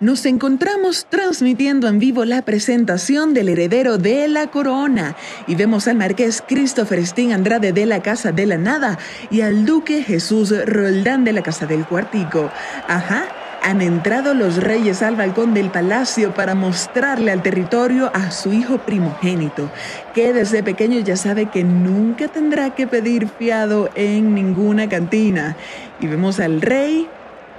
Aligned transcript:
nos 0.00 0.26
encontramos 0.26 1.06
transmitiendo 1.08 1.86
en 1.86 1.98
vivo 1.98 2.24
la 2.24 2.42
presentación 2.42 3.32
del 3.32 3.48
heredero 3.48 3.96
de 3.96 4.26
la 4.26 4.48
corona 4.48 5.14
y 5.46 5.54
vemos 5.54 5.86
al 5.86 5.96
marqués 5.96 6.42
Christopher 6.46 7.06
Steen 7.06 7.32
Andrade 7.32 7.72
de 7.72 7.86
la 7.86 8.02
Casa 8.02 8.32
de 8.32 8.46
la 8.46 8.58
Nada 8.58 8.98
y 9.30 9.42
al 9.42 9.64
duque 9.64 10.02
Jesús 10.02 10.52
Roldán 10.66 11.24
de 11.24 11.32
la 11.32 11.42
Casa 11.42 11.66
del 11.66 11.86
Cuartico. 11.86 12.50
Ajá. 12.88 13.24
Han 13.62 13.80
entrado 13.80 14.34
los 14.34 14.62
reyes 14.62 15.00
al 15.00 15.16
balcón 15.16 15.54
del 15.54 15.70
palacio 15.70 16.34
para 16.34 16.54
mostrarle 16.54 17.30
al 17.32 17.42
territorio 17.42 18.10
a 18.12 18.30
su 18.30 18.52
hijo 18.52 18.76
primogénito, 18.76 19.70
que 20.12 20.34
desde 20.34 20.62
pequeño 20.62 21.00
ya 21.00 21.16
sabe 21.16 21.46
que 21.46 21.64
nunca 21.64 22.28
tendrá 22.28 22.74
que 22.74 22.86
pedir 22.86 23.26
fiado 23.26 23.88
en 23.94 24.34
ninguna 24.34 24.90
cantina. 24.90 25.56
Y 25.98 26.08
vemos 26.08 26.40
al 26.40 26.60
rey 26.60 27.08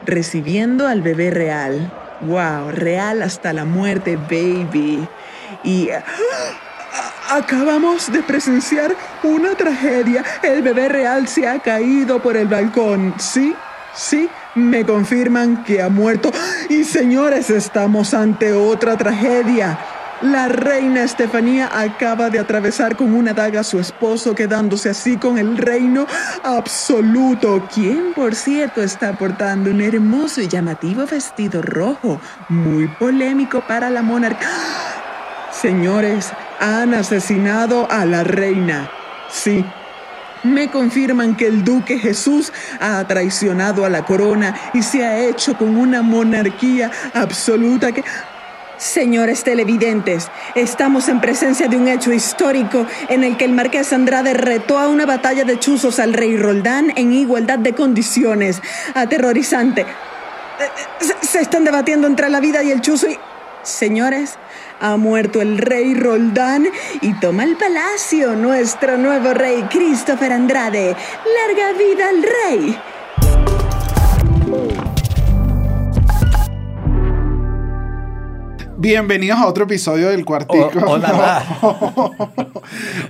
recibiendo 0.06 0.88
al 0.88 1.02
bebé 1.02 1.32
real. 1.32 1.92
Wow, 2.22 2.72
real 2.72 3.22
hasta 3.22 3.54
la 3.54 3.66
muerte, 3.66 4.16
baby. 4.16 5.08
Y 5.64 5.90
¡ah! 5.90 6.04
acabamos 7.30 8.12
de 8.12 8.24
presenciar 8.24 8.96
una 9.24 9.56
tragedia. 9.56 10.24
El 10.42 10.62
bebé 10.62 10.90
real 10.90 11.28
se 11.28 11.48
ha 11.48 11.60
caído 11.60 12.22
por 12.22 12.38
el 12.38 12.48
balcón. 12.48 13.14
Sí, 13.18 13.56
sí, 13.94 14.30
me 14.56 14.86
confirman 14.86 15.64
que 15.64 15.82
ha 15.82 15.90
muerto. 15.90 16.32
Y 16.70 16.84
señores, 16.84 17.50
estamos 17.50 18.14
ante 18.14 18.54
otra 18.54 18.98
tragedia. 18.98 19.78
La 20.26 20.48
reina 20.48 21.04
Estefanía 21.04 21.70
acaba 21.72 22.32
de 22.32 22.40
atravesar 22.40 22.96
con 22.96 23.14
una 23.14 23.32
daga 23.32 23.60
a 23.60 23.64
su 23.64 23.80
esposo, 23.80 24.34
quedándose 24.34 24.90
así 24.90 25.18
con 25.18 25.38
el 25.38 25.56
reino 25.56 26.08
absoluto, 26.44 27.68
quien 27.72 28.12
por 28.16 28.34
cierto 28.34 28.82
está 28.82 29.14
portando 29.14 29.70
un 29.70 29.82
hermoso 29.82 30.42
y 30.42 30.48
llamativo 30.48 31.06
vestido 31.06 31.62
rojo, 31.62 32.20
muy 32.50 32.88
polémico 32.88 33.62
para 33.68 33.92
la 33.92 34.02
monarquía. 34.02 34.50
Señores, 35.52 36.32
han 36.60 36.96
asesinado 36.96 37.88
a 37.92 38.04
la 38.06 38.24
reina. 38.24 38.90
Sí, 39.30 39.64
me 40.44 40.72
confirman 40.72 41.36
que 41.36 41.46
el 41.46 41.64
duque 41.64 42.00
Jesús 42.00 42.52
ha 42.80 43.06
traicionado 43.08 43.86
a 43.86 43.90
la 43.90 44.04
corona 44.04 44.56
y 44.74 44.82
se 44.82 45.06
ha 45.06 45.20
hecho 45.20 45.56
con 45.56 45.78
una 45.78 46.02
monarquía 46.02 46.90
absoluta 47.14 47.92
que... 47.92 48.04
Señores 48.78 49.46
televidentes, 49.46 50.30
estamos 50.54 51.08
en 51.08 51.22
presencia 51.22 51.70
de 51.70 51.78
un 51.78 51.88
hecho 51.88 52.12
histórico 52.12 52.86
en 53.08 53.24
el 53.24 53.38
que 53.38 53.46
el 53.46 53.54
marqués 53.54 53.94
Andrade 53.94 54.34
retó 54.34 54.78
a 54.78 54.90
una 54.90 55.06
batalla 55.06 55.46
de 55.46 55.58
chuzos 55.58 55.98
al 56.00 56.14
rey 56.14 56.36
Roldán 56.36 56.92
en 56.98 57.14
igualdad 57.14 57.58
de 57.60 57.74
condiciones. 57.74 58.62
Aterrorizante. 58.94 59.82
Eh, 59.82 59.86
eh, 59.86 61.06
Se, 61.22 61.40
están 61.40 61.64
debatiendo 61.64 62.06
entre 62.06 62.30
la 62.30 62.42
vida 62.42 62.64
y 62.64 62.72
el 62.72 62.82
chuzo 62.82 63.08
y... 63.10 63.18
Señores, 63.64 64.38
ha 64.80 64.96
muerto 64.96 65.42
el 65.42 65.58
rey 65.58 65.96
Roldán 65.96 66.68
y 67.02 67.14
toma 67.20 67.46
el 67.46 67.56
palacio 67.56 68.36
nuestro 68.36 68.96
nuevo 68.98 69.34
rey 69.34 69.64
Christopher 69.72 70.34
Andrade. 70.34 70.96
Larga 71.48 71.72
vida 71.78 72.10
al 72.10 72.24
rey. 72.24 72.80
Bienvenidos 78.78 79.40
a 79.40 79.48
otro 79.48 79.64
episodio 79.64 80.10
del 80.10 80.26
Cuartico. 80.26 80.70
Hola, 80.86 81.44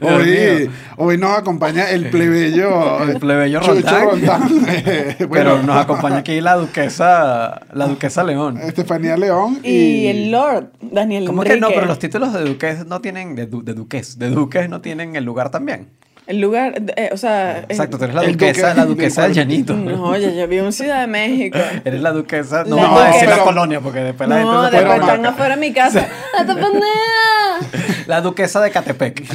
hoy, 0.98 1.18
nos 1.18 1.38
acompaña 1.38 1.90
el 1.90 2.10
plebeyo. 2.12 3.02
El 3.04 3.20
plebeyo 3.20 3.60
Chucho 3.62 3.82
Roldán. 3.82 4.10
Roldán. 4.10 4.66
Eh, 4.70 5.28
Pero 5.32 5.64
nos 5.64 5.76
acompaña 5.78 6.18
aquí 6.18 6.40
la 6.40 6.56
duquesa, 6.56 7.62
la 7.74 7.88
duquesa 7.88 8.24
León. 8.24 8.58
Estefanía 8.58 9.18
León 9.18 9.60
y, 9.64 9.70
Y 9.72 10.08
el 10.08 10.32
Lord, 10.32 10.68
Daniel 10.82 11.26
¿Cómo 11.26 11.42
que 11.44 11.50
no? 11.58 11.68
Enrique. 11.68 11.74
Pero 11.76 11.88
los 11.88 12.00
títulos 12.00 12.32
de 12.34 12.42
duques 12.46 12.86
no 12.86 13.02
tienen, 13.02 13.36
de, 13.36 13.48
du- 13.48 13.64
de 13.64 13.74
duques, 13.74 14.20
de 14.20 14.30
duques 14.30 14.70
no 14.70 14.82
tienen 14.82 15.16
el 15.16 15.24
lugar 15.26 15.50
también. 15.50 15.90
El 16.28 16.42
lugar, 16.42 16.82
eh, 16.96 17.10
o 17.14 17.18
sea... 17.18 17.60
Exacto, 17.70 18.00
tú 18.00 18.06
eres 18.06 18.16
la 18.16 18.24
duquesa, 18.24 18.70
duque 18.70 18.78
la 18.80 18.86
duquesa 18.86 19.22
del 19.24 19.34
llanito. 19.34 19.74
No, 19.76 20.18
ya, 20.18 20.32
ya 20.32 20.48
vivo 20.48 20.66
en 20.66 20.74
Ciudad 20.74 21.02
de 21.02 21.08
México. 21.08 21.60
Eres 21.86 22.02
la 22.02 22.12
duquesa, 22.12 22.64
no 22.64 22.78
vamos 22.78 23.00
a 23.02 23.08
decir 23.12 23.30
la 23.30 23.44
colonia 23.44 23.80
porque 23.80 24.00
después 24.00 24.28
la 24.28 24.38
gente 24.38 24.52
No, 24.52 24.72
después 24.72 25.00
están 25.02 25.26
afuera 25.26 25.56
de 25.56 25.62
mi 25.62 25.72
casa. 25.72 26.08
La 28.08 28.22
duquesa 28.22 28.60
de 28.62 28.72
Catepec. 28.72 29.24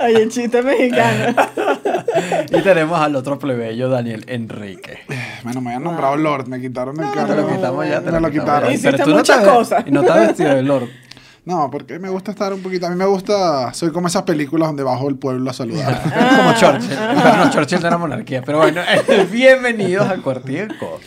Oye, 0.00 0.28
chiste 0.28 0.62
mexicano. 0.62 1.34
y 2.50 2.60
tenemos 2.62 3.00
al 3.00 3.16
otro 3.16 3.38
plebeyo, 3.38 3.88
Daniel 3.88 4.24
Enrique. 4.28 5.00
Bueno, 5.42 5.60
me 5.60 5.70
habían 5.70 5.84
nombrado 5.84 6.16
Lord, 6.16 6.48
me 6.48 6.60
quitaron 6.60 6.98
el 7.00 7.10
Te 7.10 7.16
cargo. 7.16 7.34
lo 7.34 7.48
quitamos 7.48 7.88
ya, 7.88 8.00
te 8.00 8.06
Me 8.06 8.12
lo, 8.12 8.20
lo 8.20 8.30
quitaron. 8.30 8.68
ya. 8.68 8.74
Hiciste 8.74 8.92
Pero 8.92 9.04
tú 9.04 9.10
no 9.10 9.16
muchas 9.16 9.42
te 9.42 9.48
cosas. 9.48 9.84
Y 9.86 9.90
no 9.90 10.00
estás 10.00 10.26
vestido 10.28 10.54
de 10.54 10.62
lord. 10.62 10.88
No, 11.44 11.70
porque 11.70 11.98
me 11.98 12.08
gusta 12.10 12.30
estar 12.30 12.52
un 12.52 12.62
poquito. 12.62 12.86
A 12.86 12.90
mí 12.90 12.96
me 12.96 13.06
gusta. 13.06 13.72
Soy 13.72 13.90
como 13.92 14.08
esas 14.08 14.22
películas 14.22 14.68
donde 14.68 14.82
bajo 14.82 15.08
el 15.08 15.16
pueblo 15.16 15.50
a 15.50 15.54
saludar. 15.54 16.00
Como 16.36 16.52
Churchill. 16.54 16.96
Pero 16.96 17.36
no, 17.36 17.50
Churchill 17.50 17.80
no 17.80 17.86
era 17.88 17.98
monarquía. 17.98 18.42
Pero 18.44 18.58
bueno, 18.58 18.82
bienvenidos 19.30 20.08
al 20.08 20.20
cuartico. 20.22 21.00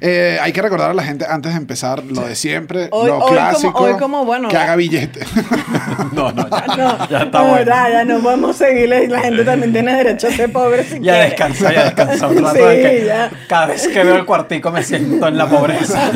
Eh, 0.00 0.38
hay 0.40 0.52
que 0.52 0.62
recordar 0.62 0.92
a 0.92 0.94
la 0.94 1.02
gente 1.02 1.26
antes 1.28 1.50
de 1.52 1.58
empezar 1.58 2.04
lo 2.04 2.20
de 2.20 2.36
siempre, 2.36 2.86
Hoy- 2.92 3.08
lo 3.08 3.14
hoy 3.16 3.20
como- 3.22 3.32
clásico. 3.32 3.78
hoy 3.82 3.94
como, 3.96 4.24
bueno, 4.24 4.48
que 4.48 4.56
haga 4.56 4.76
billete. 4.76 5.20
No, 6.12 6.32
no, 6.32 6.48
ya, 6.48 6.66
No, 6.76 7.08
ya 7.08 7.18
está 7.24 7.38
de 7.42 7.48
bueno. 7.48 7.54
verdad, 7.54 7.90
ya 7.92 8.04
no 8.04 8.20
podemos 8.20 8.56
seguirle. 8.56 9.08
La 9.08 9.20
gente 9.20 9.44
también 9.44 9.72
tiene 9.72 9.94
derecho 9.96 10.28
a 10.28 10.30
ser 10.30 10.50
pobre 10.52 10.84
si 10.84 11.00
Ya 11.00 11.14
descansa, 11.16 11.72
ya 11.72 11.84
descansa 11.84 12.28
un 12.28 12.42
rato. 12.42 12.54
Sí, 12.56 12.60
de 12.62 12.82
que 12.82 13.04
ya. 13.06 13.30
Cada 13.48 13.66
vez 13.66 13.86
que 13.88 14.02
veo 14.04 14.16
el 14.16 14.24
cuartico 14.24 14.70
me 14.70 14.82
siento 14.82 15.28
en 15.28 15.36
la 15.36 15.48
pobreza. 15.48 16.10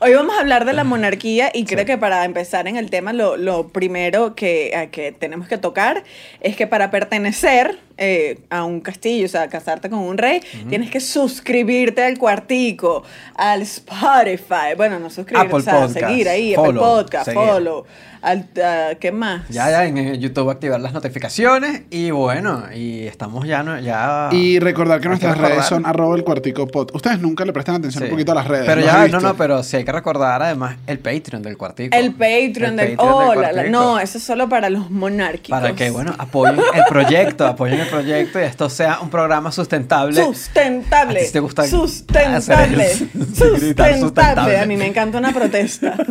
Hoy 0.00 0.14
vamos 0.14 0.36
a 0.36 0.40
hablar 0.40 0.64
de 0.64 0.74
la 0.74 0.84
monarquía 0.84 1.50
y 1.52 1.64
creo 1.64 1.84
que 1.84 1.98
para 1.98 2.24
empezar 2.24 2.68
en 2.68 2.76
el 2.76 2.88
tema 2.88 3.12
lo, 3.12 3.36
lo 3.36 3.66
primero 3.66 4.36
que, 4.36 4.88
que 4.92 5.10
tenemos 5.10 5.48
que 5.48 5.58
tocar 5.58 6.04
es 6.40 6.54
que 6.54 6.68
para 6.68 6.92
pertenecer 6.92 7.80
eh, 7.98 8.38
a 8.50 8.64
un 8.64 8.80
castillo, 8.80 9.26
o 9.26 9.28
sea, 9.28 9.48
casarte 9.48 9.90
con 9.90 9.98
un 9.98 10.16
rey, 10.18 10.40
tienes 10.68 10.90
que 10.90 11.00
suscribirte 11.00 12.02
al 12.04 12.16
cuartico, 12.16 13.02
al 13.34 13.62
Spotify, 13.62 14.74
bueno, 14.76 14.98
no 14.98 15.10
suscribirte, 15.10 15.46
Apple 15.48 15.58
o 15.58 15.60
sea, 15.60 15.74
Podcast, 15.86 15.98
seguir 16.06 16.28
ahí, 16.28 16.54
follow, 16.54 16.84
Apple 16.84 17.02
Podcast, 17.02 17.24
seguir. 17.26 17.40
follow, 17.40 17.84
al, 18.20 18.48
ah, 18.64 18.90
¿qué 18.98 19.12
más? 19.12 19.48
Ya, 19.48 19.70
ya 19.70 19.84
en 19.86 20.14
YouTube 20.16 20.50
activar 20.50 20.80
las 20.80 20.92
notificaciones. 20.92 21.82
Y 21.90 22.10
bueno, 22.10 22.64
y 22.74 23.06
estamos 23.06 23.46
ya. 23.46 23.62
no- 23.62 23.78
ya 23.78 24.28
Y 24.32 24.58
recordar 24.58 25.00
que 25.00 25.06
Hay 25.06 25.10
nuestras 25.10 25.32
recordar. 25.34 25.52
redes 25.52 25.66
son 25.66 25.86
arroba 25.86 26.16
el 26.16 26.24
cuartico 26.24 26.66
pod. 26.66 26.90
Ustedes 26.94 27.20
nunca 27.20 27.44
le 27.44 27.52
prestan 27.52 27.76
atención 27.76 28.02
Sí. 28.02 28.04
un 28.06 28.10
poquito 28.10 28.32
a 28.32 28.34
las 28.34 28.48
redes. 28.48 28.66
Pero 28.66 28.80
¿los 28.80 28.86
ya, 28.86 29.06
no, 29.08 29.20
no, 29.20 29.36
pero 29.36 29.62
sí 29.62 29.76
hay 29.76 29.84
que 29.84 29.92
recordar 29.92 30.42
además 30.42 30.76
el 30.88 30.98
Patreon 30.98 31.42
del 31.42 31.56
cuartico. 31.56 31.96
El 31.96 32.10
Patreon 32.12 32.70
El 32.72 32.76
del... 32.76 32.96
Patreon 32.96 33.14
Oh, 33.14 33.30
del 33.30 33.40
la- 33.40 33.46
la- 33.52 33.52
Cuartico. 33.62 33.70
no, 33.78 34.00
eso 34.00 34.18
es 34.18 34.24
solo 34.24 34.48
para 34.48 34.68
los 34.68 34.90
monárquicos. 34.90 35.60
Para 35.60 35.74
que, 35.76 35.90
bueno, 35.90 36.12
apoyen 36.18 36.56
el 36.74 36.82
proyecto, 36.88 37.46
apoyen 37.46 37.78
el 37.80 37.87
proyecto 37.88 38.40
y 38.40 38.42
esto 38.44 38.68
sea 38.70 39.00
un 39.00 39.10
programa 39.10 39.50
sustentable. 39.52 40.22
Sustentable. 40.22 41.20
¿A 41.20 41.24
ti 41.24 41.32
te 41.32 41.40
gusta 41.40 41.66
sustentable. 41.66 42.36
hacer 42.36 43.08
sustentable. 43.34 43.98
sustentable? 44.00 44.58
A 44.58 44.66
mí 44.66 44.76
me 44.76 44.86
encanta 44.86 45.18
una 45.18 45.32
protesta. 45.32 45.96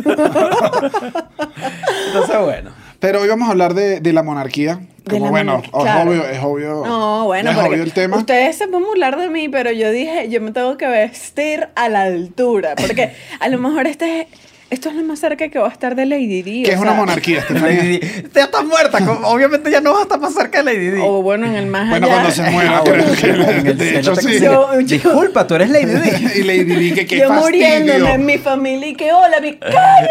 Entonces, 2.06 2.38
bueno. 2.44 2.70
Pero 3.00 3.20
hoy 3.20 3.28
vamos 3.28 3.46
a 3.48 3.52
hablar 3.52 3.74
de, 3.74 4.00
de 4.00 4.12
la 4.12 4.22
monarquía. 4.24 4.80
De 5.04 5.10
Como 5.12 5.26
la 5.26 5.30
bueno, 5.30 5.62
monarquía, 5.72 6.00
es 6.00 6.06
obvio, 6.06 6.28
es 6.28 6.40
obvio. 6.42 6.82
No, 6.84 7.24
bueno, 7.26 7.50
es 7.50 7.56
porque 7.56 7.70
obvio 7.74 7.82
el 7.84 7.92
tema. 7.92 8.16
ustedes 8.16 8.58
se 8.58 8.66
pueden 8.66 8.86
burlar 8.86 9.16
de 9.18 9.28
mí, 9.30 9.48
pero 9.48 9.70
yo 9.70 9.90
dije, 9.92 10.28
yo 10.28 10.40
me 10.40 10.50
tengo 10.50 10.76
que 10.76 10.88
vestir 10.88 11.68
a 11.76 11.88
la 11.88 12.02
altura. 12.02 12.74
Porque 12.76 13.12
a 13.38 13.48
lo 13.48 13.58
mejor 13.58 13.86
este 13.86 14.22
es- 14.22 14.26
esto 14.70 14.90
es 14.90 14.94
lo 14.96 15.02
más 15.04 15.18
cerca 15.18 15.48
que 15.48 15.58
va 15.58 15.66
a 15.68 15.70
estar 15.72 15.94
de 15.94 16.04
Lady 16.04 16.42
Di. 16.42 16.62
que 16.62 16.72
es 16.72 16.76
una 16.78 16.90
sea, 16.90 17.00
monarquía, 17.00 17.38
Estefanía. 17.40 17.76
Lady 17.82 17.98
Di. 17.98 18.22
Ya 18.34 18.42
está 18.44 18.62
muerta. 18.62 18.98
Obviamente 19.24 19.70
ya 19.70 19.80
no 19.80 19.92
vas 19.92 20.00
a 20.00 20.02
estar 20.02 20.20
más 20.20 20.34
cerca 20.34 20.58
de 20.58 20.64
Lady 20.64 20.90
Di. 20.90 21.00
O 21.02 21.22
bueno, 21.22 21.46
en 21.46 21.54
el 21.54 21.66
más 21.66 21.88
Bueno, 21.88 22.06
allá. 22.06 22.14
cuando 22.16 22.30
se 22.32 22.42
muera, 22.50 22.78
Ah, 22.78 22.82
creo 22.84 23.12
que 23.14 23.70
el 23.70 23.78
de 23.78 23.98
hecho 23.98 24.12
te 24.12 24.20
sí. 24.22 24.40
Yo- 24.40 24.72
yo- 24.74 24.86
Disculpa, 24.86 25.46
tú 25.46 25.54
eres 25.54 25.70
Lady 25.70 25.86
Di. 25.86 26.10
y 26.40 26.42
Lady 26.42 26.64
Di, 26.64 26.92
que 26.92 27.06
qué 27.06 27.18
yo 27.18 27.28
fastidio. 27.28 27.66
muriéndome 27.68 28.12
en 28.14 28.26
mi 28.26 28.38
familia 28.38 28.88
y 28.88 28.94
que 28.94 29.12
hola, 29.12 29.40
mi 29.40 29.56
calle. 29.56 30.08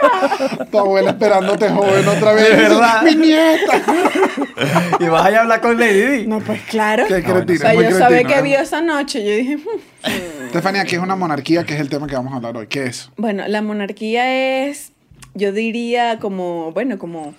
Tu 0.70 0.78
abuela 0.78 1.10
esperándote 1.10 1.68
joven 1.70 2.08
otra 2.08 2.32
vez. 2.32 2.48
De 2.50 2.56
verdad. 2.56 3.02
Mi 3.02 3.14
nieta. 3.14 3.82
Y 5.00 5.06
vas 5.06 5.26
a 5.26 5.30
ir 5.30 5.36
a 5.36 5.40
hablar 5.42 5.60
con 5.60 5.78
Lady 5.78 6.00
Di. 6.02 6.26
No, 6.26 6.38
pues 6.40 6.60
claro. 6.62 7.04
Qué 7.08 7.14
O 7.16 7.22
cretino, 7.22 7.58
sea, 7.58 7.74
muy 7.74 7.84
yo 7.84 7.98
sabía 7.98 8.24
que 8.24 8.42
vio 8.42 8.58
esa 8.60 8.80
noche. 8.80 9.24
Yo 9.24 9.30
dije, 9.36 9.56
"Hmm". 9.56 10.46
Estefanía, 10.46 10.84
¿qué 10.84 10.96
es 10.96 11.02
una 11.02 11.16
monarquía? 11.16 11.64
Que 11.64 11.74
es 11.74 11.80
el 11.80 11.88
tema 11.88 12.06
que 12.06 12.14
vamos 12.14 12.32
a 12.32 12.36
hablar 12.36 12.56
hoy. 12.56 12.66
¿Qué 12.68 12.84
es? 12.84 13.10
bueno, 13.16 13.44
la 13.48 13.60
monarquía 13.62 14.66
es, 14.68 14.92
yo 15.34 15.52
diría 15.52 16.18
como, 16.20 16.70
bueno, 16.72 16.98
como, 16.98 17.34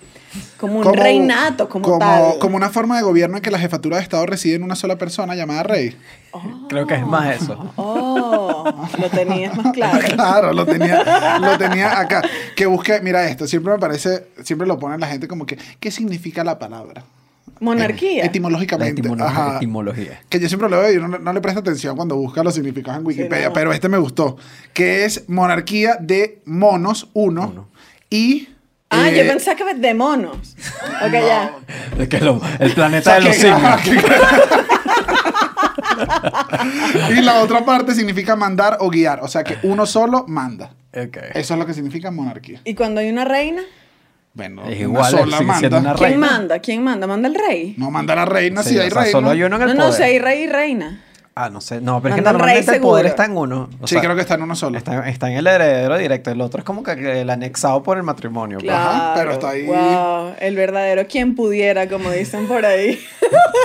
como 0.58 0.78
un 0.78 0.82
Como- 0.82 0.94
reinato, 1.02 1.68
como, 1.68 1.84
como, 1.84 1.98
tal. 1.98 2.38
como 2.38 2.56
una 2.56 2.70
forma 2.70 2.96
de 2.96 3.02
gobierno 3.02 3.36
en 3.36 3.42
que 3.42 3.50
la 3.50 3.58
jefatura 3.58 3.96
de 3.98 4.02
Estado 4.02 4.24
reside 4.26 4.54
en 4.56 4.62
una 4.62 4.74
sola 4.76 4.96
persona 4.96 5.34
llamada 5.34 5.62
rey. 5.62 5.96
Creo 6.68 6.86
que 6.86 6.94
es 6.94 7.06
más 7.06 7.40
eso. 7.42 7.72
Oh, 7.76 8.64
lo 9.00 9.08
tenías 9.10 9.56
más 9.56 9.72
claro. 9.74 10.06
Claro, 10.14 10.52
lo 10.52 10.66
tenía, 10.66 11.38
lo 11.40 11.56
tenía 11.58 11.98
acá. 11.98 12.22
Que 12.54 12.66
busque, 12.66 13.00
mira 13.02 13.28
esto, 13.28 13.46
siempre 13.46 13.72
me 13.72 13.78
parece, 13.78 14.26
siempre 14.42 14.66
lo 14.66 14.78
pone 14.78 14.98
la 14.98 15.06
gente 15.06 15.28
como 15.28 15.46
que, 15.46 15.58
¿qué 15.80 15.90
significa 15.90 16.44
la 16.44 16.58
palabra? 16.58 17.04
Monarquía. 17.60 18.24
Etimológicamente. 18.24 19.02
La 19.02 19.08
etimolo- 19.08 19.24
Ajá. 19.26 19.56
etimología. 19.56 20.20
Que 20.28 20.38
yo 20.38 20.48
siempre 20.48 20.68
lo 20.68 20.78
veo 20.78 20.92
y 20.92 20.96
no, 20.98 21.08
no 21.08 21.32
le 21.32 21.40
presta 21.40 21.60
atención 21.60 21.96
cuando 21.96 22.14
busca 22.16 22.42
los 22.42 22.54
significados 22.54 23.00
en 23.00 23.06
Wikipedia, 23.06 23.48
no. 23.48 23.52
pero 23.54 23.72
este 23.72 23.88
me 23.88 23.96
gustó. 23.96 24.36
Que 24.74 25.06
es 25.06 25.26
monarquía 25.28 25.96
de 26.00 26.42
monos, 26.44 27.08
uno, 27.14 27.48
Uno. 27.50 27.68
y. 28.10 28.48
Ah, 28.96 29.08
eh, 29.10 29.16
yo 29.24 29.32
pensaba 29.32 29.56
que 29.56 29.74
de 29.74 29.94
monos. 29.94 30.56
Ok, 31.04 31.12
ya. 31.12 31.52
Es 31.98 32.08
que 32.08 32.20
lo- 32.20 32.40
el 32.58 32.72
o 32.72 32.74
planeta 32.74 33.10
sea, 33.10 33.20
de 33.20 33.28
los 33.28 33.36
simios. 33.36 33.80
y 37.10 37.22
la 37.22 37.40
otra 37.42 37.64
parte 37.64 37.94
significa 37.94 38.36
mandar 38.36 38.78
o 38.80 38.90
guiar. 38.90 39.20
O 39.22 39.28
sea 39.28 39.44
que 39.44 39.58
uno 39.62 39.86
solo 39.86 40.24
manda. 40.28 40.70
Ok. 40.94 41.16
Eso 41.34 41.54
es 41.54 41.60
lo 41.60 41.66
que 41.66 41.74
significa 41.74 42.10
monarquía. 42.10 42.60
¿Y 42.64 42.74
cuando 42.74 43.00
hay 43.00 43.10
una 43.10 43.24
reina? 43.24 43.62
Bueno, 44.34 44.62
Es 44.62 44.68
una 44.68 44.76
igual, 44.80 45.10
sola 45.10 45.36
siendo 45.38 45.52
manda. 45.52 45.78
una 45.78 45.94
¿Quién 45.94 46.20
manda? 46.20 46.58
¿Quién 46.58 46.84
manda? 46.84 47.06
¿Manda 47.06 47.28
el 47.28 47.34
rey? 47.34 47.74
No 47.78 47.90
manda 47.90 48.14
la 48.14 48.26
reina 48.26 48.62
Sí, 48.62 48.70
si 48.70 48.78
hay 48.78 48.88
o 48.88 48.90
sea, 48.90 49.02
reina. 49.02 49.12
solo 49.12 49.30
hay 49.30 49.42
uno 49.42 49.56
en 49.56 49.62
el 49.62 49.68
No, 49.68 49.74
poder. 49.76 49.90
no, 49.90 49.96
si 49.96 50.02
hay 50.02 50.18
rey 50.18 50.42
y 50.42 50.46
reina. 50.46 51.02
Ah, 51.38 51.50
no 51.50 51.60
sé. 51.60 51.82
No, 51.82 52.00
pero 52.00 52.14
es 52.14 52.22
que 52.22 52.24
normalmente 52.24 52.76
el 52.76 52.80
poder 52.80 53.04
seguro. 53.04 53.08
está 53.08 53.24
en 53.26 53.36
uno. 53.36 53.68
O 53.80 53.86
Sí, 53.86 53.92
sea, 53.96 54.00
creo 54.02 54.14
que 54.14 54.22
está 54.22 54.36
en 54.36 54.42
uno 54.42 54.56
solo. 54.56 54.78
Está, 54.78 55.06
está 55.06 55.30
en 55.30 55.36
el 55.36 55.46
heredero 55.46 55.98
directo. 55.98 56.30
El 56.30 56.40
otro 56.40 56.60
es 56.60 56.64
como 56.64 56.82
que 56.82 56.92
el 57.20 57.28
anexado 57.28 57.82
por 57.82 57.98
el 57.98 58.04
matrimonio. 58.04 58.56
pues. 58.56 58.70
Claro. 58.70 58.88
Ajá, 58.90 59.14
pero 59.16 59.32
está 59.32 59.50
ahí. 59.50 59.66
Wow, 59.66 60.32
el 60.40 60.56
verdadero 60.56 61.06
quien 61.06 61.34
pudiera, 61.34 61.90
como 61.90 62.10
dicen 62.10 62.48
por 62.48 62.64
ahí. 62.64 62.98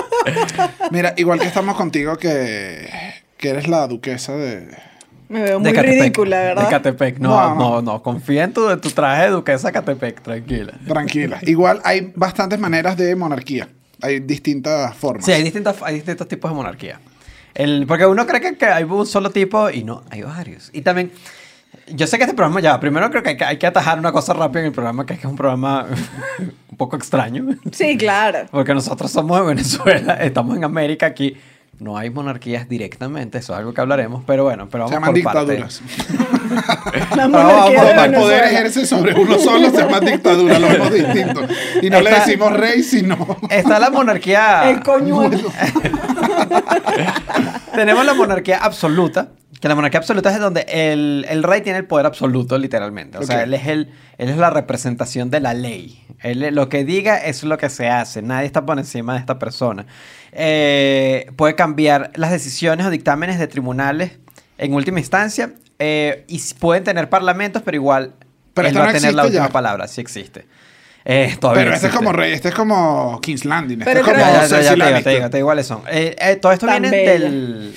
Mira, 0.90 1.14
igual 1.16 1.40
que 1.40 1.46
estamos 1.46 1.74
contigo 1.76 2.16
que, 2.16 2.88
que 3.38 3.48
eres 3.50 3.68
la 3.68 3.86
duquesa 3.86 4.34
de... 4.36 4.68
Me 5.30 5.40
veo 5.40 5.58
muy 5.58 5.70
De 5.70 5.74
Catepec. 5.74 5.98
ridícula, 6.00 6.40
¿verdad? 6.42 6.64
De 6.64 6.68
Catepec. 6.70 7.18
No, 7.20 7.30
No, 7.30 7.54
no, 7.54 7.70
no. 7.70 7.82
no. 7.94 8.02
Confía 8.02 8.44
en 8.44 8.52
tu, 8.52 8.76
tu 8.80 8.90
traje 8.90 9.22
de 9.24 9.28
duquesa 9.30 9.72
Catepec. 9.72 10.20
Tranquila. 10.20 10.74
Tranquila. 10.86 11.38
Igual 11.40 11.80
hay 11.84 12.12
bastantes 12.14 12.58
maneras 12.58 12.98
de 12.98 13.16
monarquía. 13.16 13.68
Hay 14.02 14.20
distintas 14.20 14.94
formas. 14.94 15.24
Sí, 15.24 15.32
hay 15.32 15.42
distintos, 15.42 15.76
hay 15.82 15.94
distintos 15.94 16.28
tipos 16.28 16.50
de 16.50 16.54
monarquía. 16.54 17.00
El, 17.54 17.86
porque 17.86 18.06
uno 18.06 18.26
cree 18.26 18.40
que, 18.40 18.56
que 18.56 18.66
hay 18.66 18.84
un 18.84 19.06
solo 19.06 19.30
tipo 19.30 19.70
y 19.70 19.84
no, 19.84 20.02
hay 20.10 20.22
varios. 20.22 20.70
Y 20.72 20.82
también, 20.82 21.12
yo 21.88 22.06
sé 22.06 22.16
que 22.16 22.24
este 22.24 22.34
programa 22.34 22.60
ya, 22.60 22.78
primero 22.80 23.10
creo 23.10 23.22
que 23.22 23.30
hay, 23.30 23.36
que 23.36 23.44
hay 23.44 23.56
que 23.58 23.66
atajar 23.66 23.98
una 23.98 24.12
cosa 24.12 24.32
rápida 24.32 24.60
en 24.60 24.66
el 24.66 24.72
programa, 24.72 25.04
que 25.04 25.14
es 25.14 25.20
que 25.20 25.26
es 25.26 25.30
un 25.30 25.36
programa 25.36 25.86
un 26.70 26.76
poco 26.76 26.96
extraño. 26.96 27.46
Sí, 27.72 27.96
claro. 27.96 28.46
Porque 28.50 28.74
nosotros 28.74 29.10
somos 29.10 29.38
de 29.40 29.46
Venezuela, 29.46 30.14
estamos 30.20 30.56
en 30.56 30.64
América, 30.64 31.06
aquí 31.06 31.36
no 31.82 31.96
hay 31.98 32.10
monarquías 32.10 32.68
directamente, 32.68 33.38
eso 33.38 33.52
es 33.52 33.58
algo 33.58 33.74
que 33.74 33.80
hablaremos, 33.80 34.22
pero 34.26 34.44
bueno, 34.44 34.68
pero 34.70 34.86
Se 34.88 34.94
vamos 34.94 35.08
llaman 35.14 35.32
por 35.34 35.44
dictaduras. 35.46 35.82
La 37.16 37.26
Pero 37.26 37.28
monarquía 37.28 37.82
vamos, 37.84 38.04
el 38.04 38.14
poder 38.14 38.44
ejerce 38.44 38.86
sobre 38.86 39.14
uno 39.14 39.38
solo 39.38 39.70
se 39.70 39.78
llama 39.78 40.00
dictadura, 40.00 40.58
lo 40.58 40.68
vemos 40.68 40.92
distinto. 40.92 41.40
Y 41.80 41.88
no 41.90 42.00
le 42.00 42.10
Está- 42.10 42.24
decimos 42.24 42.52
rey, 42.52 42.82
sino... 42.82 43.38
Está 43.48 43.78
la 43.78 43.90
monarquía... 43.90 44.68
El 44.70 44.80
coñuelo. 44.82 45.50
Tenemos 47.74 48.04
la 48.04 48.14
monarquía 48.14 48.58
absoluta, 48.58 49.28
que 49.62 49.68
la 49.68 49.74
monarquía 49.76 50.00
absoluta 50.00 50.30
es 50.30 50.38
donde 50.40 50.66
el, 50.68 51.24
el 51.28 51.42
rey 51.42 51.60
tiene 51.62 51.78
el 51.78 51.86
poder 51.86 52.04
absoluto, 52.04 52.58
literalmente. 52.58 53.16
O 53.18 53.22
sea, 53.22 53.36
Ok. 53.36 53.42
él 53.44 53.54
es, 53.54 53.66
el, 53.68 53.90
él 54.18 54.28
es 54.28 54.36
la 54.36 54.50
representación 54.50 55.30
de 55.30 55.40
la 55.40 55.54
ley. 55.54 56.04
Él, 56.20 56.54
lo 56.54 56.68
que 56.68 56.84
diga 56.84 57.16
es 57.16 57.42
lo 57.44 57.56
que 57.58 57.70
se 57.70 57.88
hace. 57.88 58.20
Nadie 58.22 58.46
está 58.46 58.66
por 58.66 58.76
encima 58.78 59.14
de 59.14 59.20
esta 59.20 59.38
persona. 59.38 59.86
Eh, 60.32 61.30
puede 61.36 61.54
cambiar 61.54 62.10
las 62.16 62.30
decisiones 62.32 62.84
o 62.86 62.90
dictámenes 62.90 63.38
de 63.38 63.46
tribunales 63.46 64.18
en 64.58 64.74
última 64.74 64.98
instancia. 64.98 65.52
eh, 65.78 66.24
y 66.28 66.40
pueden 66.58 66.84
tener 66.84 67.08
parlamentos, 67.08 67.62
pero 67.64 67.76
igual 67.76 68.14
Pero 68.54 68.68
él 68.68 68.72
esto 68.72 68.78
va 68.80 68.90
a 68.90 68.92
no 68.92 68.98
tener 68.98 69.14
la 69.14 69.22
existe 69.22 69.36
última 69.38 69.46
ya. 69.48 69.52
palabra. 69.52 69.88
Sí 69.88 70.00
existe. 70.00 70.46
Eh, 71.04 71.36
todavía 71.40 71.62
Pero 71.64 71.74
este 71.74 71.86
es 71.86 71.92
existe. 71.92 71.96
como 72.04 72.12
rey, 72.12 72.32
este 72.32 72.48
es 72.50 72.54
como 72.54 73.20
King's 73.20 73.44
Landing. 73.44 73.80
Este 73.80 73.84
Pero 73.92 74.00
es 74.00 74.06
como 74.06 74.18
Ya, 74.18 74.46
ya, 74.46 74.60
ya, 74.60 74.74
te 74.74 74.74
digo, 74.74 75.02
te 75.02 75.10
digo, 75.10 75.30
te 75.30 75.36
digo 75.38 75.46
cuáles 75.48 75.66
son. 75.66 75.82
Eh, 75.90 76.14
eh, 76.18 76.36
todo 76.36 76.52
esto 76.52 76.66
Tan 76.66 76.82
viene 76.82 76.96
bella. 76.96 77.12
del, 77.12 77.74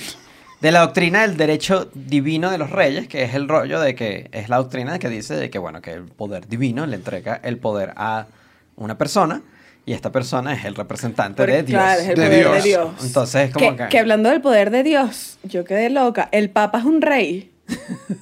de 0.60 0.72
la 0.72 0.80
doctrina 0.80 1.22
del 1.22 1.36
derecho 1.36 1.88
divino 1.94 2.50
de 2.50 2.58
los 2.58 2.70
reyes, 2.70 3.08
que 3.08 3.24
es 3.24 3.34
el 3.34 3.48
rollo 3.48 3.80
de 3.80 3.94
que 3.94 4.28
es 4.32 4.48
la 4.48 4.56
doctrina 4.56 4.98
que 4.98 5.08
dice 5.08 5.34
de 5.34 5.50
que, 5.50 5.58
bueno, 5.58 5.82
que 5.82 5.92
el 5.92 6.04
poder 6.04 6.48
divino 6.48 6.86
le 6.86 6.96
entrega 6.96 7.40
el 7.42 7.58
poder 7.58 7.92
a 7.96 8.26
una 8.76 8.96
persona 8.98 9.42
y 9.84 9.92
esta 9.92 10.10
persona 10.10 10.52
es 10.54 10.64
el 10.64 10.74
representante 10.74 11.36
Porque, 11.36 11.52
de 11.56 11.62
Dios. 11.62 11.80
Claro, 11.80 12.00
es 12.00 12.08
el 12.08 12.14
De 12.16 12.26
poder 12.26 12.40
Dios. 12.40 12.54
de 12.62 12.68
Dios. 12.68 12.88
Entonces, 13.04 13.48
es 13.48 13.52
como 13.52 13.70
que, 13.76 13.82
que... 13.84 13.88
que 13.90 13.98
hablando 13.98 14.30
del 14.30 14.40
poder 14.40 14.70
de 14.70 14.82
Dios, 14.82 15.38
yo 15.44 15.64
quedé 15.64 15.90
loca. 15.90 16.28
El 16.32 16.50
Papa 16.50 16.78
es 16.80 16.84
un 16.84 17.02
rey. 17.02 17.52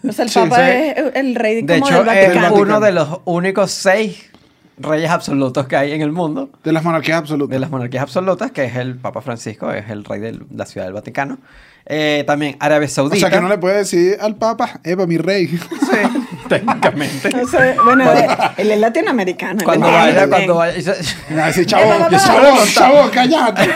O 0.06 0.12
sea, 0.12 0.24
el 0.24 0.30
Sí, 0.30 0.38
Papa 0.40 0.56
sí. 0.56 0.62
es 0.72 1.14
el 1.14 1.34
rey 1.34 1.62
de 1.62 1.78
como 1.78 1.86
hecho, 1.88 2.04
del 2.04 2.16
es 2.18 2.28
Vaticano. 2.34 2.54
uno 2.56 2.80
de 2.80 2.92
los 2.92 3.20
únicos 3.24 3.70
seis 3.70 4.30
reyes 4.76 5.08
absolutos 5.10 5.66
que 5.66 5.76
hay 5.76 5.92
en 5.92 6.02
el 6.02 6.12
mundo. 6.12 6.50
De 6.64 6.72
las 6.72 6.82
monarquías 6.82 7.18
absolutas. 7.18 7.50
de 7.54 7.60
las 7.60 7.70
monarquías 7.70 8.02
absolutas, 8.02 8.50
que 8.50 8.64
es 8.64 8.76
el 8.76 8.96
Papa 8.96 9.20
Francisco, 9.22 9.70
es 9.72 9.88
el 9.88 10.04
rey 10.04 10.20
de 10.20 10.38
la 10.54 10.66
ciudad 10.66 10.86
del 10.86 10.94
Vaticano. 10.94 11.38
Eh, 11.86 12.24
también 12.26 12.56
Arabia 12.60 12.86
O 12.86 12.90
Saudita. 12.90 13.16
sea 13.16 13.30
que 13.30 13.40
no 13.42 13.48
le 13.48 13.58
puede 13.58 13.76
decir 13.78 14.16
al 14.20 14.36
Papa, 14.36 14.80
Eva, 14.84 15.06
mi 15.06 15.18
rey. 15.18 15.48
Sí, 15.48 15.58
técnicamente. 16.48 17.28
No 17.30 17.46
sé, 17.46 17.76
bueno, 17.84 18.10
él, 18.56 18.70
es 18.70 18.78
latinoamericano. 18.80 19.62
cuando 19.64 19.86
vaya, 19.90 20.20
también. 20.20 20.30
cuando 20.30 20.54
vaya. 20.56 20.82
Chavo, 21.66 22.08
chavo, 22.16 22.66
chavo, 22.72 23.10
cállate. 23.12 23.68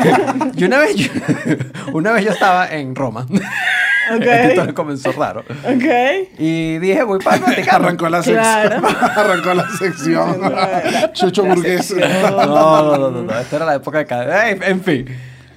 Y 0.56 0.64
una 0.64 0.78
vez 0.78 0.96
yo, 0.96 1.10
una 1.92 2.12
vez 2.12 2.24
yo 2.24 2.32
estaba 2.32 2.68
en 2.70 2.94
Roma. 2.94 3.26
Ok. 3.30 4.22
Esto 4.22 4.64
me 4.64 4.72
comenzó 4.72 5.12
raro. 5.12 5.40
Ok. 5.40 6.28
Y 6.38 6.78
dije, 6.78 7.02
voy 7.02 7.18
para 7.18 7.36
el 7.36 7.42
Vaticano. 7.42 7.84
Arrancó 7.84 8.08
la 8.08 8.22
sección. 8.22 8.42
Claro. 8.42 8.88
Arrancó 9.16 9.54
la 9.54 9.68
sección. 9.78 10.52
Chucho 11.12 11.44
burgués. 11.44 11.94
No, 11.94 12.46
no, 12.46 12.96
no, 12.96 13.10
no, 13.10 13.22
no, 13.22 13.38
Esta 13.38 13.56
era 13.56 13.66
la 13.66 13.74
época 13.74 13.98
de 13.98 14.06
cada. 14.06 14.48
En 14.48 14.82
fin. 14.82 15.06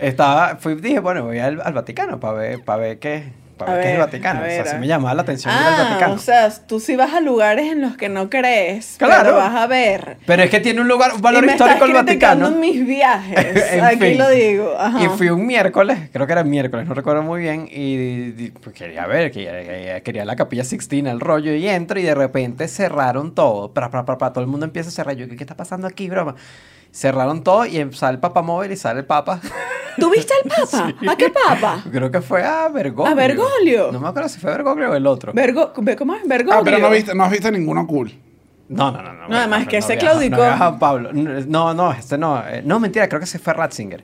Estaba, 0.01 0.57
fui, 0.57 0.75
dije, 0.75 0.99
bueno, 0.99 1.23
voy 1.25 1.39
al, 1.39 1.61
al 1.61 1.73
Vaticano 1.73 2.19
para 2.19 2.33
ver, 2.33 2.63
para 2.63 2.79
ver 2.81 2.99
qué, 2.99 3.23
para 3.57 3.73
ver, 3.73 3.81
qué 3.83 3.87
es 3.89 3.93
el 3.93 3.97
ver, 3.99 4.07
Vaticano. 4.07 4.39
a 4.39 4.41
o 4.41 4.45
ver, 4.45 4.51
sea, 4.55 4.65
sí 4.65 4.71
ver. 4.71 4.79
me 4.79 4.87
llamaba 4.87 5.13
la 5.13 5.21
atención 5.21 5.53
ir 5.53 5.59
al 5.59 5.73
Ah, 5.75 5.83
Vaticano. 5.89 6.13
o 6.15 6.17
sea, 6.17 6.49
tú 6.67 6.79
sí 6.79 6.95
vas 6.95 7.13
a 7.13 7.19
lugares 7.21 7.71
en 7.71 7.81
los 7.81 7.95
que 7.97 8.09
no 8.09 8.27
crees, 8.27 8.95
Claro. 8.97 9.23
pero 9.23 9.35
vas 9.35 9.53
a 9.55 9.67
ver. 9.67 10.17
Pero 10.25 10.41
es 10.41 10.49
que 10.49 10.59
tiene 10.59 10.81
un 10.81 10.87
lugar, 10.87 11.13
un 11.13 11.21
valor 11.21 11.43
y 11.43 11.45
me 11.47 11.51
histórico 11.53 11.85
el 11.85 11.91
estás 11.91 12.03
criticando 12.05 12.45
Vaticano. 12.45 12.59
mis 12.59 12.83
viajes. 12.87 13.63
En 13.73 13.83
Aquí 13.85 13.97
fin. 13.97 14.17
lo 14.17 14.29
digo. 14.31 14.73
Ajá. 14.75 15.03
Y 15.03 15.07
fui 15.09 15.29
un 15.29 15.45
miércoles, 15.45 16.09
creo 16.11 16.25
que 16.25 16.33
era 16.33 16.43
miércoles, 16.43 16.87
no 16.87 16.95
recuerdo 16.95 17.21
muy 17.21 17.41
bien, 17.41 17.67
y, 17.71 18.33
y, 18.43 18.51
pues, 18.59 18.75
quería 18.75 19.05
ver, 19.05 19.29
quería, 19.31 20.01
quería- 20.01 20.25
la 20.25 20.35
capilla 20.35 20.63
Sixtina, 20.63 21.11
el 21.11 21.19
rollo, 21.19 21.53
y 21.53 21.67
entro 21.69 21.99
y 21.99 22.03
de 22.03 22.15
repente 22.15 22.67
cerraron 22.67 23.35
todo. 23.35 23.71
Pra, 23.71 23.91
pra, 23.91 24.03
pra, 24.03 24.17
todo 24.33 24.43
el 24.43 24.49
mundo 24.49 24.65
empieza 24.65 24.89
a 24.89 24.91
cerrar. 24.91 25.15
Yo, 25.15 25.27
¿qué, 25.29 25.35
qué 25.35 25.43
está 25.43 25.55
pasando 25.55 25.85
aquí, 25.85 26.09
broma? 26.09 26.33
Cerraron 26.91 27.43
todo 27.43 27.65
y 27.65 27.77
em- 27.77 27.93
sale 27.93 28.13
el 28.15 28.19
papamóvil 28.19 28.71
y 28.71 28.77
sale 28.77 28.99
el 28.99 29.05
papa. 29.05 29.39
¿Tú 29.97 30.09
viste 30.09 30.33
al 30.33 30.49
Papa? 30.49 30.93
¿A 31.11 31.15
qué 31.17 31.29
Papa? 31.29 31.83
creo 31.91 32.09
que 32.09 32.21
fue 32.21 32.43
a 32.43 32.69
Bergoglio. 32.69 33.11
¿A 33.11 33.15
Bergoglio? 33.15 33.91
No 33.91 33.99
me 33.99 34.07
acuerdo 34.07 34.29
si 34.29 34.39
fue 34.39 34.51
Bergoglio 34.51 34.89
o 34.91 34.95
el 34.95 35.05
otro. 35.05 35.33
Vergo, 35.33 35.73
ve- 35.77 35.95
¿Cómo 35.97 36.15
es? 36.15 36.25
Bergoglio. 36.27 36.59
Ah, 36.59 36.63
pero 36.63 36.79
no 36.79 36.89
viste, 36.89 37.13
no 37.13 37.23
has 37.25 37.31
visto 37.31 37.51
ninguno 37.51 37.85
cool. 37.87 38.11
No, 38.69 38.89
no, 38.91 39.01
no. 39.01 39.13
No, 39.13 39.27
No, 39.27 39.35
además 39.37 39.67
que 39.67 39.77
ese 39.77 39.97
claudicó. 39.97 40.37
No, 40.37 40.79
Pablo. 40.79 41.09
No, 41.13 41.73
no, 41.73 41.91
este 41.91 42.17
no. 42.17 42.41
eh, 42.47 42.61
No, 42.65 42.79
mentira, 42.79 43.07
creo 43.09 43.19
que 43.19 43.25
ese 43.25 43.37
fue 43.37 43.53
Ratzinger. 43.53 44.03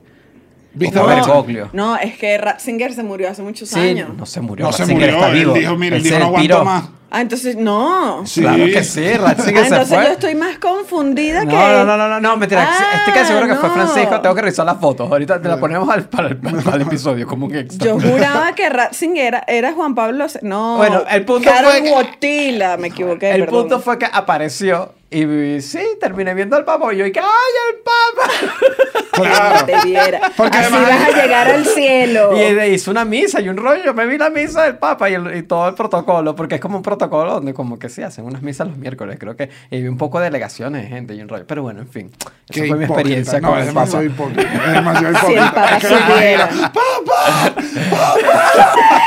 No, 1.72 1.96
es 1.96 2.16
que 2.18 2.38
Ratzinger 2.38 2.92
se 2.92 3.02
murió 3.02 3.30
hace 3.30 3.42
muchos 3.42 3.68
Sí, 3.68 3.78
años. 3.80 4.10
no 4.16 4.26
se 4.26 4.40
murió. 4.40 4.66
No 4.66 4.72
se 4.72 4.82
Ratzinger 4.82 5.10
murió. 5.12 5.16
está 5.26 5.28
Él 5.30 5.38
vivo. 5.40 5.54
dijo, 5.54 5.76
mira, 5.76 5.96
él 5.96 6.02
se 6.02 6.08
dijo, 6.08 6.20
no 6.20 6.26
aguanto 6.26 6.64
más. 6.64 6.84
Ah, 7.10 7.22
entonces 7.22 7.56
no. 7.56 8.26
Sí. 8.26 8.42
Claro 8.42 8.66
que 8.66 8.84
sí, 8.84 9.02
Ratzinger 9.14 9.64
Ah, 9.64 9.68
se 9.68 9.74
entonces 9.74 9.96
fue. 9.96 10.04
yo 10.06 10.12
estoy 10.12 10.34
más 10.34 10.58
confundida 10.58 11.44
No, 11.44 11.50
que. 11.50 11.56
no, 11.56 11.84
no, 11.84 11.96
no, 11.96 12.08
no, 12.08 12.20
no, 12.20 12.36
mentira. 12.36 12.68
Ah, 12.70 12.96
estoy 12.98 13.14
casi 13.14 13.28
seguro 13.28 13.48
que 13.48 13.54
fue. 13.54 13.70
Francisco. 13.70 14.20
Tengo 14.20 14.34
que 14.34 14.42
revisar 14.42 14.66
las 14.66 14.78
fotos. 14.78 15.10
Ahorita 15.10 15.40
te 15.40 15.48
la 15.48 15.58
ponemos 15.58 15.88
al, 15.88 16.06
para, 16.08 16.28
el, 16.28 16.36
para 16.64 16.76
el 16.76 16.82
episodio 16.82 17.26
como 17.26 17.46
un 17.46 17.54
extra. 17.56 17.86
Yo 17.86 17.98
juraba 17.98 18.52
que 18.54 18.68
Ratzinger 18.68 19.24
era, 19.26 19.44
era 19.48 19.72
Juan 19.72 19.94
Pablo. 19.94 20.26
No. 20.42 20.76
Bueno, 20.76 21.02
el 21.10 21.24
punto 21.24 21.48
Karol 21.50 21.72
fue 21.72 21.82
que- 21.82 21.90
Wojtyla, 21.92 22.76
me 22.76 22.88
equivoqué. 22.88 23.30
el 23.30 23.40
perdón. 23.46 23.62
punto 23.62 23.80
fue 23.80 23.98
que 23.98 24.06
apareció 24.12 24.92
y 25.10 25.60
sí, 25.62 25.80
terminé 26.00 26.34
viendo 26.34 26.54
al 26.56 26.64
Papa 26.64 26.92
y 26.92 26.98
yo 26.98 27.04
¡ay, 27.04 27.12
el 27.12 27.76
Papa! 27.82 28.30
Claro. 29.18 29.66
Te 29.66 29.80
viera. 29.84 30.20
Porque 30.36 30.58
Así 30.58 30.72
además- 30.72 30.88
vas 30.90 31.08
a 31.08 31.22
llegar 31.22 31.48
al 31.48 31.66
cielo. 31.66 32.30
Y 32.38 32.60
hizo 32.72 32.92
una 32.92 33.04
misa 33.04 33.40
y 33.40 33.48
un 33.48 33.56
rollo. 33.56 33.82
Yo 33.84 33.92
me 33.92 34.06
vi 34.06 34.16
la 34.16 34.30
misa 34.30 34.62
del 34.62 34.78
Papa 34.78 35.10
y, 35.10 35.14
el- 35.14 35.34
y 35.36 35.42
todo 35.42 35.66
el 35.68 35.74
protocolo, 35.74 36.36
porque 36.36 36.54
es 36.54 36.60
como 36.60 36.76
un 36.76 36.84
protocolo 36.84 37.32
donde 37.32 37.52
como 37.52 37.80
que 37.80 37.88
sí 37.88 38.00
hacen 38.02 38.26
unas 38.26 38.42
misas 38.42 38.68
los 38.68 38.76
miércoles, 38.76 39.16
creo 39.18 39.34
que. 39.34 39.50
Y 39.72 39.82
vi 39.82 39.88
un 39.88 39.98
poco 39.98 40.20
de 40.20 40.26
delegaciones 40.26 40.82
de 40.84 40.88
gente 40.88 41.14
y 41.16 41.20
un 41.20 41.28
rollo. 41.28 41.44
Pero 41.48 41.62
bueno, 41.64 41.80
en 41.80 41.88
fin. 41.88 42.12
Esa 42.48 42.60
Qué 42.60 42.68
fue 42.68 42.76
mi 42.76 42.84
experiencia 42.84 43.40
No, 43.40 43.48
con 43.48 43.58
es 43.58 43.66
Papa. 43.66 43.80
demasiado 43.80 44.04
hipócrita. 44.04 44.64
Es 44.66 44.72
demasiado 44.72 45.14
Si 45.26 45.26
el 45.26 45.32
hipócrita. 45.32 45.52
Papa 45.52 45.76
Es 45.78 45.82
que 45.82 45.88
me 45.88 45.98
supiera. 46.00 46.48
imagino, 46.52 46.72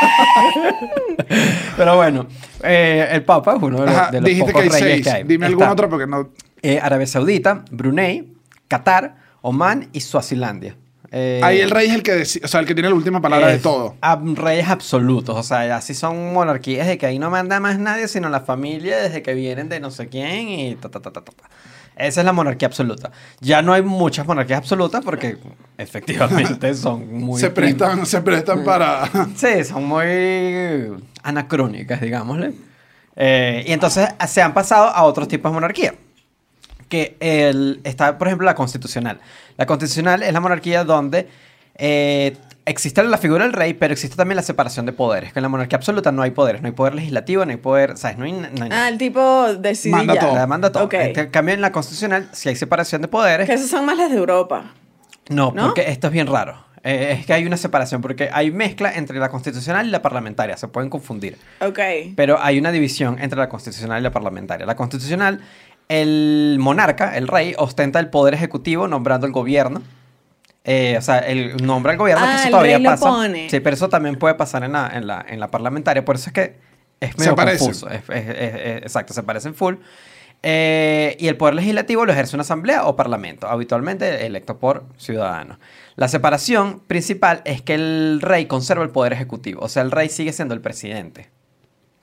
Pero 1.77 1.95
bueno, 1.95 2.27
eh, 2.63 3.07
el 3.11 3.23
Papa 3.23 3.55
es 3.55 3.61
uno 3.61 3.79
de 3.81 3.85
los, 3.87 3.95
Ajá, 3.95 4.11
de 4.11 4.21
los 4.21 4.29
dijiste 4.29 4.53
que 4.53 4.59
hay 4.59 4.69
reyes 4.69 4.79
seis. 4.93 5.03
que 5.03 5.11
hay. 5.11 5.23
Dime 5.23 5.45
algún 5.47 5.63
Está, 5.63 5.73
otro 5.73 5.89
porque 5.89 6.07
no. 6.07 6.29
eh, 6.61 6.79
Arabia 6.81 7.07
Saudita, 7.07 7.63
Brunei, 7.71 8.33
Qatar, 8.67 9.15
Oman 9.41 9.89
y 9.93 10.01
Suazilandia. 10.01 10.75
Eh, 11.13 11.41
Ahí 11.43 11.59
el 11.59 11.71
rey 11.71 11.89
es 11.89 11.93
el 11.95 12.03
que 12.03 12.13
deci- 12.21 12.39
o 12.43 12.47
sea, 12.47 12.61
el 12.61 12.65
que 12.65 12.73
tiene 12.73 12.87
la 12.87 12.95
última 12.95 13.21
palabra 13.21 13.47
de 13.47 13.55
es 13.55 13.61
todo. 13.61 13.95
ab- 14.01 14.35
reyes 14.35 14.69
absolutos, 14.69 15.35
o 15.35 15.43
sea, 15.43 15.75
así 15.75 15.93
son 15.93 16.31
monarquías 16.33 16.87
de 16.87 16.97
que 16.97 17.05
ahí 17.05 17.19
no 17.19 17.29
manda 17.29 17.59
más 17.59 17.77
nadie, 17.79 18.07
sino 18.07 18.29
la 18.29 18.39
familia 18.39 18.97
desde 18.97 19.21
que 19.21 19.33
vienen 19.33 19.67
de 19.67 19.81
no 19.81 19.91
sé 19.91 20.07
quién 20.07 20.47
y 20.47 20.75
ta, 20.75 20.87
ta, 20.89 21.01
ta, 21.01 21.11
ta, 21.11 21.21
ta, 21.21 21.31
ta. 21.33 21.49
Esa 21.95 22.21
es 22.21 22.25
la 22.25 22.33
monarquía 22.33 22.67
absoluta. 22.67 23.11
Ya 23.39 23.61
no 23.61 23.73
hay 23.73 23.81
muchas 23.81 24.25
monarquías 24.25 24.59
absolutas 24.59 25.03
porque 25.03 25.37
efectivamente 25.77 26.73
son 26.75 27.13
muy... 27.13 27.39
se 27.39 27.49
prestan, 27.49 28.05
se 28.05 28.21
prestan 28.21 28.63
para... 28.63 29.09
Sí, 29.35 29.63
son 29.63 29.85
muy 29.85 30.91
anacrónicas, 31.23 32.01
digámosle. 32.01 32.53
Eh, 33.15 33.65
y 33.67 33.71
entonces 33.71 34.09
se 34.27 34.41
han 34.41 34.53
pasado 34.53 34.85
a 34.85 35.03
otros 35.03 35.27
tipos 35.27 35.51
de 35.51 35.53
monarquía. 35.53 35.93
Que 36.87 37.15
el, 37.19 37.81
está, 37.83 38.17
por 38.17 38.27
ejemplo, 38.27 38.45
la 38.45 38.55
constitucional. 38.55 39.19
La 39.57 39.65
constitucional 39.65 40.23
es 40.23 40.33
la 40.33 40.39
monarquía 40.39 40.83
donde 40.83 41.29
eh, 41.75 42.35
existe 42.65 43.03
la 43.03 43.17
figura 43.17 43.43
del 43.43 43.53
rey, 43.53 43.73
pero 43.73 43.93
existe 43.93 44.15
también 44.15 44.35
la 44.35 44.41
separación 44.43 44.85
de 44.85 44.93
poderes. 44.93 45.33
Que 45.33 45.39
en 45.39 45.43
la 45.43 45.49
monarquía 45.49 45.77
absoluta 45.77 46.11
no 46.11 46.21
hay 46.21 46.31
poderes. 46.31 46.61
No 46.61 46.67
hay 46.67 46.73
poder 46.73 46.95
legislativo, 46.95 47.45
no 47.45 47.51
hay 47.51 47.57
poder... 47.57 47.97
¿Sabes? 47.97 48.17
No 48.17 48.25
hay, 48.25 48.31
no 48.33 48.47
hay 48.63 48.69
Ah, 48.71 48.87
el 48.89 48.97
tipo 48.97 49.53
decide 49.55 49.95
Manda 49.95 50.15
todo. 50.19 50.35
la 50.35 50.47
manda 50.47 50.71
todo. 50.71 50.83
Ok. 50.85 50.93
En 50.95 51.29
cambio, 51.29 51.55
en 51.55 51.61
la 51.61 51.71
constitucional, 51.71 52.29
si 52.31 52.49
hay 52.49 52.55
separación 52.55 53.01
de 53.01 53.07
poderes... 53.07 53.47
Que 53.47 53.53
esas 53.55 53.69
son 53.69 53.85
más 53.85 53.97
las 53.97 54.11
de 54.11 54.17
Europa. 54.17 54.73
No, 55.29 55.51
¿No? 55.55 55.65
porque 55.67 55.89
esto 55.89 56.07
es 56.07 56.13
bien 56.13 56.27
raro. 56.27 56.65
Eh, 56.83 57.17
es 57.19 57.25
que 57.27 57.33
hay 57.33 57.45
una 57.45 57.57
separación, 57.57 58.01
porque 58.01 58.29
hay 58.33 58.49
mezcla 58.51 58.91
entre 58.91 59.19
la 59.19 59.29
constitucional 59.29 59.85
y 59.87 59.91
la 59.91 60.01
parlamentaria. 60.01 60.57
Se 60.57 60.67
pueden 60.67 60.89
confundir. 60.89 61.37
Ok. 61.59 61.79
Pero 62.15 62.41
hay 62.41 62.57
una 62.57 62.71
división 62.71 63.17
entre 63.19 63.37
la 63.37 63.47
constitucional 63.49 63.99
y 63.99 64.03
la 64.03 64.11
parlamentaria. 64.11 64.65
La 64.65 64.75
constitucional, 64.75 65.41
el 65.89 66.57
monarca, 66.59 67.15
el 67.17 67.27
rey, 67.27 67.53
ostenta 67.57 67.99
el 67.99 68.09
poder 68.09 68.33
ejecutivo 68.33 68.87
nombrando 68.87 69.27
el 69.27 69.31
gobierno. 69.31 69.83
Eh, 70.63 70.95
o 70.97 71.01
sea, 71.01 71.19
él 71.19 71.55
nombra 71.63 71.93
al 71.93 71.97
gobierno, 71.97 72.23
que 72.23 72.31
Ah, 72.31 72.35
eso 72.35 72.45
el 72.45 72.51
todavía 72.51 72.75
rey 72.77 72.83
lo 72.83 72.89
pasa. 72.91 73.05
pone. 73.05 73.49
Sí, 73.49 73.59
pero 73.59 73.73
eso 73.75 73.89
también 73.89 74.15
puede 74.17 74.35
pasar 74.35 74.63
en 74.63 74.73
la, 74.73 74.91
en 74.93 75.07
la, 75.07 75.25
en 75.27 75.39
la 75.39 75.49
parlamentaria. 75.49 76.05
Por 76.05 76.15
eso 76.15 76.29
es 76.29 76.33
que 76.33 76.55
es 76.99 77.17
medio 77.17 77.35
parecen. 77.35 77.59
confuso. 77.67 77.89
Es- 77.89 78.03
es- 78.09 78.29
es- 78.29 78.55
es- 78.55 78.77
exacto, 78.83 79.13
se 79.13 79.23
parecen 79.23 79.55
full. 79.55 79.75
Eh, 80.43 81.17
y 81.19 81.27
el 81.27 81.37
poder 81.37 81.53
legislativo 81.55 82.03
lo 82.05 82.11
ejerce 82.13 82.35
una 82.35 82.41
asamblea 82.41 82.85
o 82.85 82.95
parlamento, 82.95 83.47
habitualmente 83.47 84.25
electo 84.25 84.57
por 84.57 84.85
ciudadanos. 84.97 85.57
La 85.95 86.07
separación 86.07 86.79
principal 86.87 87.41
es 87.45 87.61
que 87.61 87.75
el 87.75 88.19
rey 88.21 88.45
conserva 88.47 88.83
el 88.83 88.89
poder 88.89 89.13
ejecutivo, 89.13 89.61
o 89.61 89.69
sea, 89.69 89.83
el 89.83 89.91
rey 89.91 90.09
sigue 90.09 90.33
siendo 90.33 90.53
el 90.55 90.61
presidente. 90.61 91.29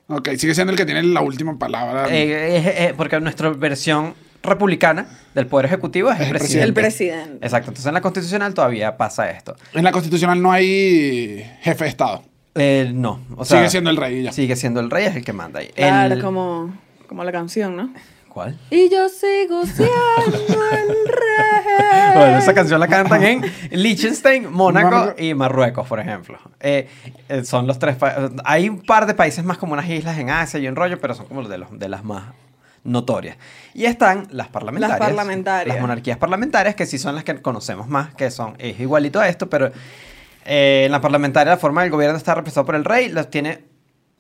ok, 0.09 0.31
sigue 0.37 0.55
siendo 0.55 0.71
el 0.73 0.77
que 0.79 0.87
tiene 0.87 1.03
la 1.03 1.21
última 1.21 1.59
palabra. 1.59 2.07
Eh, 2.11 2.87
es- 2.88 2.93
porque 2.95 3.19
nuestra 3.21 3.50
versión 3.50 4.15
republicana 4.42 5.07
del 5.35 5.47
poder 5.47 5.66
ejecutivo 5.66 6.11
es 6.11 6.21
el 6.21 6.26
El 6.26 6.30
presidente. 6.33 6.64
El 6.66 6.75
presidente. 6.75 7.47
Exacto, 7.47 7.71
entonces 7.71 7.87
en 7.87 7.95
la 7.95 8.00
constitucional 8.00 8.54
todavía 8.54 8.97
pasa 8.97 9.30
esto. 9.30 9.57
En 9.75 9.85
la 9.85 9.92
constitucional 9.92 10.40
no 10.40 10.52
hay 10.52 11.45
jefe 11.61 11.85
de 11.85 11.90
Estado. 11.90 12.23
Eh, 12.54 12.90
no, 12.95 13.21
o 13.37 13.45
sea, 13.45 13.59
sigue 13.59 13.71
siendo 13.71 13.90
el 13.90 13.97
rey 13.97 14.23
ya. 14.23 14.33
Sigue 14.33 14.57
siendo 14.57 14.80
el 14.80 14.90
rey, 14.90 15.04
es 15.07 15.16
el 15.16 15.25
que 15.25 15.33
manda 15.33 15.61
ahí. 15.61 15.68
Claro, 15.68 16.14
El- 16.14 16.23
como, 16.23 16.75
como 17.07 17.23
la 17.25 17.30
canción, 17.33 17.76
¿no? 17.76 17.92
¿Cuál? 18.28 18.59
Y 18.71 18.88
yo 18.90 19.09
sigo 19.09 19.64
siendo 19.64 19.92
el 20.73 21.09
rey. 21.09 22.14
Bueno, 22.14 22.38
esa 22.38 22.54
canción 22.54 22.78
la 22.80 22.88
cantan 22.88 23.23
en 23.23 23.42
Liechtenstein, 23.71 24.50
Mónaco 24.52 25.14
y 25.18 25.35
Marruecos, 25.35 25.87
por 25.87 26.00
ejemplo. 26.00 26.38
Eh, 26.61 26.88
eh, 27.28 27.45
son 27.45 27.66
los 27.66 27.78
tres 27.78 27.97
pa- 27.97 28.30
Hay 28.45 28.68
un 28.68 28.80
par 28.83 29.07
de 29.07 29.14
países 29.14 29.45
más 29.45 29.59
como 29.59 29.73
unas 29.75 29.88
islas 29.88 30.18
en 30.18 30.30
Asia 30.30 30.59
y 30.61 30.66
en 30.66 30.75
rollo, 30.76 31.00
pero 31.00 31.14
son 31.14 31.26
como 31.26 31.42
de, 31.49 31.59
los, 31.59 31.78
de 31.78 31.88
las 31.88 32.04
más 32.04 32.25
notorias. 32.88 33.37
Y 33.75 33.85
están 33.85 34.26
las 34.30 34.49
parlamentarias. 34.49 34.99
Las 34.99 35.09
parlamentarias. 35.09 35.75
Las 35.76 35.80
monarquías 35.80 36.18
parlamentarias, 36.18 36.75
que 36.75 36.87
sí 36.87 36.99
son 36.99 37.14
las 37.14 37.25
que 37.25 37.40
conocemos 37.42 37.87
más, 37.88 38.14
que 38.14 38.30
son, 38.30 38.54
es 38.59 38.78
igualito 38.80 39.21
a 39.21 39.28
esto, 39.28 39.49
pero 39.49 39.71
eh, 40.45 40.85
en 40.87 40.92
la 40.92 41.00
parlamentaria 41.00 41.52
la 41.52 41.59
forma 41.59 41.83
del 41.83 41.90
gobierno 41.90 42.16
está 42.16 42.35
representado 42.35 42.66
por 42.66 42.75
el 42.75 42.85
rey, 42.85 43.09
los 43.11 43.30
tiene 43.30 43.64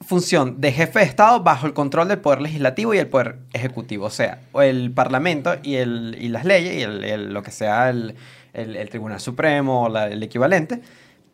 función 0.00 0.60
de 0.60 0.70
jefe 0.72 1.00
de 1.00 1.04
Estado 1.06 1.42
bajo 1.42 1.66
el 1.66 1.72
control 1.72 2.06
del 2.08 2.18
poder 2.18 2.40
legislativo 2.40 2.94
y 2.94 2.98
el 2.98 3.08
poder 3.08 3.38
ejecutivo. 3.52 4.06
O 4.06 4.10
sea, 4.10 4.38
el 4.60 4.92
parlamento 4.92 5.56
y, 5.62 5.74
el, 5.76 6.16
y 6.20 6.28
las 6.28 6.44
leyes 6.44 6.74
y 6.76 6.82
el- 6.82 7.04
el- 7.04 7.32
lo 7.34 7.42
que 7.42 7.50
sea 7.50 7.90
el, 7.90 8.14
Tribunal 8.90 9.20
Supremo 9.20 9.84
o 9.84 9.88
la- 9.88 10.06
el 10.08 10.22
equivalente 10.22 10.80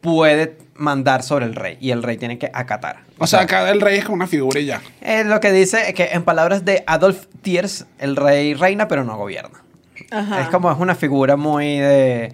puede 0.04 0.58
mandar 0.75 1.23
sobre 1.23 1.46
el 1.46 1.54
rey 1.54 1.78
y 1.80 1.90
el 1.90 2.02
rey 2.02 2.18
tiene 2.18 2.38
que 2.38 2.50
acatar. 2.52 2.99
O 3.18 3.26
sea, 3.26 3.40
acá 3.40 3.70
el 3.70 3.80
rey 3.80 3.96
es 3.99 4.04
como 4.04 4.16
una 4.16 4.26
figura 4.26 4.61
y 4.61 4.66
ya. 4.66 4.82
Es 5.00 5.25
lo 5.25 5.40
que 5.40 5.50
dice 5.50 5.94
que 5.94 6.11
en 6.12 6.25
palabras 6.25 6.66
de 6.66 6.84
Adolf 6.87 7.25
Thiers, 7.40 7.87
el 7.99 8.14
rey 8.14 8.52
reina 8.52 8.87
pero 8.87 9.02
no 9.02 9.16
gobierna. 9.16 9.62
Ajá. 10.11 10.42
Es 10.42 10.49
como 10.49 10.70
es 10.70 10.78
una 10.78 10.94
figura 10.94 11.37
muy 11.37 11.78
de... 11.78 12.32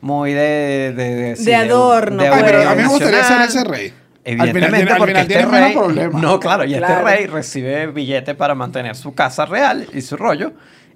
Muy 0.00 0.32
de... 0.32 0.94
De, 0.96 1.36
sí, 1.36 1.44
De 1.44 1.54
adorno, 1.54 2.22
de-. 2.22 2.28
Ay, 2.30 2.42
pero 2.46 2.68
a 2.70 2.74
mí 2.74 2.82
me 2.82 2.88
gustaría 2.88 3.22
ser 3.24 3.42
ese 3.42 3.62
rey. 3.64 3.92
Evidentemente, 4.24 4.66
al 4.66 4.72
final, 4.72 4.80
tiene- 4.80 4.92
al 4.92 4.98
porque 4.98 5.12
final 5.14 5.98
este 5.98 6.08
rey. 6.08 6.22
No, 6.22 6.40
claro, 6.40 6.64
y 6.64 6.74
Claro. 6.74 6.94
este 6.94 7.04
rey 7.16 7.26
recibe 7.26 7.86
billete 7.88 8.34
para 8.34 8.54
mantener 8.54 8.96
su 8.96 9.14
casa 9.14 9.44
real 9.44 9.86
y 9.92 10.00
su 10.00 10.16
rollo. 10.16 10.52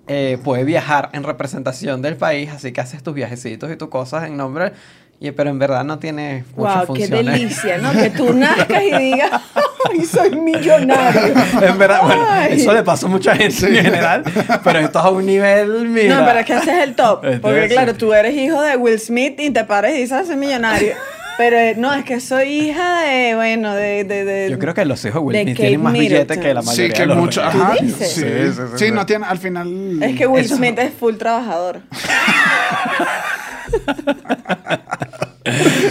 Eh, 0.08 0.38
puede 0.42 0.62
viajar 0.64 1.10
en 1.12 1.24
representación 1.24 2.00
del 2.00 2.16
país, 2.16 2.50
así 2.52 2.72
que 2.72 2.80
haces 2.80 3.02
tus 3.02 3.12
viajecitos 3.14 3.70
y 3.72 3.76
tus 3.76 3.88
cosas 3.88 4.24
en 4.24 4.36
nombre. 4.36 4.72
Y, 5.18 5.30
pero 5.30 5.48
en 5.48 5.58
verdad 5.58 5.82
no 5.82 5.98
tiene 5.98 6.44
muchas 6.54 6.86
Wow, 6.86 6.96
qué 6.96 7.08
delicia, 7.08 7.78
¿no? 7.78 7.90
Que 7.98 8.10
tú 8.10 8.34
nazcas 8.34 8.82
y 8.82 8.96
digas, 8.98 9.40
¡ay, 9.90 10.04
soy 10.04 10.36
millonario! 10.36 11.32
en 11.62 11.78
verdad, 11.78 12.00
bueno, 12.02 12.26
eso 12.50 12.72
le 12.74 12.82
pasa 12.82 13.06
a 13.06 13.08
mucha 13.08 13.34
gente 13.34 13.66
en 13.66 13.82
general, 13.84 14.22
pero 14.62 14.78
esto 14.80 14.98
es 14.98 15.04
a 15.06 15.08
un 15.10 15.24
nivel, 15.24 15.88
mira. 15.88 16.20
No, 16.20 16.26
pero 16.26 16.40
es 16.40 16.46
que 16.46 16.52
ese 16.56 16.70
es 16.78 16.84
el 16.84 16.94
top. 16.94 17.24
Este 17.24 17.38
Porque 17.40 17.64
es- 17.64 17.72
claro, 17.72 17.94
tú 17.94 18.12
eres 18.12 18.34
hijo 18.34 18.60
de 18.60 18.76
Will 18.76 19.00
Smith 19.00 19.40
y 19.40 19.50
te 19.50 19.64
pares 19.64 19.96
y 19.96 20.00
dices, 20.02 20.26
soy 20.26 20.36
millonario. 20.36 20.94
Pero 21.38 21.56
eh, 21.58 21.74
no, 21.76 21.92
es 21.94 22.02
que 22.04 22.18
soy 22.20 22.48
hija 22.48 23.02
de, 23.02 23.34
bueno, 23.34 23.74
de... 23.74 24.04
de, 24.04 24.24
de- 24.24 24.50
Yo 24.50 24.58
creo 24.58 24.72
que 24.72 24.84
los 24.86 25.02
hijos 25.04 25.20
de 25.20 25.26
Will 25.26 25.42
Smith 25.44 25.56
tienen 25.56 25.82
más 25.82 25.92
billete 25.94 26.14
Middleton. 26.14 26.40
que 26.42 26.54
la 26.54 26.62
Sí, 26.62 26.66
mayoría 26.68 26.92
que 26.94 27.00
de 27.00 27.06
los 27.06 27.16
mucho. 27.18 27.42
Ajá. 27.42 27.74
Sí, 27.78 27.88
Sí, 27.90 28.04
sí, 28.04 28.20
sí, 28.22 28.52
sí, 28.52 28.86
sí. 28.86 28.90
no 28.90 29.04
tiene 29.06 29.26
al 29.26 29.38
final. 29.38 30.02
Es 30.02 30.16
que 30.16 30.26
Will 30.26 30.44
Eso- 30.44 30.56
Smith 30.56 30.78
es 30.78 30.92
full 30.94 31.16
trabajador. 31.16 31.80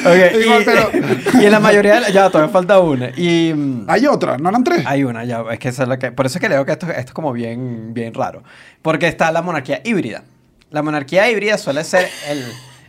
Ok, 0.05 0.41
Igual, 0.43 0.61
y, 0.61 0.65
pero- 0.65 0.89
y 1.41 1.45
en 1.45 1.51
la 1.51 1.59
mayoría, 1.61 2.01
de- 2.01 2.11
ya 2.11 2.29
todavía 2.29 2.51
falta 2.51 2.79
una. 2.79 3.09
Y 3.15 3.53
mm, 3.55 3.85
Hay 3.87 4.05
otra, 4.05 4.37
no 4.37 4.49
eran 4.49 4.63
tres. 4.63 4.83
Hay 4.85 5.03
una, 5.05 5.23
ya, 5.23 5.43
es 5.49 5.59
que 5.59 5.69
eso 5.69 5.83
es 5.83 5.89
lo 5.89 5.97
que, 5.97 6.11
por 6.11 6.25
eso 6.25 6.37
es 6.37 6.41
que 6.41 6.49
leo 6.49 6.65
que 6.65 6.73
esto, 6.73 6.87
esto 6.87 6.99
es 6.99 7.13
como 7.13 7.31
bien, 7.31 7.93
bien 7.93 8.13
raro. 8.13 8.43
Porque 8.81 9.07
está 9.07 9.31
la 9.31 9.41
monarquía 9.41 9.81
híbrida. 9.83 10.23
La 10.71 10.81
monarquía 10.81 11.29
híbrida 11.29 11.57
suele 11.57 11.83
ser 11.83 12.09
el... 12.29 12.43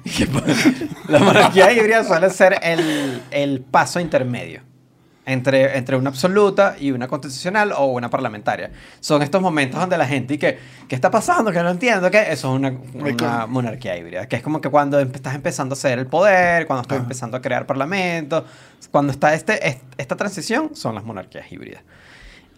La 1.09 1.19
monarquía 1.21 1.73
híbrida 1.73 2.05
suele 2.05 2.31
ser 2.31 2.59
el, 2.63 3.23
el 3.31 3.61
paso 3.61 3.99
intermedio 4.01 4.63
entre, 5.27 5.77
entre 5.77 5.97
una 5.97 6.09
absoluta 6.11 6.77
y 6.79 6.93
una 6.93 7.09
constitucional 7.09 7.73
o 7.73 7.87
una 7.87 8.09
parlamentaria. 8.09 8.71
Son 9.01 9.23
estos 9.23 9.43
momentos 9.43 9.79
donde 9.81 9.99
la 9.99 10.07
gente 10.07 10.35
y 10.35 10.39
que, 10.39 10.59
¿qué 10.89 10.95
está 10.95 11.11
pasando? 11.11 11.51
Que 11.53 11.63
no 11.63 11.71
entiendo, 11.71 12.11
que 12.11 12.21
eso 12.33 12.33
es 12.33 12.45
una, 12.61 12.73
una 12.95 13.47
monarquía 13.47 13.97
híbrida, 13.99 14.29
que 14.29 14.37
es 14.37 14.43
como 14.43 14.61
que 14.61 14.69
cuando 14.71 15.01
estás 15.01 15.35
empezando 15.35 15.73
a 15.73 15.77
hacer 15.77 15.99
el 15.99 16.07
poder, 16.07 16.67
cuando 16.67 16.83
estás 16.83 16.97
Ajá. 16.99 17.03
empezando 17.03 17.37
a 17.37 17.43
crear 17.43 17.67
parlamentos, 17.67 18.45
cuando 18.93 19.13
está 19.13 19.35
este, 19.35 19.67
es- 19.69 19.79
esta 19.99 20.15
transición, 20.17 20.77
son 20.77 20.95
las 20.95 21.05
monarquías 21.05 21.51
híbridas. 21.51 21.83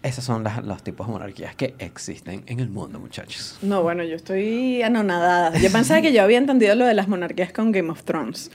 Esos 0.01 0.23
son 0.23 0.45
las- 0.45 0.63
los 0.65 0.81
tipos 0.81 1.07
de 1.07 1.13
monarquías 1.13 1.55
que 1.55 1.75
existen 1.77 2.43
en 2.47 2.61
el 2.61 2.69
mundo, 2.69 2.99
muchachos. 2.99 3.57
No, 3.61 3.83
bueno, 3.83 4.01
yo 4.03 4.15
estoy 4.15 4.81
anonadada. 4.81 5.57
Yo 5.59 5.69
pensaba 5.71 6.01
que 6.01 6.13
yo 6.13 6.23
había 6.23 6.37
entendido 6.37 6.73
lo 6.75 6.85
de 6.85 6.93
las 6.93 7.09
monarquías 7.09 7.51
con 7.51 7.73
Game 7.73 7.89
of 7.89 8.03
Thrones. 8.03 8.49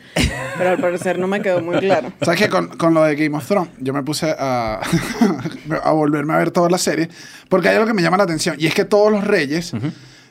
Pero 0.56 0.70
al 0.70 0.78
parecer 0.78 1.18
no 1.18 1.26
me 1.26 1.42
quedó 1.42 1.60
muy 1.60 1.78
claro. 1.80 2.12
¿Sabes 2.22 2.40
qué? 2.40 2.48
Con, 2.48 2.68
con 2.78 2.94
lo 2.94 3.04
de 3.04 3.14
Game 3.16 3.36
of 3.36 3.46
Thrones, 3.46 3.70
yo 3.78 3.92
me 3.92 4.02
puse 4.02 4.34
a, 4.38 4.80
a 5.82 5.90
volverme 5.92 6.32
a 6.32 6.38
ver 6.38 6.50
toda 6.50 6.70
la 6.70 6.78
serie, 6.78 7.08
porque 7.48 7.68
hay 7.68 7.74
algo 7.76 7.86
que 7.86 7.94
me 7.94 8.02
llama 8.02 8.16
la 8.16 8.24
atención, 8.24 8.56
y 8.58 8.66
es 8.66 8.74
que 8.74 8.84
todos 8.86 9.12
los 9.12 9.24
reyes 9.24 9.72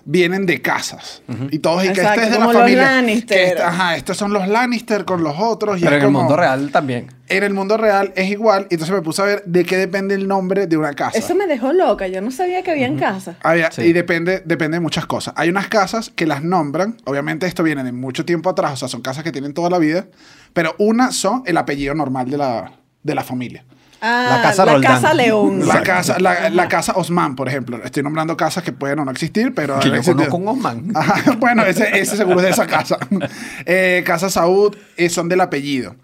vienen 0.06 0.46
de 0.46 0.62
casas. 0.62 1.22
Y 1.52 1.60
todos, 1.60 1.84
y 1.84 1.88
que 1.88 1.94
Exacto, 2.02 2.22
este 2.22 2.24
es 2.26 2.32
de 2.32 2.36
como 2.38 2.48
la 2.48 2.54
los 2.54 2.62
familia. 2.64 2.84
Lannister. 2.84 3.38
que 3.38 3.48
este- 3.48 3.64
ajá, 3.64 3.96
estos 3.96 4.18
son 4.18 4.34
los 4.34 4.48
Lannister 4.48 5.06
con 5.06 5.24
los 5.24 5.36
otros. 5.40 5.80
Y 5.80 5.84
Pero 5.84 5.96
en 5.96 6.02
el 6.02 6.06
como- 6.08 6.20
mundo 6.20 6.36
real 6.36 6.72
también. 6.72 7.08
En 7.30 7.44
el 7.44 7.54
mundo 7.54 7.78
real 7.78 8.12
es 8.16 8.30
igual, 8.30 8.68
y 8.70 8.74
entonces 8.76 8.94
me 8.94 9.02
puse 9.02 9.22
a 9.22 9.26
ver 9.26 9.44
de 9.46 9.64
qué 9.66 9.78
depende 9.78 10.14
el 10.14 10.28
nombre 10.28 10.68
de 10.68 10.76
una 10.78 10.94
casa. 10.94 11.18
Eso 11.18 11.34
me 11.36 11.48
dejó 11.48 11.72
loca. 11.72 12.08
Yo 12.08 12.22
no 12.22 12.32
sabía 12.32 12.62
que 12.64 12.72
había 12.72 12.86
en 12.88 12.98
casa. 13.00 13.38
Había- 13.44 13.72
Sí. 13.72 13.82
Y 13.84 13.94
depende, 13.94 14.42
depende 14.46 14.76
de 14.76 14.82
muchas 14.82 15.06
cosas. 15.06 15.34
Hay 15.38 15.50
unas 15.50 15.68
casas 15.68 16.12
que 16.14 16.26
las 16.28 16.44
nombran, 16.44 16.98
obviamente 17.06 17.48
esto 17.48 17.64
viene 17.64 17.84
de 17.84 17.92
mucho 17.94 18.26
tiempo 18.26 18.50
atrás, 18.50 18.74
o 18.74 18.76
sea, 18.78 18.88
son 18.90 19.02
casas 19.02 19.24
que 19.24 19.32
tienen 19.32 19.54
toda 19.54 19.70
la 19.70 19.78
vida, 19.80 20.08
pero 20.54 20.76
una 20.80 21.12
son 21.14 21.44
el 21.46 21.58
apellido 21.58 21.96
normal 21.96 22.30
de 22.30 22.38
la, 22.38 22.74
de 23.04 23.16
la 23.16 23.24
familia. 23.24 23.64
Ah, 24.06 24.36
La 24.36 24.42
casa 24.42 24.66
la 24.66 24.74
Roldán. 24.74 24.92
casa 24.94 25.14
León. 25.14 25.66
La 25.66 25.82
casa, 25.82 26.20
la, 26.20 26.50
la 26.50 26.68
casa 26.68 26.92
Osman, 26.98 27.38
por 27.38 27.48
ejemplo. 27.48 27.82
Estoy 27.86 28.04
nombrando 28.04 28.36
casas 28.36 28.62
que 28.62 28.74
pueden 28.74 29.00
o 29.00 29.06
no 29.06 29.12
existir, 29.12 29.54
pero... 29.56 29.80
Que 29.80 29.88
yo 29.88 29.96
existido. 29.96 30.30
conozco 30.30 30.38
un 30.38 30.48
Osman. 30.50 30.92
Ajá, 30.94 31.32
bueno, 31.40 31.64
ese, 31.66 31.98
ese 31.98 32.18
seguro 32.18 32.40
es 32.40 32.44
de 32.46 32.50
esa 32.52 32.68
casa. 32.68 32.98
Eh, 33.66 34.04
casa 34.06 34.30
Saúd 34.30 34.76
eh, 34.98 35.08
son 35.10 35.30
del 35.30 35.40
apellido. 35.40 35.96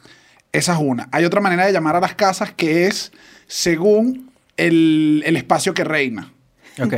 Esa 0.54 0.74
es 0.74 0.80
una. 0.82 1.10
Hay 1.12 1.26
otra 1.26 1.42
manera 1.42 1.66
de 1.66 1.74
llamar 1.74 1.98
a 1.98 2.00
las 2.00 2.16
casas 2.16 2.52
que 2.54 2.88
es 2.88 3.12
según 3.48 4.32
el, 4.56 5.22
el 5.26 5.36
espacio 5.36 5.74
que 5.74 5.84
reina. 5.84 6.32
Ok. 6.82 6.94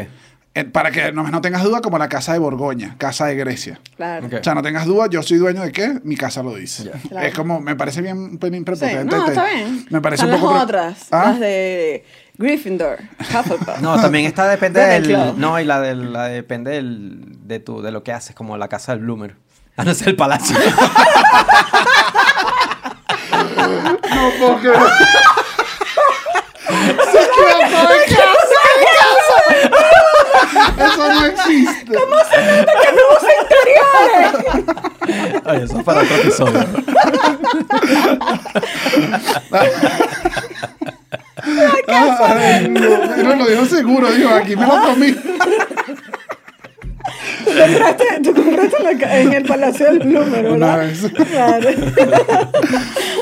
Eh, 0.53 0.65
para 0.65 0.91
que 0.91 1.13
no, 1.13 1.23
no 1.29 1.39
tengas 1.39 1.63
duda, 1.63 1.79
como 1.79 1.97
la 1.97 2.09
casa 2.09 2.33
de 2.33 2.39
Borgoña, 2.39 2.95
casa 2.97 3.25
de 3.27 3.35
Grecia. 3.35 3.79
Claro. 3.95 4.27
O 4.27 4.43
sea, 4.43 4.53
no 4.53 4.61
tengas 4.61 4.85
duda, 4.85 5.07
yo 5.09 5.23
soy 5.23 5.37
dueño 5.37 5.61
de 5.61 5.71
qué, 5.71 5.99
mi 6.03 6.17
casa 6.17 6.43
lo 6.43 6.55
dice. 6.55 6.91
Claro. 7.07 7.25
Es 7.25 7.33
como, 7.33 7.61
me 7.61 7.77
parece 7.77 8.01
bien 8.01 8.17
un 8.17 8.37
pelín 8.37 8.59
Sí, 8.59 8.65
prepotente. 8.65 9.05
no, 9.15 9.27
está 9.27 9.45
bien. 9.45 9.85
Me 9.89 10.01
parece 10.01 10.25
Están 10.25 10.35
un 10.35 10.41
poco. 10.41 10.53
las 10.55 10.63
otras, 10.63 11.07
¿Ah? 11.11 11.29
las 11.29 11.39
de 11.39 12.03
Gryffindor, 12.37 12.97
Hufflepuff. 13.19 13.79
No, 13.79 13.95
también 14.01 14.25
está 14.25 14.49
depende 14.49 14.81
del. 14.81 15.39
No, 15.39 15.57
y 15.57 15.63
la, 15.63 15.79
del, 15.79 16.11
la 16.11 16.25
depende 16.25 16.71
del, 16.71 17.47
de, 17.47 17.59
tu, 17.59 17.81
de 17.81 17.91
lo 17.91 18.03
que 18.03 18.11
haces, 18.11 18.35
como 18.35 18.57
la 18.57 18.67
casa 18.67 18.91
del 18.91 19.03
Bloomer. 19.03 19.35
Ah, 19.77 19.85
no 19.85 19.91
es 19.91 20.01
el 20.01 20.17
palacio. 20.17 20.57
No 24.41 24.57
creer. 24.59 24.75
Se 27.11 27.17
de. 27.17 28.20
Eso 30.77 31.13
no 31.13 31.25
existe. 31.25 31.97
Ay, 35.45 35.61
eso 35.63 35.77
es 35.79 35.83
para 35.83 36.01
otro 36.01 36.15
episodio. 36.15 36.65
Ay, 41.87 42.67
no, 42.69 43.23
no 43.23 43.35
lo 43.35 43.45
dijo 43.47 43.65
seguro, 43.65 44.11
dijo, 44.11 44.29
aquí 44.29 44.55
me 44.55 44.65
lo 44.65 44.81
comí. 44.83 45.15
Tú 47.43 47.51
compraste, 47.57 48.05
tú 48.23 48.33
compraste 48.33 48.83
la 48.83 49.19
en 49.19 49.33
el 49.33 49.43
Palacio 49.43 49.91
del 49.91 50.07
Una 50.15 50.77
¿verdad? 50.77 50.77
vez. 50.79 51.01
Claro. 51.31 51.69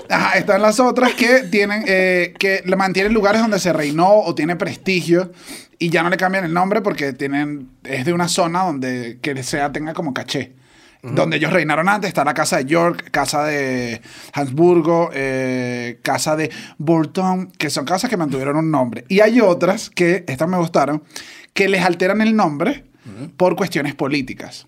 Ajá, 0.10 0.38
están 0.38 0.62
las 0.62 0.80
otras 0.80 1.14
que 1.14 1.44
tienen, 1.44 1.84
eh, 1.88 2.34
que 2.38 2.62
le 2.66 2.76
mantienen 2.76 3.14
lugares 3.14 3.42
donde 3.42 3.60
se 3.60 3.72
reinó 3.72 4.20
o 4.20 4.36
tiene 4.36 4.56
prestigio 4.56 5.32
y 5.80 5.90
ya 5.90 6.04
no 6.04 6.10
le 6.10 6.18
cambian 6.18 6.46
el 6.46 6.54
nombre 6.54 6.82
porque 6.82 7.14
tienen, 7.14 7.70
es 7.84 8.06
de 8.06 8.14
una 8.14 8.28
zona 8.28 8.64
donde 8.64 9.18
que 9.22 9.42
sea 9.44 9.72
tenga 9.72 9.94
como 9.94 10.14
caché. 10.14 10.54
Donde 11.02 11.38
ellos 11.38 11.54
reinaron 11.54 11.88
antes, 11.88 12.10
está 12.10 12.26
la 12.26 12.34
casa 12.34 12.58
de 12.58 12.66
York, 12.66 13.10
casa 13.10 13.46
de 13.46 14.02
Habsburgo, 14.34 15.12
eh, 15.14 15.98
casa 16.04 16.36
de 16.36 16.52
Bourton, 16.78 17.52
que 17.58 17.70
son 17.70 17.86
casas 17.86 18.10
que 18.10 18.18
mantuvieron 18.18 18.58
un 18.58 18.70
nombre. 18.70 19.06
Y 19.08 19.22
hay 19.22 19.40
otras 19.40 19.90
que, 19.90 20.26
estas 20.28 20.50
me 20.50 20.58
gustaron, 20.58 21.02
que 21.54 21.70
les 21.70 21.86
alteran 21.86 22.20
el 22.20 22.36
nombre 22.36 22.84
por 23.38 23.56
cuestiones 23.56 23.96
políticas. 23.96 24.68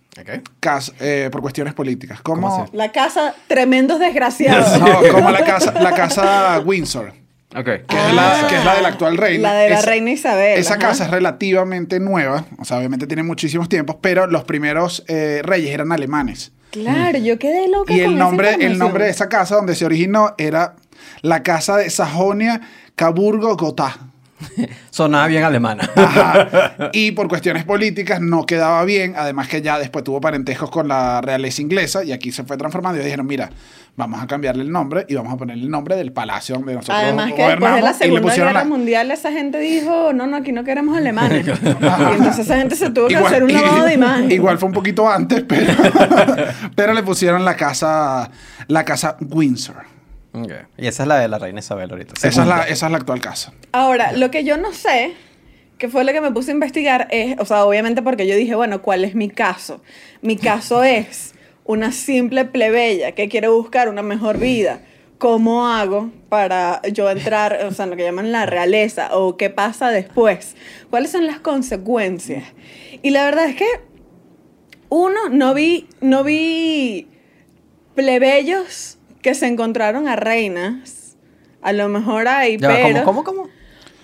Cas- 0.62 0.94
eh, 1.02 1.28
por 1.32 1.42
cuestiones 1.42 1.74
políticas. 1.74 2.22
Como. 2.22 2.66
La 2.72 2.94
casa, 2.94 3.36
tremendos 3.48 4.00
desgraciados. 4.00 4.80
no, 4.80 5.02
como 5.12 5.32
la 5.32 5.44
casa, 5.46 5.74
la 5.74 5.94
casa 5.94 6.62
Windsor. 6.64 7.12
Ok. 7.56 7.66
que, 7.66 7.80
es 7.80 8.14
la, 8.14 8.48
que 8.48 8.56
es 8.56 8.66
la 8.66 8.76
de 8.76 8.82
la 8.82 8.88
actual 8.90 9.18
reina. 9.18 9.54
La 9.54 9.60
de 9.60 9.70
la 9.70 9.82
reina 9.82 10.12
Isabel. 10.12 10.58
Esa 10.58 10.76
ajá. 10.76 10.88
casa 10.88 11.06
es 11.06 11.12
relativamente 11.12 12.00
nueva, 12.00 12.46
o 12.58 12.66
sea, 12.66 12.78
obviamente 12.78 13.08
tiene 13.08 13.24
muchísimos 13.24 13.68
tiempos, 13.68 13.98
pero 14.00 14.28
los 14.28 14.44
primeros 14.46 15.04
eh, 15.08 15.42
reyes 15.44 15.74
eran 15.74 15.92
alemanes. 15.92 16.52
Claro, 16.72 17.18
yo 17.18 17.38
quedé 17.38 17.68
loca 17.68 17.94
Y 17.94 17.98
con 17.98 18.06
el 18.06 18.12
esa 18.12 18.24
nombre, 18.24 18.56
el 18.62 18.78
nombre 18.78 19.04
de 19.06 19.10
esa 19.10 19.28
casa 19.28 19.56
donde 19.56 19.76
se 19.76 19.86
originó 19.86 20.34
era 20.38 20.76
la 21.22 21.44
casa 21.44 21.76
de 21.76 21.90
Sajonia 21.90 22.62
Caburgo 22.96 23.58
Gotha. 23.58 24.11
Sonaba 24.90 25.28
bien 25.28 25.44
alemana. 25.44 25.90
Ajá. 25.96 26.90
Y 26.94 27.12
por 27.12 27.28
cuestiones 27.28 27.64
políticas 27.66 28.20
no 28.22 28.46
quedaba 28.46 28.84
bien, 28.86 29.14
además 29.18 29.48
que 29.48 29.62
ya 29.62 29.80
después 29.80 30.04
tuvo 30.04 30.20
parentescos 30.22 30.70
con 30.70 30.88
la 30.88 31.22
realeza 31.22 31.62
inglesa 31.62 32.04
y 32.04 32.12
aquí 32.12 32.32
se 32.32 32.44
fue 32.44 32.58
transformando 32.58 33.00
y 33.00 33.04
dijeron, 33.04 33.26
mira, 33.28 33.50
vamos 33.96 34.22
a 34.22 34.28
cambiarle 34.28 34.64
el 34.64 34.72
nombre 34.72 35.06
y 35.10 35.16
vamos 35.16 35.34
a 35.34 35.38
ponerle 35.38 35.64
el 35.64 35.70
nombre 35.70 35.96
del 35.96 36.12
palacio 36.14 36.56
donde 36.56 36.74
nosotros 36.76 36.98
Además 36.98 37.34
que 37.34 37.44
después 37.44 37.60
de 37.60 37.60
la 37.60 37.70
gobernamos", 37.70 37.82
y 37.82 38.04
le 38.04 38.06
Segunda 38.06 38.22
pusieron 38.22 38.48
Guerra 38.54 38.64
la- 38.64 38.70
Mundial 38.70 39.12
esa 39.12 39.32
gente 39.32 39.60
dijo, 39.60 40.14
no, 40.14 40.28
no, 40.28 40.38
aquí 40.38 40.52
no 40.52 40.64
queremos 40.64 40.98
alemanes. 40.98 41.46
y 41.48 41.50
entonces 41.50 42.40
esa 42.40 42.58
gente 42.58 42.76
se 42.76 42.90
tuvo 42.90 43.08
que 43.08 43.14
Igual- 43.14 43.28
hacer 43.28 43.44
un 43.44 43.54
lavado 43.54 43.86
de 43.86 43.94
imagen. 43.94 44.32
Igual 44.32 44.58
fue 44.58 44.68
un 44.68 44.74
poquito 44.74 45.10
antes, 45.10 45.44
pero, 45.48 45.74
pero 46.76 46.94
le 46.94 47.04
pusieron 47.04 47.44
la 47.46 47.56
casa, 47.56 48.30
la 48.68 48.84
casa 48.86 49.18
Windsor. 49.20 50.01
Ok. 50.34 50.52
Y 50.78 50.88
esa 50.88 51.04
es 51.04 51.08
la 51.08 51.20
de 51.20 51.28
la 51.28 51.40
reina 51.40 51.60
Isabel 51.60 51.90
ahorita. 51.92 52.14
Esa 52.16 52.28
es, 52.28 52.48
la, 52.48 52.64
esa 52.64 52.86
es 52.86 52.92
la 52.92 52.98
actual 52.98 53.22
casa. 53.22 53.54
Ahora, 53.72 54.14
lo 54.14 54.32
que 54.32 54.44
yo 54.44 54.58
no 54.58 54.72
sé, 54.74 55.14
que 55.78 55.90
fue 55.90 56.04
lo 56.04 56.14
que 56.14 56.22
me 56.22 56.32
puse 56.32 56.52
a 56.52 56.54
investigar, 56.54 57.08
es, 57.12 57.36
o 57.40 57.46
sea, 57.46 57.66
obviamente 57.66 58.02
porque 58.02 58.28
yo 58.28 58.36
dije, 58.36 58.56
bueno, 58.56 58.82
¿cuál 58.82 59.04
es 59.04 59.16
mi 59.16 59.30
caso? 59.30 59.82
Mi 60.22 60.38
caso 60.38 60.84
es 60.84 61.34
una 61.66 61.92
simple 61.92 62.46
plebeya 62.46 63.12
que 63.14 63.30
quiere 63.30 63.50
buscar 63.50 63.90
una 63.90 64.02
mejor 64.02 64.38
vida. 64.38 64.82
¿Cómo 65.18 65.68
hago 65.68 66.10
para 66.30 66.82
yo 66.94 67.08
entrar, 67.10 67.66
o 67.66 67.72
sea, 67.72 67.86
lo 67.86 67.96
que 67.96 68.04
llaman 68.04 68.32
la 68.32 68.48
realeza, 68.48 69.16
o 69.16 69.38
qué 69.38 69.52
pasa 69.52 69.92
después? 69.92 70.56
¿Cuáles 70.90 71.12
son 71.12 71.28
las 71.28 71.40
consecuencias? 71.40 72.44
Y 73.04 73.12
la 73.12 73.26
verdad 73.26 73.46
es 73.46 73.56
que, 73.56 73.68
uno, 74.90 75.30
no 75.30 75.54
vi, 75.54 75.88
no 76.00 76.24
vi 76.24 77.08
plebeyos 77.94 78.98
que 79.22 79.34
se 79.36 79.48
encontraron 79.48 80.08
a 80.08 80.16
reinas. 80.16 81.16
A 81.62 81.74
lo 81.74 81.90
mejor 81.90 82.28
hay, 82.28 82.58
Ya 82.58 82.68
pero... 82.70 83.04
¿Cómo, 83.04 83.24
cómo, 83.24 83.44
cómo? 83.44 83.62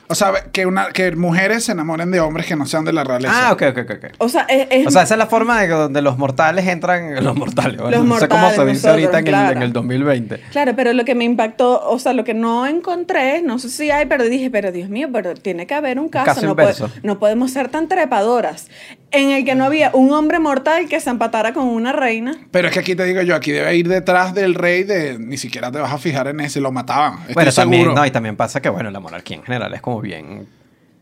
O 0.09 0.15
sea, 0.15 0.31
que, 0.53 0.65
una, 0.65 0.91
que 0.93 1.11
mujeres 1.17 1.65
se 1.65 1.73
enamoren 1.73 2.11
de 2.11 2.21
hombres 2.21 2.45
que 2.45 2.55
no 2.55 2.65
sean 2.65 2.85
de 2.85 2.93
la 2.93 3.03
realeza. 3.03 3.49
Ah, 3.49 3.51
ok, 3.51 3.61
ok, 3.71 3.77
ok. 3.79 4.05
O 4.19 4.29
sea, 4.29 4.43
es, 4.47 4.67
es- 4.69 4.87
O 4.87 4.91
sea, 4.91 5.01
esa 5.01 5.15
es 5.15 5.17
la 5.17 5.27
forma 5.27 5.59
de 5.59 5.67
que 5.67 5.73
donde 5.73 6.01
los 6.01 6.17
mortales 6.17 6.65
entran. 6.65 7.13
Los 7.25 7.35
mortales. 7.35 7.77
Los 7.77 8.05
no 8.05 8.17
sé 8.17 8.29
cómo 8.29 8.41
se 8.43 8.47
mortales, 8.55 8.73
dice 8.75 8.87
ahorita 8.89 9.19
en, 9.19 9.25
nosotros, 9.25 9.27
el, 9.27 9.31
claro. 9.31 9.57
en 9.57 9.63
el 9.63 9.73
2020. 9.73 10.39
Claro, 10.51 10.75
pero 10.77 10.93
lo 10.93 11.03
que 11.03 11.13
me 11.13 11.25
impactó, 11.25 11.89
o 11.89 11.99
sea, 11.99 12.13
lo 12.13 12.23
que 12.23 12.33
no 12.33 12.65
encontré, 12.67 13.41
no 13.41 13.59
sé 13.59 13.69
si 13.69 13.91
hay, 13.91 14.05
pero 14.05 14.23
dije, 14.23 14.49
pero 14.49 14.71
Dios 14.71 14.87
mío, 14.89 15.09
pero 15.11 15.33
tiene 15.33 15.67
que 15.67 15.73
haber 15.73 15.99
un 15.99 16.07
caso. 16.07 16.55
caso 16.55 16.87
no, 16.87 16.91
no 17.03 17.19
podemos 17.19 17.51
ser 17.51 17.67
tan 17.67 17.89
trepadoras. 17.89 18.69
En 19.11 19.29
el 19.31 19.45
que 19.45 19.55
no 19.55 19.63
había 19.65 19.91
un 19.93 20.11
hombre 20.11 20.37
mortal 20.39 20.89
que 20.89 20.99
se 20.99 21.09
empatara 21.09 21.53
con 21.53 21.65
una 21.67 21.93
reina. 21.93 22.35
Pero 22.51 22.67
es 22.67 22.73
que 22.73 22.79
aquí 22.81 22.93
te 22.95 23.05
digo 23.05 23.21
yo, 23.21 23.35
aquí 23.35 23.51
debe 23.51 23.73
ir 23.75 23.87
detrás 23.87 24.33
del 24.33 24.53
rey 24.53 24.83
de 24.83 25.17
ni 25.17 25.37
siquiera 25.37 25.71
te 25.71 25.79
vas 25.79 25.93
a 25.93 25.97
fijar 25.97 26.27
en 26.27 26.39
ese, 26.41 26.59
lo 26.59 26.71
mataban. 26.73 27.19
Estoy 27.21 27.33
Bueno, 27.35 27.51
también, 27.53 27.81
seguro. 27.83 27.99
no, 28.01 28.05
y 28.05 28.11
también 28.11 28.35
pasa 28.35 28.61
que, 28.61 28.67
bueno, 28.69 28.91
la 28.91 28.99
monarquía 28.99 29.37
en 29.37 29.43
general 29.43 29.73
es 29.73 29.81
como 29.81 30.01
bien 30.01 30.45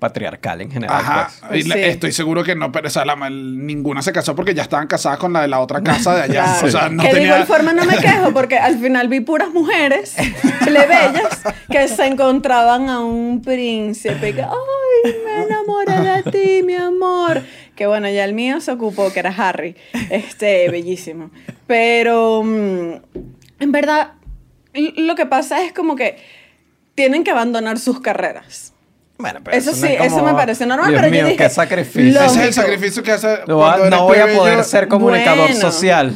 patriarcal 0.06 0.62
en 0.62 0.70
general. 0.72 0.98
Ajá, 1.00 1.32
pues. 1.50 1.66
y 1.66 1.68
la- 1.68 1.76
Sí. 1.76 1.82
estoy 1.84 2.12
seguro 2.12 2.44
que 2.44 2.56
no, 2.56 2.72
pero 2.72 2.88
o 2.88 2.92
sea, 2.92 3.06
la- 3.06 3.16
ninguna 3.30 4.02
se 4.02 4.12
casó 4.12 4.36
porque 4.36 4.54
ya 4.54 4.62
estaban 4.64 4.88
casadas 4.88 5.18
con 5.18 5.34
la 5.34 5.42
de 5.42 5.48
la 5.48 5.60
otra 5.60 5.82
casa 5.82 6.14
de 6.16 6.22
allá. 6.24 6.44
Claro. 6.46 6.68
O 6.68 6.72
sea, 6.72 6.90
no 6.90 7.04
que 7.04 7.14
de 7.14 7.24
igual 7.24 7.46
forma 7.48 7.74
no 7.74 7.86
me 7.86 7.98
quejo, 8.08 8.32
porque 8.34 8.58
al 8.58 8.78
final 8.80 9.08
vi 9.08 9.20
puras 9.22 9.50
mujeres 9.52 10.16
plebeyas 10.64 11.42
que 11.72 11.88
se 11.88 12.06
encontraban 12.06 12.90
a 12.90 13.00
un 13.00 13.42
príncipe. 13.42 14.34
Que, 14.34 14.42
Ay, 14.44 15.14
me 15.26 15.44
enamoré 15.46 16.22
de 16.24 16.32
ti, 16.32 16.64
mi 16.64 16.76
amor. 16.76 17.42
Que 17.76 17.88
bueno, 17.88 18.08
ya 18.10 18.24
el 18.26 18.34
mío 18.34 18.62
se 18.62 18.72
ocupó, 18.72 19.12
que 19.12 19.20
era 19.20 19.32
Harry. 19.36 19.76
Este, 20.10 20.70
bellísimo. 20.70 21.32
Pero 21.68 22.44
mm, 22.44 22.92
en 23.60 23.72
verdad, 23.72 24.14
lo 24.98 25.16
que 25.16 25.26
pasa 25.26 25.64
es 25.64 25.74
como 25.74 25.96
que 25.96 26.18
tienen 26.96 27.24
que 27.24 27.32
abandonar 27.32 27.78
sus 27.80 28.00
carreras. 28.00 28.74
Bueno, 29.18 29.40
pero 29.44 29.56
Eso 29.56 29.72
no 29.72 29.78
sí, 29.78 29.88
es 29.94 30.02
eso 30.08 30.16
como- 30.16 30.26
me 30.28 30.34
pareció 30.34 30.66
normal, 30.66 30.90
Dios 30.90 31.02
pero 31.02 31.08
yo 31.14 31.22
mío, 31.22 31.26
dije, 31.32 31.38
qué 31.46 31.50
sacrificio. 31.50 32.22
Ese 32.22 32.40
es 32.42 32.46
el 32.48 32.54
sacrificio 32.54 33.02
que 33.02 33.14
hace 33.14 33.40
No, 33.48 33.90
no 33.90 34.04
voy 34.04 34.18
a 34.18 34.28
poder 34.28 34.64
ser 34.66 34.88
comunicador 34.90 35.48
Bueno. 35.50 35.62
social. 35.62 36.14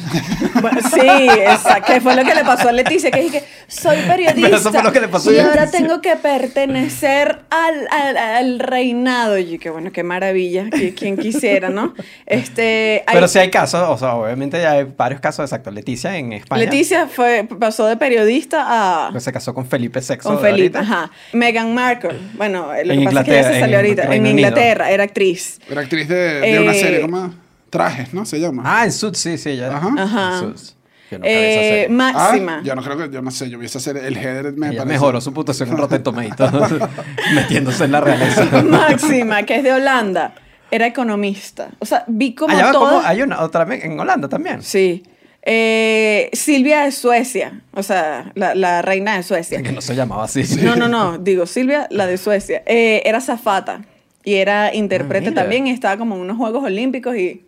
Bueno, 0.62 0.79
sí, 0.93 0.99
exacto. 1.39 1.93
Que 1.93 2.01
fue 2.01 2.15
lo 2.15 2.25
que 2.25 2.35
le 2.35 2.43
pasó 2.43 2.67
a 2.67 2.71
Leticia, 2.73 3.09
que 3.09 3.21
dije, 3.21 3.43
soy 3.69 3.95
periodista. 4.05 4.41
Pero 4.41 4.57
eso 4.57 4.71
fue 4.73 4.83
lo 4.83 4.91
que 4.91 4.99
le 4.99 5.07
pasó 5.07 5.29
a 5.29 5.33
Y 5.33 5.39
ahora 5.39 5.62
Leticia. 5.65 5.79
tengo 5.79 6.01
que 6.01 6.15
pertenecer 6.17 7.39
al, 7.49 7.88
al, 7.89 8.17
al 8.17 8.59
reinado. 8.59 9.38
Y 9.38 9.51
yo, 9.51 9.59
qué 9.59 9.69
bueno, 9.69 9.91
qué 9.91 10.03
maravilla. 10.03 10.69
que- 10.69 10.93
Quien 10.93 11.15
quisiera, 11.17 11.69
¿no? 11.69 11.93
Este, 12.25 13.03
hay- 13.07 13.13
Pero 13.13 13.27
sí 13.27 13.39
hay 13.39 13.49
casos, 13.49 13.81
o 13.88 13.97
sea, 13.97 14.15
obviamente 14.15 14.62
ya 14.62 14.71
hay 14.71 14.83
varios 14.97 15.21
casos, 15.21 15.43
exacto. 15.45 15.71
Leticia 15.71 16.17
en 16.17 16.33
España. 16.33 16.63
Leticia 16.65 17.07
fue, 17.07 17.47
pasó 17.59 17.85
de 17.88 17.95
periodista 17.95 18.65
a... 19.07 19.13
que 19.13 19.19
se 19.21 19.31
casó 19.31 19.53
con 19.53 19.65
Felipe 19.65 19.99
VI. 20.01 20.17
Con 20.17 20.39
Felipe, 20.39 20.77
ahorita. 20.77 20.79
ajá. 20.79 21.12
Meghan 21.33 21.73
Markle. 21.73 22.17
Bueno, 22.33 22.73
lo 22.89 22.93
En 22.95 22.99
que 22.99 23.06
pasa 23.06 23.19
es 23.21 23.25
que 23.25 23.32
Inglaterra, 23.32 23.54
se 23.54 23.60
salió 23.60 23.80
en 23.80 23.86
ahorita. 23.86 24.02
Reino 24.04 24.13
En 24.28 24.34
Unido. 24.34 24.47
Inglaterra, 24.49 24.91
era 24.91 25.04
actriz. 25.04 25.60
Era 25.69 25.82
actriz 25.82 26.08
de, 26.08 26.15
de 26.41 26.60
una 26.60 26.71
Eh, 26.73 26.80
serie 26.82 27.02
como 27.02 27.34
Trajes, 27.69 28.13
¿no? 28.13 28.25
Se 28.25 28.39
llama. 28.39 28.63
Ah, 28.65 28.86
en 28.86 28.91
Suits, 28.91 29.19
sí, 29.19 29.38
sí, 29.38 29.56
ya. 29.56 29.75
Ajá. 29.75 29.89
Ajá. 29.97 30.34
En 30.34 30.39
Suits. 30.39 30.75
Esa 31.12 31.21
Eh, 31.23 31.54
serie. 31.69 31.86
Ah, 31.86 31.89
Máxima. 31.89 32.62
yo 32.63 32.75
no 32.75 32.84
creo 32.84 32.97
que, 32.97 33.10
yo 33.13 33.21
no 33.23 33.32
sé, 33.32 33.49
yo 33.49 33.60
esa 33.63 33.80
serie, 33.80 34.06
el 34.08 34.15
header 34.17 34.54
me 34.54 34.67
Ella 34.67 34.78
parece. 34.80 34.86
mejoró 34.86 35.19
su 35.21 35.34
puntuación 35.34 35.69
en 35.69 35.78
Rotten 35.78 36.04
Tomatoes, 36.04 36.71
metiéndose 37.34 37.86
en 37.86 37.91
la 37.93 38.02
realeza. 38.02 38.45
Máxima, 38.63 39.41
que 39.43 39.56
es 39.58 39.63
de 39.63 39.73
Holanda, 39.73 40.34
era 40.69 40.86
economista. 40.86 41.69
O 41.80 41.86
sea, 41.86 42.04
vi 42.08 42.36
como 42.36 42.56
Allá 42.56 42.71
como- 42.73 43.02
hay 43.04 43.21
una 43.23 43.41
otra 43.41 43.67
en 43.73 43.99
Holanda 43.99 44.30
también. 44.30 44.62
Sí. 44.62 45.04
Eh, 45.51 46.29
Silvia 46.33 46.83
de 46.83 46.91
Suecia, 46.91 47.62
o 47.73 47.81
sea, 47.81 48.31
la, 48.35 48.53
la 48.53 48.83
reina 48.83 49.17
de 49.17 49.23
Suecia. 49.23 49.63
Que 49.63 49.71
no 49.71 49.81
se 49.81 49.95
llamaba 49.95 50.25
así. 50.25 50.43
No, 50.62 50.75
no, 50.75 50.88
no, 50.88 51.17
digo 51.17 51.47
Silvia, 51.47 51.88
la 51.89 52.05
de 52.05 52.17
Suecia. 52.17 52.62
Eh, 52.67 53.01
era 53.03 53.19
zafata 53.19 53.81
y 54.23 54.35
era 54.35 54.75
intérprete 54.75 55.29
Ah, 55.29 55.33
también 55.33 55.65
y 55.65 55.71
estaba 55.71 55.97
como 55.97 56.13
en 56.15 56.21
unos 56.21 56.38
Juegos 56.38 56.63
Olímpicos 56.63 57.15
y 57.17 57.45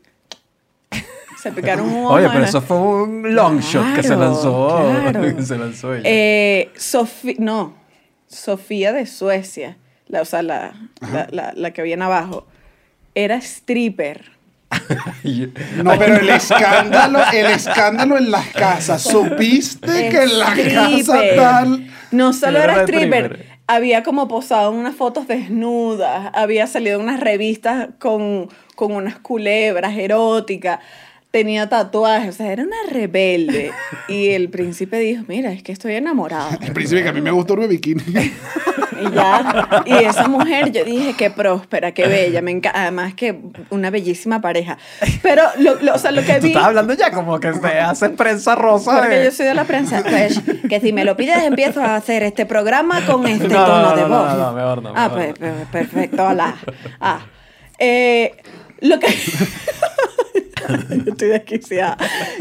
se 1.42 1.52
picaron 1.52 1.90
un 1.90 2.06
ojo. 2.06 2.14
Oye, 2.16 2.28
pero 2.34 2.44
eso 2.46 2.62
fue 2.62 2.78
un 2.78 3.36
long 3.36 3.60
shot 3.60 3.96
que 3.96 4.02
se 4.04 4.16
lanzó. 4.16 4.80
claro. 5.12 5.22
que 5.36 5.44
se 5.44 5.58
lanzó 5.58 5.94
ella. 5.94 6.04
Eh, 6.06 6.70
Sofía, 6.76 7.36
no, 7.38 7.76
Sofía 8.28 8.94
de 8.94 9.06
Suecia, 9.06 9.78
la, 10.08 10.22
o 10.22 10.26
sea, 10.26 10.42
la, 10.42 10.74
la, 11.12 11.28
la- 11.32 11.54
la 11.56 11.72
que 11.72 11.82
viene 11.84 12.04
abajo. 12.04 12.48
era 13.14 13.36
stripper. 13.38 14.32
No, 15.84 15.98
pero 15.98 16.18
el 16.18 16.30
escándalo, 16.30 17.20
el 17.34 17.46
escándalo 17.48 18.18
en 18.18 18.32
las 18.32 18.48
casas. 18.48 19.02
¿Supiste 19.04 20.10
que 20.10 20.24
en 20.24 20.40
la 20.40 20.46
casa 20.48 20.98
Stripper. 21.00 21.36
tal? 21.36 21.88
No 22.12 22.34
solo 22.34 22.58
Era 22.58 22.74
era 22.74 22.82
stripper. 22.84 23.24
stripper, 23.26 23.46
había 23.68 24.04
como 24.04 24.28
posado 24.28 24.72
en 24.74 24.80
unas 24.80 24.96
fotos 24.96 25.28
desnudas, 25.28 26.32
había 26.34 26.68
salido 26.68 26.98
en 27.00 27.04
unas 27.06 27.20
revistas 27.20 27.90
con, 28.00 28.50
con 28.76 28.92
unas 28.92 29.18
culebras 29.20 29.98
eróticas, 29.98 30.80
tenía 31.32 31.70
tatuajes, 31.70 32.30
o 32.30 32.38
sea, 32.38 32.52
era 32.52 32.64
una 32.64 32.76
rebelde. 32.90 33.72
Y 34.10 34.30
el 34.30 34.50
príncipe 34.50 35.00
dijo, 35.00 35.24
mira, 35.28 35.54
es 35.54 35.64
que 35.64 35.72
estoy 35.72 35.94
enamorado. 35.96 36.50
El 36.62 36.74
príncipe 36.74 37.04
que 37.04 37.10
a 37.10 37.14
mí 37.14 37.22
me 37.22 37.32
gustó 37.32 37.54
el 37.54 37.70
bikini. 37.70 38.04
Y 39.02 39.12
ya, 39.14 39.84
y 39.86 39.94
esa 40.06 40.28
mujer, 40.28 40.72
yo 40.72 40.84
dije, 40.86 41.16
qué 41.18 41.30
próspera, 41.32 41.92
qué 41.94 42.08
bella, 42.08 42.42
me 42.42 42.52
encanta, 42.52 42.82
además 42.84 43.14
que 43.16 43.40
una 43.70 43.90
bellísima 43.90 44.42
pareja. 44.42 44.78
Pero, 45.22 45.44
lo, 45.58 45.76
lo- 45.82 45.96
o 45.96 45.98
sea, 45.98 46.12
lo 46.12 46.22
que 46.24 46.34
Tú 46.36 46.42
vi... 46.44 46.48
estás 46.50 46.66
hablando 46.66 46.94
ya 46.94 47.12
como 47.12 47.40
que 47.40 47.54
se 47.54 47.80
hace 47.80 48.10
prensa 48.10 48.56
rosa. 48.56 49.00
Porque 49.00 49.16
de- 49.16 49.26
yo 49.26 49.32
soy 49.32 49.46
de 49.48 49.54
la 49.54 49.64
prensa. 49.66 50.04
Pues, 50.04 50.40
que 50.70 50.80
si 50.80 50.94
me 50.94 51.04
lo 51.06 51.16
pides, 51.18 51.42
empiezo 51.44 51.82
a 51.82 51.96
hacer 51.96 52.24
este 52.24 52.46
programa 52.46 53.06
con 53.06 53.26
este 53.28 53.48
No, 53.48 53.66
tono 53.66 53.82
no, 53.90 53.96
de 53.96 54.02
no, 54.04 54.10
voz. 54.10 54.28
no, 54.34 54.38
no, 54.38 54.54
mejor 54.54 54.82
no, 54.84 54.94
Ah, 54.96 55.10
mejor 55.10 55.34
pues, 55.38 55.68
perfecto, 55.72 56.24
hola. 56.26 56.56
Ah, 57.00 57.20
eh, 57.80 58.36
lo 58.82 59.00
que. 59.00 59.08
Yo 61.06 61.12
estoy 61.12 61.28
desquiciada. 61.30 61.98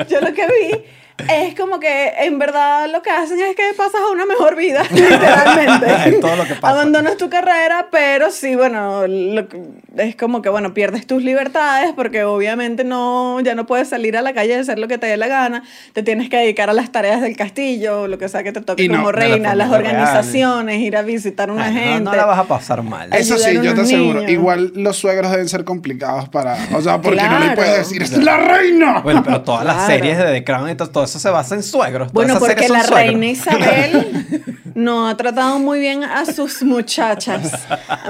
Yo 0.09 0.21
lo 0.21 0.33
que 0.33 0.47
vi 0.47 0.85
es 1.29 1.55
como 1.55 1.81
que 1.81 2.09
en 2.21 2.39
verdad 2.39 2.89
lo 2.91 3.03
que 3.03 3.11
hacen 3.11 3.39
es 3.41 3.55
que 3.57 3.63
pasas 3.77 4.01
a 4.01 4.13
una 4.13 4.27
mejor 4.27 4.57
vida, 4.57 4.83
literalmente. 4.91 5.87
Es 6.11 6.21
todo 6.21 6.37
lo 6.37 6.45
que 6.45 6.55
pasa. 6.55 6.69
Abandonas 6.75 7.17
tu 7.17 7.29
carrera, 7.29 7.89
pero 7.91 8.31
sí, 8.31 8.55
bueno, 8.57 9.07
lo 9.07 9.49
que- 9.49 9.61
es 9.97 10.17
como 10.17 10.41
que, 10.43 10.49
bueno, 10.49 10.73
pierdes 10.73 11.07
tus 11.07 11.23
libertades 11.23 11.93
porque 11.95 12.25
obviamente 12.25 12.85
no, 12.85 13.41
ya 13.41 13.55
no 13.55 13.67
puedes 13.67 13.89
salir 13.89 14.17
a 14.17 14.23
la 14.23 14.33
calle 14.33 14.51
y 14.55 14.57
hacer 14.57 14.79
lo 14.79 14.89
que 14.89 14.99
te 14.99 15.07
dé 15.07 15.17
la 15.17 15.27
gana. 15.29 15.63
Te 15.93 16.03
tienes 16.03 16.29
que 16.31 16.37
dedicar 16.39 16.71
a 16.71 16.73
las 16.73 16.91
tareas 16.93 17.21
del 17.21 17.37
castillo, 17.37 18.07
lo 18.09 18.17
que 18.19 18.29
sea 18.29 18.43
que 18.43 18.53
te 18.53 18.61
toque 18.61 18.83
Y 18.85 18.89
no, 18.89 18.97
como 18.99 19.13
la 19.13 19.19
reina, 19.19 19.55
las 19.55 19.69
familia 19.69 19.91
real. 19.93 20.03
organizaciones, 20.03 20.81
ir 20.81 20.97
a 20.97 21.03
visitar 21.03 21.51
a 21.51 21.53
una 21.53 21.67
Ay, 21.67 21.75
no- 21.75 21.81
gente. 21.81 22.01
No, 22.05 22.15
la 22.17 22.25
vas 22.27 22.39
a 22.39 22.45
pasar 22.45 22.83
mal. 22.83 23.13
Eso 23.13 23.37
sí, 23.37 23.57
a 23.57 23.63
yo 23.63 23.75
te 23.75 23.81
aseguro. 23.83 24.21
niños. 24.21 24.31
Igual 24.31 24.73
los 24.77 24.97
suegros 24.97 25.31
deben 25.31 25.49
ser 25.49 25.65
complicados 25.65 26.29
para. 26.29 26.57
O 26.75 26.81
sea, 26.81 27.01
porque 27.01 27.23
no 27.23 27.39
le 27.39 27.51
puedes 27.57 27.79
decir, 27.79 28.03
¡es 28.03 28.13
la 28.17 28.37
reina! 28.37 29.01
Bueno, 29.01 29.23
pero 29.25 29.43
todas 29.43 29.65
las 29.65 29.87
series 29.87 30.19
de 30.19 30.25
The 30.25 30.45
Crown 30.45 30.77
todo 30.77 31.05
eso 31.11 31.19
se 31.19 31.29
basa 31.31 31.55
en 31.55 31.63
suegros. 31.63 32.13
Bueno, 32.13 32.39
porque 32.39 32.69
la 32.69 32.83
suegros. 32.85 32.91
reina 32.91 33.27
Isabel 33.27 34.45
no 34.75 35.09
ha 35.09 35.17
tratado 35.17 35.59
muy 35.59 35.81
bien 35.81 36.05
a 36.05 36.25
sus 36.25 36.63
muchachas. 36.63 37.53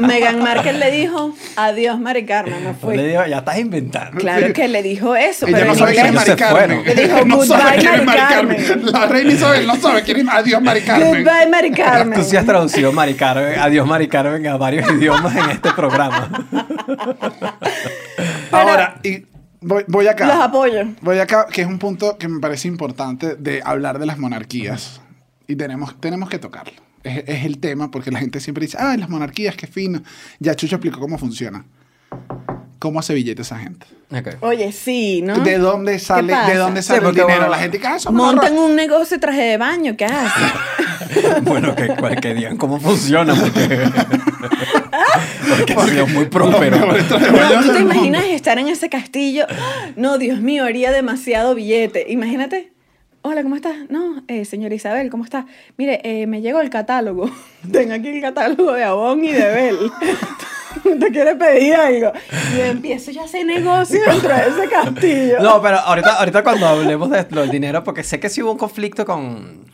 Meghan 0.00 0.40
Markle 0.42 0.74
le 0.74 0.90
dijo, 0.90 1.34
adiós, 1.56 1.98
Mari 1.98 2.24
Carmen, 2.26 2.62
me 2.62 2.68
Le 2.70 2.74
fui. 2.74 2.96
digo, 2.98 3.24
ya 3.26 3.38
estás 3.38 3.58
inventando. 3.58 4.18
Claro 4.18 4.52
que 4.52 4.68
le 4.68 4.82
dijo 4.82 5.16
eso, 5.16 5.46
Ella 5.46 5.56
pero 5.58 5.68
no 5.72 5.74
sabe 5.74 5.92
quién 5.94 6.06
es 6.06 6.12
Mari 6.12 6.36
Carmen. 6.36 6.84
Le 6.84 6.94
dijo, 6.94 7.24
no 7.24 7.44
sabe 7.44 7.62
"Goodbye, 7.62 7.78
quién 7.80 7.94
es 7.94 8.04
Mari. 8.04 8.18
Carmen. 8.20 8.92
La 8.92 9.06
reina 9.06 9.32
Isabel 9.32 9.66
no 9.66 9.76
sabe 9.76 10.02
quién 10.02 10.18
es. 10.20 10.26
Adiós, 10.30 10.62
Mari 10.62 10.80
Carmen. 10.82 11.08
Goodbye, 11.24 11.46
Mari 11.50 11.70
Carmen. 11.82 12.18
Tú 12.20 12.24
sí 12.24 12.36
has 12.36 12.44
traducido 12.44 12.92
Mari 12.92 13.14
Carmen, 13.14 13.58
adiós 13.58 13.86
Mari 13.86 14.08
Carmen 14.08 14.46
a 14.46 14.56
varios 14.56 14.88
idiomas 14.92 15.34
en 15.34 15.50
este 15.50 15.70
programa. 15.72 16.30
Ahora, 18.52 18.96
y 19.02 19.24
voy, 19.60 19.84
voy 19.88 20.06
acá. 20.08 20.26
Los 20.26 20.36
apoyo. 20.44 20.82
Voy 21.00 21.18
acá, 21.18 21.46
que 21.52 21.62
es 21.62 21.66
un 21.68 21.78
punto 21.78 22.16
que 22.18 22.28
me 22.28 22.40
parece 22.40 22.68
importante 22.68 23.36
de 23.36 23.62
hablar 23.64 23.98
de 23.98 24.06
las 24.06 24.18
monarquías. 24.18 25.00
Y 25.46 25.56
tenemos, 25.56 26.00
tenemos 26.00 26.28
que 26.28 26.38
tocarlo. 26.38 26.74
Es, 27.02 27.24
es 27.26 27.44
el 27.44 27.58
tema, 27.58 27.90
porque 27.90 28.10
la 28.10 28.18
gente 28.18 28.40
siempre 28.40 28.66
dice, 28.66 28.76
ah, 28.78 28.96
las 28.96 29.08
monarquías, 29.08 29.56
qué 29.56 29.66
fino. 29.66 30.02
Ya 30.38 30.54
Chucho 30.54 30.76
explicó 30.76 31.00
cómo 31.00 31.18
funciona. 31.18 31.64
¿Cómo 32.78 32.98
hace 32.98 33.12
billete 33.12 33.42
esa 33.42 33.58
gente? 33.58 33.86
Ok. 34.10 34.42
Oye, 34.42 34.72
sí, 34.72 35.20
¿no? 35.22 35.38
¿De 35.40 35.58
dónde 35.58 35.98
sale, 35.98 36.34
de 36.46 36.54
dónde 36.56 36.80
Sí, 36.82 36.88
sale 36.88 37.06
el 37.08 37.14
dinero? 37.14 37.26
bueno, 37.28 37.48
La 37.50 37.58
gente 37.58 37.78
que 37.78 37.86
ah, 37.86 37.98
somos 37.98 38.18
Montan 38.22 38.54
nosotros". 38.54 38.70
un 38.70 38.76
negocio 38.76 39.16
de 39.16 39.20
traje 39.20 39.42
de 39.42 39.56
baño, 39.58 39.96
¿qué 39.98 40.06
hacen? 40.06 40.42
Bueno, 41.42 41.74
que, 41.74 41.88
que 42.20 42.34
digan 42.34 42.56
cómo 42.56 42.78
funciona, 42.80 43.34
porque, 43.34 43.68
porque 45.48 45.72
ha 45.72 45.86
sido 45.86 46.06
muy 46.08 46.26
próspero. 46.26 46.78
No, 46.78 47.62
¿Tú 47.62 47.72
te 47.72 47.80
imaginas 47.80 48.24
estar 48.24 48.58
en 48.58 48.68
ese 48.68 48.88
castillo? 48.88 49.46
No, 49.96 50.18
Dios 50.18 50.40
mío, 50.40 50.64
haría 50.64 50.92
demasiado 50.92 51.54
billete. 51.54 52.06
Imagínate. 52.08 52.72
Hola, 53.22 53.42
¿cómo 53.42 53.56
estás? 53.56 53.76
No, 53.90 54.22
eh, 54.28 54.46
señora 54.46 54.74
Isabel, 54.74 55.10
¿cómo 55.10 55.24
está? 55.24 55.44
Mire, 55.76 56.00
eh, 56.04 56.26
me 56.26 56.40
llegó 56.40 56.60
el 56.62 56.70
catálogo. 56.70 57.30
Tengo 57.72 57.92
aquí 57.92 58.08
el 58.08 58.22
catálogo 58.22 58.72
de 58.72 58.84
Avon 58.84 59.22
y 59.22 59.32
de 59.32 59.46
Bell. 59.46 59.92
¿Te 60.98 61.10
quiere 61.10 61.34
pedir 61.34 61.74
algo? 61.74 62.12
Y 62.54 62.58
yo 62.58 62.64
empiezo 62.64 63.10
ya 63.10 63.22
a 63.22 63.24
hacer 63.24 63.44
negocio 63.44 64.00
dentro 64.06 64.28
de 64.28 64.48
ese 64.48 64.68
castillo. 64.70 65.40
No, 65.40 65.60
pero 65.60 65.78
ahorita, 65.80 66.14
ahorita 66.14 66.42
cuando 66.42 66.66
hablemos 66.66 67.10
de 67.10 67.26
lo 67.30 67.42
del 67.42 67.50
dinero, 67.50 67.84
porque 67.84 68.04
sé 68.04 68.18
que 68.20 68.30
sí 68.30 68.42
hubo 68.42 68.52
un 68.52 68.58
conflicto 68.58 69.04
con... 69.04 69.66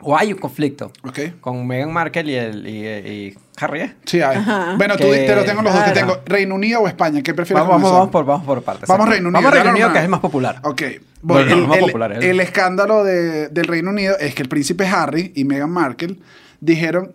O 0.00 0.16
hay 0.16 0.32
un 0.32 0.38
conflicto 0.38 0.92
Ok. 1.04 1.18
con 1.40 1.66
Meghan 1.66 1.92
Markle 1.92 2.22
y, 2.30 2.34
el, 2.36 2.66
y, 2.68 2.86
y 2.86 3.34
Harry. 3.60 3.80
¿eh? 3.80 3.94
Sí, 4.04 4.20
hay. 4.22 4.36
Ajá. 4.36 4.74
Bueno, 4.76 4.96
tú 4.96 5.04
Que- 5.10 5.26
te 5.26 5.34
lo 5.34 5.44
tengo 5.44 5.60
los 5.62 5.74
dos. 5.74 5.84
Te 5.86 5.90
tengo 5.90 6.18
Reino 6.24 6.54
Unido 6.54 6.80
o 6.82 6.86
España. 6.88 7.20
¿Qué 7.22 7.34
prefieres 7.34 7.66
Vamos, 7.66 7.82
vamos, 7.90 8.08
por, 8.10 8.24
vamos 8.24 8.46
por 8.46 8.62
partes. 8.62 8.88
Vamos. 8.88 9.08
Reino 9.08 9.28
Unido. 9.28 9.42
Vamos 9.42 9.52
a 9.52 9.54
Reino 9.56 9.70
Unido, 9.70 9.92
que 9.92 9.98
es 9.98 10.04
el 10.04 10.10
más 10.10 10.20
popular. 10.20 10.60
Ok. 10.62 10.82
Bueno, 11.20 11.52
el, 11.52 11.58
el 11.58 11.66
más 11.66 11.78
el- 11.78 11.84
popular, 11.86 12.12
el 12.22 12.40
escándalo 12.40 13.02
de- 13.02 13.48
del 13.48 13.64
Reino 13.66 13.90
Unido 13.90 14.16
es 14.20 14.36
que 14.36 14.42
el 14.42 14.48
príncipe 14.48 14.86
Harry 14.86 15.32
y 15.34 15.44
Meghan 15.44 15.70
Markle 15.70 16.16
dijeron 16.60 17.12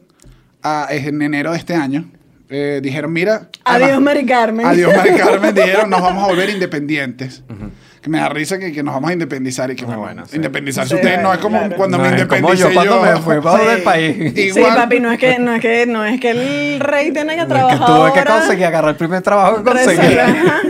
ah, 0.62 0.88
en 0.90 1.22
enero 1.22 1.52
de 1.54 1.58
este 1.60 1.76
año, 1.76 2.10
eh, 2.50 2.82
dijeron, 2.84 3.14
mira... 3.14 3.48
Adiós, 3.64 3.84
además- 3.92 4.02
Mari 4.02 4.26
Carmen. 4.26 4.66
Adiós, 4.66 4.94
Mari 4.94 5.12
Carmen. 5.18 5.56
Dijeron, 5.56 5.90
nos 5.90 6.02
vamos 6.02 6.24
a 6.26 6.28
volver 6.28 6.50
independientes. 6.50 7.44
Que 8.04 8.10
me 8.10 8.18
da 8.20 8.28
risa 8.28 8.60
que, 8.60 8.74
que 8.74 8.84
nos 8.84 8.94
vamos 8.96 9.12
a 9.12 9.14
independizar 9.14 9.72
y 9.72 9.76
que, 9.78 9.86
bueno, 9.86 10.02
bueno, 10.02 10.26
sí. 10.26 10.36
independizarse 10.36 10.90
Sí, 10.90 10.96
ustedes 10.96 11.22
no 11.24 11.32
es 11.32 11.40
como 11.40 11.58
claro. 11.60 11.76
cuando 11.78 11.98
No, 11.98 12.04
me 12.04 12.10
es 12.10 12.26
como 12.26 12.36
independicé 12.36 12.68
yo 12.68 12.74
cuando 12.74 13.02
me 13.02 13.16
fui 13.22 13.40
para 13.42 13.64
del 13.64 13.82
país. 13.82 14.34
Sí, 14.36 14.42
Igual- 14.42 14.76
papi, 14.76 15.00
no 15.00 15.10
es 15.14 15.20
que, 15.20 15.40
no 15.40 15.54
es 15.56 15.62
que, 15.62 15.86
no 15.86 16.04
es 16.06 16.20
que 16.20 16.30
el 16.32 16.80
rey 16.82 17.14
tiene 17.14 17.38
que 17.38 17.46
trabajar 17.46 17.78
tuve 17.86 18.12
que 18.12 18.20
ahora. 18.20 18.40
conseguir 18.40 18.66
agarrar 18.66 18.90
el 18.92 18.98
primer 18.98 19.22
trabajo 19.22 19.64
que 19.64 19.72
conseguí. 19.72 20.18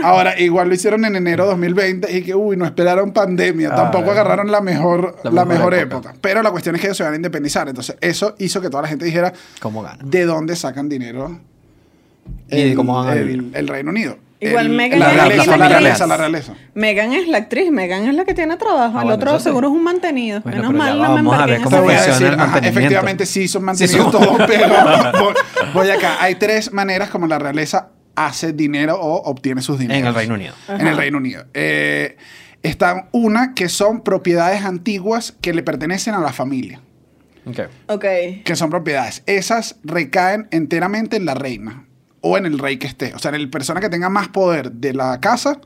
Ahora, 0.04 0.38
igual 0.40 0.68
lo 0.68 0.74
hicieron 0.74 1.04
en 1.04 1.16
enero 1.16 1.42
de 1.42 1.50
2020 1.50 2.16
y 2.18 2.22
que, 2.22 2.36
uy, 2.36 2.56
no 2.56 2.66
esperaron 2.66 3.12
pandemia. 3.12 3.70
Ah, 3.72 3.76
Tampoco 3.76 4.10
eh. 4.10 4.12
agarraron 4.12 4.52
la 4.52 4.60
mejor, 4.60 5.16
La 5.24 5.32
la 5.32 5.44
mejor 5.44 5.72
mejor 5.72 5.74
época. 5.74 6.08
época. 6.10 6.14
Pero 6.20 6.40
la 6.40 6.52
cuestión 6.52 6.76
es 6.76 6.80
que 6.80 6.86
ellos 6.86 6.96
se 6.96 7.02
van 7.02 7.14
a 7.14 7.16
independizar. 7.16 7.68
Entonces, 7.68 7.96
eso 8.00 8.36
hizo 8.38 8.60
que 8.60 8.70
toda 8.70 8.84
la 8.84 8.88
gente 8.88 9.04
dijera, 9.06 9.32
¿Cómo 9.60 9.82
gana? 9.82 9.98
¿de 10.04 10.24
dónde 10.24 10.54
sacan 10.54 10.88
dinero? 10.88 11.36
Y 12.48 12.74
cómo 12.74 12.94
van 13.02 13.08
a 13.08 13.12
el 13.14 13.66
Reino 13.68 13.90
Unido. 13.90 14.18
Igual 14.40 14.66
El- 14.66 14.76
la 14.76 14.86
es 14.86 14.98
la 15.46 15.68
realeza, 15.68 16.06
la 16.06 16.16
la. 16.28 16.42
Megan 16.74 17.12
es 17.12 17.28
la 17.28 17.38
actriz, 17.38 17.70
Megan 17.70 18.06
es 18.06 18.14
la 18.14 18.24
que 18.24 18.34
tiene 18.34 18.56
trabajo. 18.56 18.98
Ah, 18.98 19.02
el 19.02 19.06
bueno, 19.08 19.14
otro 19.14 19.38
sí. 19.38 19.44
seguro 19.44 19.68
es 19.68 19.74
un 19.74 19.82
mantenido. 19.84 20.40
Bueno, 20.42 20.58
Menos 20.70 20.74
mal 20.74 20.94
me 20.94 21.00
vamos 21.00 21.38
a 21.40 21.46
ver 21.46 21.60
cómo 21.62 21.76
funciona 21.78 22.44
ajá, 22.44 22.58
efectivamente 22.58 23.26
sí 23.26 23.48
son 23.48 23.62
Sí, 23.62 23.66
mantenidos 23.66 24.02
son- 24.02 24.12
todos, 24.12 24.38
pero 24.46 24.68
voy, 25.24 25.34
voy 25.72 25.90
acá. 25.90 26.16
Hay 26.20 26.34
tres 26.34 26.72
maneras 26.72 27.08
como 27.10 27.26
la 27.26 27.38
realeza 27.38 27.88
hace 28.16 28.52
dinero 28.52 28.96
o 29.00 29.22
obtiene 29.30 29.62
sus 29.62 29.78
dineros. 29.78 30.00
En 30.00 30.06
el 30.06 30.14
Reino 30.14 30.34
Unido. 30.34 30.54
En 30.68 30.86
el 30.86 30.96
Reino 30.96 31.18
Unido. 31.18 31.44
Eh, 31.54 32.16
están 32.62 33.08
una 33.12 33.54
que 33.54 33.68
son 33.68 34.02
propiedades 34.02 34.64
antiguas 34.64 35.32
que 35.40 35.52
le 35.54 35.62
pertenecen 35.62 36.14
a 36.14 36.20
la 36.20 36.32
familia. 36.32 36.80
Ok. 37.46 37.60
Ok. 37.88 38.04
Que 38.44 38.56
son 38.56 38.70
propiedades. 38.70 39.22
Esas 39.26 39.76
recaen 39.84 40.48
enteramente 40.50 41.16
en 41.16 41.24
la 41.26 41.34
reina 41.34 41.84
o 42.26 42.38
en 42.38 42.46
el 42.46 42.58
rey 42.58 42.78
que 42.78 42.86
esté. 42.86 43.12
O 43.14 43.18
sea, 43.18 43.28
en 43.30 43.34
el 43.34 43.50
persona 43.50 43.80
que 43.80 43.88
tenga 43.90 44.08
más 44.08 44.28
poder 44.28 44.72
de 44.72 44.94
la 44.94 45.20
casa, 45.20 45.58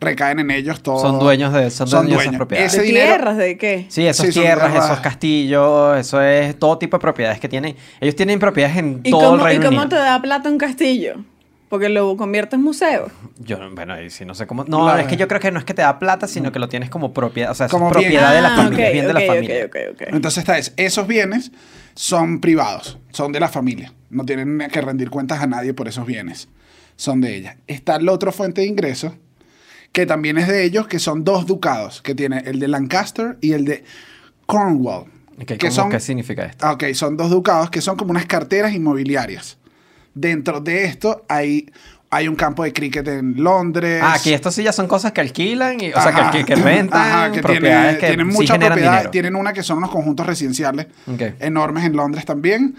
recaen 0.00 0.38
en 0.40 0.50
ellos 0.50 0.82
todos. 0.82 1.00
Son 1.00 1.18
dueños 1.18 1.52
de- 1.54 1.70
son 1.70 1.88
dueños 1.88 2.18
de 2.18 2.24
esas 2.24 2.36
propiedades. 2.36 2.72
Ese 2.74 2.82
¿De 2.82 2.86
dinero- 2.88 3.06
tierras? 3.14 3.36
¿De 3.38 3.56
qué? 3.56 3.86
Sí, 3.88 4.06
esas 4.06 4.26
Sí, 4.26 4.32
son 4.32 4.42
tierras, 4.42 4.70
tierras. 4.70 4.90
esos 4.90 5.00
castillos, 5.00 5.96
eso 5.98 6.20
es 6.20 6.58
todo 6.58 6.76
tipo 6.78 6.96
de 6.98 7.00
propiedades 7.00 7.40
que 7.40 7.48
tienen. 7.48 7.74
Ellos 8.00 8.14
tienen 8.14 8.38
propiedades 8.38 8.76
en 8.76 9.00
¿Y 9.02 9.10
todo 9.10 9.20
cómo, 9.30 9.34
el 9.36 9.40
¿y 9.40 9.44
Reino 9.44 9.64
cómo 9.66 9.78
Unido. 9.82 9.88
te 9.88 9.96
da 9.96 10.20
plata 10.20 10.48
un 10.50 10.58
castillo? 10.58 11.14
Porque 11.74 11.88
lo 11.88 12.16
convierte 12.16 12.54
en 12.54 12.62
museo. 12.62 13.10
Yo, 13.40 13.58
bueno, 13.74 14.00
y 14.00 14.08
si 14.10 14.24
no 14.24 14.32
sé 14.36 14.46
cómo. 14.46 14.64
No, 14.68 14.84
Claro. 14.84 15.00
es 15.00 15.08
que 15.08 15.16
yo 15.16 15.26
creo 15.26 15.40
que 15.40 15.50
no 15.50 15.58
es 15.58 15.64
que 15.64 15.74
te 15.74 15.82
da 15.82 15.98
plata, 15.98 16.28
sino 16.28 16.52
que 16.52 16.60
lo 16.60 16.68
tienes 16.68 16.88
como 16.88 17.12
propiedad. 17.12 17.50
O 17.50 17.54
sea, 17.54 17.66
eso 17.66 17.76
Como 17.76 17.90
es 17.90 17.96
bien. 17.96 18.12
propiedad 18.12 18.32
de 18.32 18.40
la 18.42 18.52
Ah, 18.52 18.56
familia. 18.58 18.78
ok, 18.78 18.86
es 18.86 18.92
bien 18.92 19.06
de 19.08 19.12
la 19.12 19.20
familia. 19.22 19.64
ok, 19.66 19.76
ok, 19.90 19.94
ok. 19.94 20.02
Entonces 20.14 20.38
está 20.38 20.56
eso. 20.56 20.70
Esos 20.76 21.08
bienes 21.08 21.50
son 21.96 22.40
privados, 22.40 23.00
son 23.10 23.32
de 23.32 23.40
la 23.40 23.48
familia. 23.48 23.92
No 24.08 24.24
tienen 24.24 24.68
que 24.70 24.80
rendir 24.82 25.10
cuentas 25.10 25.42
a 25.42 25.48
nadie 25.48 25.74
por 25.74 25.88
esos 25.88 26.06
bienes. 26.06 26.46
Son 26.94 27.20
de 27.20 27.34
ella. 27.34 27.56
Está 27.66 27.98
la 27.98 28.12
otra 28.12 28.30
fuente 28.30 28.60
de 28.60 28.68
ingresos, 28.68 29.14
que 29.90 30.06
también 30.06 30.38
es 30.38 30.46
de 30.46 30.62
ellos, 30.62 30.86
que 30.86 31.00
son 31.00 31.24
dos 31.24 31.44
ducados, 31.46 32.02
que 32.02 32.14
tiene 32.14 32.38
el 32.46 32.60
de 32.60 32.68
Lancaster 32.68 33.36
y 33.40 33.50
el 33.52 33.64
de 33.64 33.82
Cornwall. 34.46 35.06
¿cómo- 35.58 35.72
son, 35.72 35.90
¿Qué 35.90 35.98
significa 35.98 36.44
esto? 36.44 36.64
Ah, 36.64 36.72
Ok, 36.74 36.84
son 36.94 37.16
dos 37.16 37.30
ducados 37.30 37.68
que 37.70 37.80
son 37.80 37.96
como 37.96 38.12
unas 38.12 38.26
carteras 38.26 38.72
inmobiliarias. 38.72 39.58
Dentro 40.14 40.60
de 40.60 40.84
esto 40.84 41.24
hay, 41.28 41.70
hay 42.10 42.28
un 42.28 42.36
campo 42.36 42.62
de 42.64 42.72
cricket 42.72 43.06
en 43.08 43.42
Londres. 43.42 44.00
Ah, 44.02 44.14
aquí 44.14 44.32
estos 44.32 44.54
sí 44.54 44.62
ya 44.62 44.72
son 44.72 44.86
cosas 44.86 45.12
que 45.12 45.20
alquilan, 45.20 45.80
y, 45.80 45.88
o 45.90 46.00
sea, 46.00 46.08
Ajá. 46.08 46.30
que, 46.30 46.38
que, 46.38 46.44
que 46.44 46.54
rentan, 46.56 47.00
Ajá, 47.00 47.32
que 47.32 47.40
propiedades 47.42 47.98
tiene- 47.98 48.00
que 48.00 48.06
tienen 48.06 48.30
sí 48.32 48.36
mucha 48.38 48.52
generan 48.54 48.72
propiedad. 48.74 48.92
dinero. 48.92 49.10
Tienen 49.10 49.36
una 49.36 49.52
que 49.52 49.62
son 49.62 49.78
unos 49.78 49.90
conjuntos 49.90 50.26
residenciales 50.26 50.86
enormes 51.40 51.84
en 51.84 51.96
Londres 51.96 52.24
también. 52.24 52.76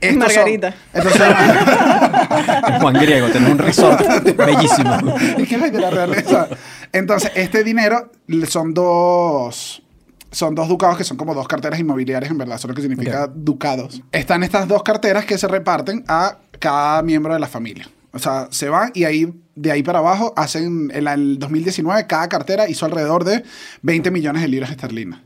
Estos 0.00 0.32
son- 0.32 0.42
Margarita. 0.42 0.74
estos 0.92 1.12
son- 1.12 1.34
Juan 2.80 2.94
Griego, 2.94 3.28
tiene 3.28 3.50
un 3.52 3.58
resort 3.58 4.00
bellísimo. 4.36 4.96
Es 5.38 5.48
que 5.48 5.58
la 5.58 5.90
realeza. 5.90 6.48
Entonces, 6.92 7.30
este 7.34 7.62
dinero 7.64 8.10
son 8.48 8.74
dos. 8.74 9.82
Son 10.30 10.54
dos 10.54 10.66
ducados 10.66 10.96
que 10.96 11.04
son 11.04 11.18
como 11.18 11.34
dos 11.34 11.46
carteras 11.46 11.78
inmobiliarias, 11.78 12.30
en 12.30 12.38
verdad, 12.38 12.56
eso 12.56 12.66
es 12.66 12.70
lo 12.70 12.74
que 12.74 12.80
significa 12.80 13.26
ducados. 13.32 14.02
Están 14.12 14.42
estas 14.42 14.66
dos 14.66 14.82
carteras 14.82 15.26
que 15.26 15.36
se 15.36 15.46
reparten 15.46 16.04
a 16.08 16.38
cada 16.62 17.02
miembro 17.02 17.34
de 17.34 17.40
la 17.40 17.48
familia. 17.48 17.88
O 18.12 18.20
sea, 18.20 18.46
se 18.50 18.68
van 18.68 18.92
y 18.94 19.02
ahí, 19.02 19.34
de 19.56 19.72
ahí 19.72 19.82
para 19.82 19.98
abajo, 19.98 20.32
hacen, 20.36 20.90
en 20.94 21.08
el 21.08 21.38
2019, 21.40 22.06
cada 22.06 22.28
cartera 22.28 22.68
hizo 22.68 22.86
alrededor 22.86 23.24
de 23.24 23.42
20 23.82 24.10
millones 24.12 24.42
de 24.42 24.48
libras 24.48 24.70
esterlinas. 24.70 25.20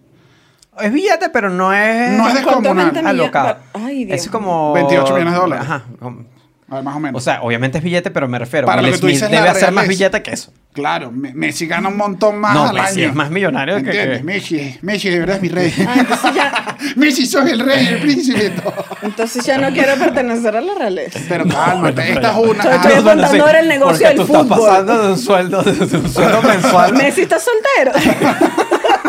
Es 0.81 0.91
billete, 0.91 1.29
pero 1.29 1.51
no 1.51 1.75
es. 1.75 2.13
No 2.13 2.27
es 2.29 2.35
¿Cuánto 2.43 2.61
descomunal. 2.61 2.85
20 2.87 3.01
millones? 3.03 3.21
alocado. 3.23 3.57
Ay, 3.75 4.05
Dios 4.07 4.21
Es 4.21 4.31
como. 4.31 4.73
28 4.73 5.13
millones 5.13 5.35
de 5.35 5.39
dólares. 5.39 5.65
Ajá. 5.69 5.85
Como- 6.67 6.77
A 6.77 6.81
ver, 6.81 6.85
más 6.85 6.97
o 6.97 7.01
menos. 7.01 7.21
O 7.23 7.25
sea, 7.25 7.43
obviamente 7.43 7.79
es 7.79 7.85
billete, 7.85 8.11
pero 8.11 8.27
me 8.29 8.39
refiero. 8.39 8.67
Para 8.67 8.83
Will 8.83 8.91
lo 8.91 8.97
que 8.97 9.01
tú 9.01 9.07
Smith 9.07 9.15
dices, 9.15 9.31
debe 9.31 9.49
hacer 9.49 9.71
más 9.73 9.85
realeza. 9.85 9.89
billete 9.89 10.23
que 10.23 10.31
eso. 10.33 10.53
Claro, 10.73 11.11
Me- 11.11 11.33
Messi 11.33 11.67
gana 11.67 11.89
un 11.89 11.97
montón 11.97 12.39
más 12.39 12.53
No, 12.55 12.67
al 12.69 12.75
Messi 12.75 13.01
año. 13.01 13.09
es 13.11 13.15
más 13.15 13.31
millonario 13.31 13.77
que- 13.77 13.81
¿Entiendes? 13.83 14.19
que- 14.19 14.25
Messi, 14.25 14.79
Messi 14.83 15.09
de 15.11 15.19
verdad 15.21 15.37
es 15.37 15.43
mi 15.43 15.49
rey. 15.49 15.73
Ah, 15.89 15.95
entonces 16.01 16.35
ya, 16.35 16.77
Messi 16.97 17.25
sos 17.27 17.49
el 17.51 17.61
rey, 17.61 17.87
el 17.87 18.01
príncipe 18.01 18.51
todo. 18.51 18.85
entonces 19.03 19.45
ya 19.47 19.57
no 19.59 19.71
quiero 19.73 19.95
pertenecer 19.97 20.55
a 20.57 20.61
la 20.61 20.75
realeza. 20.75 21.19
Pero 21.29 21.47
cálmate, 21.49 22.13
esta 22.13 22.31
es 22.33 22.37
una. 22.37 22.63
Estoy- 22.63 22.75
estoy 22.93 23.03
contando 23.05 23.45
ahora 23.47 23.61
el 23.61 23.69
negocio 23.69 23.93
porque 23.93 24.09
del 24.09 24.17
tú 24.17 24.27
fútbol. 24.27 24.43
estás 24.43 24.59
pasando 24.59 25.03
de 25.07 25.13
un 25.13 25.19
sueldo, 25.19 25.63
de 25.63 25.97
un 25.97 26.09
sueldo 26.13 26.43
mensual. 26.43 26.93
Messi 26.95 27.23
está 27.23 27.39
soltero. 27.39 27.93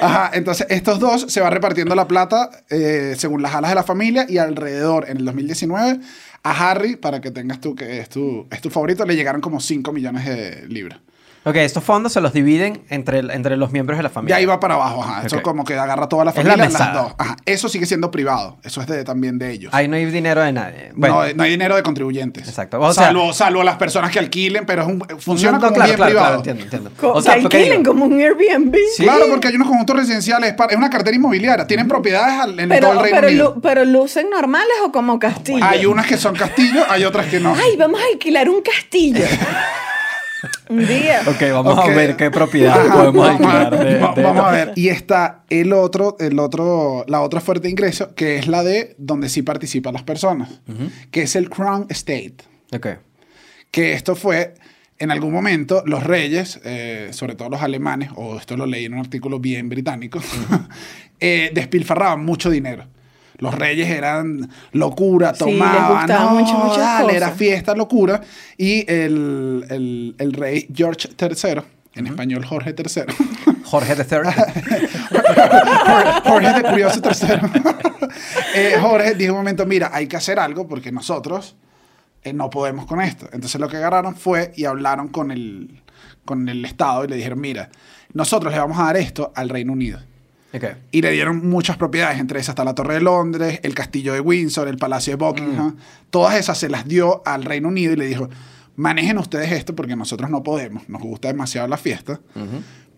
Ajá, 0.00 0.30
entonces 0.34 0.66
estos 0.70 0.98
dos 0.98 1.26
se 1.28 1.40
va 1.40 1.50
repartiendo 1.50 1.94
la 1.94 2.06
plata 2.08 2.50
eh, 2.70 3.14
según 3.16 3.42
las 3.42 3.54
alas 3.54 3.70
de 3.70 3.74
la 3.76 3.82
familia 3.82 4.26
y 4.28 4.38
alrededor 4.38 5.06
en 5.08 5.18
el 5.18 5.24
2019 5.24 6.00
a 6.42 6.70
Harry, 6.70 6.96
para 6.96 7.20
que 7.20 7.30
tengas 7.30 7.60
tú 7.60 7.74
que 7.74 7.98
es 7.98 8.08
tu, 8.08 8.46
es 8.50 8.60
tu 8.60 8.70
favorito, 8.70 9.04
le 9.04 9.14
llegaron 9.14 9.40
como 9.40 9.60
5 9.60 9.92
millones 9.92 10.26
de 10.26 10.66
libras. 10.68 11.00
Ok, 11.44 11.56
estos 11.56 11.82
fondos 11.82 12.12
se 12.12 12.20
los 12.20 12.32
dividen 12.32 12.82
entre, 12.88 13.18
entre 13.18 13.56
los 13.56 13.72
miembros 13.72 13.98
de 13.98 14.04
la 14.04 14.10
familia. 14.10 14.36
ahí 14.36 14.44
va 14.46 14.60
para 14.60 14.74
abajo, 14.74 15.02
ajá. 15.02 15.26
Eso 15.26 15.36
Ok. 15.36 15.42
como 15.42 15.64
que 15.64 15.74
agarra 15.74 16.08
toda 16.08 16.24
la 16.24 16.30
Es 16.30 16.36
la 16.36 16.42
familia, 16.52 16.68
las 16.78 16.92
dos. 16.94 17.14
Ajá. 17.18 17.36
Eso 17.44 17.68
sigue 17.68 17.84
siendo 17.86 18.12
privado. 18.12 18.58
Eso 18.62 18.80
es 18.80 18.86
de, 18.86 19.02
también 19.02 19.38
de 19.38 19.50
ellos. 19.50 19.74
Ahí 19.74 19.88
no 19.88 19.96
hay 19.96 20.04
dinero 20.06 20.40
de 20.40 20.52
nadie. 20.52 20.92
Bueno, 20.94 21.22
no, 21.26 21.34
no 21.34 21.42
hay 21.42 21.50
dinero 21.50 21.74
de 21.74 21.82
contribuyentes. 21.82 22.46
Exacto. 22.46 22.80
O 22.80 22.92
sea- 22.92 23.06
salvo, 23.06 23.32
salvo 23.32 23.62
las 23.64 23.74
personas 23.76 24.12
que 24.12 24.20
alquilen, 24.20 24.64
pero 24.66 24.82
es 24.82 24.88
un, 24.88 25.00
funciona 25.18 25.58
no, 25.58 25.64
no, 25.64 25.68
como 25.68 25.74
claro, 25.74 25.82
un 25.82 25.86
bien 25.86 25.96
claro, 25.96 26.10
privado. 26.10 26.26
claro, 26.28 26.36
entiendo, 26.38 26.62
entiendo. 26.62 26.90
Co- 27.00 27.12
O 27.18 27.20
sea, 27.22 27.34
que 27.34 27.42
porque 27.42 27.56
alquilen 27.56 27.82
digo, 27.82 27.92
como 27.92 28.04
un 28.04 28.20
Airbnb. 28.20 28.76
Sí. 28.96 29.02
Claro, 29.02 29.24
porque 29.28 29.48
hay 29.48 29.56
unos 29.56 29.66
conjuntos 29.68 29.96
residenciales, 29.96 30.54
es 30.70 30.76
una 30.76 30.90
cartera 30.90 31.16
inmobiliaria, 31.16 31.66
tienen 31.66 31.88
propiedades 31.88 32.38
al- 32.40 32.60
en 32.60 32.68
Pero, 32.68 32.86
todo 32.88 32.98
el 32.98 33.02
Reino 33.02 33.16
pero, 33.16 33.28
Unido. 33.28 33.52
lu- 33.56 33.60
pero 33.60 33.84
lucen 33.84 34.30
normales 34.30 34.76
o 34.84 34.92
como 34.92 35.18
castillos. 35.18 35.62
Hay 35.68 35.86
unas 35.86 36.06
que 36.06 36.16
son 36.18 36.36
castillos, 36.36 36.84
hay 36.88 37.02
otras 37.04 37.26
que 37.26 37.40
no. 37.40 37.52
Ay, 37.54 37.76
vamos 37.76 38.00
a 38.00 38.04
alquilar 38.12 38.48
un 38.48 38.62
castillo. 38.62 39.24
un 40.72 40.86
día. 40.86 41.20
Ok, 41.26 41.40
vamos 41.52 41.78
Ok. 41.78 41.84
a 41.84 41.88
ver 41.88 42.16
qué 42.16 42.30
propiedad 42.30 42.86
Ajá, 42.86 42.92
podemos 43.12 43.26
vamos 43.26 43.46
a- 43.46 43.60
alquilar. 43.60 43.78
de- 43.86 43.94
de- 43.94 44.22
Vamos 44.22 44.44
a 44.44 44.50
ver. 44.50 44.72
Y 44.76 44.88
está 44.88 45.44
el 45.50 45.72
otro, 45.72 46.16
el 46.20 46.38
otro, 46.38 47.04
la 47.08 47.20
otra 47.20 47.40
fuerte 47.40 47.64
de 47.64 47.70
ingreso, 47.70 48.14
que 48.14 48.36
es 48.38 48.46
la 48.48 48.62
de 48.62 48.94
donde 48.98 49.28
sí 49.28 49.42
participan 49.42 49.92
las 49.94 50.02
personas, 50.02 50.60
que 51.10 51.22
es 51.22 51.36
el 51.36 51.48
Crown 51.50 51.86
Estate. 51.88 52.36
Ok. 52.74 52.86
Que 53.70 53.92
esto 53.94 54.14
fue, 54.16 54.54
en 54.98 55.10
algún 55.10 55.32
momento, 55.32 55.82
los 55.86 56.02
reyes, 56.04 56.60
eh, 56.64 57.08
sobre 57.12 57.34
todo 57.34 57.48
los 57.48 57.62
alemanes, 57.62 58.10
o 58.16 58.36
esto 58.36 58.56
lo 58.56 58.66
leí 58.66 58.84
en 58.84 58.94
un 58.94 59.00
artículo 59.00 59.38
bien 59.40 59.68
británico, 59.68 60.20
eh, 61.20 61.50
despilfarraban 61.54 62.24
mucho 62.24 62.50
dinero. 62.50 62.84
Los 63.38 63.54
reyes 63.54 63.88
eran 63.90 64.48
locura, 64.72 65.32
Sí, 65.34 65.40
tomaban, 65.40 65.98
gustaba 65.98 66.30
no, 66.32 66.38
mucho, 66.40 66.54
muchas 66.54 66.76
dale, 66.78 67.04
cosas. 67.04 67.16
era 67.16 67.30
fiesta, 67.30 67.74
locura. 67.74 68.20
Y 68.56 68.90
el, 68.90 69.64
el- 69.68 70.14
el 70.18 70.32
rey 70.32 70.68
George 70.72 71.08
III, 71.20 71.62
en 71.94 72.06
español 72.06 72.44
Jorge 72.44 72.74
III, 72.76 73.02
Jorge 73.64 73.94
III. 73.94 74.32
Jorge 76.24 76.52
de 76.52 76.62
Curioso 76.62 77.00
III. 77.04 77.62
Eh, 78.54 78.76
Jorge 78.78 79.14
dijo 79.14 79.32
un 79.32 79.38
momento, 79.38 79.64
mira, 79.64 79.90
hay 79.94 80.06
que 80.06 80.16
hacer 80.18 80.38
algo 80.38 80.68
porque 80.68 80.92
nosotros 80.92 81.56
eh, 82.22 82.34
no 82.34 82.50
podemos 82.50 82.84
con 82.84 83.00
esto. 83.00 83.26
Entonces 83.32 83.58
lo 83.58 83.66
que 83.68 83.78
agarraron 83.78 84.14
fue 84.14 84.52
y 84.54 84.66
hablaron 84.66 85.08
con 85.08 85.30
el, 85.30 85.80
con 86.26 86.46
el 86.50 86.62
Estado 86.66 87.04
y 87.04 87.08
le 87.08 87.16
dijeron, 87.16 87.40
mira, 87.40 87.70
nosotros 88.12 88.52
le 88.52 88.58
vamos 88.58 88.78
a 88.78 88.84
dar 88.84 88.98
esto 88.98 89.32
al 89.34 89.48
Reino 89.48 89.72
Unido. 89.72 90.00
Y 90.90 91.00
le 91.00 91.10
dieron 91.10 91.48
muchas 91.48 91.76
propiedades, 91.76 92.20
entre 92.20 92.38
esas 92.38 92.50
está 92.50 92.64
la 92.64 92.74
Torre 92.74 92.94
de 92.94 93.00
Londres, 93.00 93.60
el 93.62 93.74
Castillo 93.74 94.12
de 94.12 94.20
Windsor, 94.20 94.68
el 94.68 94.76
Palacio 94.76 95.16
de 95.16 95.24
Buckingham. 95.24 95.76
Todas 96.10 96.36
esas 96.36 96.58
se 96.58 96.68
las 96.68 96.86
dio 96.86 97.22
al 97.24 97.44
Reino 97.44 97.68
Unido 97.68 97.94
y 97.94 97.96
le 97.96 98.06
dijo, 98.06 98.28
manejen 98.76 99.18
ustedes 99.18 99.50
esto 99.52 99.74
porque 99.74 99.96
nosotros 99.96 100.30
no 100.30 100.42
podemos, 100.42 100.88
nos 100.88 101.00
gusta 101.02 101.28
demasiado 101.28 101.68
la 101.68 101.78
fiesta. 101.78 102.20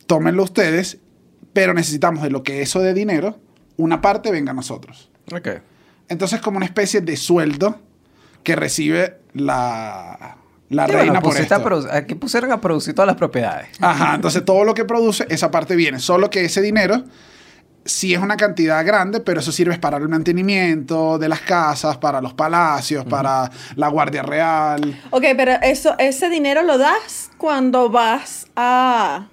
Tómenlo 0.06 0.42
ustedes, 0.42 0.98
pero 1.52 1.74
necesitamos 1.74 2.22
de 2.22 2.30
lo 2.30 2.42
que 2.42 2.60
eso 2.60 2.80
de 2.80 2.92
dinero, 2.92 3.38
una 3.76 4.00
parte 4.00 4.30
venga 4.30 4.50
a 4.50 4.54
nosotros. 4.54 5.10
Entonces 6.08 6.40
como 6.40 6.56
una 6.56 6.66
especie 6.66 7.00
de 7.00 7.16
sueldo 7.16 7.80
que 8.42 8.56
recibe 8.56 9.18
la, 9.32 10.36
la 10.68 10.86
reina 10.86 11.20
bueno, 11.20 11.22
por 11.22 11.36
a 11.36 11.40
esto. 11.40 11.88
aquí 11.90 12.14
pusieron 12.14 12.52
a 12.52 12.60
producir 12.60 12.94
todas 12.94 13.06
las 13.06 13.16
propiedades. 13.16 13.68
Ajá, 13.80 14.14
entonces 14.14 14.44
todo 14.44 14.64
lo 14.64 14.74
que 14.74 14.84
produce, 14.84 15.26
esa 15.30 15.50
parte 15.50 15.76
viene. 15.76 15.98
Solo 15.98 16.28
que 16.30 16.44
ese 16.44 16.60
dinero 16.60 17.04
sí 17.84 18.14
es 18.14 18.20
una 18.20 18.36
cantidad 18.36 18.84
grande, 18.84 19.20
pero 19.20 19.40
eso 19.40 19.52
sirve 19.52 19.78
para 19.78 19.96
el 19.98 20.08
mantenimiento 20.08 21.18
de 21.18 21.28
las 21.28 21.40
casas, 21.40 21.96
para 21.98 22.20
los 22.20 22.32
palacios, 22.34 23.04
para 23.04 23.50
la 23.76 23.88
Guardia 23.88 24.22
Real. 24.22 25.00
Ok, 25.10 25.24
pero 25.36 25.52
eso, 25.62 25.94
ese 25.98 26.28
dinero 26.30 26.62
lo 26.62 26.78
das 26.78 27.30
cuando 27.36 27.90
vas 27.90 28.46
a. 28.56 29.26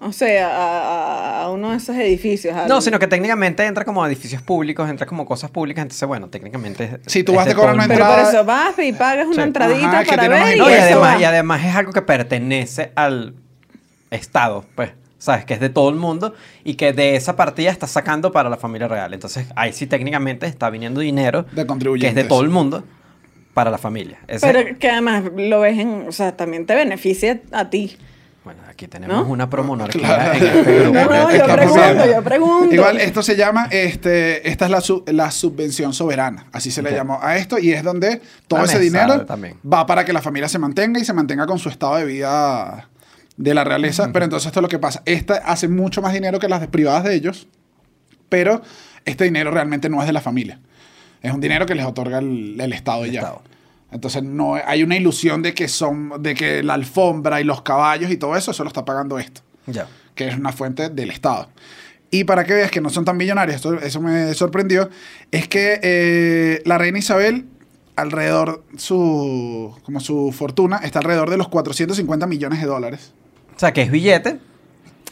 O 0.00 0.12
sea, 0.12 0.48
a, 0.48 1.42
a 1.42 1.50
uno 1.50 1.72
de 1.72 1.76
esos 1.78 1.96
edificios. 1.96 2.54
No, 2.68 2.80
sino 2.80 3.00
que 3.00 3.08
técnicamente 3.08 3.64
entra 3.64 3.84
como 3.84 4.06
edificios 4.06 4.40
públicos, 4.42 4.88
entra 4.88 5.06
como 5.08 5.26
cosas 5.26 5.50
públicas, 5.50 5.82
entonces 5.82 6.06
bueno, 6.06 6.28
técnicamente... 6.28 7.00
Si 7.06 7.24
tú 7.24 7.34
vas 7.34 7.46
de 7.46 7.50
a 7.50 7.54
cobrar 7.56 7.74
una 7.74 7.88
Pero 7.88 8.04
mundo. 8.04 8.14
por 8.14 8.18
entrada- 8.20 8.30
eso 8.38 8.44
vas 8.44 8.78
y 8.78 8.92
pagas 8.92 9.26
una 9.26 9.34
Sí. 9.34 9.40
entradita 9.40 9.98
Ajá, 9.98 10.04
para 10.08 10.28
ver 10.28 10.56
y 10.56 10.58
No, 10.60 10.70
y 10.70 10.72
además, 10.74 11.16
va. 11.16 11.20
y 11.20 11.24
además 11.24 11.64
es 11.64 11.74
algo 11.74 11.92
que 11.92 12.02
pertenece 12.02 12.92
al 12.94 13.34
Estado, 14.12 14.64
pues. 14.76 14.92
¿Sabes? 15.18 15.44
Que 15.44 15.54
es 15.54 15.60
de 15.60 15.68
todo 15.68 15.88
el 15.88 15.96
mundo 15.96 16.34
y 16.64 16.74
que 16.74 16.92
de 16.92 17.16
esa 17.16 17.34
partida 17.34 17.70
está 17.70 17.86
sacando 17.88 18.30
para 18.30 18.48
la 18.48 18.56
familia 18.56 18.86
real. 18.86 19.12
Entonces, 19.14 19.46
ahí 19.56 19.72
sí 19.72 19.86
técnicamente 19.88 20.46
está 20.46 20.70
viniendo 20.70 21.00
dinero 21.00 21.42
De 21.42 21.54
que 21.54 21.60
es 21.62 21.66
contribuyentes. 21.66 22.14
de 22.14 22.24
todo 22.28 22.42
el 22.42 22.50
mundo 22.50 22.84
para 23.52 23.70
la 23.72 23.78
familia. 23.78 24.18
Ese- 24.28 24.46
Pero 24.46 24.78
que 24.78 24.88
además 24.88 25.24
lo 25.36 25.60
ves 25.60 25.78
en. 25.78 26.06
O 26.08 26.12
sea, 26.12 26.36
también 26.36 26.66
te 26.66 26.74
beneficia 26.76 27.40
a 27.50 27.68
ti. 27.68 27.96
Bueno, 28.44 28.62
aquí 28.70 28.86
tenemos 28.86 29.26
¿No? 29.26 29.30
una 29.32 29.50
promonarquía 29.50 30.00
Claro. 30.06 30.32
en 30.38 30.46
este 30.58 30.74
grupo. 30.80 30.94
No, 30.94 31.04
no, 31.04 31.30
yo 31.36 31.46
pregunto, 31.46 32.06
yo 32.06 32.22
pregunto. 32.22 32.74
Igual 32.74 33.00
esto 33.00 33.22
se 33.22 33.36
llama, 33.36 33.66
este, 33.72 34.48
esta 34.48 34.64
es 34.66 34.70
la, 34.70 34.80
su- 34.80 35.02
la 35.08 35.30
subvención 35.32 35.92
soberana, 35.92 36.46
así 36.52 36.70
se 36.70 36.80
le 36.80 36.92
llamó 36.92 37.18
a 37.20 37.36
esto, 37.36 37.58
y 37.58 37.72
es 37.72 37.82
donde 37.82 38.22
todo 38.46 38.60
La 38.60 38.66
ese 38.66 38.78
dinero 38.78 39.26
también. 39.26 39.56
va 39.70 39.84
para 39.84 40.04
que 40.04 40.12
la 40.14 40.22
familia 40.22 40.48
se 40.48 40.58
mantenga 40.60 40.98
y 41.00 41.04
se 41.04 41.12
mantenga 41.12 41.44
con 41.46 41.58
su 41.58 41.68
estado 41.68 41.96
de 41.96 42.04
vida 42.06 42.88
de 43.38 43.54
la 43.54 43.64
realeza. 43.64 44.10
Pero 44.12 44.24
entonces 44.26 44.48
esto 44.48 44.60
es 44.60 44.62
lo 44.62 44.68
que 44.68 44.78
pasa. 44.78 45.02
Esta 45.06 45.36
hace 45.36 45.68
mucho 45.68 46.02
más 46.02 46.12
dinero 46.12 46.38
que 46.38 46.48
las 46.48 46.66
privadas 46.66 47.04
de 47.04 47.14
ellos, 47.14 47.48
pero 48.28 48.60
este 49.06 49.24
dinero 49.24 49.50
realmente 49.50 49.88
no 49.88 50.00
es 50.02 50.06
de 50.06 50.12
la 50.12 50.20
familia. 50.20 50.60
Es 51.22 51.32
un 51.32 51.40
dinero 51.40 51.64
que 51.64 51.74
les 51.74 51.86
otorga 51.86 52.18
el, 52.18 52.60
el 52.60 52.72
Estado 52.74 53.04
El 53.06 53.12
ya. 53.12 53.20
Estado. 53.20 53.42
Entonces 53.90 54.22
no 54.22 54.54
hay 54.54 54.82
una 54.82 54.96
ilusión 54.96 55.40
de 55.40 55.54
que 55.54 55.66
son, 55.66 56.22
de 56.22 56.34
que 56.34 56.62
la 56.62 56.74
alfombra 56.74 57.40
y 57.40 57.44
los 57.44 57.62
caballos 57.62 58.10
y 58.10 58.18
todo 58.18 58.36
eso, 58.36 58.50
eso 58.50 58.62
lo 58.62 58.68
está 58.68 58.84
pagando 58.84 59.18
esto 59.18 59.40
Ya. 59.66 59.86
que 60.14 60.28
es 60.28 60.36
una 60.36 60.52
fuente 60.52 60.90
del 60.90 61.10
Estado. 61.10 61.48
Y 62.10 62.24
para 62.24 62.44
que 62.44 62.52
veas 62.54 62.70
que 62.70 62.80
no 62.82 62.90
son 62.90 63.04
tan 63.06 63.16
millonarios, 63.16 63.56
esto, 63.56 63.74
eso 63.80 64.00
me 64.02 64.34
sorprendió, 64.34 64.90
es 65.30 65.48
que 65.48 65.80
eh, 65.82 66.62
la 66.66 66.76
reina 66.76 66.98
Isabel, 66.98 67.46
alrededor, 67.96 68.62
su, 68.76 69.74
como 69.84 70.00
su 70.00 70.32
fortuna, 70.36 70.78
está 70.84 70.98
alrededor 71.00 71.30
de 71.30 71.36
los 71.38 71.48
450 71.48 72.26
millones 72.26 72.60
de 72.60 72.66
dólares. 72.66 73.12
O 73.58 73.60
sea, 73.60 73.72
que 73.72 73.82
es 73.82 73.90
billete. 73.90 74.38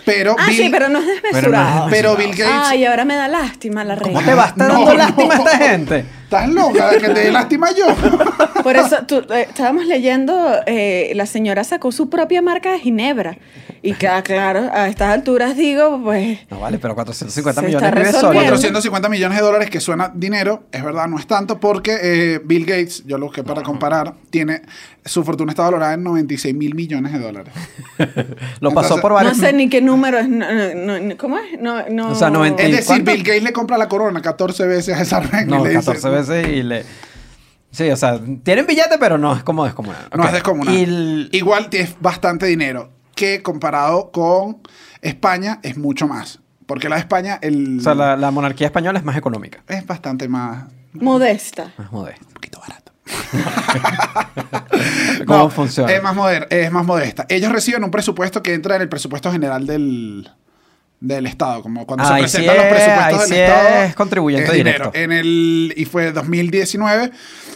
Pero, 0.05 0.37
Ah, 0.39 0.47
Bill, 0.47 0.57
sí, 0.57 0.69
pero 0.71 0.89
no 0.89 1.01
es 1.01 1.21
desmesurado. 1.21 1.89
pero 1.91 2.15
Bill 2.15 2.31
Gates... 2.31 2.47
Ay, 2.49 2.85
ahora 2.85 3.05
me 3.05 3.17
da 3.17 3.27
lástima 3.27 3.83
la 3.83 3.97
¿Cómo 3.97 4.21
reina. 4.21 4.25
te 4.31 4.37
va 4.37 4.45
a 4.45 4.47
estar 4.47 4.69
No, 4.69 4.75
dando 4.75 4.93
no. 4.93 4.95
lástima 4.99 5.35
a 5.35 5.37
esta 5.39 5.59
gente? 5.59 6.05
¿Estás 6.27 6.49
loca 6.49 6.91
de 6.91 6.99
que 6.99 7.09
te 7.11 7.21
dé 7.21 7.31
lástima 7.31 7.69
yo? 7.71 7.87
Por 8.65 8.75
eso 8.77 8.97
tú, 9.07 9.19
eh, 9.33 9.47
estábamos 9.49 9.87
leyendo, 9.87 10.35
eh, 10.67 11.13
la 11.15 11.25
señora 11.25 11.63
sacó 11.63 11.93
su 11.93 12.11
propia 12.11 12.43
marca 12.43 12.73
de 12.73 12.81
Ginebra. 12.81 13.39
Y 13.83 13.93
queda 13.93 14.21
claro, 14.23 14.69
a 14.73 14.89
estas 14.89 15.11
alturas 15.15 15.57
digo, 15.57 16.01
pues. 16.03 16.41
No 16.51 16.59
vale, 16.59 16.79
pero 16.79 16.97
450 16.97 17.61
Se 17.61 17.67
millones 17.69 17.91
resolviendo. 17.93 18.21
solo. 18.21 18.41
450 18.41 19.09
millones 19.09 19.39
de 19.39 19.45
dólares, 19.45 19.71
que 19.71 19.79
suena 19.79 20.11
dinero, 20.13 20.65
es 20.73 20.83
verdad, 20.83 21.07
no 21.07 21.17
es 21.21 21.29
tanto, 21.29 21.61
porque 21.61 21.97
eh, 22.03 22.41
Bill 22.45 22.65
Gates, 22.67 23.05
yo 23.07 23.17
lo 23.19 23.27
busqué 23.27 23.45
para 23.45 23.63
comparar, 23.63 24.15
tiene, 24.31 24.63
su 25.05 25.23
fortuna 25.23 25.53
está 25.53 25.63
valorada 25.63 25.95
en 25.95 26.03
96 26.03 26.53
mil 26.57 26.75
millones 26.75 27.13
de 27.13 27.19
dólares. 27.21 27.55
Lo 28.61 28.73
pasó 28.73 28.95
Entonces- 28.97 29.01
por 29.03 29.11
No 29.13 29.15
varios. 29.17 29.37
sé 29.37 29.53
ni 29.53 29.69
qué 29.69 29.81
número 29.81 30.19
es. 30.19 30.29
no, 30.29 30.47
no, 30.75 30.99
no, 30.99 31.17
¿Cómo 31.17 31.39
es? 31.39 31.61
No, 31.61 31.89
no. 31.89 32.11
O 32.11 32.15
sea, 32.17 32.29
90 32.31 32.63
Es 32.63 32.69
¿Y 32.69 32.73
decir, 32.73 32.87
cuánto? 32.87 33.13
Bill 33.13 33.23
Gates 33.23 33.43
le 33.45 33.53
compra 33.53 33.79
la 33.79 33.89
corona 33.89 34.21
14 34.21 34.67
veces 34.67 34.97
a 34.97 35.03
esa 35.03 35.21
reina. 35.21 35.59
No, 35.59 35.61
y 35.61 35.69
le 35.69 35.71
dice, 35.77 35.85
14 35.93 36.09
veces 36.09 36.26
veces 36.29 36.53
y 36.53 36.63
le... 36.63 36.85
Sí, 37.71 37.91
o 37.91 37.97
sea, 37.97 38.19
tienen 38.43 38.67
billete, 38.67 38.97
pero 38.99 39.19
no 39.19 39.35
es 39.37 39.43
como 39.43 39.65
descomunal. 39.65 40.09
No 40.17 40.25
es 40.25 40.33
descomunal. 40.33 40.75
Y 40.75 40.83
el- 40.85 41.29
Igual 41.33 41.69
tienes 41.69 41.95
bastante 42.01 42.47
dinero, 42.47 42.91
que 43.15 43.43
comparado 43.43 44.11
con 44.11 44.59
España 45.03 45.61
es 45.63 45.77
mucho 45.77 46.09
más. 46.09 46.41
Porque 46.67 46.89
la 46.89 46.97
de 46.97 47.01
España 47.03 47.39
el, 47.43 47.79
o 47.79 47.83
sea, 47.83 47.95
la, 47.95 48.17
la 48.17 48.31
monarquía 48.31 48.67
española 48.67 48.99
es 48.99 49.05
más 49.05 49.17
económica, 49.17 49.63
es 49.69 49.87
bastante 49.87 50.27
más... 50.29 50.65
Modesta. 50.95 51.73
más 51.77 51.93
modesta. 51.93 52.25
Un 52.27 52.33
poquito 52.33 52.61
barato. 52.61 52.93
¿Cómo 55.27 55.39
No, 55.45 55.51
funciona? 55.51 55.93
Es 55.93 56.03
más, 56.03 56.17
moder- 56.17 56.47
es 56.51 56.73
más 56.73 56.85
modesta. 56.87 57.27
Ellos 57.29 57.53
reciben 57.53 57.85
un 57.85 57.91
presupuesto 57.91 58.43
que 58.43 58.55
entra 58.55 58.77
en 58.77 58.83
el 58.83 58.89
presupuesto 58.89 59.31
general 59.31 59.67
del, 59.67 60.31
del 61.01 61.27
Estado. 61.27 61.63
Como 61.63 61.87
cuando 61.87 62.05
se 62.07 62.15
sí 62.15 62.21
presentan 62.21 62.57
los 62.57 62.65
es- 62.65 62.73
presupuestos 62.73 63.21
del 63.21 63.29
sí 63.29 63.35
Estado. 63.43 63.85
es 63.85 63.95
contribuyente 63.95 64.47
es 64.51 64.53
directo. 64.57 64.91
En 64.95 65.13
el, 65.13 65.75
y 65.77 65.85
fue 65.85 66.13
2019, 66.13 67.11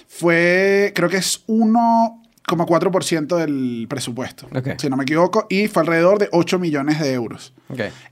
fue, 0.08 0.92
creo 0.94 1.08
que 1.08 1.16
es 1.18 1.44
1,4% 1.46 3.36
del 3.36 3.86
presupuesto. 3.88 4.48
Si 4.78 4.88
no 4.88 4.96
me 4.96 5.04
equivoco. 5.04 5.46
Y 5.48 5.68
fue 5.68 5.82
alrededor 5.82 6.18
de 6.18 6.28
8 6.32 6.58
millones 6.58 7.00
de 7.00 7.12
euros. 7.12 7.54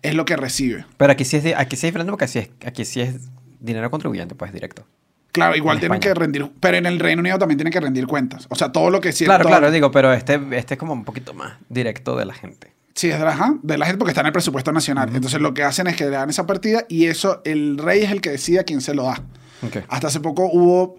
Es 0.03 0.15
lo 0.15 0.25
que 0.25 0.37
recibe. 0.37 0.85
Pero 0.97 1.13
aquí 1.13 1.25
sí 1.25 1.37
es, 1.39 1.45
aquí 1.57 1.77
sí 1.77 1.87
es 1.87 1.93
diferente 1.93 2.11
porque 2.11 2.25
aquí, 2.27 2.39
es, 2.39 2.51
aquí 2.67 2.85
sí 2.85 3.01
es 3.01 3.17
dinero 3.61 3.91
contribuyente, 3.91 4.35
pues 4.35 4.53
directo. 4.53 4.87
Claro, 5.33 5.55
igual 5.57 5.77
En 5.77 5.81
tienen 5.81 6.01
que 6.01 6.15
rendir, 6.15 6.51
pero 6.59 6.79
en 6.79 6.87
el 6.87 6.99
Reino 6.99 7.21
Unido 7.21 7.39
también 7.39 7.59
tienen 7.59 7.73
que 7.73 7.81
rendir 7.81 8.07
cuentas. 8.07 8.47
O 8.49 8.55
sea, 8.57 8.73
todo 8.73 8.91
lo 8.91 9.01
que 9.01 9.13
sí 9.13 9.25
claro, 9.25 9.43
todo- 9.45 9.51
claro, 9.53 9.71
digo, 9.71 9.91
pero 9.91 10.13
este, 10.13 10.41
este 10.53 10.75
es 10.75 10.79
como 10.81 10.95
un 10.95 11.05
poquito 11.05 11.35
más 11.35 11.53
directo 11.69 12.17
de 12.17 12.25
la 12.25 12.33
gente. 12.35 12.73
Sí, 12.99 13.09
es 13.11 13.19
de 13.21 13.25
la, 13.25 13.31
ajá, 13.31 13.55
de 13.63 13.79
la 13.79 13.87
gente 13.87 13.97
porque 13.97 14.11
está 14.11 14.23
en 14.23 14.27
el 14.27 14.33
presupuesto 14.33 14.73
nacional. 14.73 15.09
Entonces 15.15 15.41
lo 15.41 15.55
que 15.55 15.63
hacen 15.63 15.87
es 15.87 15.95
que 15.95 16.03
le 16.03 16.11
dan 16.11 16.31
esa 16.31 16.47
partida 16.47 16.85
y 16.89 17.07
eso 17.07 17.43
el 17.45 17.79
rey 17.79 18.03
es 18.03 18.11
el 18.11 18.21
que 18.21 18.31
decide 18.31 18.59
a 18.59 18.65
quién 18.65 18.81
se 18.81 18.93
lo 18.93 19.05
da. 19.05 19.23
Hasta 19.87 20.09
hace 20.09 20.19
poco 20.19 20.51
hubo 20.53 20.99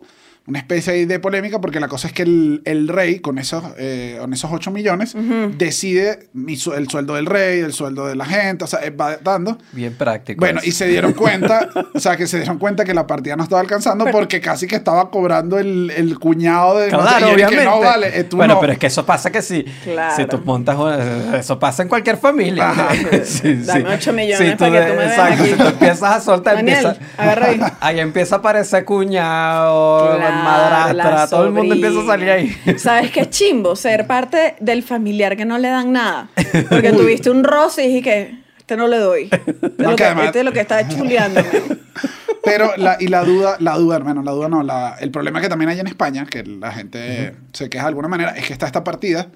una 0.50 0.60
especie 0.60 0.94
ahí 0.94 1.06
de 1.06 1.20
polémica 1.20 1.62
porque 1.62 1.80
la 1.80 1.88
cosa 1.88 2.08
es 2.08 2.14
que 2.14 2.24
el, 2.24 2.62
el 2.66 2.88
rey 2.88 3.20
con 3.20 3.38
esos, 3.38 3.64
eh, 3.78 4.18
con 4.20 4.34
esos 4.34 4.52
8 4.52 4.72
millones 4.72 5.16
decide 5.58 6.28
mi 6.34 6.56
su- 6.58 6.74
el 6.74 6.90
sueldo 6.90 7.16
del 7.16 7.26
rey, 7.26 7.60
el 7.60 7.74
sueldo 7.74 8.08
de 8.08 8.16
la 8.16 8.26
gente, 8.26 8.64
o 8.64 8.68
sea, 8.68 8.80
eh, 8.84 8.90
va 8.90 9.18
dando. 9.18 9.58
Bien 9.72 9.94
práctico. 9.96 10.40
Bueno, 10.40 10.60
eso. 10.60 10.68
y 10.70 10.72
se 10.72 10.88
dieron 10.88 11.14
cuenta, 11.14 11.70
o 11.94 12.00
sea, 12.00 12.18
que 12.18 12.28
se 12.28 12.38
dieron 12.38 12.58
cuenta 12.58 12.84
que 12.84 12.94
la 12.94 13.06
partida 13.08 13.36
no 13.36 13.44
estaba 13.44 13.62
alcanzando 13.62 14.06
porque 14.12 14.42
casi 14.42 14.68
que 14.68 14.76
estaba 14.76 15.10
cobrando 15.10 15.58
el, 15.60 15.92
el 15.96 16.18
cuñado 16.20 16.78
de... 16.80 16.92
no 16.92 17.02
sé, 17.02 17.08
Claro, 17.08 17.34
obviamente. 17.34 17.58
Que 17.64 17.66
no 17.70 17.80
vale, 17.80 18.20
eh, 18.20 18.24
tú 18.24 18.38
bueno, 18.38 18.56
no. 18.56 18.60
pero 18.60 18.74
es 18.74 18.80
que 18.80 18.88
eso 18.88 19.06
pasa 19.06 19.32
que 19.32 19.42
si, 19.42 19.64
Claro. 19.84 20.16
si 20.16 20.26
tú 20.26 20.42
montas 20.44 20.78
eso 21.36 21.60
pasa 21.60 21.84
en 21.84 21.90
cualquier 21.90 22.18
familia. 22.18 22.70
Ajá. 22.72 22.90
Sí, 23.24 23.54
Dame 23.66 23.82
sí. 23.82 23.86
ocho 23.96 24.14
millones 24.14 24.50
Sí, 24.50 24.56
para 24.58 24.72
que 24.86 24.92
tú 24.92 24.98
me 24.98 25.06
exacto, 25.06 25.44
aquí. 25.44 25.52
si 25.52 25.58
tú 25.58 25.64
empiezas 25.68 26.04
a 26.16 26.22
soltar, 26.22 26.56
Daniel, 26.56 26.86
empieza, 27.18 27.46
ahí. 27.46 27.60
ahí 27.80 28.00
empieza 28.00 28.36
a 28.36 28.38
aparecer 28.40 28.86
cuñado, 28.86 30.16
Claro, 30.18 30.39
madrastra, 30.44 31.28
todo 31.28 31.46
el 31.46 31.52
mundo 31.52 31.76
empieza 31.76 32.00
a 32.02 32.06
salir 32.06 32.30
ahí. 32.30 32.58
¿Sabes 32.78 33.12
qué 33.12 33.30
chimbo? 33.30 33.76
Ser 33.76 34.08
parte 34.08 34.56
del 34.60 34.84
familiar 34.84 35.36
que 35.38 35.46
no 35.46 35.58
le 35.58 35.68
dan 35.70 35.92
nada. 35.92 36.30
Porque 36.70 36.92
tuviste 36.92 37.30
un 37.30 37.44
roce 37.44 37.84
y 37.86 37.88
dije 37.88 38.02
que 38.02 38.40
este 38.58 38.78
no 38.78 38.88
le 38.88 38.98
doy. 38.98 39.30
Este, 39.32 39.84
No, 39.84 39.92
lo 39.92 39.96
que 39.96 40.04
además- 40.06 40.26
este 40.28 40.40
es 40.40 40.46
lo 40.46 40.52
que 40.54 40.60
está 40.62 40.88
chuleando. 40.88 41.42
Pero 42.44 42.72
la, 42.78 42.98
y 43.00 43.08
la 43.08 43.24
duda, 43.24 43.58
la 43.60 43.76
duda, 43.78 43.98
hermano, 43.98 44.24
la 44.24 44.32
duda 44.32 44.48
no. 44.50 44.64
La, 44.64 44.96
el 45.00 45.12
problema 45.12 45.42
que 45.42 45.50
también 45.50 45.70
hay 45.70 45.80
en 45.80 45.88
España, 45.88 46.26
que 46.26 46.44
la 46.44 46.72
gente 46.72 47.36
se 47.54 47.70
queja 47.70 47.84
de 47.84 47.90
alguna 47.90 48.08
manera, 48.08 48.32
es 48.32 48.46
que 48.46 48.54
está 48.54 48.66
esta 48.66 48.84
partida, 48.84 49.28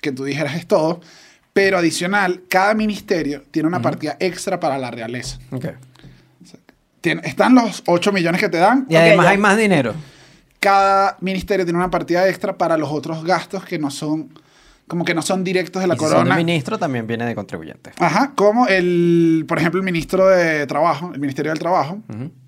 que 0.00 0.10
tú 0.12 0.24
dijeras 0.24 0.56
es 0.56 0.66
todo, 0.66 1.00
pero 1.52 1.78
adicional, 1.78 2.42
cada 2.48 2.74
ministerio 2.74 3.42
tiene 3.50 3.68
una 3.68 3.80
partida 3.82 4.16
extra 4.20 4.58
para 4.58 4.78
la 4.78 4.90
realeza. 4.90 5.38
Ok. 5.52 5.66
Tien- 7.02 7.20
están 7.24 7.54
los 7.54 7.82
8 7.86 8.10
millones 8.12 8.40
que 8.40 8.48
te 8.48 8.58
dan, 8.58 8.86
Y 8.88 8.96
además 8.96 9.26
ya. 9.26 9.30
hay 9.30 9.38
más 9.38 9.56
dinero. 9.56 9.94
Cada 10.60 11.16
ministerio 11.20 11.64
tiene 11.64 11.78
una 11.78 11.90
partida 11.90 12.28
extra 12.28 12.56
para 12.56 12.76
los 12.76 12.90
otros 12.90 13.24
gastos 13.24 13.64
que 13.64 13.78
no 13.78 13.90
son, 13.90 14.30
como 14.88 15.04
que 15.04 15.14
no 15.14 15.22
son 15.22 15.44
directos 15.44 15.82
de 15.82 15.88
la 15.88 15.94
y 15.94 15.98
si 15.98 16.04
son 16.04 16.12
corona. 16.14 16.36
de 16.36 16.44
ministro 16.44 16.78
también 16.78 17.06
viene 17.06 17.26
de 17.26 17.34
contribuyente. 17.34 17.92
Ajá, 17.98 18.32
como 18.34 18.66
el, 18.68 19.44
por 19.48 19.58
ejemplo, 19.58 19.78
el 19.80 19.84
ministro 19.84 20.26
de 20.28 20.66
Trabajo, 20.66 21.10
el 21.12 21.20
Ministerio 21.20 21.50
del 21.50 21.58
Trabajo, 21.58 21.98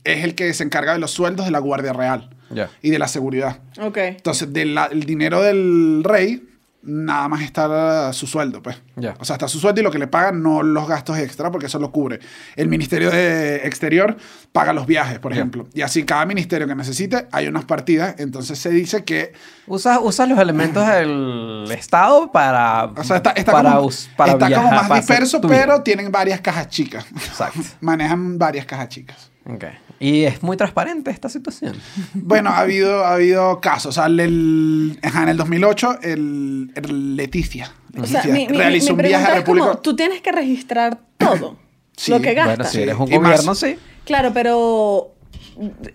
es 0.04 0.24
el 0.24 0.34
que 0.34 0.52
se 0.54 0.64
encarga 0.64 0.92
de 0.92 0.98
los 0.98 1.10
sueldos 1.10 1.44
de 1.46 1.52
la 1.52 1.58
Guardia 1.58 1.92
Real 1.92 2.30
Ya. 2.50 2.70
y 2.82 2.90
de 2.90 2.98
la 2.98 3.08
seguridad. 3.08 3.58
Ok. 3.80 3.98
Entonces, 3.98 4.52
del 4.52 4.74
la- 4.74 4.86
el 4.86 5.04
dinero 5.04 5.42
del 5.42 6.02
rey, 6.04 6.44
nada 6.88 7.28
más 7.28 7.42
está 7.42 8.12
su 8.12 8.26
sueldo, 8.26 8.62
pues. 8.62 8.80
Ya. 8.96 9.14
O 9.20 9.24
sea, 9.24 9.34
está 9.36 9.46
su 9.46 9.58
sueldo 9.60 9.80
y 9.80 9.84
lo 9.84 9.90
que 9.90 9.98
le 9.98 10.06
pagan, 10.06 10.42
no 10.42 10.62
los 10.62 10.88
gastos 10.88 11.18
extra, 11.18 11.50
porque 11.50 11.66
eso 11.66 11.78
lo 11.78 11.92
cubre. 11.92 12.18
El 12.56 12.68
Ministerio 12.68 13.10
de 13.10 13.56
Exterior 13.66 14.16
paga 14.52 14.72
los 14.72 14.86
viajes, 14.86 15.18
por 15.18 15.32
ejemplo. 15.32 15.68
Y 15.74 15.82
así 15.82 16.04
cada 16.04 16.24
ministerio 16.26 16.66
que 16.66 16.74
necesite, 16.74 17.28
hay 17.30 17.46
unas 17.46 17.64
partidas. 17.64 18.14
Entonces 18.18 18.58
se 18.58 18.70
dice 18.70 19.04
que 19.04 19.32
Usas 19.66 19.98
usa 20.02 20.24
los 20.26 20.38
elementos 20.38 20.86
del 20.86 21.66
Estado 21.70 22.32
para, 22.32 22.86
O 22.96 23.04
sea, 23.04 23.16
está, 23.18 23.30
está 23.32 23.52
para, 23.52 23.72
como, 23.74 23.86
us- 23.86 24.08
para 24.16 24.32
está 24.32 24.50
como 24.54 24.70
más 24.70 24.88
disperso, 24.94 25.40
pero 25.42 25.82
tienen 25.82 26.10
varias 26.10 26.40
cajas 26.40 26.68
chicas. 26.68 27.04
Exacto. 27.14 27.60
Manejan 27.80 28.38
varias 28.38 28.64
cajas 28.66 28.88
chicas. 28.88 29.30
Ok. 29.48 29.64
Y 30.00 30.24
es 30.24 30.42
muy 30.42 30.56
transparente 30.56 31.10
esta 31.10 31.28
situación. 31.28 31.74
Bueno, 32.14 32.50
ha 32.50 32.58
habido, 32.60 33.04
ha 33.04 33.14
habido 33.14 33.60
casos. 33.60 33.86
O 33.86 33.92
sea, 33.92 34.06
el, 34.06 34.98
en 35.02 35.28
el 35.28 35.36
2008, 35.36 35.98
el, 36.02 36.70
el 36.74 37.16
Leticia, 37.16 37.72
O 37.98 38.04
sea, 38.06 38.22
Leticia 38.22 38.32
mi, 38.32 38.46
mi- 38.48 38.56
realizó 38.58 38.94
mi 38.94 39.02
un 39.02 39.08
viaje 39.08 39.24
a 39.32 39.44
como, 39.44 39.56
República... 39.60 39.82
tú 39.82 39.96
tienes 39.96 40.20
que 40.20 40.30
registrar 40.32 41.00
todo 41.16 41.56
Sí. 41.96 42.10
lo 42.12 42.20
que 42.20 42.34
gastas. 42.34 42.56
Bueno, 42.58 42.70
si 42.70 42.82
eres 42.82 42.94
un 42.96 43.12
Y 43.12 43.18
más- 43.18 43.30
gobierno, 43.30 43.54
sí. 43.54 43.76
Claro, 44.04 44.30
pero 44.32 45.14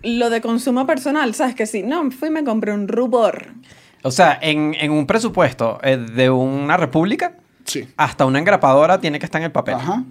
lo 0.02 0.30
de 0.30 0.40
consumo 0.40 0.86
personal, 0.86 1.34
¿sabes? 1.34 1.54
Que 1.54 1.66
sí, 1.66 1.82
no, 1.82 2.10
fui 2.10 2.28
y 2.28 2.30
me 2.30 2.44
compré 2.44 2.72
un 2.74 2.86
rubor. 2.88 3.48
O 4.02 4.10
sea, 4.10 4.38
en, 4.42 4.74
en 4.78 4.90
un 4.90 5.06
presupuesto 5.06 5.78
eh, 5.82 5.96
de 5.96 6.28
una 6.28 6.76
república, 6.76 7.36
Sí. 7.64 7.88
hasta 7.96 8.26
una 8.26 8.38
engrapadora 8.40 9.00
tiene 9.00 9.18
que 9.18 9.24
estar 9.24 9.40
en 9.40 9.46
el 9.46 9.52
papel. 9.52 9.76
Ajá. 9.76 10.04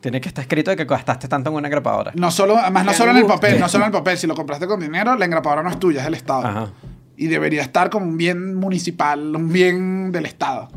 Tiene 0.00 0.20
que 0.20 0.28
estar 0.28 0.42
escrito 0.42 0.70
de 0.70 0.76
que 0.76 0.84
gastaste 0.86 1.28
tanto 1.28 1.50
en 1.50 1.56
una 1.56 1.68
engrapadora. 1.68 2.12
No 2.14 2.30
solo, 2.30 2.56
además, 2.56 2.86
no 2.86 2.92
solo 2.94 3.10
en 3.10 3.18
el 3.18 3.26
papel, 3.26 3.60
no 3.60 3.68
solo 3.68 3.84
en 3.84 3.88
el 3.88 3.92
papel. 3.92 4.16
Si 4.16 4.26
lo 4.26 4.34
compraste 4.34 4.66
con 4.66 4.80
dinero, 4.80 5.14
la 5.16 5.24
engrapadora 5.26 5.62
no 5.62 5.70
es 5.70 5.78
tuya, 5.78 5.98
es 6.00 6.04
del 6.06 6.14
Estado. 6.14 6.46
Ajá. 6.46 6.70
Y 7.16 7.26
debería 7.26 7.60
estar 7.62 7.90
como 7.90 8.06
un 8.06 8.16
bien 8.16 8.54
municipal, 8.54 9.36
un 9.36 9.52
bien 9.52 10.10
del 10.10 10.24
Estado. 10.24 10.70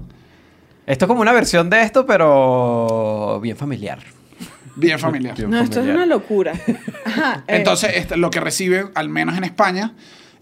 Esto 0.85 1.05
es 1.05 1.07
como 1.07 1.21
una 1.21 1.31
versión 1.31 1.69
de 1.69 1.81
esto, 1.83 2.05
pero 2.05 3.39
bien 3.41 3.55
familiar. 3.55 3.99
Bien 4.75 4.99
familiar. 4.99 5.35
Bien 5.37 5.49
No, 5.49 5.61
esto 5.61 5.79
es 5.81 5.87
una 5.87 6.05
locura. 6.05 6.51
Ajá. 7.05 7.43
eh, 7.47 7.55
Entonces, 7.55 7.91
este, 7.95 8.17
lo 8.17 8.29
que 8.29 8.41
reciben, 8.41 8.89
al 8.95 9.07
menos 9.07 9.37
en 9.37 9.45
España, 9.45 9.93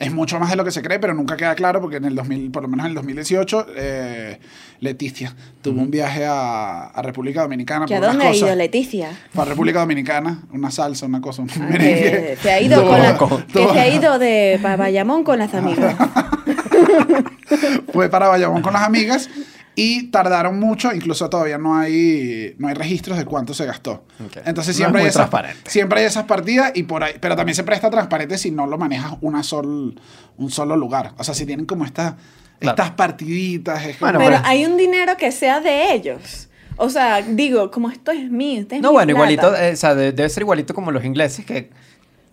es 0.01 0.11
mucho 0.11 0.39
más 0.39 0.49
de 0.49 0.55
lo 0.55 0.63
que 0.65 0.71
se 0.71 0.81
cree, 0.81 0.99
pero 0.99 1.13
nunca 1.13 1.37
queda 1.37 1.53
claro 1.55 1.79
porque 1.79 1.97
en 1.97 2.05
el 2.05 2.15
2000, 2.15 2.51
por 2.51 2.63
lo 2.63 2.67
menos 2.69 2.85
en 2.85 2.89
el 2.89 2.95
2018, 2.95 3.67
eh, 3.75 4.39
Leticia 4.79 5.35
tuvo 5.61 5.79
un 5.81 5.91
viaje 5.91 6.25
a, 6.25 6.87
a 6.87 7.01
República 7.01 7.41
Dominicana. 7.43 7.85
¿Que 7.85 7.95
a 7.95 7.99
por 7.99 8.09
unas 8.09 8.17
dónde 8.17 8.33
ha 8.33 8.35
ido. 8.47 8.55
Leticia? 8.55 9.09
Fue 9.33 9.43
a 9.43 9.45
República 9.45 9.79
Dominicana, 9.79 10.39
una 10.51 10.71
salsa, 10.71 11.05
una 11.05 11.21
cosa, 11.21 11.43
un 11.43 11.49
Ah, 11.51 11.59
merengue. 11.69 12.01
que 12.31 12.37
se 12.41 12.51
ha 12.51 12.59
ido 12.61 12.85
con 12.85 12.99
la- 12.99 13.17
que 13.17 13.67
se 13.73 13.79
ha 13.79 13.87
ido 13.87 14.17
de 14.19 14.59
Bayamón 14.61 15.23
con 15.23 15.37
las 15.39 15.53
amigas. 15.53 15.95
Fue 17.93 18.09
para 18.09 18.27
Bayamón 18.27 18.61
con 18.61 18.73
las 18.73 18.83
amigas 18.83 19.29
y 19.75 20.07
tardaron 20.11 20.59
mucho, 20.59 20.93
incluso 20.93 21.29
todavía 21.29 21.57
no 21.57 21.77
hay, 21.77 22.55
no 22.57 22.67
hay 22.67 22.73
registros 22.73 23.17
de 23.17 23.25
cuánto 23.25 23.53
se 23.53 23.65
gastó. 23.65 24.03
Entonces 24.45 24.75
No 24.75 24.77
siempre, 24.77 24.85
es 24.85 24.91
muy 24.91 25.01
hay 25.01 25.07
esas, 25.07 25.13
transparente. 25.29 25.69
siempre 25.69 25.99
hay 26.01 26.05
esas 26.05 26.23
partidas 26.25 26.71
y 26.75 26.83
por 26.83 27.03
ahí, 27.03 27.13
pero 27.19 27.35
también 27.35 27.55
se 27.55 27.63
presta 27.63 27.89
transparente 27.89 28.37
si 28.37 28.51
no 28.51 28.67
lo 28.67 28.77
manejas 28.77 29.13
una 29.21 29.43
sol, 29.43 29.99
un 30.37 30.51
solo 30.51 30.75
lugar. 30.75 31.13
O 31.17 31.23
sea, 31.23 31.33
si 31.33 31.45
tienen 31.45 31.65
como 31.65 31.85
estas, 31.85 32.15
Claro. 32.59 32.75
estas 32.75 32.91
partiditas. 32.91 33.85
es 33.85 33.99
Bueno, 33.99 34.19
Pero 34.19 34.31
pero- 34.31 34.41
hay 34.45 34.65
un 34.65 34.77
dinero 34.77 35.15
que 35.17 35.31
sea 35.31 35.59
de 35.61 35.93
ellos. 35.93 36.47
O 36.77 36.89
sea, 36.89 37.21
digo, 37.21 37.71
como 37.71 37.89
esto 37.89 38.11
es 38.11 38.29
mío, 38.29 38.61
este 38.61 38.75
es 38.77 38.81
No, 38.81 38.89
mi 38.89 38.93
bueno, 38.95 39.15
plata. 39.15 39.31
igualito, 39.33 39.55
eh, 39.63 39.73
o 39.73 39.75
sea, 39.77 39.95
de- 39.95 40.11
debe 40.11 40.29
ser 40.29 40.41
igualito 40.43 40.73
como 40.73 40.91
los 40.91 41.03
ingleses 41.05 41.45
que 41.45 41.69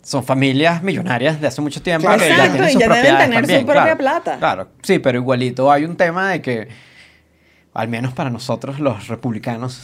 son 0.02 0.24
familias 0.24 0.82
millonarias 0.82 1.40
de 1.40 1.46
hace 1.46 1.60
mucho 1.60 1.82
tiempo 1.82 2.06
Claro. 2.06 2.20
que 2.22 2.28
ya 2.28 2.34
y 2.70 2.76
ya 2.78 2.88
deben 2.88 3.18
tener 3.18 3.46
su 3.60 3.66
propia 3.66 3.82
claro. 3.82 3.98
plata. 3.98 4.36
Claro, 4.38 4.68
sí, 4.82 4.98
pero 4.98 5.18
igualito 5.18 5.70
hay 5.70 5.84
un 5.84 5.96
tema 5.96 6.30
de 6.30 6.40
que, 6.42 6.68
al 7.78 7.88
menos 7.88 8.12
para 8.12 8.28
nosotros 8.30 8.80
los 8.80 9.08
republicanos 9.08 9.80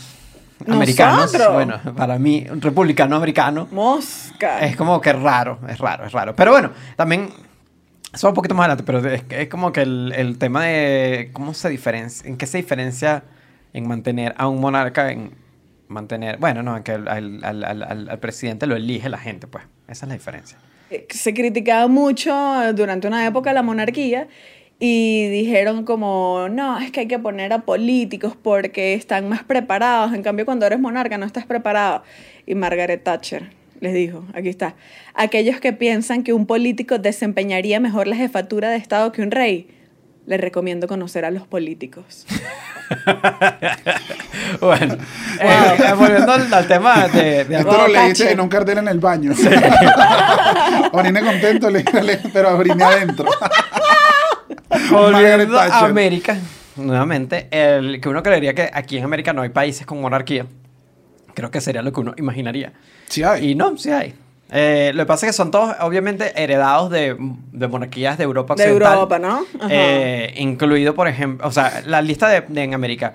americanos, 0.67 1.33
¿Nosotros? 1.33 1.53
bueno, 1.55 1.81
para 1.97 2.19
mí, 2.19 2.47
un 2.51 2.61
republicano 2.61 3.17
americano, 3.17 3.69
Mosca. 3.71 4.61
es 4.61 4.77
como 4.77 5.01
que 5.01 5.13
raro, 5.13 5.59
es 5.69 5.79
raro, 5.79 6.07
es 6.07 6.13
raro. 6.13 6.35
Pero 6.35 6.53
bueno, 6.53 6.71
también, 6.97 7.29
eso 8.13 8.29
un 8.29 8.35
poquito 8.35 8.55
más 8.55 8.65
adelante, 8.69 8.85
pero 8.85 8.99
es, 9.09 9.49
como 9.49 9.73
que 9.73 9.83
el, 9.83 10.13
el 10.17 10.39
tema 10.39 10.65
de 10.65 11.31
cómo 11.33 11.55
se 11.55 11.69
diferencia, 11.69 12.29
en 12.29 12.37
qué 12.37 12.47
se 12.47 12.59
diferencia 12.59 13.25
en 13.73 13.87
mantener 13.89 14.35
a 14.39 14.49
un 14.49 14.61
monarca, 14.61 15.11
en 15.11 15.33
mantener, 15.89 16.39
bueno, 16.39 16.63
no, 16.63 16.77
en 16.77 16.83
que 16.83 16.93
al, 16.93 17.09
al- 17.09 17.45
al- 17.45 17.65
al- 17.65 17.83
al- 17.83 18.09
al 18.11 18.19
presidente 18.19 18.67
lo 18.67 18.77
elige 18.77 19.09
la 19.09 19.19
gente, 19.19 19.47
pues, 19.47 19.65
esa 19.89 20.07
es 20.07 20.09
la 20.09 20.15
diferencia. 20.15 20.59
Eh, 20.91 21.07
Se 21.11 21.35
criticaba 21.35 21.89
mucho 21.89 22.33
durante 22.75 23.07
una 23.09 23.27
época 23.27 23.53
la 23.53 23.63
monarquía 23.63 24.29
y 24.87 25.29
dijeron 25.31 25.85
como, 25.87 26.49
no, 26.51 26.79
es 26.79 26.91
que 26.91 27.01
hay 27.01 27.09
que 27.09 27.19
poner 27.19 27.55
a 27.55 27.61
políticos 27.61 28.35
porque 28.43 28.93
están 28.93 29.31
más 29.31 29.43
preparados. 29.43 30.13
En 30.13 30.23
cambio, 30.23 30.45
cuando 30.45 30.67
eres 30.67 30.79
monarca 30.79 31.17
no 31.17 31.25
estás 31.25 31.47
preparado. 31.47 32.03
Y 32.45 32.55
Margaret 32.55 33.03
Thatcher 33.03 33.49
les 33.81 33.95
dijo, 33.95 34.25
aquí 34.35 34.51
está, 34.51 34.75
aquellos 35.15 35.59
que 35.59 35.73
piensan 35.73 36.23
que 36.23 36.35
un 36.35 36.45
político 36.47 36.99
desempeñaría 36.99 37.81
mejor 37.81 38.07
la 38.09 38.17
jefatura 38.17 38.69
de 38.69 38.77
Estado 38.77 39.11
que 39.11 39.23
un 39.23 39.31
rey, 39.31 39.69
les 40.27 40.39
recomiendo 40.41 40.87
conocer 40.87 41.25
a 41.25 41.31
los 41.31 41.47
políticos. 41.47 42.27
bueno, 44.61 44.95
eh, 45.41 45.77
eh, 45.79 45.93
volviendo 45.97 46.33
al, 46.33 46.53
al 46.53 46.67
tema 46.67 47.09
de, 47.09 47.45
de 47.45 47.57
Esto 47.57 47.69
Wow, 47.71 47.79
lo 47.79 47.89
leíste 47.89 48.33
en 48.33 48.41
un 48.41 48.49
cartel 48.49 48.79
en 48.79 48.89
el 48.89 48.99
baño. 49.01 49.33
Orine 50.93 51.21
contento, 51.23 51.71
le- 51.71 51.85
le- 52.03 52.21
pero 52.33 52.57
orine 52.57 52.85
adentro. 52.85 53.29
Volviendo 54.91 55.59
a. 55.59 55.81
América, 55.81 56.37
nuevamente, 56.77 57.49
el, 57.51 58.01
que 58.01 58.09
uno 58.09 58.23
creería 58.23 58.55
que 58.55 58.71
aquí 58.73 58.99
en 58.99 59.05
América 59.05 59.33
no 59.33 59.43
hay 59.43 59.51
países 59.51 59.87
con 59.87 60.01
monarquía. 60.01 60.47
Creo 61.35 61.51
que 61.51 61.61
sería 61.61 61.83
lo 61.83 61.93
que 61.93 62.01
uno 62.01 62.15
imaginaría. 62.17 62.73
Sí 63.09 63.23
hay. 63.23 63.51
Y 63.51 63.55
no, 63.55 63.77
sí 63.77 63.91
hay. 63.91 64.15
Eh, 64.51 64.93
lo 64.95 65.03
que 65.03 65.07
pasa 65.07 65.27
es 65.27 65.33
que 65.33 65.37
son 65.37 65.51
todos, 65.51 65.75
obviamente, 65.81 66.33
heredados 66.41 66.91
de, 66.91 67.17
de 67.53 67.69
monarquías 67.69 68.19
de 68.19 68.25
Europa 68.25 68.55
De 68.55 68.63
Occidental. 68.65 68.93
Europa, 68.95 69.19
¿no? 69.19 69.45
Eh, 69.69 70.35
incluido, 70.37 70.95
por 70.95 71.09
ejemplo, 71.09 71.47
o 71.47 71.51
sea, 71.51 71.83
la 71.87 72.03
lista 72.03 72.29
de, 72.29 72.43
de 72.43 72.63
en 72.63 72.75
América, 72.75 73.15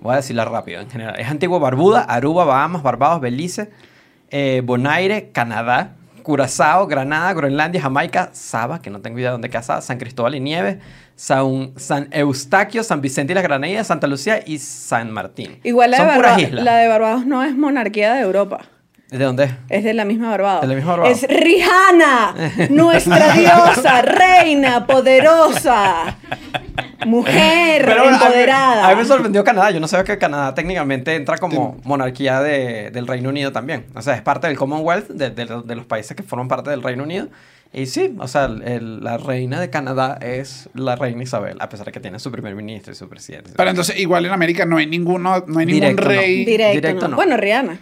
voy 0.00 0.14
a 0.14 0.16
decirla 0.16 0.44
rápido 0.44 0.80
en 0.80 0.88
general. 0.90 1.18
Es 1.18 1.28
Antigua 1.28 1.58
Barbuda, 1.58 2.00
Aruba, 2.02 2.44
Bahamas, 2.44 2.82
Barbados, 2.82 3.20
Belice, 3.20 3.70
eh, 4.30 4.62
Bonaire, 4.64 5.30
Canadá, 5.32 5.96
Curazao, 6.30 6.86
Granada, 6.86 7.32
Groenlandia, 7.32 7.82
Jamaica, 7.82 8.30
Saba, 8.32 8.80
que 8.80 8.88
no 8.88 9.00
tengo 9.00 9.18
idea 9.18 9.30
de 9.30 9.32
dónde 9.32 9.50
queda 9.50 9.62
Saba, 9.62 9.80
San 9.80 9.98
Cristóbal 9.98 10.36
y 10.36 10.40
Nieves, 10.40 10.76
San, 11.16 11.72
San 11.74 12.06
Eustaquio, 12.12 12.84
San 12.84 13.00
Vicente 13.00 13.32
y 13.32 13.34
las 13.34 13.42
Granadinas, 13.42 13.88
Santa 13.88 14.06
Lucía 14.06 14.40
y 14.46 14.58
San 14.58 15.10
Martín. 15.10 15.58
Igual 15.64 15.90
la 15.90 16.04
de, 16.04 16.14
puras 16.14 16.52
la 16.52 16.76
de 16.76 16.86
Barbados 16.86 17.26
no 17.26 17.42
es 17.42 17.56
monarquía 17.56 18.14
de 18.14 18.20
Europa. 18.20 18.60
¿De 19.10 19.24
dónde 19.24 19.44
es? 19.46 19.52
Es 19.70 19.82
de 19.82 19.92
la 19.92 20.04
misma 20.04 20.30
Barbados. 20.30 20.60
De 20.60 20.68
la 20.68 20.74
misma 20.76 20.92
Barbados. 20.92 21.20
Es 21.20 21.28
Rihanna, 21.28 22.34
nuestra 22.70 23.32
diosa, 23.32 24.02
reina, 24.02 24.86
poderosa, 24.86 26.16
mujer 27.06 27.82
Pero 27.84 28.02
bueno, 28.02 28.16
a 28.16 28.18
mí- 28.18 28.24
empoderada. 28.26 28.86
A 28.86 28.90
mí, 28.90 28.96
me 28.96 29.04
sorprendió 29.04 29.44
Canadá. 29.44 29.70
Yo 29.70 29.80
no 29.80 29.88
sabía 29.88 30.04
que 30.04 30.18
Canadá 30.18 30.54
técnicamente 30.54 31.14
entra 31.14 31.38
como 31.38 31.76
monarquía 31.84 32.40
de- 32.40 32.90
del 32.90 33.06
Reino 33.06 33.28
Unido 33.28 33.52
también. 33.52 33.86
O 33.94 34.02
sea, 34.02 34.14
es 34.14 34.22
parte 34.22 34.46
del 34.46 34.56
Commonwealth, 34.56 35.08
de, 35.08 35.30
de- 35.30 35.62
de 35.64 35.74
los 35.76 35.86
países 35.86 36.16
que 36.16 36.22
forman 36.22 36.48
parte 36.48 36.70
del 36.70 36.82
Reino 36.82 37.02
Unido. 37.04 37.28
Y 37.72 37.86
sí, 37.86 38.16
o 38.18 38.26
sea, 38.26 38.46
el- 38.46 38.98
la 39.04 39.16
reina 39.16 39.60
de 39.60 39.70
Canadá 39.70 40.18
es 40.20 40.68
la 40.74 40.96
reina 40.96 41.22
Isabel, 41.22 41.56
a 41.60 41.68
pesar 41.68 41.86
de 41.86 41.92
que 41.92 42.00
tiene 42.00 42.18
su 42.18 42.32
primer 42.32 42.56
ministro 42.56 42.92
y 42.92 42.96
su 42.96 43.08
presidente. 43.08 43.52
Pero 43.56 43.70
entonces, 43.70 43.96
igual 44.00 44.26
en 44.26 44.32
América 44.32 44.66
no 44.66 44.76
hay 44.78 44.86
ninguno, 44.86 45.44
no 45.46 45.58
hay 45.60 45.66
ningún 45.66 45.80
Directo, 45.80 46.02
no. 46.02 46.08
rey. 46.08 46.44
Directo, 46.44 46.74
Directo 46.74 47.02
no. 47.02 47.08
no. 47.10 47.16
Bueno, 47.16 47.36
Rihanna. 47.36 47.78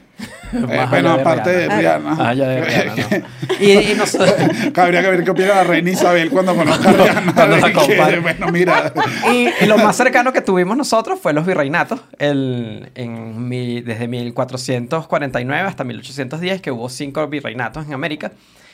Eh, 0.53 0.86
bueno, 0.91 1.12
aparte 1.12 1.51
de 1.51 1.68
Rihanna. 1.68 1.99
Más 2.11 2.20
allá 2.20 2.49
de 2.49 2.61
Rihanna, 2.64 2.95
no. 2.97 3.26
Y, 3.61 3.72
y 3.93 3.95
nosotros... 3.97 4.30
Habría 4.76 5.03
que 5.03 5.11
ver 5.11 5.24
qué 5.24 5.30
opina 5.30 5.49
la 5.49 5.64
reina 5.64 5.91
Isabel 5.91 6.28
cuando 6.30 6.55
conozca 6.55 6.91
a 6.91 6.93
Rihanna. 6.93 7.34
Cuando 7.34 7.57
la 7.57 7.72
que, 7.72 8.20
bueno, 8.20 8.49
mira. 8.53 8.93
Y, 9.32 9.49
y 9.64 9.66
lo 9.66 9.78
más 9.78 9.97
cercano 9.97 10.34
que 10.34 10.43
tuvimos 10.43 10.76
nosotros 10.76 11.18
fue 11.18 11.32
los 11.32 11.47
virreinatos, 11.47 12.01
el, 12.18 12.91
en 12.95 13.49
mi- 13.49 13.80
desde 13.80 14.07
1449 14.07 15.66
hasta 15.68 15.84
1810, 15.84 16.61
que 16.61 16.70
hubo 16.72 16.89
cinco 16.91 17.26
virreinatos 17.26 17.86
en 17.86 17.95
América, 17.95 18.32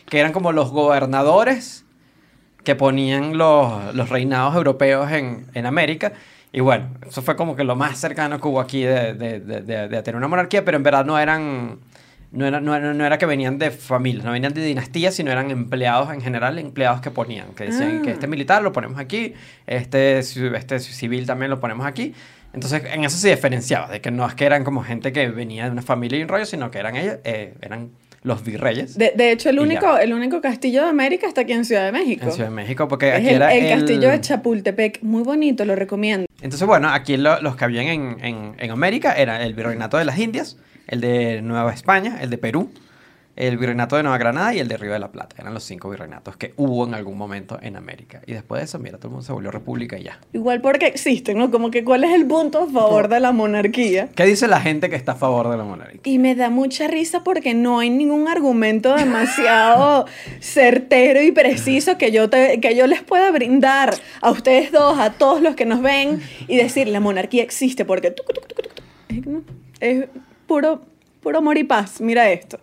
que 0.09 0.19
eran 0.21 0.33
como 0.33 0.53
los 0.53 0.71
gobernadores 0.71 1.85
que 2.63 2.75
ponían 2.75 3.37
los, 3.37 3.95
los 3.95 4.09
reinados 4.09 4.55
europeos 4.55 5.11
en, 5.13 5.47
en 5.55 5.67
América. 5.67 6.13
Y 6.53 6.61
bueno, 6.61 6.89
eso 7.07 7.21
fue 7.21 7.37
como 7.37 7.57
que 7.57 7.65
lo 7.65 7.77
más 7.77 7.99
cercano 7.99 8.41
que 8.41 8.49
hubo 8.49 8.61
aquí 8.61 8.83
de, 8.83 9.15
de- 9.15 9.41
de- 9.41 9.89
de- 9.89 10.03
tener 10.03 10.17
una 10.17 10.29
monarquía, 10.29 10.65
pero 10.65 10.77
en 10.77 10.83
verdad 10.83 11.05
no 11.05 11.19
eran... 11.19 11.79
No 12.33 12.45
era, 12.47 12.61
no, 12.61 12.75
era, 12.75 12.93
no 12.95 13.07
era 13.07 13.17
que 13.17 13.27
venían 13.27 13.59
de 13.61 13.71
familias, 13.71 14.25
no 14.25 14.33
venían 14.33 14.53
de 14.55 14.65
dinastías, 14.65 15.15
sino 15.15 15.31
eran 15.31 15.53
empleados 15.53 16.13
en 16.13 16.21
general, 16.21 16.59
empleados 16.59 17.01
que 17.01 17.13
ponían, 17.13 17.55
que 17.55 17.67
decían 17.67 18.03
que 18.03 18.11
Ah. 18.11 18.15
este 18.15 18.27
militar 18.27 18.61
lo 18.61 18.73
ponemos 18.73 18.99
aquí, 18.99 19.35
este, 19.69 20.19
este 20.19 20.81
civil 20.81 21.27
también 21.27 21.51
lo 21.51 21.61
ponemos 21.61 21.87
aquí. 21.87 22.13
Entonces, 22.53 22.83
en 22.93 23.05
eso 23.05 23.17
se 23.19 23.29
diferenciaba, 23.31 23.87
de 23.89 24.01
que 24.01 24.11
no 24.11 24.27
es 24.27 24.35
que 24.35 24.47
eran 24.47 24.65
como 24.65 24.83
gente 24.83 25.13
que 25.13 25.29
venía 25.29 25.67
de 25.67 25.71
una 25.71 25.83
familia 25.83 26.19
y 26.19 26.23
un 26.23 26.29
rollo, 26.29 26.45
sino 26.45 26.73
que 26.73 26.79
eran 26.79 26.97
ellos, 26.97 27.19
eh, 27.23 27.55
eran 27.61 27.91
los 28.25 28.43
virreyes 28.43 28.97
De, 28.99 29.12
de 29.14 29.31
hecho, 29.33 29.51
el 29.51 29.61
único, 29.61 29.97
el 29.99 30.12
único 30.12 30.41
castillo 30.41 30.83
de 30.83 30.89
América 30.89 31.27
está 31.29 31.43
aquí 31.43 31.53
en 31.53 31.64
Ciudad 31.64 31.85
de 31.85 31.93
México. 31.93 32.25
en 32.25 32.33
Ciudad 32.33 32.49
de 32.49 32.55
México, 32.55 32.89
porque 32.89 33.11
es 33.11 33.14
aquí 33.16 33.29
el, 33.29 33.35
era 33.37 33.55
el 33.55 33.64
el- 33.66 33.79
castillo 33.79 34.09
de 34.11 34.20
Chapultepec. 34.20 35.03
Muy 35.03 35.22
bonito, 35.22 35.64
lo 35.64 35.77
recomiendo. 35.77 36.27
Entonces, 36.43 36.66
bueno, 36.66 36.89
aquí 36.89 37.16
lo- 37.16 37.41
los 37.43 37.55
que 37.55 37.64
habían 37.64 37.87
en, 37.87 38.16
en- 38.25 38.55
en 38.59 38.70
América 38.70 39.12
era 39.12 39.43
el 39.45 39.55
virreinato 39.55 39.99
de 39.99 40.05
las 40.07 40.18
Indias, 40.18 40.57
el 40.89 41.01
de 41.01 41.43
Nueva 41.43 41.72
España, 41.72 42.18
el 42.20 42.31
de 42.31 42.39
Perú, 42.39 42.70
el 43.37 43.59
virreinato 43.59 43.97
de 43.97 44.03
Nueva 44.05 44.16
Granada 44.18 44.55
y 44.55 44.61
el 44.61 44.68
de 44.68 44.76
Río 44.76 44.93
de 44.93 44.99
la 45.01 45.11
Plata. 45.11 45.35
Eran 45.39 45.55
los 45.55 45.64
cinco 45.64 45.91
virreinatos 45.91 46.37
que 46.37 46.55
hubo 46.57 46.87
en 46.87 46.95
algún 46.95 47.18
momento 47.18 47.59
en 47.61 47.76
América. 47.76 48.20
Y 48.26 48.32
después 48.32 48.61
de 48.61 48.64
eso, 48.66 48.78
mira, 48.78 48.97
todo 48.99 49.09
el 49.09 49.12
mundo 49.12 49.26
se 49.26 49.32
volvió 49.32 49.51
república 49.51 49.99
y 49.99 50.05
ya. 50.05 50.20
Igual 50.32 50.61
porque 50.61 50.87
existen, 50.87 51.39
¿no? 51.39 51.51
Como 51.51 51.70
que 51.72 51.82
cuál 51.85 52.05
es 52.05 52.12
el 52.12 52.26
punto 52.26 52.62
a 52.62 52.66
favor 52.70 53.09
de 53.09 53.18
la 53.18 53.32
monarquía. 53.32 54.09
¿Qué 54.14 54.24
dice 54.24 54.47
la 54.47 54.61
gente 54.61 54.89
que 54.89 54.97
está 54.97 55.12
a 55.12 55.16
favor 55.16 55.51
de 55.51 55.57
la 55.57 55.64
monarquía? 55.64 56.01
Y 56.05 56.18
me 56.18 56.35
da 56.37 56.49
mucha 56.51 56.87
risa 56.87 57.24
porque 57.24 57.55
no 57.55 57.80
hay 57.80 57.91
ningún 57.91 58.28
argumento 58.28 58.95
demasiado 58.95 60.07
certero 60.41 61.20
y 61.22 61.32
preciso 61.32 61.99
que 61.99 62.12
yo, 62.12 62.30
te- 62.30 62.61
que 62.61 62.76
yo 62.76 62.87
les 62.87 63.03
pueda 63.03 63.30
brindar 63.32 63.95
a 64.20 64.30
ustedes 64.30 64.70
dos, 64.70 64.99
a 64.99 65.11
todos 65.12 65.41
los 65.43 65.57
que 65.57 65.64
nos 65.66 65.82
ven 65.82 66.20
y 66.47 66.57
decir, 66.57 66.87
la 66.89 67.01
monarquía 67.01 67.43
existe 67.43 67.85
porque... 67.85 68.14
es 69.80 70.05
puro, 70.47 70.82
puro 71.20 71.39
amor 71.39 71.59
y 71.59 71.64
paz. 71.64 72.01
Mira 72.01 72.30
esto. 72.30 72.59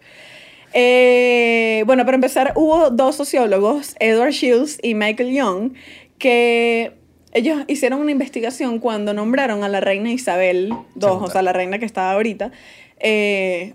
Eh, 0.74 1.84
bueno, 1.86 2.06
para 2.06 2.16
empezar, 2.16 2.54
hubo 2.56 2.90
dos 2.90 3.16
sociólogos, 3.16 3.96
Edward 4.00 4.32
Shields 4.32 4.80
y 4.82 4.96
Michael 4.96 5.34
Young, 5.34 5.74
que 6.18 6.94
ellos 7.34 7.60
hicieron 7.68 8.00
una 8.00 8.12
investigación 8.12 8.80
cuando 8.80 9.14
nombraron 9.14 9.64
a 9.64 9.70
la 9.70 9.80
reina 9.80 10.12
Isabel 10.12 10.70
II, 10.70 10.76
Segunda. 11.02 11.26
o 11.26 11.30
sea, 11.30 11.42
la 11.42 11.54
reina 11.54 11.80
que 11.80 11.86
estaba 11.86 12.12
ahorita, 12.14 12.52
eh, 13.00 13.74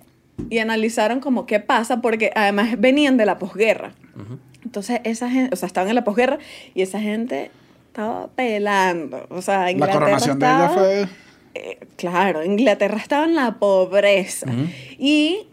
y 0.51 0.59
analizaron 0.59 1.20
como 1.20 1.47
qué 1.47 1.61
pasa, 1.61 2.01
porque 2.01 2.30
además 2.34 2.78
venían 2.78 3.16
de 3.16 3.26
la 3.26 3.38
posguerra. 3.38 3.94
Entonces, 4.64 5.01
esa 5.05 5.30
gente, 5.30 5.55
o 5.55 5.57
sea, 5.57 5.66
estaban 5.66 5.88
en 5.88 5.94
la 5.94 6.05
posguerra 6.05 6.38
y 6.74 6.82
esa 6.82 7.01
gente 7.01 7.51
estaba 7.88 8.28
pelando. 8.28 9.26
O 9.30 9.40
sea, 9.40 9.61
La 9.62 9.70
Inglaterra 9.70 10.01
coronación 10.01 10.38
de 10.38 10.47
ella 10.47 10.66
estaba- 10.66 10.74
fue. 10.74 11.09
eh, 11.55 11.78
claro, 11.97 12.44
Inglaterra 12.44 12.99
estaba 12.99 13.24
en 13.24 13.34
la 13.34 13.55
pobreza. 13.59 14.47
Y 14.99 15.47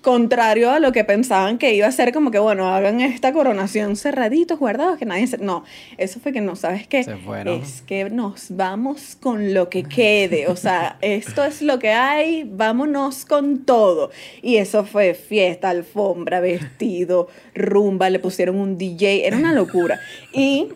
contrario 0.00 0.70
a 0.70 0.80
lo 0.80 0.92
que 0.92 1.04
pensaban 1.04 1.58
que 1.58 1.74
iba 1.74 1.86
a 1.86 1.92
ser 1.92 2.12
como 2.12 2.30
que, 2.30 2.38
bueno, 2.38 2.68
hagan 2.68 3.00
esta 3.00 3.32
coronación 3.32 3.96
cerraditos, 3.96 4.58
guardados, 4.58 4.98
que 4.98 5.06
nadie 5.06 5.26
se... 5.26 5.38
No, 5.38 5.64
eso 5.98 6.20
fue 6.20 6.32
que 6.32 6.40
no, 6.40 6.56
¿sabes 6.56 6.86
qué? 6.86 7.04
Se. 7.04 7.16
Es 7.46 7.82
que 7.82 8.08
nos 8.10 8.56
vamos 8.56 9.16
con 9.20 9.54
lo 9.54 9.68
que 9.68 9.82
quede. 9.82 10.48
O 10.48 10.56
sea, 10.56 10.96
esto 11.02 11.44
es 11.44 11.62
lo 11.62 11.78
que 11.78 11.90
hay, 11.90 12.44
vámonos 12.44 13.24
con 13.24 13.64
todo. 13.64 14.10
Y 14.42 14.56
eso 14.56 14.84
fue 14.84 15.14
fiesta, 15.14 15.70
alfombra, 15.70 16.40
vestido, 16.40 17.28
rumba, 17.54 18.10
le 18.10 18.18
pusieron 18.18 18.56
un 18.56 18.78
DJ, 18.78 19.26
era 19.26 19.36
una 19.36 19.52
locura. 19.52 20.00
Y... 20.32 20.68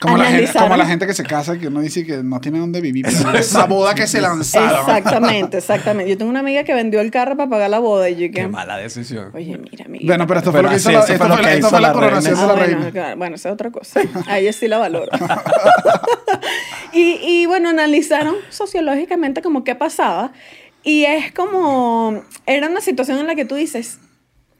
Como 0.00 0.16
la, 0.18 0.24
gente, 0.26 0.52
como 0.58 0.76
la 0.76 0.86
gente 0.86 1.06
que 1.06 1.14
se 1.14 1.22
casa 1.22 1.58
que 1.58 1.68
uno 1.68 1.80
dice 1.80 2.04
que 2.04 2.22
no 2.22 2.40
tiene 2.40 2.58
dónde 2.58 2.80
vivir. 2.80 3.06
pero 3.22 3.38
Esa 3.38 3.64
boda 3.66 3.94
que 3.94 4.06
se 4.06 4.20
lanzaron. 4.20 4.80
Exactamente, 4.80 5.58
exactamente. 5.58 6.10
Yo 6.10 6.18
tengo 6.18 6.30
una 6.30 6.40
amiga 6.40 6.64
que 6.64 6.74
vendió 6.74 7.00
el 7.00 7.10
carro 7.10 7.36
para 7.36 7.48
pagar 7.48 7.70
la 7.70 7.78
boda 7.78 8.08
y 8.10 8.14
yo 8.14 8.20
que... 8.26 8.32
Qué 8.32 8.48
mala 8.48 8.76
decisión. 8.76 9.30
Oye, 9.34 9.56
mira, 9.56 9.84
amiga. 9.86 10.04
Bueno, 10.06 10.26
pero 10.26 10.40
esto 10.40 10.52
fue 10.52 10.62
lo 10.62 10.68
que 10.70 10.76
hizo 10.76 10.90
la, 10.90 11.02
fue 11.02 11.14
esto 11.14 11.28
lo 11.28 11.34
fue 11.34 11.42
que 11.42 11.46
la- 11.46 11.52
esto 11.54 11.58
hizo 11.66 11.70
fue 11.70 11.80
la 11.80 11.88
la 11.88 11.94
coronación 11.94 12.34
reina. 12.34 12.42
de 12.42 12.46
la 12.46 12.52
Ah, 12.52 12.56
bueno, 12.56 12.76
reina. 12.76 12.90
claro, 12.92 13.16
bueno, 13.16 13.36
esa 13.36 13.48
es 13.48 13.52
otra 13.54 13.70
cosa. 13.70 14.00
A 14.26 14.38
ella 14.38 14.52
sí 14.52 14.68
la 14.68 14.78
valoro. 14.78 15.10
y, 16.92 17.18
y 17.22 17.46
bueno, 17.46 17.68
analizaron 17.70 18.34
sociológicamente 18.50 19.42
como 19.42 19.64
qué 19.64 19.74
pasaba. 19.74 20.32
Y 20.82 21.04
es 21.04 21.32
como, 21.32 22.22
era 22.46 22.68
una 22.68 22.80
situación 22.80 23.18
en 23.18 23.26
la 23.26 23.34
que 23.34 23.44
tú 23.44 23.54
dices, 23.54 24.00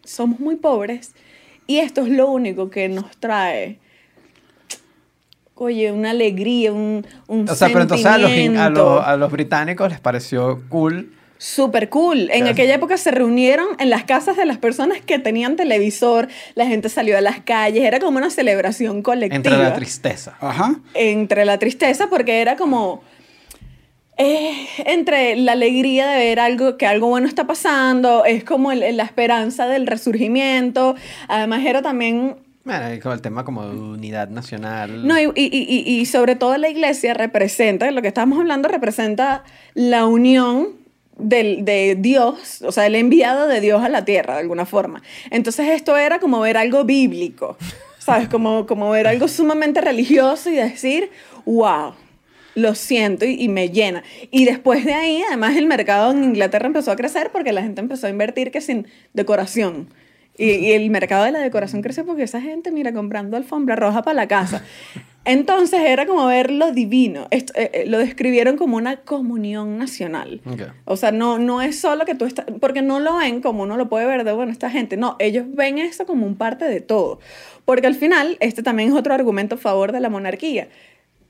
somos 0.05 0.41
muy 0.41 0.57
pobres 0.57 1.13
y 1.67 1.79
esto 1.79 2.03
es 2.03 2.09
lo 2.09 2.31
único 2.31 2.71
que 2.71 2.89
nos 2.89 3.17
trae, 3.19 3.79
oye, 5.57 5.93
una 5.93 6.11
alegría, 6.11 6.73
un, 6.73 7.07
un 7.29 7.49
O 7.49 7.55
sea, 7.55 7.69
pero 7.69 7.83
entonces 7.83 8.07
a 8.07 8.19
los, 8.19 8.31
in- 8.31 8.57
a, 8.57 8.65
sentimiento. 8.65 8.97
los, 8.97 9.07
a 9.07 9.17
los 9.17 9.31
británicos 9.33 9.89
les 9.91 10.01
pareció 10.01 10.63
cool. 10.69 11.13
Súper 11.39 11.89
cool. 11.91 12.21
En 12.23 12.29
Claro. 12.39 12.47
aquella 12.53 12.75
época 12.75 12.97
se 12.97 13.11
reunieron 13.11 13.67
en 13.79 13.91
las 13.91 14.05
casas 14.05 14.37
de 14.37 14.47
las 14.47 14.57
personas 14.59 15.01
que 15.01 15.19
tenían 15.19 15.57
televisor, 15.57 16.29
la 16.55 16.67
gente 16.67 16.89
salió 16.89 17.19
a 17.19 17.21
las 17.21 17.41
calles, 17.41 17.85
era 17.85 17.99
como 17.99 18.17
una 18.19 18.31
celebración 18.31 19.03
colectiva. 19.03 19.37
Entre 19.37 19.57
la 19.59 19.75
tristeza. 19.75 20.37
Ajá. 20.41 20.77
Entre 20.95 21.45
la 21.45 21.59
tristeza, 21.59 22.07
porque 22.09 22.41
era 22.41 22.57
como... 22.57 23.03
eh, 24.17 24.67
entre 24.87 25.35
la 25.37 25.53
alegría 25.53 26.07
de 26.07 26.19
ver 26.19 26.39
algo, 26.41 26.79
que 26.79 26.87
algo 26.87 27.09
bueno 27.09 27.27
está 27.27 27.47
pasando, 27.47 28.25
es 28.25 28.45
como 28.45 28.71
el- 28.73 28.97
la 28.97 29.03
esperanza 29.03 29.67
del 29.67 29.87
resurgimiento, 29.89 30.95
además 31.29 31.65
era 31.67 31.83
también 31.83 32.37
Bueno, 32.65 32.87
con 33.03 33.13
el 33.13 33.21
tema 33.21 33.45
como 33.45 33.67
de 33.69 33.77
unidad 33.77 34.29
nacional. 34.31 35.07
no, 35.07 35.21
y, 35.21 35.25
y- 35.35 35.67
y- 35.69 36.01
y 36.01 36.07
sobre 36.07 36.35
todo 36.35 36.57
la 36.57 36.71
iglesia 36.71 37.13
representa, 37.13 37.91
lo 37.91 38.01
que 38.01 38.09
estamos 38.09 38.39
hablando 38.39 38.69
representa 38.69 39.45
la 39.75 40.07
unión 40.07 40.69
del, 41.19 41.65
de 41.67 41.97
Dios, 41.99 42.63
o 42.63 42.73
sea, 42.73 42.87
el 42.87 42.95
enviado 42.95 43.47
de 43.49 43.61
Dios 43.61 43.83
a 43.85 43.89
la 43.91 44.05
tierra, 44.07 44.35
de 44.35 44.41
alguna 44.41 44.65
forma. 44.65 45.03
Entonces 45.31 45.69
esto 45.69 45.97
era 45.97 46.19
como 46.21 46.41
ver 46.41 46.57
algo 46.57 46.85
bíblico, 46.85 47.57
¿sabes? 47.99 48.29
Como, 48.29 48.65
como 48.67 48.91
ver 48.91 49.07
algo 49.09 49.29
sumamente 49.29 49.81
religioso 49.83 50.49
y 50.51 50.55
decir, 50.57 51.11
wow, 51.45 51.93
lo 52.55 52.75
siento 52.75 53.27
y, 53.27 53.43
y 53.43 53.49
me 53.49 53.69
llena. 53.69 54.03
Y 54.31 54.45
después 54.47 54.85
de 54.87 54.95
ahí, 54.95 55.23
además, 55.29 55.57
el 55.57 55.67
mercado 55.67 56.13
en 56.13 56.25
Inglaterra 56.25 56.67
empezó 56.67 56.91
a 56.93 56.97
crecer 56.97 57.31
porque 57.31 57.53
la 57.53 57.63
gente 57.63 57.81
empezó 57.83 58.07
a 58.07 58.11
invertir 58.11 58.51
que 58.51 58.61
sin 58.63 58.87
decoración. 59.13 59.89
Y, 60.37 60.51
y 60.51 60.73
el 60.73 60.91
mercado 60.91 61.25
de 61.25 61.33
la 61.33 61.41
decoración 61.41 61.83
creció 61.83 62.05
porque 62.05 62.25
esa 62.25 62.41
gente, 62.41 62.73
mira, 62.73 62.93
comprando 62.93 63.37
alfombra 63.37 63.77
roja 63.77 64.03
para 64.03 64.15
la 64.15 64.29
casa. 64.29 64.65
Entonces 65.25 65.81
era 65.81 66.07
como 66.07 66.27
ver 66.27 66.51
lo 66.51 66.73
divino. 66.73 67.27
Esto, 67.31 67.55
eh, 67.57 67.71
eh, 67.73 67.85
lo 67.87 67.99
describieron 67.99 68.57
como 68.57 68.77
una 68.77 68.97
comunión 68.97 69.79
nacional. 69.79 70.43
O 70.85 70.97
sea, 70.97 71.13
no, 71.13 71.39
no 71.39 71.63
es 71.63 71.81
solo 71.81 72.05
que 72.05 72.15
tú 72.15 72.27
estás, 72.27 72.45
porque 72.61 72.83
no 72.83 73.01
lo 73.01 73.17
ven 73.17 73.41
como 73.41 73.63
uno 73.63 73.77
lo 73.77 73.89
puede 73.89 74.07
ver 74.07 74.25
de, 74.25 74.33
bueno, 74.33 74.53
esta 74.53 74.71
gente, 74.71 74.97
no, 74.97 75.17
ellos 75.19 75.47
ven 75.49 75.79
esto 75.79 76.05
como 76.05 76.27
un 76.27 76.37
parte 76.37 76.67
de 76.67 76.81
todo. 76.81 77.21
Porque 77.65 77.87
al 77.87 77.95
final, 77.95 78.37
este 78.41 78.63
también 78.63 78.91
es 78.91 78.95
otro 78.95 79.15
argumento 79.15 79.55
a 79.55 79.59
favor 79.59 79.93
de 79.93 80.01
la 80.01 80.11
monarquía, 80.11 80.69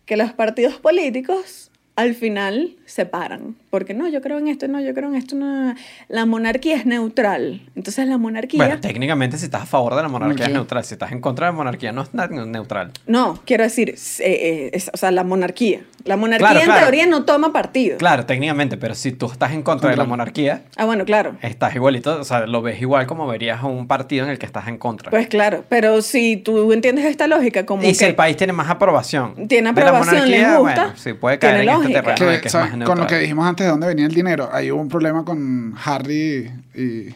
que 0.06 0.16
los 0.16 0.32
partidos 0.32 0.74
políticos 0.74 1.70
al 1.94 2.14
final 2.14 2.76
se 2.86 3.06
paran. 3.06 3.54
Porque 3.74 3.92
no, 3.92 4.06
yo 4.08 4.20
creo 4.20 4.38
en 4.38 4.46
esto, 4.46 4.68
no, 4.68 4.80
yo 4.80 4.94
creo 4.94 5.08
en 5.08 5.16
esto, 5.16 5.34
no. 5.34 5.74
La 6.06 6.26
monarquía 6.26 6.76
es 6.76 6.86
neutral. 6.86 7.60
Entonces 7.74 8.06
la 8.06 8.18
monarquía... 8.18 8.64
Bueno, 8.64 8.80
técnicamente 8.80 9.36
si 9.36 9.46
estás 9.46 9.62
a 9.62 9.66
favor 9.66 9.96
de 9.96 10.02
la 10.02 10.08
monarquía 10.08 10.46
es 10.46 10.52
neutral. 10.52 10.84
Si 10.84 10.94
estás 10.94 11.10
en 11.10 11.20
contra 11.20 11.46
de 11.46 11.52
la 11.52 11.56
monarquía 11.56 11.90
no 11.90 12.02
es 12.02 12.10
neutral. 12.46 12.92
No, 13.08 13.40
quiero 13.44 13.64
decir, 13.64 13.90
eh, 13.90 13.96
eh, 14.20 14.70
es- 14.74 14.92
o 14.94 14.96
sea, 14.96 15.10
la 15.10 15.24
monarquía. 15.24 15.80
La 16.04 16.16
monarquía 16.16 16.46
Claro, 16.50 16.60
en 16.60 16.66
claro. 16.66 16.80
teoría 16.82 17.06
no 17.06 17.24
toma 17.24 17.50
partido. 17.52 17.96
Claro, 17.96 18.26
técnicamente, 18.26 18.76
pero 18.76 18.94
si 18.94 19.10
tú 19.12 19.26
estás 19.26 19.52
en 19.52 19.62
contra 19.62 19.88
de 19.90 19.96
la 19.96 20.04
monarquía, 20.04 20.62
Ah, 20.76 20.84
bueno, 20.84 21.04
claro. 21.06 21.34
estás 21.40 21.74
igualito, 21.74 22.20
o 22.20 22.24
sea, 22.24 22.46
lo 22.46 22.60
ves 22.62 22.80
igual 22.80 23.06
como 23.06 23.26
verías 23.26 23.60
a 23.62 23.66
un 23.66 23.88
partido 23.88 24.24
en 24.26 24.30
el 24.30 24.38
que 24.38 24.44
estás 24.46 24.68
en 24.68 24.76
contra. 24.76 25.10
Pues 25.10 25.26
claro, 25.28 25.64
pero 25.70 26.00
si 26.02 26.36
tú 26.36 26.72
entiendes 26.74 27.06
esta 27.06 27.26
lógica 27.26 27.64
como 27.66 27.82
y 27.82 27.86
que... 27.86 27.94
si 27.94 28.04
el 28.04 28.14
país 28.14 28.36
tiene 28.36 28.52
más 28.52 28.68
aprobación. 28.68 29.48
Tiene 29.48 29.72
de 29.72 29.80
la 29.80 29.88
aprobación, 29.88 30.30
le 30.30 30.36
monarquía, 30.42 30.58
gusta, 30.58 30.80
Bueno, 30.82 30.96
sí, 30.98 31.12
puede 31.14 31.38
caer 31.38 31.56
tiene 31.60 31.72
en 31.72 31.78
lógica. 31.78 31.98
este 32.00 32.10
terreno 32.12 32.32
de 32.32 32.40
Que, 32.80 32.84
con 32.84 32.98
lo 32.98 33.06
que 33.06 33.18
dijimos 33.18 33.46
antes 33.46 33.63
de 33.64 33.70
dónde 33.70 33.86
venía 33.86 34.06
el 34.06 34.14
dinero, 34.14 34.48
ahí 34.52 34.70
hubo 34.70 34.80
un 34.80 34.88
problema 34.88 35.24
con 35.24 35.74
Harry 35.84 36.50
y, 36.74 36.80
Y 36.80 37.14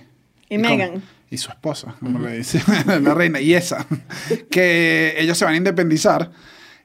con- 0.51 0.61
Meghan. 0.62 1.03
y 1.30 1.36
su 1.38 1.51
esposa, 1.51 1.94
como 2.01 2.18
le 2.20 2.38
dice 2.38 2.61
la 3.01 3.14
reina, 3.14 3.40
y 3.40 3.55
esa, 3.55 3.86
que 4.51 5.14
ellos 5.18 5.36
se 5.38 5.44
van 5.44 5.55
a 5.55 5.57
independizar 5.59 6.30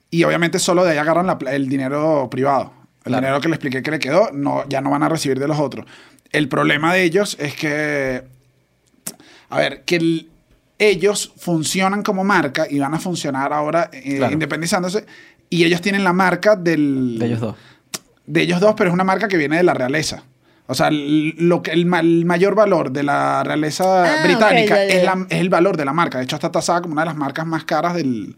y 0.10 0.24
obviamente 0.24 0.60
solo 0.60 0.84
de 0.84 0.92
ahí 0.92 0.98
agarran 0.98 1.26
la 1.28 1.38
el 1.52 1.68
dinero 1.68 2.28
privado. 2.30 2.74
El 3.06 3.10
Claro. 3.12 3.22
dinero 3.22 3.42
que 3.42 3.50
le 3.50 3.56
expliqué 3.56 3.82
que 3.82 3.92
le 3.92 4.00
quedó, 4.00 4.30
no, 4.32 4.68
ya 4.70 4.80
no 4.80 4.90
van 4.92 5.04
a 5.04 5.10
recibir 5.10 5.38
de 5.40 5.48
los 5.48 5.60
otros. 5.60 5.86
El 6.32 6.48
problema 6.48 6.94
de 6.94 7.04
ellos 7.04 7.36
es 7.40 7.54
que, 7.56 8.24
a 9.50 9.58
ver, 9.58 9.84
que 9.84 9.96
el- 9.98 10.30
ellos 10.80 11.34
funcionan 11.38 12.02
como 12.04 12.24
marca 12.24 12.66
y 12.70 12.80
van 12.80 12.94
a 12.94 13.00
funcionar 13.00 13.54
ahora 13.54 13.90
eh, 13.94 14.18
Claro. 14.18 14.34
independizándose 14.34 15.06
y 15.50 15.64
ellos 15.64 15.82
tienen 15.82 16.04
la 16.04 16.14
marca 16.14 16.56
del 16.56 17.18
De 17.20 17.26
ellos 17.28 17.40
dos. 17.42 17.56
De 18.26 18.42
ellos 18.42 18.60
dos, 18.60 18.74
pero 18.78 18.90
es 18.90 18.94
una 18.94 19.04
marca 19.04 19.28
que 19.28 19.38
viene 19.38 19.58
de 19.58 19.64
la 19.64 19.74
realeza. 19.74 20.24
O 20.66 20.76
sea, 20.76 20.90
lo 20.92 21.62
que, 21.62 21.72
el, 21.72 21.86
ma- 21.86 22.00
el 22.00 22.24
mayor 22.26 22.56
valor 22.56 22.92
de 22.92 23.04
la 23.04 23.44
realeza 23.44 24.04
Ah, 24.06 24.24
británica 24.24 24.82
Es, 24.84 25.04
la- 25.04 25.26
es 25.30 25.40
el 25.42 25.50
valor 25.50 25.76
de 25.76 25.84
la 25.86 25.92
marca. 25.94 26.18
De 26.20 26.24
hecho, 26.24 26.38
está 26.38 26.52
tasada 26.52 26.82
como 26.82 26.94
una 26.94 27.02
de 27.02 27.08
las 27.08 27.18
marcas 27.18 27.46
más 27.46 27.66
caras 27.66 27.96
del, 27.96 28.38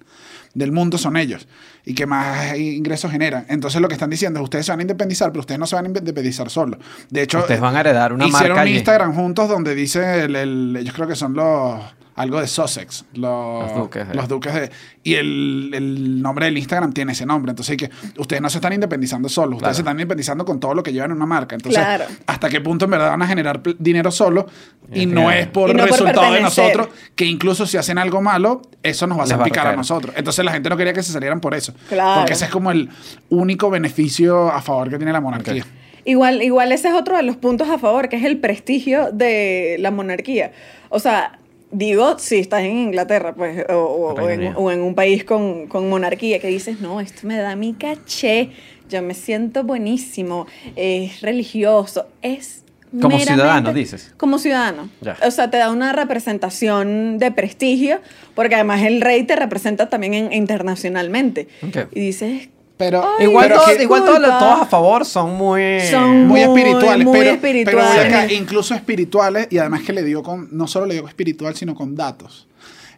del 0.56 0.72
mundo, 0.72 0.98
son 0.98 1.18
ellos. 1.18 1.48
Y 1.86 1.94
que 1.94 2.08
más 2.08 2.58
ingresos 2.58 3.12
generan. 3.12 3.46
Entonces, 3.48 3.80
lo 3.80 3.88
que 3.88 3.94
están 3.94 4.10
diciendo 4.10 4.40
es, 4.40 4.44
ustedes 4.46 4.66
se 4.66 4.72
van 4.72 4.80
a 4.80 4.82
independizar, 4.82 5.30
pero 5.32 5.42
ustedes 5.42 5.60
no 5.60 5.68
se 5.68 5.76
van 5.76 5.86
a 5.86 5.88
independizar 5.90 6.50
solos. 6.50 6.80
De 7.12 7.22
hecho, 7.22 7.38
Ustedes 7.38 7.62
van 7.62 7.76
a 7.76 7.82
heredar 7.82 8.12
una 8.12 8.26
hicieron 8.26 8.50
marca 8.50 8.62
un 8.64 8.68
allí. 8.70 8.78
Instagram 8.78 9.14
juntos 9.14 9.48
donde 9.48 9.76
dice, 9.76 10.24
el, 10.24 10.36
el- 10.36 10.78
ellos 10.80 10.96
creo 10.96 11.08
que 11.08 11.16
son 11.16 11.34
los... 11.36 11.80
Algo 12.16 12.40
de 12.40 12.48
Sussex, 12.48 13.04
los, 13.14 13.64
Los 13.70 13.76
duques 13.78 14.08
de- 14.08 14.14
los 14.16 14.28
duques 14.30 14.54
de... 14.54 14.72
Y 15.04 15.16
el, 15.16 15.70
el 15.74 16.22
nombre 16.22 16.46
del 16.46 16.58
Instagram 16.58 16.94
tiene 16.94 17.12
ese 17.12 17.26
nombre. 17.26 17.50
Entonces, 17.50 17.76
que 17.76 17.90
ustedes 18.18 18.42
no 18.42 18.50
se 18.50 18.60
están 18.60 18.72
independizando 18.72 19.28
solos, 19.28 19.56
ustedes 19.58 19.62
Claro. 19.64 19.76
se 19.76 19.82
están 19.82 19.96
independizando 19.98 20.46
con 20.46 20.60
todo 20.62 20.74
lo 20.74 20.82
que 20.82 20.94
llevan 20.94 21.12
en 21.12 21.18
una 21.18 21.26
marca. 21.26 21.56
Entonces, 21.56 21.84
Claro. 21.84 22.06
¿hasta 22.26 22.48
qué 22.50 22.62
punto 22.62 22.86
en 22.86 22.92
verdad 22.92 23.10
van 23.10 23.22
a 23.22 23.28
generar 23.28 23.62
dinero 23.80 24.12
solo? 24.12 24.48
Y 24.94 25.06
no 25.08 25.30
es 25.30 25.48
por 25.48 25.76
resultado 25.76 26.32
de 26.34 26.40
nosotros, 26.42 26.88
que 27.16 27.26
incluso 27.26 27.66
si 27.66 27.76
hacen 27.76 27.98
algo 27.98 28.22
malo, 28.22 28.62
eso 28.82 29.08
nos 29.08 29.18
va 29.18 29.24
a 29.24 29.26
hacer 29.26 29.42
a 29.42 29.44
picar 29.44 29.60
a 29.60 29.64
recaer. 29.72 29.78
nosotros. 29.78 30.16
Entonces, 30.18 30.46
la 30.46 30.52
gente 30.54 30.70
no 30.70 30.78
quería 30.78 30.94
que 30.94 31.04
se 31.04 31.12
salieran 31.12 31.42
por 31.42 31.54
eso. 31.54 31.74
Claro. 31.90 32.22
Porque 32.22 32.32
ese 32.34 32.46
es 32.46 32.52
como 32.52 32.72
el 32.72 32.90
único 33.30 33.70
beneficio 33.70 34.50
a 34.52 34.62
favor 34.62 34.90
que 34.90 34.96
tiene 34.98 35.12
la 35.12 35.20
monarquía. 35.20 35.66
Igual, 36.06 36.42
igual 36.44 36.72
ese 36.72 36.88
es 36.88 36.94
otro 36.94 37.18
de 37.18 37.24
los 37.24 37.36
puntos 37.36 37.68
a 37.68 37.78
favor, 37.78 38.08
que 38.08 38.16
es 38.16 38.24
el 38.24 38.38
prestigio 38.40 39.10
de 39.12 39.76
la 39.80 39.92
monarquía. 39.92 40.54
O 40.90 41.00
sea, 41.00 41.40
digo, 41.72 42.18
si 42.20 42.38
estás 42.38 42.62
en 42.64 42.78
Inglaterra, 42.78 43.34
pues, 43.36 43.66
o, 43.70 43.74
o- 43.74 44.14
o 44.14 44.30
en, 44.30 44.54
o 44.56 44.72
en 44.72 44.82
un 44.82 44.96
país 44.96 45.24
con, 45.24 45.68
con 45.68 45.90
monarquía, 45.90 46.40
que 46.40 46.48
dices, 46.48 46.80
no, 46.82 47.00
esto 47.02 47.28
me 47.28 47.38
da 47.38 47.56
mi 47.56 47.74
caché, 47.74 48.52
yo 48.90 49.02
me 49.02 49.14
siento 49.14 49.64
buenísimo, 49.64 50.48
es 50.76 51.22
religioso, 51.22 52.08
es... 52.22 52.62
Como 53.02 53.20
ciudadano, 53.20 53.74
dices. 53.74 54.14
Como 54.16 54.38
ciudadano. 54.40 54.88
Ya. 55.02 55.18
O 55.28 55.32
sea, 55.32 55.50
te 55.50 55.58
da 55.58 55.70
una 55.70 55.92
representación 55.92 57.18
de 57.18 57.32
prestigio, 57.32 58.00
porque 58.36 58.56
además 58.56 58.84
el 58.84 59.02
rey 59.02 59.24
te 59.24 59.36
representa 59.36 59.90
también 59.90 60.14
en- 60.14 60.32
internacionalmente. 60.34 61.48
Ok. 61.68 61.90
Y 61.94 62.00
dices, 62.00 62.50
Pero, 62.78 63.04
Ay, 63.18 63.26
Igual, 63.28 63.48
pero 63.48 63.62
todo- 63.62 63.78
que- 63.78 63.84
igual 63.84 64.04
todos, 64.04 64.22
todos 64.22 64.62
a 64.62 64.66
favor 64.66 65.06
son 65.06 65.34
muy... 65.36 65.80
Son- 65.90 66.28
muy, 66.28 66.42
Muy, 66.46 66.60
espirituales, 66.60 67.06
muy 67.06 67.20
pero, 67.20 67.32
espirituales. 67.32 67.90
pero 67.96 68.08
acá, 68.18 68.34
incluso 68.34 68.74
espirituales, 68.76 69.48
y 69.50 69.58
además 69.60 69.82
que 69.84 69.94
le 69.94 70.04
dio 70.04 70.22
con, 70.22 70.50
no 70.52 70.68
solo 70.68 70.86
le 70.86 70.96
dio 70.96 71.08
espiritual, 71.08 71.56
sino 71.56 71.74
con 71.74 71.96
datos. 71.96 72.48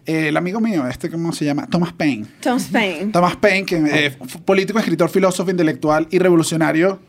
Eh, 0.07 0.29
el 0.29 0.37
amigo 0.37 0.59
mío, 0.59 0.87
este, 0.87 1.11
¿cómo 1.11 1.31
se 1.31 1.45
llama? 1.45 1.67
Thomas 1.69 1.93
Paine. 1.93 2.25
Tom 2.41 2.57
Spain. 2.57 3.11
Thomas 3.11 3.35
Paine, 3.35 3.65
que 3.65 3.75
eh, 4.07 4.17
político, 4.45 4.79
escritor, 4.79 5.09
filósofo, 5.09 5.51
intelectual 5.51 6.07
y 6.09 6.17
revolucionario 6.17 6.99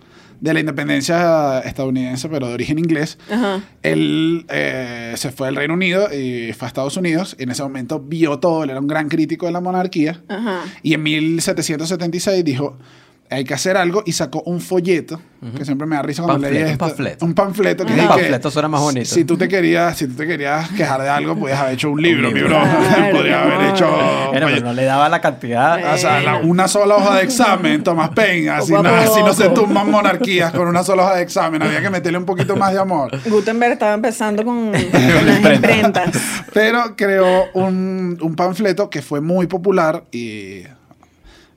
de 0.41 0.55
la 0.55 0.61
independencia 0.61 1.61
estadounidense, 1.61 2.29
pero 2.29 2.49
de 2.49 2.55
origen 2.55 2.79
inglés. 2.79 3.19
Ajá. 3.31 3.63
Él 3.83 4.47
eh, 4.49 5.15
se 5.17 5.31
fue 5.31 5.49
al 5.49 5.57
Reino 5.57 5.75
Unido 5.75 6.09
y 6.13 6.53
fue 6.53 6.67
a 6.67 6.69
Estados 6.69 6.97
Unidos. 6.97 7.37
Y 7.39 7.45
en 7.45 7.51
ese 7.51 7.63
momento 7.63 8.01
vio 8.01 8.39
todo. 8.39 8.65
Él 8.65 8.71
era 8.71 8.81
un 8.81 8.87
gran 8.87 9.09
crítico 9.09 9.47
de 9.47 9.53
la 9.53 9.61
monarquía. 9.61 10.23
Ajá. 10.29 10.65
Y 10.83 10.95
en 10.95 11.03
1776 11.03 12.45
dijo, 12.45 12.79
hay 13.31 13.45
que 13.45 13.55
hacer 13.55 13.77
algo 13.77 14.03
y 14.07 14.13
sacó 14.13 14.43
un 14.47 14.61
folleto, 14.61 15.21
que 15.57 15.65
siempre 15.65 15.87
me 15.87 15.97
da 15.97 16.03
risa 16.03 16.23
cuando 16.23 16.43
Panfleto, 16.43 16.55
leí 16.55 16.63
un 16.65 16.71
esto. 16.73 16.87
panfleto. 16.87 17.25
Un 17.27 17.35
panfleto. 17.35 17.87
Que 17.87 17.93
Un 17.93 17.99
es 18.01 18.05
que 18.07 18.09
panfleto 18.13 18.51
suena 18.51 18.69
más 18.69 18.81
bonito. 18.81 19.07
Si 19.07 19.25
tú 19.25 19.37
te 19.37 19.49
querías, 19.49 19.97
si 19.97 20.07
tú 20.09 20.15
te 20.15 20.27
querías 20.27 20.69
quejar 20.71 21.03
de 21.03 21.09
algo, 21.09 21.37
podías 21.39 21.61
haber 21.61 21.75
hecho 21.75 21.91
un 21.91 22.01
libro, 22.03 22.29
mi 22.29 22.35
libro. 22.41 22.51
bro. 22.59 22.61
Claro, 22.63 23.13
Podrías 23.17 23.47
mi 23.47 23.53
haber 23.53 23.69
hecho... 23.71 24.31
Pero 24.33 24.49
no 24.61 24.73
le 24.73 24.85
daba 24.85 25.09
la 25.09 25.21
cantidad. 25.21 25.95
O 25.95 25.99
sea, 25.99 26.21
la- 26.21 26.37
una 26.39 26.67
sola 26.69 26.97
hoja 26.97 27.17
de 27.17 27.25
examen, 27.25 27.83
Tomás. 27.85 28.11
Así 28.53 28.73
Poco 28.73 28.83
no, 28.83 28.89
a 28.91 29.01
así 29.03 29.21
no 29.23 29.33
se 29.33 29.49
tumban 29.51 29.91
monarquías 29.91 30.53
con 30.53 30.67
una 30.67 30.83
sola 30.83 31.05
hoja 31.05 31.17
de 31.17 31.23
examen. 31.23 31.63
Había 31.63 31.81
que 31.83 31.91
meterle 31.91 32.19
un 32.19 32.25
poquito 32.27 32.57
más 32.57 32.73
de 32.73 32.79
amor. 32.81 33.11
Gutenberg 33.29 33.73
estaba 33.75 33.95
empezando 33.95 34.45
con, 34.45 34.73
con 34.73 35.27
las 35.27 35.55
imprentas. 35.55 36.11
Pero 36.53 36.97
creó 36.97 37.45
un, 37.55 38.19
un 38.21 38.35
panfleto 38.35 38.91
que 38.91 39.03
fue 39.03 39.21
muy 39.21 39.47
popular 39.47 40.05
y 40.11 40.63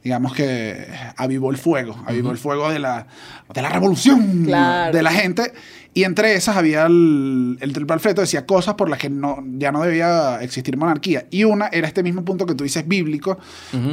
digamos 0.03 0.33
que 0.33 0.87
avivó 1.15 1.51
el 1.51 1.57
fuego, 1.57 1.95
avivó 2.05 2.31
el 2.31 2.37
fuego 2.37 2.71
de 2.71 2.79
la, 2.79 3.05
de 3.53 3.61
la 3.61 3.69
revolución 3.69 4.45
Claro. 4.45 4.95
de 4.95 5.03
la 5.03 5.11
gente. 5.11 5.53
Y 5.93 6.05
entre 6.05 6.35
esas 6.35 6.55
había 6.57 6.85
el, 6.85 7.57
el, 7.59 7.75
el 7.77 7.85
panfleto 7.85 8.21
decía 8.21 8.45
cosas 8.45 8.75
por 8.75 8.89
las 8.89 8.97
que 8.97 9.09
no, 9.09 9.43
ya 9.57 9.71
no 9.71 9.83
debía 9.83 10.41
existir 10.41 10.75
monarquía. 10.77 11.25
Y 11.29 11.43
una 11.43 11.67
era 11.67 11.87
este 11.87 12.01
mismo 12.01 12.23
punto 12.25 12.45
que 12.45 12.55
tú 12.55 12.63
dices 12.63 12.87
bíblico, 12.87 13.37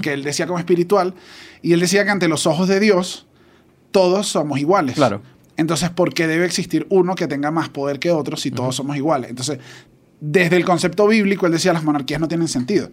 que 0.02 0.12
él 0.14 0.22
decía 0.22 0.46
como 0.46 0.58
espiritual. 0.58 1.14
Y 1.60 1.72
él 1.72 1.80
decía 1.80 2.04
que 2.04 2.10
ante 2.10 2.28
los 2.28 2.46
ojos 2.46 2.68
de 2.68 2.78
Dios 2.80 3.26
todos 3.90 4.28
somos 4.28 4.58
iguales. 4.60 4.94
Claro. 4.94 5.22
Entonces, 5.56 5.90
¿por 5.90 6.14
qué 6.14 6.28
debe 6.28 6.46
existir 6.46 6.86
uno 6.88 7.16
que 7.16 7.26
tenga 7.26 7.50
más 7.50 7.68
poder 7.68 7.98
que 7.98 8.12
otro 8.12 8.36
si 8.36 8.52
todos 8.52 8.76
somos 8.76 8.96
iguales? 8.96 9.28
Entonces, 9.30 9.58
desde 10.20 10.56
el 10.56 10.64
concepto 10.64 11.06
bíblico, 11.08 11.46
él 11.46 11.52
decía 11.52 11.72
las 11.72 11.82
monarquías 11.82 12.20
no 12.20 12.28
tienen 12.28 12.46
sentido. 12.46 12.90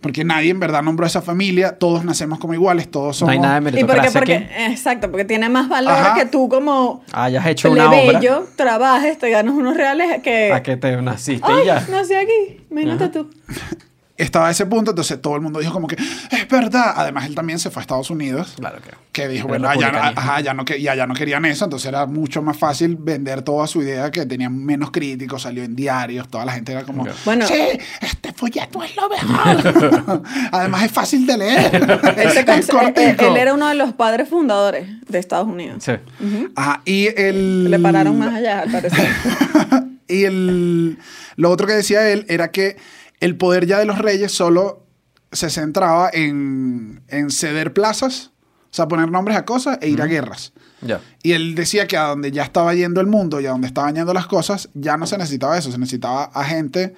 Porque 0.00 0.22
nadie 0.24 0.50
en 0.50 0.60
verdad 0.60 0.82
nombró 0.82 1.04
a 1.06 1.08
esa 1.08 1.22
familia, 1.22 1.76
todos 1.76 2.04
nacemos 2.04 2.38
como 2.38 2.54
iguales, 2.54 2.88
todos 2.88 3.08
No 3.08 3.12
somos... 3.14 3.32
hay 3.32 3.38
nada 3.40 3.60
de 3.60 3.60
¿Y 3.60 3.62
por 3.62 3.72
qué? 3.72 3.82
meritocracia 3.84 4.20
Porque, 4.20 4.34
aquí. 4.36 4.72
exacto, 4.72 5.10
porque 5.10 5.24
tiene 5.24 5.48
más 5.48 5.68
valor 5.68 5.92
Ajá. 5.92 6.14
que 6.14 6.26
tú 6.26 6.48
como 6.48 7.02
Hayas 7.12 7.44
hecho 7.46 7.72
una 7.72 7.90
obra. 7.90 8.20
trabajes, 8.54 9.18
te 9.18 9.28
ganas 9.30 9.54
unos 9.54 9.76
reales 9.76 10.22
que... 10.22 10.52
A 10.52 10.62
que 10.62 10.76
te 10.76 11.00
naciste 11.02 11.46
Ay, 11.50 11.62
y 11.64 11.66
ya. 11.66 11.84
nací 11.90 12.14
aquí, 12.14 12.60
imagínate 12.70 13.04
Ajá. 13.04 13.12
tú. 13.12 13.30
estaba 14.18 14.48
a 14.48 14.50
ese 14.50 14.66
punto, 14.66 14.90
entonces 14.90 15.20
todo 15.22 15.36
el 15.36 15.40
mundo 15.40 15.60
dijo 15.60 15.72
como 15.72 15.86
que 15.88 15.94
es 15.96 16.48
verdad. 16.48 16.92
Además, 16.96 17.26
él 17.26 17.34
también 17.34 17.58
se 17.58 17.70
fue 17.70 17.80
a 17.80 17.82
Estados 17.82 18.10
Unidos. 18.10 18.54
Claro 18.56 18.78
que. 18.82 18.90
Que 19.12 19.26
dijo, 19.26 19.48
bueno, 19.48 19.68
allá, 19.68 20.12
ajá, 20.14 20.40
ya 20.40 20.54
no, 20.54 20.64
que- 20.64 20.78
y 20.78 20.86
allá 20.86 21.06
no 21.06 21.14
querían 21.14 21.44
eso, 21.44 21.64
entonces 21.64 21.88
era 21.88 22.06
mucho 22.06 22.40
más 22.42 22.56
fácil 22.56 22.96
vender 22.96 23.42
toda 23.42 23.66
su 23.66 23.82
idea 23.82 24.10
que 24.12 24.26
tenían 24.26 24.56
menos 24.56 24.90
críticos, 24.92 25.42
salió 25.42 25.64
en 25.64 25.74
diarios, 25.74 26.28
toda 26.28 26.44
la 26.44 26.52
gente 26.52 26.70
era 26.72 26.84
como, 26.84 27.02
Ok. 27.02 27.08
Bueno. 27.24 27.46
sí, 27.46 27.54
este 28.00 28.32
folleto 28.32 28.82
es 28.84 28.94
lo 28.94 29.08
mejor. 29.08 30.22
Además 30.52 30.84
es 30.84 30.92
fácil 30.92 31.26
de 31.26 31.36
leer. 31.38 31.74
Él, 31.74 31.82
es 32.28 32.46
cons- 32.46 32.58
él- 32.58 32.66
cortico. 32.68 33.24
él 33.26 33.36
era 33.36 33.54
uno 33.54 33.68
de 33.68 33.74
los 33.74 33.92
padres 33.94 34.28
fundadores 34.28 34.86
de 35.08 35.18
Estados 35.18 35.48
Unidos. 35.48 35.82
Sí. 35.84 35.92
Ajá, 36.54 36.82
y 36.84 37.08
el... 37.20 37.70
Le 37.70 37.78
pararon 37.80 38.18
más 38.18 38.34
allá, 38.34 38.60
al 38.60 38.70
parecer. 38.70 39.08
y 40.08 40.24
el, 40.24 40.98
lo 41.36 41.50
otro 41.50 41.66
que 41.66 41.72
decía 41.74 42.08
él 42.10 42.24
era 42.28 42.50
que 42.52 42.76
el 43.20 43.36
poder 43.36 43.66
ya 43.66 43.78
de 43.78 43.84
los 43.84 43.98
reyes 43.98 44.32
solo 44.32 44.86
se 45.32 45.50
centraba 45.50 46.10
en, 46.12 47.02
en 47.08 47.30
ceder 47.30 47.72
plazas, 47.72 48.30
o 48.70 48.74
sea, 48.74 48.88
poner 48.88 49.10
nombres 49.10 49.36
a 49.36 49.44
cosas 49.44 49.78
e 49.80 49.88
ir 49.88 50.00
a 50.02 50.06
guerras. 50.06 50.52
Y 51.22 51.32
él 51.32 51.54
decía 51.54 51.86
que 51.86 51.96
a 51.96 52.04
donde 52.04 52.30
ya 52.30 52.44
estaba 52.44 52.74
yendo 52.74 53.00
el 53.00 53.06
mundo 53.08 53.40
y 53.40 53.46
a 53.46 53.50
donde 53.50 53.66
estaban 53.66 53.94
yendo 53.94 54.14
las 54.14 54.26
cosas, 54.26 54.68
ya 54.74 54.96
no 54.96 55.06
se 55.06 55.18
necesitaba 55.18 55.58
eso, 55.58 55.72
se 55.72 55.78
necesitaba 55.78 56.24
a 56.24 56.44
gente 56.44 56.94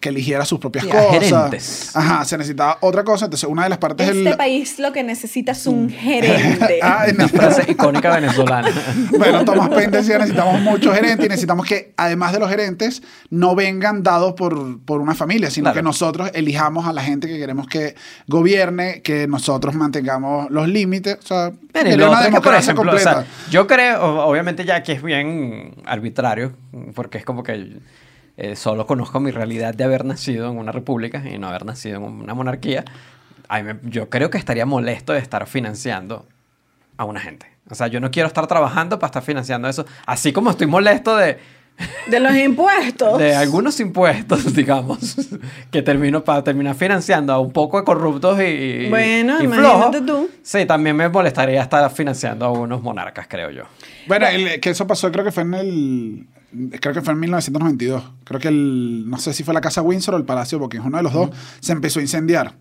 que 0.00 0.08
eligiera 0.08 0.44
sus 0.44 0.58
propias 0.58 0.84
cosas. 0.86 1.10
gerentes. 1.10 1.96
Ajá, 1.96 2.24
se 2.24 2.36
necesitaba 2.38 2.78
otra 2.80 3.04
cosa. 3.04 3.26
Entonces, 3.26 3.48
una 3.48 3.64
de 3.64 3.68
las 3.68 3.78
partes 3.78 4.08
Este 4.08 4.22
del... 4.22 4.36
país 4.36 4.78
lo 4.78 4.92
que 4.92 5.02
necesita 5.02 5.52
es 5.52 5.66
un 5.66 5.90
gerente. 5.90 6.80
Ah, 6.82 7.06
Una 7.12 7.28
frase 7.28 7.70
icónica 7.70 8.14
venezolana. 8.14 8.70
Bueno, 9.18 9.44
Tomás 9.44 9.68
Paine 9.70 9.96
decía, 9.98 10.18
necesitamos 10.18 10.60
muchos 10.60 10.94
gerentes 10.94 11.24
y 11.26 11.28
necesitamos 11.28 11.66
que, 11.66 11.92
además 11.96 12.32
de 12.32 12.38
los 12.40 12.48
gerentes, 12.50 13.02
no 13.30 13.54
vengan 13.54 14.02
dados 14.02 14.34
por, 14.34 14.80
por 14.84 15.00
una 15.00 15.14
familia, 15.14 15.50
sino 15.50 15.64
Claro. 15.66 15.76
que 15.76 15.82
nosotros 15.82 16.30
elijamos 16.34 16.86
a 16.86 16.92
la 16.92 17.02
gente 17.02 17.26
que 17.28 17.38
queremos 17.38 17.66
que 17.66 17.94
gobierne, 18.28 19.02
que 19.02 19.26
nosotros 19.26 19.74
mantengamos 19.74 20.50
los 20.50 20.68
límites. 20.68 21.18
O 21.22 21.26
sea, 21.26 21.52
lo 21.96 22.08
una 22.10 22.18
que, 22.18 22.24
democracia 22.24 22.72
ejemplo, 22.72 22.94
o 22.94 22.98
sea, 22.98 23.14
completa. 23.14 23.34
yo 23.50 23.66
creo, 23.66 24.24
obviamente 24.26 24.64
ya 24.64 24.82
que 24.82 24.92
es 24.92 25.02
bien 25.02 25.74
arbitrario, 25.84 26.52
porque 26.94 27.18
es 27.18 27.24
como 27.24 27.42
que 27.42 27.78
eh, 28.36 28.56
solo 28.56 28.86
conozco 28.86 29.20
mi 29.20 29.30
realidad 29.30 29.74
de 29.74 29.84
haber 29.84 30.04
nacido 30.04 30.50
en 30.50 30.58
una 30.58 30.72
república 30.72 31.22
y 31.28 31.38
no 31.38 31.48
haber 31.48 31.64
nacido 31.64 31.96
en 31.96 32.02
una 32.04 32.34
monarquía. 32.34 32.84
Me- 33.50 33.76
yo 33.84 34.08
creo 34.10 34.28
que 34.30 34.38
estaría 34.38 34.66
molesto 34.66 35.12
de 35.12 35.20
estar 35.20 35.46
financiando 35.46 36.26
a 36.96 37.04
una 37.04 37.20
gente. 37.20 37.46
O 37.70 37.74
sea, 37.74 37.86
yo 37.88 38.00
no 38.00 38.10
quiero 38.10 38.26
estar 38.28 38.46
trabajando 38.46 38.98
para 38.98 39.08
estar 39.08 39.22
financiando 39.22 39.68
eso. 39.68 39.86
Así 40.06 40.32
como 40.32 40.50
estoy 40.50 40.66
molesto 40.66 41.16
de, 41.16 41.38
De 42.08 42.20
los 42.20 42.34
impuestos. 42.36 43.18
de 43.18 43.34
algunos 43.34 43.78
impuestos, 43.80 44.54
digamos, 44.54 45.16
que 45.70 45.82
termino 45.82 46.22
para 46.24 46.42
terminar 46.44 46.74
financiando 46.74 47.32
a 47.32 47.38
un 47.40 47.52
poco 47.52 47.78
de 47.78 47.84
corruptos 47.84 48.38
y, 48.40 48.88
Bueno, 48.88 49.40
y 49.40 49.44
imagínate 49.44 50.00
tú. 50.02 50.28
Sí, 50.42 50.64
también 50.66 50.96
me 50.96 51.08
molestaría 51.08 51.60
estar 51.62 51.90
financiando 51.90 52.46
a 52.46 52.50
unos 52.52 52.82
monarcas, 52.82 53.26
creo 53.28 53.50
yo. 53.50 53.64
Bueno, 54.06 54.26
el- 54.26 54.60
que 54.60 54.70
eso 54.70 54.86
pasó 54.86 55.10
creo 55.12 55.24
que 55.24 55.32
fue 55.32 55.42
en 55.42 55.54
el... 55.54 56.26
Creo 56.80 56.94
que 56.94 57.02
fue 57.02 57.12
en 57.12 57.20
1992. 57.20 58.04
Creo 58.24 58.40
que 58.40 58.48
el... 58.48 59.08
No 59.08 59.18
sé 59.18 59.32
si 59.32 59.44
fue 59.44 59.54
la 59.54 59.60
Casa 59.60 59.82
Windsor 59.82 60.14
o 60.14 60.16
el 60.18 60.24
Palacio 60.24 60.58
Buckingham, 60.58 60.88
uno 60.88 60.96
de 60.98 61.02
los 61.02 61.12
dos, 61.12 61.30
se 61.60 61.72
empezó 61.72 61.98
a 61.98 62.02
incendiar. 62.02 62.54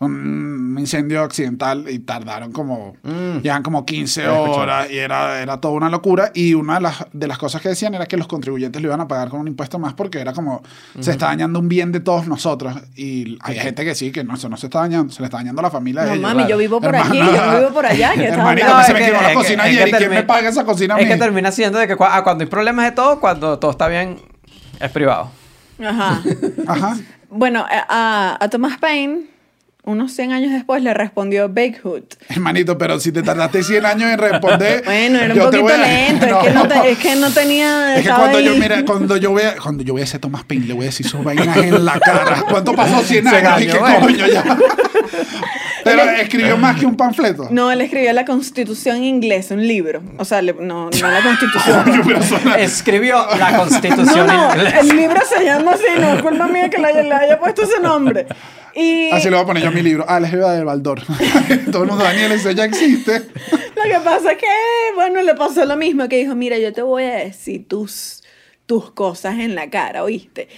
Un 0.00 0.76
incendio 0.78 1.22
accidental 1.22 1.84
y 1.88 1.98
tardaron 2.00 2.52
como... 2.52 2.96
Mm. 3.02 3.38
Llevan 3.42 3.62
como 3.62 3.84
15 3.86 4.20
He 4.20 4.24
escuchado. 4.24 4.52
horas 4.52 4.90
y 4.90 4.98
era, 4.98 5.40
era 5.40 5.60
toda 5.60 5.74
una 5.74 5.88
locura. 5.90 6.30
Y 6.34 6.54
una 6.54 6.74
de 6.76 6.80
las, 6.80 7.04
de 7.12 7.26
las 7.28 7.38
cosas 7.38 7.60
que 7.60 7.68
decían 7.68 7.94
era 7.94 8.06
que 8.06 8.16
los 8.16 8.26
contribuyentes 8.26 8.80
lo 8.80 8.88
iban 8.88 9.00
a 9.00 9.08
pagar 9.08 9.28
con 9.28 9.40
un 9.40 9.48
impuesto 9.48 9.78
más 9.78 9.94
porque 9.94 10.18
era 10.20 10.32
como... 10.32 10.62
Se 11.00 11.10
está 11.12 11.26
dañando 11.26 11.58
un 11.58 11.68
bien 11.68 11.92
de 11.92 12.00
todos 12.00 12.26
nosotros. 12.26 12.74
Y 12.96 13.38
hay 13.42 13.56
gente 13.58 13.84
que 13.84 13.94
sí, 13.94 14.10
que 14.12 14.24
no, 14.24 14.34
eso 14.34 14.48
no 14.48 14.56
se 14.56 14.66
está 14.66 14.80
dañando. 14.80 15.12
Se 15.12 15.20
le 15.20 15.26
está 15.26 15.36
dañando 15.38 15.60
a 15.60 15.64
la 15.64 15.70
familia 15.70 16.02
de 16.02 16.08
No, 16.08 16.14
ellos. 16.14 16.34
mami, 16.34 16.48
yo 16.48 16.56
vivo 16.58 16.80
por 16.80 16.96
aquí, 16.96 17.18
yo 17.18 17.58
vivo 17.58 17.72
por 17.72 17.86
allá. 17.86 18.12
pues 18.14 18.86
se 18.86 18.92
es 18.92 18.98
me 18.98 19.10
la 19.12 19.34
cocina 19.34 19.68
es 19.68 19.76
que 19.76 19.82
ayer. 19.82 19.88
¿Y 19.88 19.92
quién 19.98 20.10
me 20.10 20.22
paga 20.22 20.48
esa 20.48 20.64
cocina 20.64 20.94
a 20.96 21.00
Es 21.00 21.06
que 21.06 21.14
mí? 21.14 21.20
termina 21.20 21.52
siendo 21.52 21.78
de 21.78 21.86
que 21.86 21.96
cua- 21.96 22.08
ah, 22.12 22.22
cuando 22.24 22.42
hay 22.44 22.50
problemas 22.50 22.84
de 22.86 22.92
todo, 22.92 23.20
cuando 23.20 23.58
todo 23.58 23.70
está 23.70 23.88
bien, 23.88 24.18
es 24.80 24.90
privado. 24.90 25.30
Ajá. 25.84 26.22
Ajá. 26.66 26.96
Bueno, 27.30 27.60
eh, 27.70 27.80
a, 27.88 28.36
a 28.40 28.48
Thomas 28.50 28.78
Paine, 28.78 29.22
unos 29.84 30.12
100 30.12 30.32
años 30.32 30.52
después, 30.52 30.80
le 30.82 30.94
respondió 30.94 31.48
Bakehood. 31.48 32.04
Hermanito, 32.28 32.78
pero 32.78 33.00
si 33.00 33.10
te 33.10 33.22
tardaste 33.22 33.62
100 33.64 33.84
años 33.84 34.10
en 34.12 34.18
responder. 34.18 34.82
Bueno, 34.84 35.18
era 35.18 35.34
un 35.34 35.40
yo 35.40 35.44
poquito 35.50 35.68
a- 35.68 35.76
lento, 35.76 36.26
es, 36.26 36.36
que 36.44 36.50
no 36.52 36.68
te- 36.68 36.90
es 36.92 36.98
que 36.98 37.16
no 37.16 37.30
tenía... 37.34 37.96
Es 37.96 38.02
que 38.06 38.08
cuando 38.14 38.38
yo, 38.40 38.52
ahí. 38.52 38.60
mira, 38.60 38.84
cuando 38.84 39.16
yo 39.16 39.30
voy 39.32 39.42
a, 39.42 39.56
cuando 39.56 39.82
yo 39.82 39.92
voy 39.94 40.02
a 40.02 40.04
ese 40.04 40.18
Thomas 40.20 40.44
Paine, 40.44 40.66
le 40.66 40.74
voy 40.74 40.82
a 40.84 40.86
decir 40.86 41.06
sus 41.08 41.24
vainas 41.24 41.56
en 41.56 41.84
la 41.84 41.98
cara. 41.98 42.44
¿Cuánto 42.48 42.72
pasó 42.76 43.00
100 43.02 43.24
Se 43.28 43.36
años? 43.36 43.62
¿Y 43.62 43.66
qué 43.66 43.78
bueno. 43.78 44.00
coño 44.00 44.26
ya? 44.28 44.56
Pero 45.84 46.02
escribió 46.12 46.56
más 46.56 46.78
que 46.78 46.86
un 46.86 46.96
panfleto. 46.96 47.48
No, 47.50 47.72
él 47.72 47.80
escribió 47.80 48.12
la 48.12 48.24
Constitución 48.24 49.02
inglesa, 49.02 49.54
un 49.54 49.66
libro. 49.66 50.00
O 50.16 50.24
sea, 50.24 50.40
le- 50.42 50.52
no, 50.54 50.90
no 50.90 51.10
la 51.10 51.22
Constitución. 51.22 51.82
Coño, 51.84 52.54
Escribió 52.56 53.26
la 53.36 53.50
No, 53.50 53.58
constitución 53.58 54.26
no, 54.28 54.50
inglesa. 54.54 54.78
el 54.80 54.88
libro 54.96 55.20
se 55.28 55.44
llama 55.44 55.72
así, 55.72 55.82
no 56.00 56.12
es 56.14 56.22
culpa 56.22 56.46
mía 56.46 56.70
que 56.70 56.78
le 56.78 56.86
haya, 56.86 57.02
le 57.02 57.14
haya 57.14 57.38
puesto 57.40 57.62
ese 57.62 57.80
nombre. 57.80 58.26
Y 58.74 59.10
Así 59.10 59.28
le 59.28 59.36
voy 59.36 59.44
a 59.44 59.46
poner 59.46 59.62
yo 59.62 59.68
a 59.68 59.72
mi 59.72 59.82
libro. 59.82 60.04
Ah, 60.08 60.18
la 60.20 60.26
escriba 60.26 60.52
del 60.52 60.64
Baldor. 60.64 61.02
Todo 61.72 61.82
el 61.82 61.88
mundo, 61.88 62.04
Daniel, 62.04 62.32
eso 62.32 62.50
ya 62.52 62.64
existe. 62.64 63.18
lo 63.76 63.82
que 63.82 64.00
pasa 64.04 64.32
es 64.32 64.38
que, 64.38 64.46
bueno, 64.94 65.22
le 65.22 65.34
pasó 65.34 65.64
lo 65.64 65.76
mismo, 65.76 66.08
que 66.08 66.16
dijo, 66.18 66.34
mira, 66.34 66.58
yo 66.58 66.72
te 66.72 66.82
voy 66.82 67.04
a 67.04 67.14
decir 67.16 67.68
tus, 67.68 68.22
tus 68.66 68.90
cosas 68.92 69.38
en 69.38 69.54
la 69.54 69.68
cara, 69.70 70.02
¿oíste? 70.04 70.48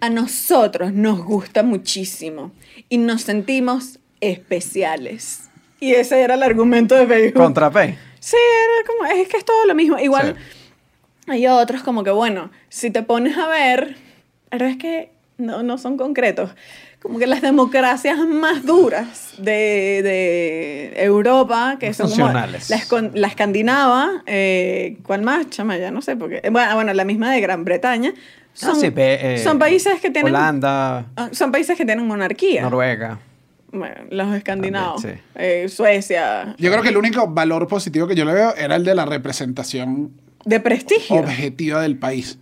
A 0.00 0.10
nosotros 0.10 0.92
nos 0.92 1.24
gusta 1.24 1.62
muchísimo 1.62 2.52
y 2.88 2.98
nos 2.98 3.22
sentimos 3.22 3.98
especiales. 4.20 5.42
Y 5.80 5.92
ese 5.94 6.20
era 6.20 6.34
el 6.34 6.42
argumento 6.42 6.94
de 6.94 7.06
Beirut. 7.06 7.34
Contra 7.34 7.70
P. 7.70 7.96
Sí, 8.20 8.36
era 8.36 8.86
como, 8.86 9.04
es 9.22 9.28
que 9.28 9.36
es 9.36 9.44
todo 9.44 9.66
lo 9.66 9.74
mismo. 9.74 9.98
Igual 9.98 10.34
Sí. 10.36 11.30
hay 11.30 11.46
otros 11.46 11.82
como 11.82 12.02
que, 12.02 12.10
bueno, 12.10 12.50
si 12.68 12.90
te 12.90 13.02
pones 13.02 13.36
a 13.36 13.46
ver, 13.48 13.96
pero 14.50 14.66
es 14.66 14.76
que 14.76 15.10
no, 15.38 15.62
no 15.62 15.78
son 15.78 15.96
concretos. 15.96 16.50
Como 17.06 17.20
que 17.20 17.26
las 17.28 17.40
democracias 17.40 18.18
más 18.18 18.64
duras 18.66 19.34
de, 19.38 20.00
de 20.02 20.92
Europa, 21.04 21.76
que 21.78 21.94
son 21.94 22.10
como 22.10 22.28
la, 22.32 22.48
la 23.14 23.26
escandinava, 23.28 24.22
eh, 24.26 24.96
¿cuál 25.04 25.22
más? 25.22 25.48
Chama, 25.50 25.76
ya 25.78 25.92
no 25.92 26.02
sé, 26.02 26.16
porque, 26.16 26.40
bueno, 26.50 26.74
bueno, 26.74 26.92
la 26.94 27.04
misma 27.04 27.30
de 27.32 27.40
Gran 27.40 27.64
Bretaña. 27.64 28.12
Ah, 28.16 28.50
Son, 28.54 28.80
sí, 28.80 28.90
pe- 28.90 29.34
eh, 29.34 29.38
son 29.38 29.58
países 29.60 30.00
que 30.00 30.10
tienen... 30.10 30.34
Holanda, 30.34 31.06
ah, 31.16 31.28
Son 31.30 31.52
países 31.52 31.76
que 31.76 31.84
tienen 31.84 32.04
monarquía. 32.08 32.62
Noruega. 32.62 33.20
Bueno, 33.70 33.94
los 34.10 34.34
escandinavos. 34.34 35.02
También, 35.02 35.22
Eh, 35.36 35.68
Suecia. 35.68 36.56
Yo 36.58 36.70
creo 36.72 36.82
que 36.82 36.88
el 36.88 36.96
único 36.96 37.28
valor 37.28 37.68
positivo 37.68 38.08
que 38.08 38.16
yo 38.16 38.24
le 38.24 38.32
veo 38.32 38.52
era 38.56 38.74
el 38.74 38.84
de 38.84 38.94
la 38.96 39.04
representación 39.04 40.10
De 40.44 40.58
prestigio. 40.58 41.16
objetiva 41.20 41.82
del 41.82 41.98
país. 41.98 42.38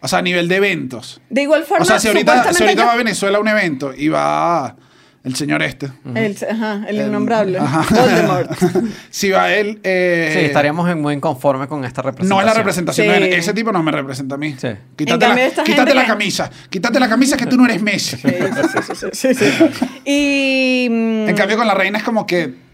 O 0.00 0.08
sea, 0.08 0.20
a 0.20 0.22
nivel 0.22 0.48
de 0.48 0.56
eventos. 0.56 1.20
De 1.30 1.42
igual 1.42 1.64
forma, 1.64 1.82
O 1.82 1.86
sea, 1.86 1.98
si 1.98 2.08
ahorita, 2.08 2.32
si 2.32 2.38
supuestamente 2.38 2.64
ahorita 2.64 2.82
yo- 2.82 2.86
va 2.88 2.92
a 2.94 2.96
Venezuela 2.96 3.38
a 3.38 3.40
un 3.40 3.48
evento 3.48 3.92
y 3.96 4.08
va 4.08 4.76
el 5.24 5.34
señor 5.34 5.62
este. 5.62 5.88
El, 6.14 6.36
ajá, 6.50 6.84
el 6.88 6.96
innombrable. 6.96 7.58
Ajá. 7.58 7.84
Voldemort. 7.94 8.50
si 9.10 9.30
va 9.30 9.52
él. 9.52 9.80
eh, 9.82 10.30
Sí, 10.32 10.38
estaríamos 10.46 10.88
en- 10.88 11.02
muy 11.02 11.14
inconformes 11.14 11.66
con 11.68 11.84
esta 11.84 12.00
representación. 12.02 12.28
No 12.36 12.40
es 12.40 12.46
la 12.46 12.54
representación. 12.54 13.06
Sí. 13.08 13.22
Ese 13.24 13.52
tipo 13.52 13.72
no 13.72 13.82
me 13.82 13.90
representa 13.92 14.36
a 14.36 14.38
mí. 14.38 14.54
Sí. 14.56 14.68
Quítate, 14.96 15.24
En 15.26 15.34
la, 15.34 15.44
esta 15.44 15.64
quítate 15.64 15.80
gente 15.82 15.94
la 15.94 16.02
que- 16.02 16.06
camisa. 16.08 16.50
Quítate 16.70 17.00
la 17.00 17.08
camisa 17.08 17.36
que 17.36 17.46
tú 17.46 17.56
no 17.56 17.64
eres 17.66 17.82
Messi. 17.82 18.16
Sí, 18.16 18.28
sí, 18.28 18.94
sí, 18.94 19.06
sí, 19.12 19.34
sí, 19.34 19.34
sí. 19.34 19.86
Y. 20.04 20.88
mm, 20.90 21.28
En 21.28 21.34
cambio, 21.36 21.56
con 21.56 21.66
la 21.66 21.74
reina 21.74 21.98
es 21.98 22.04
como 22.04 22.24
que 22.26 22.67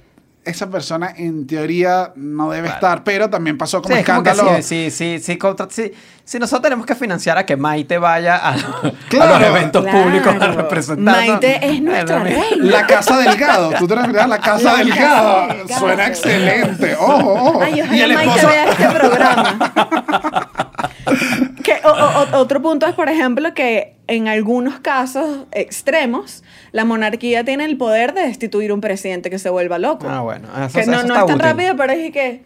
esa 0.44 0.68
persona 0.70 1.12
en 1.16 1.46
teoría 1.46 2.12
no 2.16 2.50
debe 2.50 2.68
Claro. 2.68 2.74
estar, 2.76 3.04
pero 3.04 3.30
también 3.30 3.56
pasó 3.58 3.80
como 3.82 3.94
Sí, 3.94 4.00
es 4.00 4.06
como 4.06 4.22
que 4.22 4.30
escándalo. 4.30 4.56
sí, 4.62 4.90
sí, 4.90 4.90
sí, 4.90 5.18
sí, 5.22 5.38
contra- 5.38 5.68
sí, 5.70 5.92
si 6.24 6.38
nosotros 6.38 6.62
tenemos 6.62 6.86
que 6.86 6.94
financiar 6.94 7.36
a 7.38 7.44
que 7.46 7.56
Maite 7.56 7.98
vaya 7.98 8.36
a, 8.36 8.56
los 8.56 9.42
eventos 9.42 9.82
Claro. 9.84 10.02
públicos 10.04 10.34
a 10.40 10.46
representar. 10.52 11.16
Maite 11.28 11.66
es 11.66 11.82
nuestra 11.82 12.18
reina. 12.20 12.44
La 12.60 12.86
Casa 12.86 13.18
Delgado. 13.18 13.72
¿Tú 13.78 13.86
te 13.86 13.94
refieres 13.94 14.22
a 14.22 14.26
la 14.26 14.38
Casa 14.38 14.72
La 14.72 14.78
Delgado? 14.78 15.48
Casa 15.48 15.54
Delgado. 15.54 15.78
Suena 15.80 16.06
excelente. 16.06 16.96
Ojo, 16.96 17.32
ojo. 17.34 17.60
Ay, 17.62 17.74
y 17.78 17.82
ojalá 17.82 18.04
el 18.04 18.14
Maite 18.14 18.34
esposo. 18.36 18.48
vea 18.48 18.64
este 18.70 18.88
programa. 18.88 19.72
O- 21.84 22.38
otro 22.38 22.60
punto 22.62 22.86
es, 22.86 22.94
por 22.94 23.08
ejemplo, 23.08 23.54
que 23.54 23.94
en 24.06 24.28
algunos 24.28 24.80
casos 24.80 25.46
extremos, 25.52 26.42
la 26.72 26.84
monarquía 26.84 27.44
tiene 27.44 27.64
el 27.64 27.76
poder 27.76 28.14
de 28.14 28.22
destituir 28.22 28.72
un 28.72 28.80
presidente 28.80 29.30
que 29.30 29.38
se 29.38 29.50
vuelva 29.50 29.78
loco. 29.78 30.06
Ah, 30.08 30.20
bueno. 30.20 30.48
Eso, 30.64 30.74
que 30.74 30.80
eso 30.80 30.90
no, 30.90 31.02
no 31.02 31.02
está 31.02 31.20
es 31.20 31.26
tan 31.26 31.36
útil. 31.36 31.46
rápido, 31.48 31.76
pero 31.76 31.92
es 31.92 32.12
que. 32.12 32.42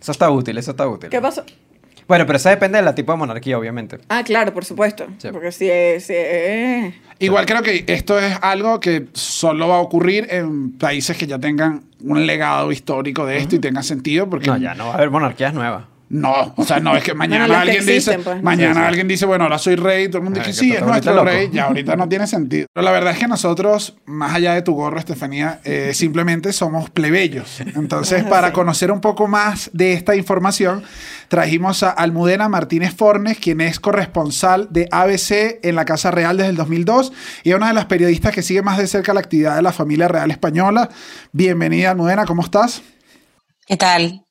Eso 0.00 0.12
está 0.12 0.30
útil, 0.30 0.58
eso 0.58 0.70
está 0.72 0.86
útil. 0.88 1.10
¿Qué 1.10 1.20
pasó? 1.20 1.44
Bueno, 2.06 2.26
pero 2.26 2.36
eso 2.36 2.50
depende 2.50 2.82
del 2.82 2.94
tipo 2.94 3.12
de 3.12 3.18
monarquía, 3.18 3.58
obviamente. 3.58 3.98
Ah, 4.10 4.22
claro, 4.24 4.52
por 4.52 4.64
supuesto. 4.66 5.06
Sí. 5.18 5.28
Porque 5.32 5.50
si 5.52 5.70
es. 5.70 6.04
si 6.04 6.12
es- 6.14 6.94
Igual 7.20 7.46
creo 7.46 7.62
que 7.62 7.84
esto 7.86 8.18
es 8.18 8.36
algo 8.42 8.80
que 8.80 9.06
solo 9.14 9.68
va 9.68 9.76
a 9.76 9.78
ocurrir 9.80 10.26
en 10.30 10.72
países 10.72 11.16
que 11.16 11.26
ya 11.26 11.38
tengan 11.38 11.84
un 12.02 12.26
legado 12.26 12.70
histórico 12.72 13.24
de 13.24 13.38
esto 13.38 13.56
y 13.56 13.58
tenga 13.60 13.82
sentido, 13.82 14.28
porque 14.28 14.48
No, 14.48 14.56
ya 14.58 14.74
no 14.74 14.86
va 14.88 14.92
a 14.92 14.94
haber 14.96 15.10
monarquías 15.10 15.54
nuevas. 15.54 15.84
No, 16.08 16.52
o 16.56 16.64
sea, 16.64 16.80
no, 16.80 16.96
es 16.96 17.02
que 17.02 17.14
mañana 17.14 17.46
Bueno, 17.46 17.62
alguien 17.62 17.86
dice, 17.86 18.18
pues, 18.18 18.42
mañana 18.42 18.74
sí. 18.74 18.86
alguien 18.86 19.08
dice, 19.08 19.26
bueno, 19.26 19.44
ahora 19.44 19.58
soy 19.58 19.76
rey, 19.76 20.08
todo 20.08 20.18
el 20.18 20.24
mundo 20.24 20.40
Ay, 20.40 20.48
dice, 20.48 20.60
que 20.60 20.66
sí, 20.66 20.76
es 20.76 20.82
nuestro 20.82 21.14
loco. 21.14 21.24
rey, 21.24 21.48
ya 21.52 21.64
ahorita 21.64 21.96
no 21.96 22.08
tiene 22.08 22.26
sentido. 22.26 22.66
Pero 22.72 22.84
la 22.84 22.90
verdad 22.92 23.12
es 23.14 23.18
que 23.18 23.26
nosotros, 23.26 23.96
más 24.04 24.34
allá 24.34 24.54
de 24.54 24.62
tu 24.62 24.74
gorro, 24.74 24.98
Estefanía, 24.98 25.60
eh, 25.64 25.92
simplemente 25.94 26.52
somos 26.52 26.90
plebeyos. 26.90 27.60
Entonces, 27.74 28.22
para 28.30 28.52
conocer 28.52 28.92
un 28.92 29.00
poco 29.00 29.26
más 29.28 29.70
de 29.72 29.94
esta 29.94 30.14
información, 30.14 30.84
trajimos 31.28 31.82
a 31.82 31.90
Almudena 31.90 32.48
Martínez 32.48 32.94
Fornes, 32.94 33.38
quien 33.38 33.60
es 33.60 33.80
corresponsal 33.80 34.68
de 34.70 34.86
ABC 34.90 35.58
en 35.62 35.74
la 35.74 35.84
Casa 35.84 36.10
Real 36.10 36.36
desde 36.36 36.50
el 36.50 36.56
2002 36.56 37.12
y 37.42 37.50
es 37.50 37.56
una 37.56 37.68
de 37.68 37.74
las 37.74 37.86
periodistas 37.86 38.32
que 38.32 38.42
sigue 38.42 38.62
más 38.62 38.78
de 38.78 38.86
cerca 38.86 39.14
la 39.14 39.20
actividad 39.20 39.56
de 39.56 39.62
la 39.62 39.72
familia 39.72 40.06
real 40.08 40.30
española. 40.30 40.90
Bienvenida, 41.32 41.90
Almudena, 41.90 42.24
¿cómo 42.26 42.42
estás? 42.42 42.82
¿Qué 43.66 43.76
tal? 43.76 44.23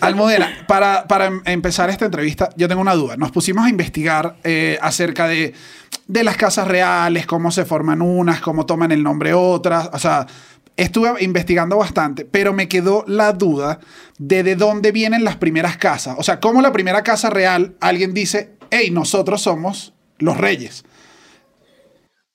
Almudena, 0.00 0.64
para, 0.66 1.06
para 1.06 1.26
em- 1.26 1.42
empezar 1.44 1.90
esta 1.90 2.04
entrevista, 2.04 2.50
yo 2.56 2.68
tengo 2.68 2.80
una 2.80 2.94
duda. 2.94 3.16
Nos 3.16 3.30
pusimos 3.30 3.64
a 3.64 3.68
investigar 3.68 4.36
eh, 4.44 4.78
acerca 4.82 5.28
de, 5.28 5.54
de 6.08 6.24
las 6.24 6.36
casas 6.36 6.66
reales, 6.68 7.26
cómo 7.26 7.50
se 7.50 7.64
forman 7.64 8.02
unas, 8.02 8.40
cómo 8.40 8.66
toman 8.66 8.92
el 8.92 9.02
nombre 9.02 9.34
otras. 9.34 9.90
O 9.92 9.98
sea, 9.98 10.26
estuve 10.76 11.22
investigando 11.22 11.76
bastante, 11.76 12.24
pero 12.24 12.52
me 12.52 12.68
quedó 12.68 13.04
la 13.06 13.32
duda 13.32 13.78
de 14.18 14.42
de 14.42 14.56
dónde 14.56 14.92
vienen 14.92 15.24
las 15.24 15.36
primeras 15.36 15.76
casas. 15.76 16.16
O 16.18 16.22
sea, 16.22 16.40
cómo 16.40 16.60
la 16.62 16.72
primera 16.72 17.02
casa 17.02 17.30
real 17.30 17.74
alguien 17.80 18.14
dice, 18.14 18.52
hey, 18.70 18.90
nosotros 18.90 19.42
somos 19.42 19.92
los 20.18 20.36
reyes. 20.36 20.84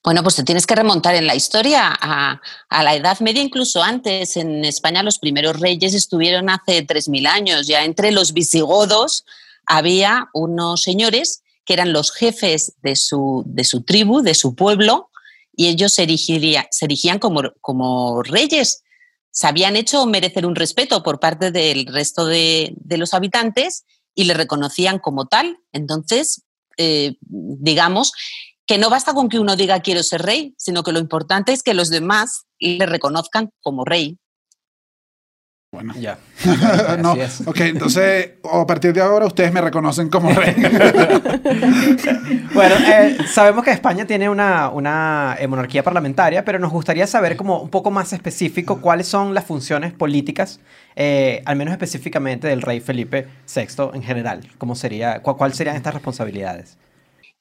Bueno, 0.02 0.22
pues 0.22 0.36
te 0.36 0.44
tienes 0.44 0.66
que 0.66 0.74
remontar 0.74 1.14
en 1.14 1.26
la 1.26 1.34
historia 1.34 1.90
a, 2.00 2.40
la 2.70 2.94
Edad 2.94 3.20
Media, 3.20 3.42
incluso 3.42 3.82
antes. 3.82 4.36
En 4.38 4.64
España 4.64 5.02
los 5.02 5.18
primeros 5.18 5.60
reyes 5.60 5.92
estuvieron 5.92 6.48
hace 6.48 6.86
3.000 6.86 7.26
años. 7.26 7.66
Ya 7.66 7.84
entre 7.84 8.10
los 8.10 8.32
visigodos 8.32 9.24
había 9.66 10.28
unos 10.32 10.82
señores 10.82 11.42
que 11.66 11.74
eran 11.74 11.92
los 11.92 12.12
jefes 12.12 12.72
de 12.82 12.96
su, 12.96 13.44
tribu, 13.86 14.22
de 14.22 14.34
su 14.34 14.54
pueblo, 14.54 15.10
y 15.54 15.68
ellos 15.68 15.92
se, 15.92 16.04
erigiría- 16.04 16.66
erigían 16.80 17.18
como, 17.18 18.22
reyes. 18.22 18.82
Se 19.30 19.46
habían 19.46 19.76
hecho 19.76 20.06
merecer 20.06 20.46
un 20.46 20.56
respeto 20.56 21.02
por 21.02 21.20
parte 21.20 21.50
del 21.50 21.84
resto 21.86 22.24
de, 22.24 22.72
de 22.76 22.96
los 22.96 23.12
habitantes 23.12 23.84
y 24.14 24.24
le 24.24 24.32
reconocían 24.32 24.98
como 24.98 25.26
tal. 25.26 25.58
Entonces, 25.72 26.42
eh, 26.78 27.16
digamos 27.20 28.12
que 28.70 28.78
no 28.78 28.88
basta 28.88 29.12
con 29.14 29.28
que 29.28 29.40
uno 29.40 29.56
diga 29.56 29.80
quiero 29.80 30.00
ser 30.04 30.22
rey, 30.22 30.54
sino 30.56 30.84
que 30.84 30.92
lo 30.92 31.00
importante 31.00 31.52
es 31.52 31.64
que 31.64 31.74
los 31.74 31.90
demás 31.90 32.44
le 32.60 32.86
reconozcan 32.86 33.50
como 33.60 33.84
rey. 33.84 34.16
Bueno, 35.72 35.92
Ya. 35.98 36.18
no, 37.00 37.14
es. 37.14 37.40
ok, 37.46 37.60
entonces 37.62 38.32
a 38.48 38.64
partir 38.68 38.92
de 38.92 39.00
ahora 39.00 39.26
ustedes 39.26 39.52
me 39.52 39.60
reconocen 39.60 40.08
como 40.08 40.30
rey. 40.32 40.54
Bueno, 42.54 42.74
eh, 42.92 43.16
sabemos 43.32 43.64
que 43.64 43.70
España 43.72 44.04
tiene 44.06 44.28
una, 44.28 44.68
una 44.68 45.36
eh, 45.40 45.46
monarquía 45.48 45.82
parlamentaria, 45.82 46.44
pero 46.44 46.58
nos 46.60 46.70
gustaría 46.70 47.06
saber 47.08 47.36
como 47.36 47.60
un 47.60 47.70
poco 47.70 47.90
más 47.90 48.12
específico 48.12 48.80
cuáles 48.80 49.06
son 49.08 49.34
las 49.34 49.44
funciones 49.44 49.92
políticas, 49.92 50.60
eh, 50.96 51.42
al 51.44 51.56
menos 51.56 51.72
específicamente 51.72 52.46
del 52.48 52.62
rey 52.62 52.80
Felipe 52.80 53.26
VI 53.52 53.90
en 53.94 54.02
general. 54.02 54.48
¿Cómo 54.58 54.74
sería, 54.76 55.22
cu- 55.22 55.36
¿Cuáles 55.36 55.56
serían 55.56 55.76
estas 55.76 55.94
responsabilidades? 55.94 56.76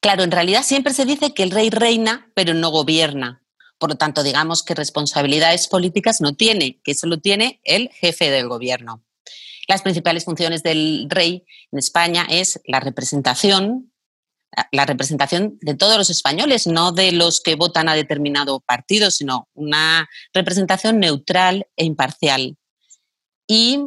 Claro, 0.02 0.24
en 0.24 0.32
realidad 0.32 0.64
siempre 0.64 0.93
se 0.93 1.06
dice 1.06 1.34
que 1.34 1.43
el 1.43 1.52
rey 1.52 1.70
reina, 1.70 2.32
pero 2.34 2.54
no 2.54 2.70
gobierna. 2.70 3.43
Por 3.78 3.89
lo 3.89 3.95
tanto, 3.95 4.24
digamos 4.24 4.64
que 4.64 4.76
responsabilidades 4.76 5.68
políticas 5.68 6.22
no 6.22 6.36
tiene, 6.36 6.80
que 6.84 6.93
solo 6.93 7.20
tiene 7.20 7.60
el 7.64 7.89
jefe 7.89 8.30
del 8.30 8.47
gobierno. 8.47 9.04
Las 9.68 9.82
principales 9.82 10.26
funciones 10.26 10.64
del 10.64 11.08
rey 11.10 11.45
en 11.72 11.80
España 11.80 12.26
es 12.30 12.60
la 12.66 12.80
representación, 12.80 13.93
la 14.72 14.86
representación 14.86 15.58
de 15.62 15.76
todos 15.76 15.97
los 15.97 16.10
españoles, 16.10 16.66
no 16.66 16.91
de 16.91 17.12
los 17.12 17.39
que 17.39 17.56
votan 17.56 17.88
a 17.88 17.93
determinado 17.93 18.62
partido, 18.62 19.12
sino 19.12 19.47
una 19.54 20.10
representación 20.34 21.00
neutral 21.00 21.68
e 21.76 21.86
imparcial. 21.86 22.58
Y 23.47 23.80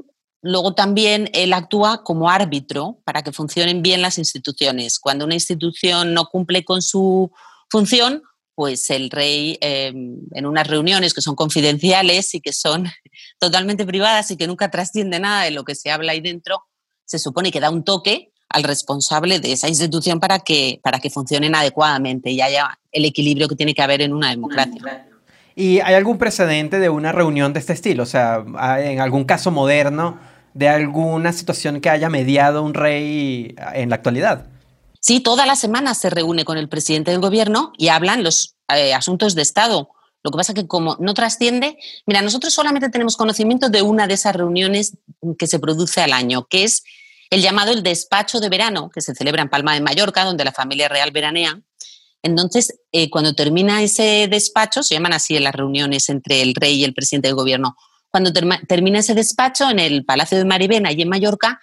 luego 0.42 0.74
también 0.74 1.30
él 1.32 1.52
actúa 1.52 2.02
como 2.02 2.28
árbitro 2.28 2.98
para 3.04 3.22
que 3.22 3.32
funcionen 3.32 3.80
bien 3.80 4.02
las 4.02 4.18
instituciones. 4.18 4.98
Cuando 4.98 5.24
una 5.24 5.34
institución 5.34 6.12
no 6.12 6.26
cumple 6.26 6.64
con 6.64 6.82
su 6.82 7.30
función, 7.70 8.22
pues 8.54 8.90
el 8.90 9.08
rey 9.08 9.56
eh, 9.60 9.92
en 10.32 10.46
unas 10.46 10.66
reuniones 10.66 11.14
que 11.14 11.22
son 11.22 11.36
confidenciales 11.36 12.34
y 12.34 12.40
que 12.40 12.52
son 12.52 12.86
totalmente 13.38 13.86
privadas 13.86 14.30
y 14.30 14.36
que 14.36 14.46
nunca 14.46 14.70
trasciende 14.70 15.20
nada 15.20 15.44
de 15.44 15.52
lo 15.52 15.64
que 15.64 15.74
se 15.74 15.90
habla 15.90 16.12
ahí 16.12 16.20
dentro, 16.20 16.64
se 17.04 17.18
supone 17.18 17.50
que 17.50 17.60
da 17.60 17.70
un 17.70 17.84
toque 17.84 18.32
al 18.48 18.64
responsable 18.64 19.40
de 19.40 19.52
esa 19.52 19.68
institución 19.68 20.20
para 20.20 20.40
que, 20.40 20.80
para 20.82 20.98
que 20.98 21.08
funcionen 21.08 21.54
adecuadamente 21.54 22.30
y 22.30 22.42
haya 22.42 22.78
el 22.90 23.06
equilibrio 23.06 23.48
que 23.48 23.56
tiene 23.56 23.74
que 23.74 23.80
haber 23.80 24.02
en 24.02 24.12
una 24.12 24.28
democracia. 24.30 25.06
¿Y 25.54 25.80
hay 25.80 25.94
algún 25.94 26.18
precedente 26.18 26.78
de 26.78 26.88
una 26.88 27.12
reunión 27.12 27.52
de 27.52 27.60
este 27.60 27.72
estilo? 27.72 28.02
O 28.02 28.06
sea, 28.06 28.44
¿hay 28.56 28.92
en 28.92 29.00
algún 29.00 29.24
caso 29.24 29.50
moderno 29.50 30.18
de 30.54 30.68
alguna 30.68 31.32
situación 31.32 31.80
que 31.80 31.90
haya 31.90 32.08
mediado 32.08 32.62
un 32.62 32.74
rey 32.74 33.54
en 33.74 33.90
la 33.90 33.96
actualidad? 33.96 34.46
Sí, 35.00 35.20
todas 35.20 35.46
las 35.46 35.58
semanas 35.58 35.98
se 35.98 36.10
reúne 36.10 36.44
con 36.44 36.58
el 36.58 36.68
presidente 36.68 37.10
del 37.10 37.20
gobierno 37.20 37.72
y 37.76 37.88
hablan 37.88 38.22
los 38.22 38.54
eh, 38.68 38.94
asuntos 38.94 39.34
de 39.34 39.42
Estado. 39.42 39.90
Lo 40.22 40.30
que 40.30 40.36
pasa 40.36 40.54
que 40.54 40.68
como 40.68 40.96
no 41.00 41.14
trasciende, 41.14 41.76
mira, 42.06 42.22
nosotros 42.22 42.54
solamente 42.54 42.88
tenemos 42.88 43.16
conocimiento 43.16 43.68
de 43.68 43.82
una 43.82 44.06
de 44.06 44.14
esas 44.14 44.36
reuniones 44.36 44.96
que 45.38 45.48
se 45.48 45.58
produce 45.58 46.00
al 46.00 46.12
año, 46.12 46.46
que 46.48 46.62
es 46.62 46.84
el 47.30 47.42
llamado 47.42 47.72
el 47.72 47.82
despacho 47.82 48.38
de 48.38 48.48
verano, 48.48 48.90
que 48.90 49.00
se 49.00 49.14
celebra 49.14 49.42
en 49.42 49.48
Palma 49.48 49.74
de 49.74 49.80
Mallorca, 49.80 50.24
donde 50.24 50.44
la 50.44 50.52
familia 50.52 50.88
real 50.88 51.10
veranea. 51.10 51.60
Entonces, 52.22 52.78
eh, 52.92 53.10
cuando 53.10 53.34
termina 53.34 53.82
ese 53.82 54.28
despacho, 54.30 54.84
se 54.84 54.94
llaman 54.94 55.14
así 55.14 55.36
las 55.40 55.54
reuniones 55.54 56.08
entre 56.08 56.42
el 56.42 56.54
rey 56.54 56.74
y 56.74 56.84
el 56.84 56.94
presidente 56.94 57.26
del 57.26 57.34
gobierno, 57.34 57.74
cuando 58.12 58.30
termina 58.68 58.98
ese 58.98 59.14
despacho 59.14 59.70
en 59.70 59.78
el 59.78 60.04
Palacio 60.04 60.36
de 60.36 60.44
Marivena 60.44 60.92
y 60.92 61.00
en 61.00 61.08
Mallorca, 61.08 61.58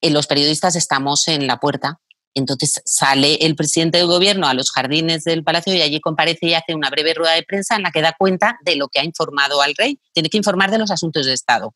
eh, 0.00 0.10
los 0.10 0.26
periodistas 0.26 0.74
estamos 0.74 1.28
en 1.28 1.46
la 1.46 1.58
puerta. 1.58 2.00
Entonces 2.32 2.80
sale 2.86 3.34
el 3.34 3.54
presidente 3.54 3.98
del 3.98 4.06
gobierno 4.06 4.46
a 4.46 4.54
los 4.54 4.70
jardines 4.70 5.24
del 5.24 5.44
palacio 5.44 5.74
y 5.74 5.82
allí 5.82 6.00
comparece 6.00 6.46
y 6.46 6.54
hace 6.54 6.74
una 6.74 6.88
breve 6.88 7.12
rueda 7.12 7.34
de 7.34 7.42
prensa 7.42 7.76
en 7.76 7.82
la 7.82 7.90
que 7.90 8.00
da 8.00 8.14
cuenta 8.18 8.58
de 8.64 8.76
lo 8.76 8.88
que 8.88 8.98
ha 8.98 9.04
informado 9.04 9.60
al 9.60 9.74
rey. 9.74 10.00
Tiene 10.14 10.30
que 10.30 10.38
informar 10.38 10.70
de 10.70 10.78
los 10.78 10.90
asuntos 10.90 11.26
de 11.26 11.34
Estado. 11.34 11.74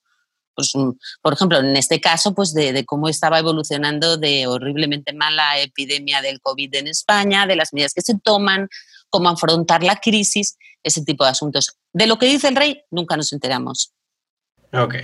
Pues, 0.55 0.70
mm, 0.72 0.93
por 1.20 1.35
ejemplo, 1.35 1.59
en 1.59 1.77
este 1.77 2.01
caso, 2.01 2.35
pues 2.35 2.55
de, 2.55 2.72
de 2.72 2.87
cómo 2.87 3.11
estaba 3.11 3.39
evolucionando 3.39 4.16
de 4.16 4.47
horriblemente 4.47 5.12
mal 5.12 5.37
la 5.37 5.59
epidemia 5.59 6.22
del 6.22 6.41
COVID 6.41 6.75
en 6.77 6.87
España, 6.87 7.47
de 7.47 7.57
las 7.57 7.75
medidas 7.75 7.93
que 7.93 8.03
se 8.03 8.16
toman, 8.18 8.68
cómo 9.11 9.29
afrontar 9.29 9.83
la 9.83 9.97
crisis, 9.97 10.57
ese 10.83 11.05
tipo 11.05 11.25
de 11.25 11.31
asuntos. 11.31 11.77
De 11.93 12.07
lo 12.07 12.16
que 12.18 12.27
dice 12.27 12.49
el 12.49 12.57
rey, 12.57 12.83
nunca 12.91 13.16
nos 13.18 13.33
enteramos. 13.35 13.93
Ok. 14.77 14.95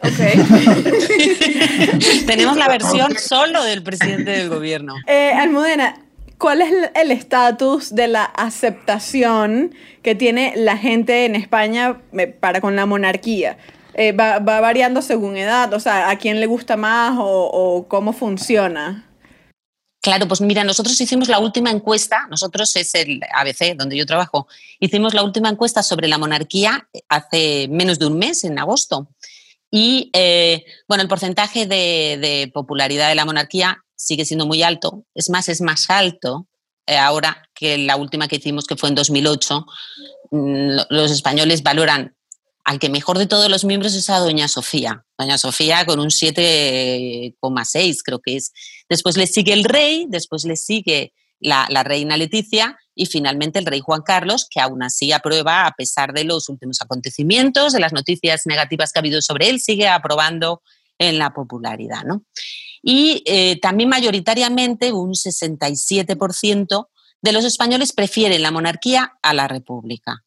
Ok. 0.00 0.10
Tenemos 2.26 2.56
la 2.56 2.68
versión 2.68 3.16
solo 3.18 3.62
del 3.64 3.82
presidente 3.82 4.30
del 4.30 4.48
gobierno. 4.48 4.94
Eh, 5.06 5.32
Almudena, 5.32 5.96
¿cuál 6.38 6.62
es 6.62 6.72
el- 6.94 7.10
estatus 7.10 7.94
de 7.94 8.08
la 8.08 8.24
aceptación 8.24 9.74
que 10.02 10.14
tiene 10.14 10.52
la 10.56 10.76
gente 10.76 11.24
en 11.24 11.34
España 11.34 11.98
eh, 12.16 12.26
para 12.28 12.60
con 12.60 12.76
la 12.76 12.86
monarquía? 12.86 13.58
Eh, 13.94 14.12
va, 14.12 14.38
va 14.38 14.60
variando 14.60 15.02
según 15.02 15.36
edad, 15.36 15.72
o 15.74 15.80
sea, 15.80 16.10
a 16.10 16.16
quién 16.16 16.38
le 16.38 16.46
gusta 16.46 16.76
más 16.76 17.16
o, 17.18 17.50
o 17.52 17.88
cómo 17.88 18.12
funciona. 18.12 19.04
Claro, 20.08 20.26
pues 20.26 20.40
mira, 20.40 20.64
nosotros 20.64 20.98
hicimos 20.98 21.28
la 21.28 21.38
última 21.38 21.70
encuesta, 21.70 22.26
nosotros 22.30 22.74
es 22.76 22.94
el 22.94 23.20
ABC, 23.34 23.76
donde 23.76 23.94
yo 23.94 24.06
trabajo, 24.06 24.48
hicimos 24.80 25.12
la 25.12 25.22
última 25.22 25.50
encuesta 25.50 25.82
sobre 25.82 26.08
la 26.08 26.16
monarquía 26.16 26.88
hace 27.10 27.68
menos 27.70 27.98
de 27.98 28.06
un 28.06 28.16
mes, 28.18 28.42
en 28.44 28.58
agosto. 28.58 29.08
Y 29.70 30.08
eh, 30.14 30.64
bueno, 30.88 31.02
el 31.02 31.08
porcentaje 31.08 31.66
de, 31.66 32.16
de 32.22 32.50
popularidad 32.54 33.10
de 33.10 33.16
la 33.16 33.26
monarquía 33.26 33.84
sigue 33.96 34.24
siendo 34.24 34.46
muy 34.46 34.62
alto, 34.62 35.04
es 35.14 35.28
más, 35.28 35.50
es 35.50 35.60
más 35.60 35.90
alto 35.90 36.46
eh, 36.86 36.96
ahora 36.96 37.46
que 37.54 37.76
la 37.76 37.96
última 37.96 38.28
que 38.28 38.36
hicimos, 38.36 38.66
que 38.66 38.76
fue 38.76 38.88
en 38.88 38.94
2008. 38.94 39.66
Mm, 40.30 40.70
lo- 40.76 40.86
Los 40.88 41.10
españoles 41.10 41.62
valoran 41.62 42.14
al 42.64 42.78
que 42.78 42.88
mejor 42.88 43.18
de 43.18 43.26
todos 43.26 43.50
los 43.50 43.64
miembros 43.66 43.94
es 43.94 44.08
a 44.08 44.18
Doña 44.20 44.48
Sofía. 44.48 45.04
Doña 45.18 45.36
Sofía 45.36 45.84
con 45.84 46.00
un 46.00 46.10
7,6 46.10 48.02
creo 48.04 48.20
que 48.20 48.36
es. 48.36 48.52
Después 48.88 49.16
le 49.16 49.26
sigue 49.26 49.52
el 49.52 49.64
rey, 49.64 50.06
después 50.08 50.44
le 50.44 50.56
sigue 50.56 51.12
la, 51.40 51.66
reina 51.84 52.16
Leticia 52.16 52.76
y 52.94 53.06
finalmente 53.06 53.58
el 53.58 53.66
rey 53.66 53.80
Juan 53.80 54.02
Carlos, 54.02 54.46
que 54.50 54.60
aún 54.60 54.82
así 54.82 55.12
aprueba, 55.12 55.66
a 55.66 55.72
pesar 55.72 56.12
de 56.12 56.24
los 56.24 56.48
últimos 56.48 56.80
acontecimientos, 56.80 57.72
de 57.72 57.80
las 57.80 57.92
noticias 57.92 58.42
negativas 58.46 58.92
que 58.92 58.98
ha 58.98 59.02
habido 59.02 59.22
sobre 59.22 59.48
él, 59.48 59.60
sigue 59.60 59.88
aprobando 59.88 60.62
en 60.98 61.18
la 61.18 61.32
popularidad. 61.32 62.04
¿no? 62.04 62.24
Y 62.82 63.22
eh, 63.26 63.58
también 63.60 63.88
mayoritariamente 63.88 64.92
un 64.92 65.12
67% 65.12 66.88
de 67.20 67.32
los 67.32 67.44
españoles 67.44 67.92
prefieren 67.92 68.42
la 68.42 68.50
monarquía 68.50 69.18
a 69.22 69.34
la 69.34 69.48
república. 69.48 70.24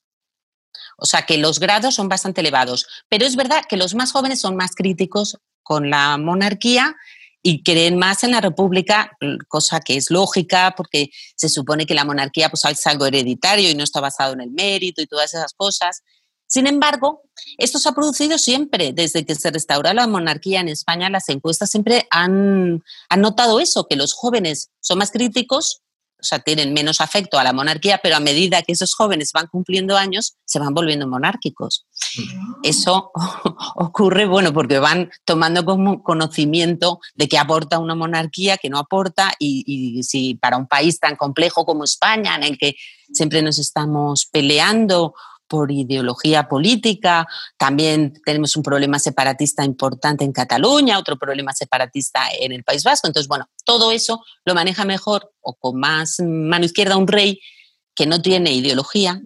O 0.97 1.05
sea 1.05 1.23
que 1.23 1.37
los 1.37 1.59
grados 1.59 1.95
son 1.95 2.09
bastante 2.09 2.41
elevados. 2.41 2.85
Pero 3.09 3.25
es 3.25 3.35
verdad 3.35 3.63
que 3.67 3.77
los 3.77 3.95
más 3.95 4.11
jóvenes 4.11 4.39
son 4.39 4.55
más 4.55 4.75
críticos 4.75 5.37
con 5.63 5.89
la 5.89 6.17
monarquía 6.17 6.95
y 7.43 7.63
creen 7.63 7.97
más 7.97 8.23
en 8.23 8.31
la 8.31 8.41
república, 8.41 9.17
cosa 9.47 9.79
que 9.79 9.97
es 9.97 10.11
lógica 10.11 10.73
porque 10.77 11.09
se 11.35 11.49
supone 11.49 11.85
que 11.85 11.95
la 11.95 12.05
monarquía 12.05 12.49
pues, 12.49 12.63
es 12.65 12.87
algo 12.87 13.05
hereditario 13.05 13.69
y 13.69 13.75
no 13.75 13.83
está 13.83 13.99
basado 13.99 14.33
en 14.33 14.41
el 14.41 14.51
mérito 14.51 15.01
y 15.01 15.07
todas 15.07 15.33
esas 15.33 15.53
cosas. 15.53 16.03
Sin 16.47 16.67
embargo, 16.67 17.23
esto 17.57 17.79
se 17.79 17.89
ha 17.89 17.93
producido 17.93 18.37
siempre. 18.37 18.91
Desde 18.93 19.25
que 19.25 19.35
se 19.35 19.51
restauró 19.51 19.93
la 19.93 20.05
monarquía 20.05 20.59
en 20.59 20.67
España, 20.67 21.09
las 21.09 21.29
encuestas 21.29 21.71
siempre 21.71 22.07
han, 22.11 22.83
han 23.09 23.21
notado 23.21 23.59
eso, 23.59 23.87
que 23.87 23.95
los 23.95 24.13
jóvenes 24.13 24.69
son 24.81 24.97
más 24.97 25.11
críticos 25.11 25.81
o 26.21 26.23
sea, 26.23 26.39
tienen 26.39 26.73
menos 26.73 27.01
afecto 27.01 27.39
a 27.39 27.43
la 27.43 27.51
monarquía, 27.51 27.99
pero 28.01 28.15
a 28.15 28.19
medida 28.19 28.61
que 28.61 28.73
esos 28.73 28.93
jóvenes 28.93 29.31
van 29.33 29.47
cumpliendo 29.47 29.97
años, 29.97 30.37
se 30.45 30.59
van 30.59 30.73
volviendo 30.73 31.07
monárquicos. 31.07 31.87
Eso 32.61 33.11
ocurre, 33.75 34.25
bueno, 34.25 34.53
porque 34.53 34.77
van 34.77 35.09
tomando 35.25 35.65
como 35.65 36.03
conocimiento 36.03 36.99
de 37.15 37.27
qué 37.27 37.39
aporta 37.39 37.79
una 37.79 37.95
monarquía, 37.95 38.57
que 38.57 38.69
no 38.69 38.77
aporta, 38.77 39.33
y, 39.39 39.63
y 39.65 40.03
si 40.03 40.35
para 40.35 40.57
un 40.57 40.67
país 40.67 40.99
tan 40.99 41.15
complejo 41.15 41.65
como 41.65 41.83
España, 41.83 42.35
en 42.35 42.43
el 42.43 42.57
que 42.57 42.75
siempre 43.11 43.41
nos 43.41 43.57
estamos 43.57 44.27
peleando 44.31 45.13
por 45.51 45.69
ideología 45.69 46.47
política. 46.47 47.27
También 47.57 48.13
tenemos 48.23 48.55
un 48.55 48.63
problema 48.63 48.99
separatista 48.99 49.65
importante 49.65 50.23
en 50.23 50.31
Cataluña, 50.31 50.97
otro 50.97 51.17
problema 51.17 51.51
separatista 51.51 52.21
en 52.39 52.53
el 52.53 52.63
País 52.63 52.85
Vasco. 52.85 53.07
Entonces, 53.07 53.27
bueno, 53.27 53.49
todo 53.65 53.91
eso 53.91 54.23
lo 54.45 54.55
maneja 54.55 54.85
mejor 54.85 55.33
o 55.41 55.55
con 55.55 55.77
más 55.77 56.21
mano 56.21 56.63
izquierda 56.63 56.95
un 56.95 57.07
rey 57.07 57.41
que 57.93 58.05
no 58.05 58.21
tiene 58.21 58.53
ideología 58.53 59.21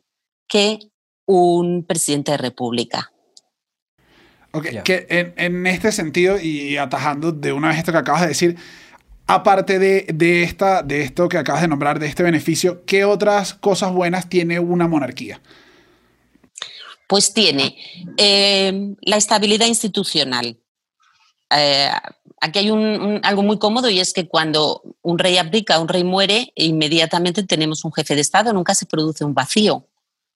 que 0.48 0.80
un 1.28 1.86
presidente 1.86 2.32
de 2.32 2.38
república. 2.38 3.12
Ok, 4.52 4.82
que 4.84 5.06
en, 5.08 5.36
en, 5.38 5.68
este 5.68 5.92
sentido, 5.92 6.40
y 6.40 6.78
atajando 6.78 7.34
de 7.34 7.54
una 7.54 7.68
vez 7.68 7.78
esto 7.78 7.92
que 7.92 8.00
acabas 8.00 8.22
de 8.22 8.30
decir, 8.30 8.58
aparte 9.28 9.78
de, 9.78 10.08
de, 10.12 10.42
esta, 10.42 10.82
de 10.82 11.04
esto 11.04 11.30
que 11.30 11.38
acabas 11.38 11.62
de 11.62 11.68
nombrar, 11.68 12.00
de 12.00 12.08
este 12.08 12.24
beneficio, 12.24 12.84
¿qué 12.86 13.06
otras 13.06 13.54
cosas 13.54 13.92
buenas 13.92 14.28
tiene 14.28 14.60
una 14.60 14.88
monarquía? 14.88 15.40
Pues 17.08 17.34
tiene 17.34 17.78
eh, 18.18 18.96
la 19.02 19.18
estabilidad 19.18 19.68
institucional. 19.68 20.58
Eh, 21.52 21.90
aquí 22.42 22.60
hay 22.60 22.72
un, 22.72 23.20
algo 23.24 23.44
muy 23.44 23.60
cómodo 23.60 23.90
y 23.90 24.00
es 24.00 24.14
que 24.14 24.28
cuando 24.28 24.82
un 25.02 25.20
rey 25.20 25.38
abdica, 25.38 25.80
un 25.80 25.88
rey 25.88 26.04
muere, 26.04 26.52
inmediatamente 26.56 27.44
tenemos 27.44 27.86
un 27.86 27.94
jefe 27.94 28.16
de 28.16 28.22
Estado, 28.22 28.54
nunca 28.54 28.76
se 28.76 28.86
produce 28.86 29.24
un 29.24 29.34
vacío. 29.34 29.88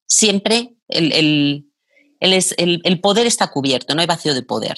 Siempre 0.06 0.76
el, 0.88 1.66
el, 2.20 2.82
el 2.84 3.02
poder 3.02 3.28
está 3.28 3.48
cubierto, 3.48 3.96
no 3.96 4.02
hay 4.02 4.08
vacío 4.08 4.34
de 4.34 4.44
poder. 4.44 4.78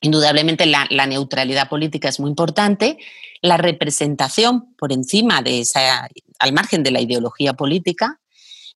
Indudablemente 0.00 0.66
la, 0.66 0.86
la, 0.90 1.06
neutralidad 1.06 1.68
política 1.68 2.08
es 2.08 2.20
muy 2.20 2.30
importante, 2.30 2.98
la 3.42 3.56
representación 3.56 4.74
por 4.76 4.92
encima 4.92 5.42
de 5.42 5.60
esa, 5.60 6.08
al 6.38 6.52
margen 6.52 6.84
de 6.84 6.92
la 6.92 7.00
ideología 7.00 7.54
política, 7.54 8.20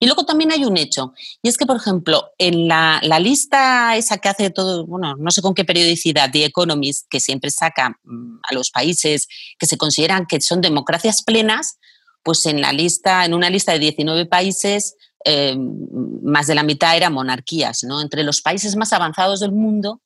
y 0.03 0.05
luego 0.05 0.25
también 0.25 0.51
hay 0.51 0.65
un 0.65 0.75
hecho, 0.75 1.13
y 1.41 1.47
es 1.47 1.57
que, 1.57 1.65
por 1.65 1.77
ejemplo, 1.77 2.31
en 2.37 2.67
la, 2.67 2.99
lista 3.21 3.95
esa 3.95 4.17
que 4.17 4.27
hace 4.27 4.49
todo, 4.49 4.85
bueno, 4.85 5.15
no 5.17 5.31
sé 5.31 5.41
con 5.41 5.53
qué 5.53 5.63
periodicidad, 5.63 6.29
The 6.29 6.43
Economist, 6.43 7.07
que 7.09 7.21
siempre 7.21 7.51
saca 7.51 7.97
mm, 8.03 8.39
a 8.43 8.53
los 8.53 8.69
países 8.69 9.29
que 9.57 9.65
se 9.65 9.77
consideran 9.77 10.25
que 10.25 10.41
son 10.41 10.59
democracias 10.59 11.23
plenas, 11.23 11.77
pues 12.21 12.45
en 12.47 12.59
la 12.59 12.73
lista, 12.73 13.23
en 13.23 13.33
una 13.33 13.49
lista 13.49 13.71
de 13.71 13.79
19 13.79 14.25
países, 14.25 14.97
eh, 15.23 15.55
más 15.57 16.47
de 16.47 16.55
la 16.55 16.63
mitad 16.63 16.97
eran 16.97 17.13
monarquías, 17.13 17.85
¿no? 17.85 18.01
Entre 18.01 18.23
los 18.23 18.41
países 18.41 18.75
más 18.75 18.91
avanzados 18.91 19.39
del 19.39 19.53
mundo, 19.53 20.01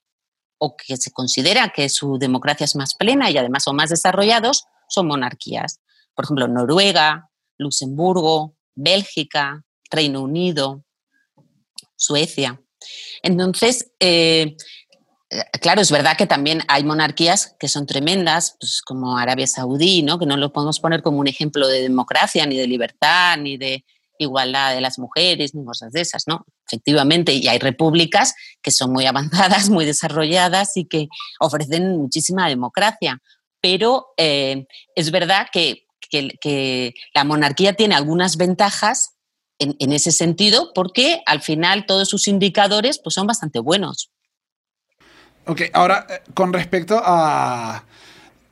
o 0.60 0.78
que 0.78 0.96
se 0.98 1.10
considera 1.10 1.70
que 1.70 1.90
su 1.90 2.20
democracia 2.20 2.66
es 2.66 2.76
más 2.76 2.94
plena 2.94 3.32
y 3.32 3.38
además 3.40 3.64
son 3.64 3.76
más 3.76 3.90
desarrollados, 3.90 4.66
son 4.90 5.08
monarquías. 5.08 5.80
Por 6.14 6.26
ejemplo, 6.26 6.48
Noruega, 6.48 7.32
Luxemburgo, 7.58 8.54
Bélgica, 8.76 9.64
Reino 9.92 10.22
Unido, 10.22 10.84
Suecia. 11.96 12.62
Entonces, 13.24 13.92
eh, 14.00 14.56
claro, 15.62 15.82
es 15.82 15.92
verdad 15.92 16.18
que 16.18 16.28
también 16.28 16.62
hay 16.68 16.84
monarquías 16.84 17.56
que 17.60 17.68
son 17.68 17.86
tremendas, 17.86 18.56
pues 18.60 18.82
como 18.82 19.18
Arabia 19.18 19.48
Saudí, 19.48 20.02
¿no? 20.02 20.20
que 20.20 20.26
no 20.26 20.38
lo 20.38 20.54
podemos 20.54 20.80
poner 20.80 21.02
como 21.02 21.20
un 21.20 21.28
ejemplo 21.28 21.68
de 21.68 21.82
democracia, 21.82 22.46
ni 22.46 22.58
de 22.58 22.68
libertad, 22.68 23.38
ni 23.38 23.58
de 23.58 23.84
igualdad 24.20 24.74
de 24.74 24.82
las 24.82 24.98
mujeres, 24.98 25.54
ni 25.54 25.64
cosas 25.64 25.92
de 25.92 26.02
esas, 26.02 26.24
¿no? 26.28 26.44
Efectivamente, 26.66 27.34
y 27.34 27.48
hay 27.48 27.60
repúblicas 27.60 28.34
que 28.64 28.72
son 28.72 28.92
muy 28.92 29.06
avanzadas, 29.08 29.70
muy 29.70 29.86
desarrolladas 29.86 30.76
y 30.76 30.86
que 30.86 31.08
ofrecen 31.40 31.98
muchísima 31.98 32.48
democracia. 32.48 33.22
Pero 33.62 34.08
eh, 34.18 34.66
es 34.96 35.12
verdad 35.12 35.48
que, 35.52 35.86
que 36.10 36.94
la 37.14 37.24
monarquía 37.24 37.74
tiene 37.74 37.96
algunas 37.96 38.38
ventajas 38.38 39.17
en, 39.60 39.92
ese 39.92 40.12
sentido, 40.12 40.72
porque 40.74 41.22
al 41.26 41.42
final 41.42 41.86
todos 41.86 42.10
sus 42.10 42.28
indicadores 42.28 43.00
pues, 43.04 43.16
son 43.16 43.28
bastante 43.28 43.60
buenos. 43.60 44.12
Ok, 45.46 45.62
ahora 45.74 46.06
eh, 46.10 46.22
con 46.34 46.54
respecto 46.54 47.02
a, 47.04 47.84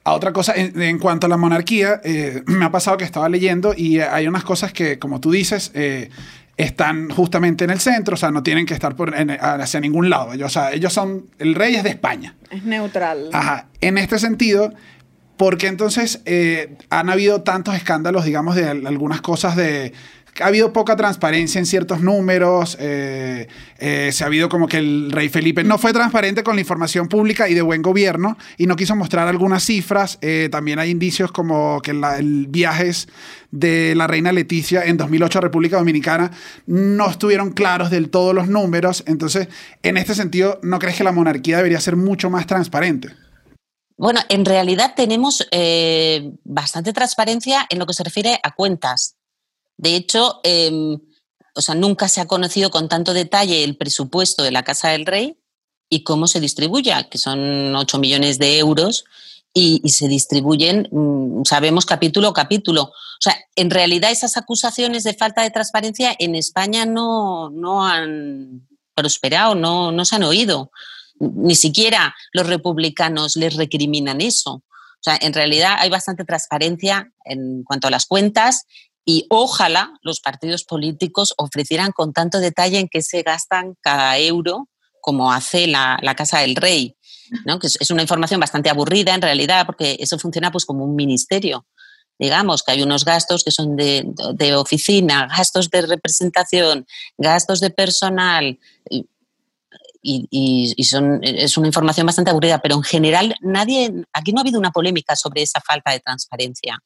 a 0.03 0.13
otra 0.13 0.31
cosa, 0.33 0.53
en, 0.55 0.97
cuanto 0.97 1.27
a 1.27 1.29
la 1.29 1.37
monarquía, 1.37 2.01
eh, 2.03 2.41
me 2.47 2.65
ha 2.65 2.71
pasado 2.71 2.97
que 2.97 3.03
estaba 3.03 3.29
leyendo 3.29 3.73
y 3.75 3.99
hay 3.99 4.27
unas 4.27 4.43
cosas 4.43 4.73
que, 4.73 4.97
como 4.97 5.19
tú 5.19 5.31
dices, 5.31 5.71
eh, 5.73 6.09
están 6.57 7.09
justamente 7.09 7.65
en 7.65 7.69
el 7.69 7.81
centro, 7.81 8.13
o 8.13 8.17
sea, 8.17 8.31
no 8.31 8.41
tienen 8.41 8.65
que 8.65 8.73
estar 8.73 8.95
por, 8.95 9.13
hacia 9.13 9.79
ningún 9.81 10.09
lado. 10.09 10.33
Ellos, 10.33 10.47
o 10.47 10.53
sea, 10.53 10.71
ellos 10.71 10.93
son, 10.93 11.29
el 11.37 11.53
rey 11.53 11.75
es 11.75 11.83
de 11.83 11.89
España. 11.89 12.35
Es 12.49 12.63
neutral. 12.63 13.29
Ajá, 13.33 13.67
en 13.81 13.97
este 13.97 14.19
sentido, 14.19 14.73
porque 15.35 15.67
entonces 15.67 16.21
han 16.89 17.09
habido 17.09 17.41
tantos 17.41 17.75
escándalos, 17.75 18.23
digamos, 18.23 18.55
de 18.55 18.69
algunas 18.69 19.19
cosas 19.19 19.57
de 19.57 19.91
ha 20.41 20.47
habido 20.47 20.73
poca 20.73 20.95
transparencia 20.95 21.59
en 21.59 21.65
ciertos 21.65 22.01
números, 22.01 22.77
eh, 22.79 23.47
eh, 23.77 24.09
se 24.11 24.23
ha 24.23 24.27
habido 24.27 24.49
como 24.49 24.67
que 24.67 24.77
el 24.77 25.11
rey 25.11 25.29
Felipe 25.29 25.63
no 25.63 25.77
fue 25.77 25.93
transparente 25.93 26.43
con 26.43 26.55
la 26.55 26.61
información 26.61 27.07
pública 27.07 27.47
y 27.47 27.53
de 27.53 27.61
buen 27.61 27.81
gobierno 27.81 28.37
y 28.57 28.67
no 28.67 28.75
quiso 28.75 28.95
mostrar 28.95 29.27
algunas 29.27 29.63
cifras. 29.63 30.17
Eh, 30.21 30.49
también 30.51 30.79
hay 30.79 30.89
indicios 30.89 31.31
como 31.31 31.81
que 31.81 31.93
la, 31.93 32.17
el 32.17 32.47
viajes 32.47 33.07
de 33.51 33.93
la 33.95 34.07
reina 34.07 34.31
Leticia 34.31 34.83
en 34.85 34.97
2008 34.97 35.37
a 35.37 35.41
República 35.41 35.77
Dominicana 35.77 36.31
no 36.65 37.09
estuvieron 37.09 37.51
claros 37.51 37.89
del 37.89 38.09
todo 38.09 38.33
los 38.33 38.47
números. 38.47 39.03
Entonces, 39.07 39.47
en 39.83 39.97
este 39.97 40.15
sentido, 40.15 40.59
¿no 40.63 40.79
crees 40.79 40.97
que 40.97 41.03
la 41.03 41.13
monarquía 41.13 41.57
debería 41.57 41.79
ser 41.79 41.95
mucho 41.95 42.29
más 42.29 42.45
transparente? 42.45 43.09
Bueno, 43.97 44.19
en 44.27 44.43
realidad 44.43 44.93
tenemos 44.97 45.47
bastante 46.43 46.91
transparencia 46.91 47.65
en 47.69 47.79
lo 47.79 47.85
que 47.85 47.93
se 47.93 48.03
refiere 48.03 48.37
a 48.43 48.51
cuentas. 48.51 49.15
De 49.77 49.95
hecho, 49.95 50.39
em, 50.43 50.99
o 51.55 51.61
sea, 51.61 51.75
nunca 51.75 52.07
se 52.07 52.21
ha 52.21 52.27
conocido 52.27 52.69
con 52.69 52.89
tanto 52.89 53.13
detalle 53.13 53.63
el 53.63 53.77
presupuesto 53.77 54.43
de 54.43 54.51
la 54.51 54.63
Casa 54.63 54.89
del 54.89 55.05
Rey 55.05 55.37
y 55.89 56.03
cómo 56.03 56.27
se 56.27 56.39
distribuye, 56.39 56.93
que 57.09 57.17
son 57.17 57.75
8 57.75 57.97
millones 57.99 58.39
de 58.39 58.57
euros 58.57 59.05
y, 59.53 59.81
se 59.89 60.09
distribuyen, 60.09 60.89
mm, 60.91 61.45
sabemos 61.45 61.85
capítulo 61.85 62.27
a 62.27 62.33
capítulo. 62.33 62.83
O 62.83 63.21
sea, 63.21 63.37
en 63.55 63.69
realidad 63.69 64.11
esas 64.11 64.35
acusaciones 64.35 65.03
de 65.03 65.13
falta 65.13 65.43
de 65.43 65.49
transparencia 65.49 66.13
en 66.19 66.35
España 66.35 66.85
no, 66.85 67.49
no 67.51 67.85
han 67.85 68.67
prosperado, 68.93 69.55
no, 69.55 69.93
no 69.93 70.03
se 70.03 70.15
han 70.17 70.23
oído. 70.23 70.71
Ni 71.19 71.55
siquiera 71.55 72.13
los 72.33 72.47
republicanos 72.47 73.37
les 73.37 73.55
recriminan 73.55 74.19
eso. 74.19 74.55
O 74.55 75.01
sea, 75.05 75.17
en 75.21 75.33
realidad 75.33 75.75
hay 75.79 75.89
bastante 75.89 76.25
transparencia 76.25 77.13
en 77.23 77.63
cuanto 77.63 77.87
a 77.87 77.91
las 77.91 78.07
cuentas 78.07 78.65
y 79.05 79.27
ojalá 79.29 79.93
los 80.01 80.19
partidos 80.19 80.63
políticos 80.63 81.35
ofrecieran 81.37 81.91
con 81.91 82.11
tanto 82.11 82.39
detalle 82.39 82.79
en 82.79 82.89
qué 82.89 83.03
se 83.03 83.21
gastan 83.21 83.75
cada 83.81 84.17
euro 84.17 84.67
como 84.99 85.31
hace 85.31 85.67
la, 85.67 85.99
Casa 86.17 86.39
del 86.39 86.55
Rey, 86.55 86.97
¿no? 87.45 87.59
que 87.59 87.67
es, 87.67 87.91
una 87.91 88.01
información 88.01 88.39
bastante 88.39 88.71
aburrida 88.71 89.13
en 89.13 89.21
realidad 89.21 89.67
porque 89.67 89.97
eso 89.99 90.17
funciona 90.17 90.51
pues 90.51 90.65
como 90.65 90.83
un 90.83 90.95
ministerio. 90.95 91.67
Digamos 92.17 92.63
que 92.63 92.71
hay 92.71 92.81
unos 92.81 93.05
gastos 93.05 93.43
que 93.43 93.51
son 93.51 93.75
de, 93.75 94.55
oficina, 94.55 95.27
gastos 95.27 95.69
de 95.69 95.83
representación, 95.83 96.87
gastos 97.17 97.59
de 97.59 97.69
personal, 97.69 98.57
y, 98.89 99.07
y, 100.01 100.73
y, 100.75 100.83
son, 100.85 101.19
es 101.23 101.57
una 101.57 101.67
información 101.67 102.05
bastante 102.05 102.31
aburrida, 102.31 102.59
pero 102.59 102.75
en 102.75 102.83
general 102.83 103.35
nadie, 103.41 103.91
aquí 104.13 104.31
no 104.31 104.39
ha 104.39 104.41
habido 104.41 104.59
una 104.59 104.71
polémica 104.71 105.15
sobre 105.15 105.41
esa 105.41 105.59
falta 105.61 105.91
de 105.91 105.99
transparencia. 105.99 106.79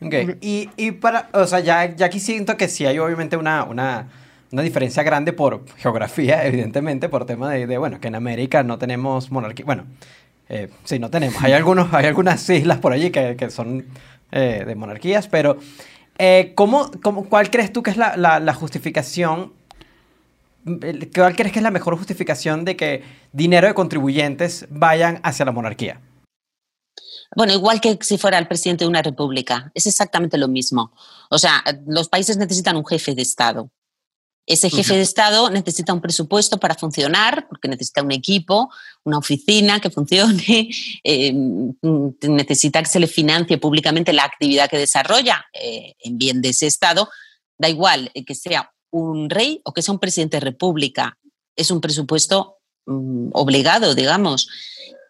Ok, 0.00 0.14
y, 0.40 0.70
y, 0.76 0.92
para, 0.92 1.28
o 1.32 1.46
sea, 1.46 1.60
ya, 1.60 1.94
ya 1.94 2.06
aquí 2.06 2.20
siento 2.20 2.56
que 2.56 2.68
sí 2.68 2.86
hay 2.86 2.98
obviamente 2.98 3.36
una, 3.36 3.64
una, 3.64 4.08
una 4.52 4.62
diferencia 4.62 5.02
grande 5.02 5.32
por 5.32 5.64
geografía, 5.78 6.44
evidentemente, 6.46 7.08
por 7.08 7.26
tema 7.26 7.50
de, 7.50 7.66
de 7.66 7.78
bueno, 7.78 8.00
que 8.00 8.08
en 8.08 8.14
América 8.14 8.62
no 8.62 8.78
tenemos 8.78 9.30
monarquía, 9.30 9.64
bueno, 9.64 9.84
eh, 10.48 10.70
sí, 10.84 10.98
no 10.98 11.10
tenemos, 11.10 11.42
hay, 11.42 11.52
algunos, 11.52 11.92
hay 11.92 12.06
algunas 12.06 12.48
islas 12.50 12.78
por 12.78 12.92
allí 12.92 13.10
que, 13.10 13.36
que 13.36 13.50
son 13.50 13.84
eh, 14.32 14.64
de 14.66 14.74
monarquías, 14.74 15.28
pero 15.28 15.58
eh, 16.18 16.52
¿cómo, 16.54 16.90
cómo, 17.02 17.28
¿cuál 17.28 17.50
crees 17.50 17.72
tú 17.72 17.82
que 17.82 17.90
es 17.90 17.96
la, 17.96 18.16
la, 18.16 18.40
la 18.40 18.54
justificación 18.54 19.52
¿cuál 21.14 21.36
crees 21.36 21.52
que 21.52 21.58
es 21.58 21.62
la 21.62 21.70
mejor 21.70 21.96
justificación 21.96 22.64
de 22.64 22.76
que 22.76 23.02
dinero 23.32 23.66
de 23.66 23.74
contribuyentes 23.74 24.66
vayan 24.70 25.20
hacia 25.22 25.44
la 25.44 25.52
monarquía? 25.52 26.00
Bueno, 27.36 27.52
igual 27.52 27.80
que 27.80 27.98
si 28.00 28.18
fuera 28.18 28.38
el 28.38 28.48
presidente 28.48 28.84
de 28.84 28.88
una 28.88 29.02
república, 29.02 29.70
es 29.74 29.86
exactamente 29.86 30.38
lo 30.38 30.48
mismo. 30.48 30.92
O 31.30 31.38
sea, 31.38 31.62
los 31.86 32.08
países 32.08 32.36
necesitan 32.36 32.76
un 32.76 32.86
jefe 32.86 33.14
de 33.14 33.22
Estado. 33.22 33.70
Ese 34.46 34.68
jefe 34.68 34.94
de 34.94 35.00
Estado 35.00 35.48
necesita 35.48 35.94
un 35.94 36.02
presupuesto 36.02 36.58
para 36.58 36.74
funcionar, 36.74 37.46
porque 37.48 37.66
necesita 37.66 38.02
un 38.02 38.12
equipo, 38.12 38.68
una 39.02 39.16
oficina 39.16 39.80
que 39.80 39.88
funcione, 39.88 40.68
em, 41.02 41.72
necesita 42.20 42.82
que 42.82 42.90
se 42.90 43.00
le 43.00 43.06
financie 43.06 43.56
públicamente 43.56 44.12
la 44.12 44.24
actividad 44.24 44.68
que 44.68 44.78
desarrolla 44.78 45.46
eh, 45.54 45.94
en 45.98 46.18
bien 46.18 46.42
de 46.42 46.50
ese 46.50 46.66
Estado. 46.66 47.08
Da 47.56 47.70
igual 47.70 48.10
eh, 48.12 48.24
que 48.24 48.34
sea 48.34 48.70
un 48.90 49.30
rey 49.30 49.62
o 49.64 49.72
que 49.72 49.80
sea 49.80 49.94
un 49.94 50.00
presidente 50.00 50.36
de 50.36 50.40
república, 50.40 51.18
es 51.56 51.70
un 51.70 51.80
presupuesto 51.80 52.58
mm, 52.86 53.30
obligado, 53.32 53.94
digamos. 53.94 54.48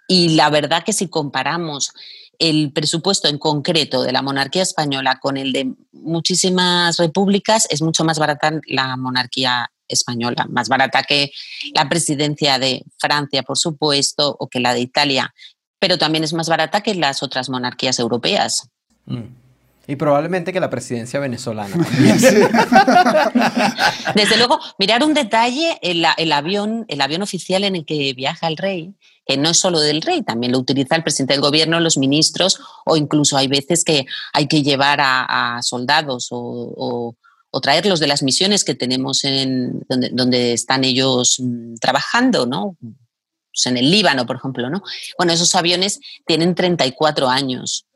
Y 0.07 0.30
la 0.30 0.50
verdad 0.50 0.84
que 0.84 0.92
si 0.92 1.09
comparamos 1.09 1.92
el 2.38 2.72
presupuesto 2.72 3.28
en 3.28 3.38
concreto 3.38 4.02
de 4.02 4.12
la 4.12 4.22
monarquía 4.22 4.62
española 4.62 5.18
con 5.20 5.36
el 5.36 5.52
de 5.52 5.72
muchísimas 5.92 6.96
repúblicas, 6.96 7.66
es 7.70 7.82
mucho 7.82 8.05
más 8.05 8.18
barata 8.18 8.61
la 8.66 8.96
monarquía 8.96 9.70
española, 9.88 10.46
más 10.48 10.68
barata 10.68 11.02
que 11.02 11.30
la 11.74 11.88
presidencia 11.88 12.59
de 12.59 12.82
Francia, 12.98 13.42
por 13.42 13.59
supuesto, 13.59 14.36
o 14.38 14.48
que 14.48 14.61
la 14.61 14.74
de 14.74 14.80
Italia, 14.80 15.34
pero 15.78 15.98
también 15.98 16.24
es 16.24 16.32
más 16.32 16.48
barata 16.48 16.80
que 16.80 16.94
las 16.94 17.22
otras 17.22 17.48
monarquías 17.48 17.98
europeas. 17.98 18.68
Mm. 19.07 19.44
Y 19.86 19.96
probablemente 19.96 20.50
que 20.50 20.61
la 20.61 20.70
presidencia 20.70 21.20
venezolana. 21.20 21.76
Desde 24.14 24.38
luego, 24.38 24.59
mirar 24.78 25.05
un 25.05 25.12
detalle, 25.12 25.78
el, 25.82 26.07
el, 26.16 26.32
avión, 26.32 26.86
el 26.88 27.02
avión 27.02 27.20
oficial 27.20 27.64
en 27.64 27.76
el 27.76 27.84
que 27.84 28.14
viaja 28.14 28.48
el 28.48 28.57
rey, 28.57 28.94
que 29.26 29.36
no 29.36 29.50
es 29.50 29.58
solo 29.58 29.80
del 29.80 30.02
rey, 30.02 30.22
también 30.22 30.52
lo 30.52 30.58
utiliza 30.58 30.96
el 30.96 31.02
presidente 31.02 31.34
del 31.34 31.40
gobierno, 31.40 31.80
los 31.80 31.96
ministros, 31.96 32.60
o 32.84 32.96
incluso 32.96 33.36
hay 33.36 33.48
veces 33.48 33.84
que 33.84 34.06
hay 34.32 34.48
que 34.48 34.62
llevar 34.62 34.98
a, 35.00 35.60
soldados 35.62 36.28
o, 36.30 37.16
traerlos 37.62 38.00
de 38.00 38.08
las 38.08 38.24
misiones 38.24 38.64
que 38.64 38.74
tenemos 38.74 39.22
en 39.24 39.80
donde, 39.88 40.10
donde 40.12 40.52
están 40.54 40.82
ellos 40.82 41.36
mm, 41.38 41.76
trabajando, 41.76 42.46
¿no? 42.46 42.76
Pues 42.80 43.66
en 43.66 43.76
el 43.76 43.92
Líbano, 43.92 44.26
por 44.26 44.36
ejemplo, 44.36 44.68
¿no? 44.68 44.82
Bueno, 45.16 45.32
esos 45.32 45.54
aviones 45.54 46.00
tienen 46.26 46.56
34 46.56 47.28
años 47.28 47.86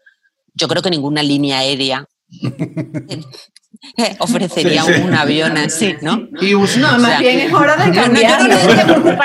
yo 0.58 0.68
creo 0.68 0.82
que 0.82 0.90
ninguna 0.90 1.22
línea 1.22 1.58
aérea 1.58 2.06
ofrecería 4.18 4.84
un 4.84 5.14
avión 5.14 5.56
así, 5.56 5.94
¿no? 6.02 6.28
no, 6.78 6.98
más 6.98 7.20
bien 7.20 7.40
es 7.40 7.52
hora 7.52 7.76
de 7.76 7.92
cambiar. 7.92 8.48
No, 8.48 9.18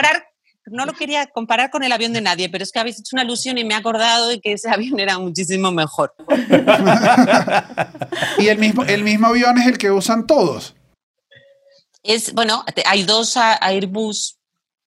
lo 0.66 0.94
quería 0.94 1.28
comparar 1.28 1.70
con 1.70 1.84
el 1.84 1.92
avión 1.92 2.14
de 2.14 2.22
nadie, 2.22 2.50
pero 2.50 2.64
es 2.64 2.72
que 2.72 2.80
habéis 2.80 3.00
hecho 3.00 3.16
una 3.16 3.24
alusión 3.24 3.58
y 3.58 3.64
me 3.64 3.74
he 3.74 3.78
acordado 3.78 4.30
de 4.30 4.40
que 4.40 4.54
ese 4.54 4.70
avión 4.74 5.00
era 5.00 5.20
muchísimo 5.20 5.72
mejor. 5.72 6.14
y 8.40 8.48
el 8.48 8.58
mismo, 8.58 8.84
el 8.84 9.04
mismo 9.04 9.28
avión 9.28 9.58
es 9.58 9.68
el 9.68 9.78
que 9.78 9.92
usan 9.92 10.28
todos. 10.28 10.76
Es, 12.04 12.34
bueno, 12.34 12.66
hay 12.86 13.04
dos 13.04 13.38
Airbus 13.38 14.38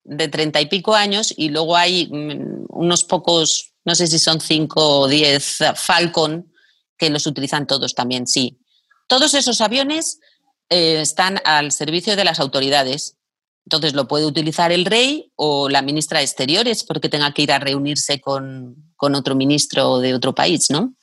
de 0.04 0.28
treinta 0.28 0.60
y 0.60 0.66
pico 0.66 0.94
años 0.94 1.32
y 1.36 1.48
luego 1.48 1.76
hay 1.76 2.08
mm, 2.08 2.66
unos 2.68 3.04
pocos 3.04 3.72
no 3.86 3.94
sé 3.94 4.08
si 4.08 4.18
son 4.18 4.40
cinco 4.40 5.00
o 5.00 5.08
diez 5.08 5.58
Falcon, 5.76 6.52
que 6.98 7.08
los 7.08 7.26
utilizan 7.26 7.68
todos 7.68 7.94
también, 7.94 8.26
sí. 8.26 8.58
Todos 9.06 9.32
esos 9.34 9.60
aviones 9.60 10.18
eh, 10.68 11.00
están 11.00 11.40
al 11.44 11.70
servicio 11.70 12.16
de 12.16 12.24
las 12.24 12.40
autoridades. 12.40 13.16
Entonces 13.66 13.94
lo 13.94 14.06
puede 14.06 14.26
utilizar 14.26 14.70
el 14.70 14.84
rey 14.84 15.32
o 15.34 15.68
la 15.68 15.82
ministra 15.82 16.20
de 16.20 16.24
Exteriores 16.24 16.84
porque 16.84 17.08
tenga 17.08 17.32
que 17.32 17.42
ir 17.42 17.52
a 17.52 17.58
reunirse 17.58 18.20
con, 18.20 18.92
con 18.94 19.16
otro 19.16 19.34
ministro 19.34 19.98
de 19.98 20.14
otro 20.14 20.34
país, 20.34 20.70
¿no? 20.70 20.94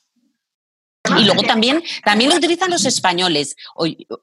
Y 1.18 1.24
luego 1.24 1.42
también, 1.42 1.82
también 2.02 2.30
lo 2.30 2.36
utilizan 2.36 2.70
los 2.70 2.86
españoles. 2.86 3.56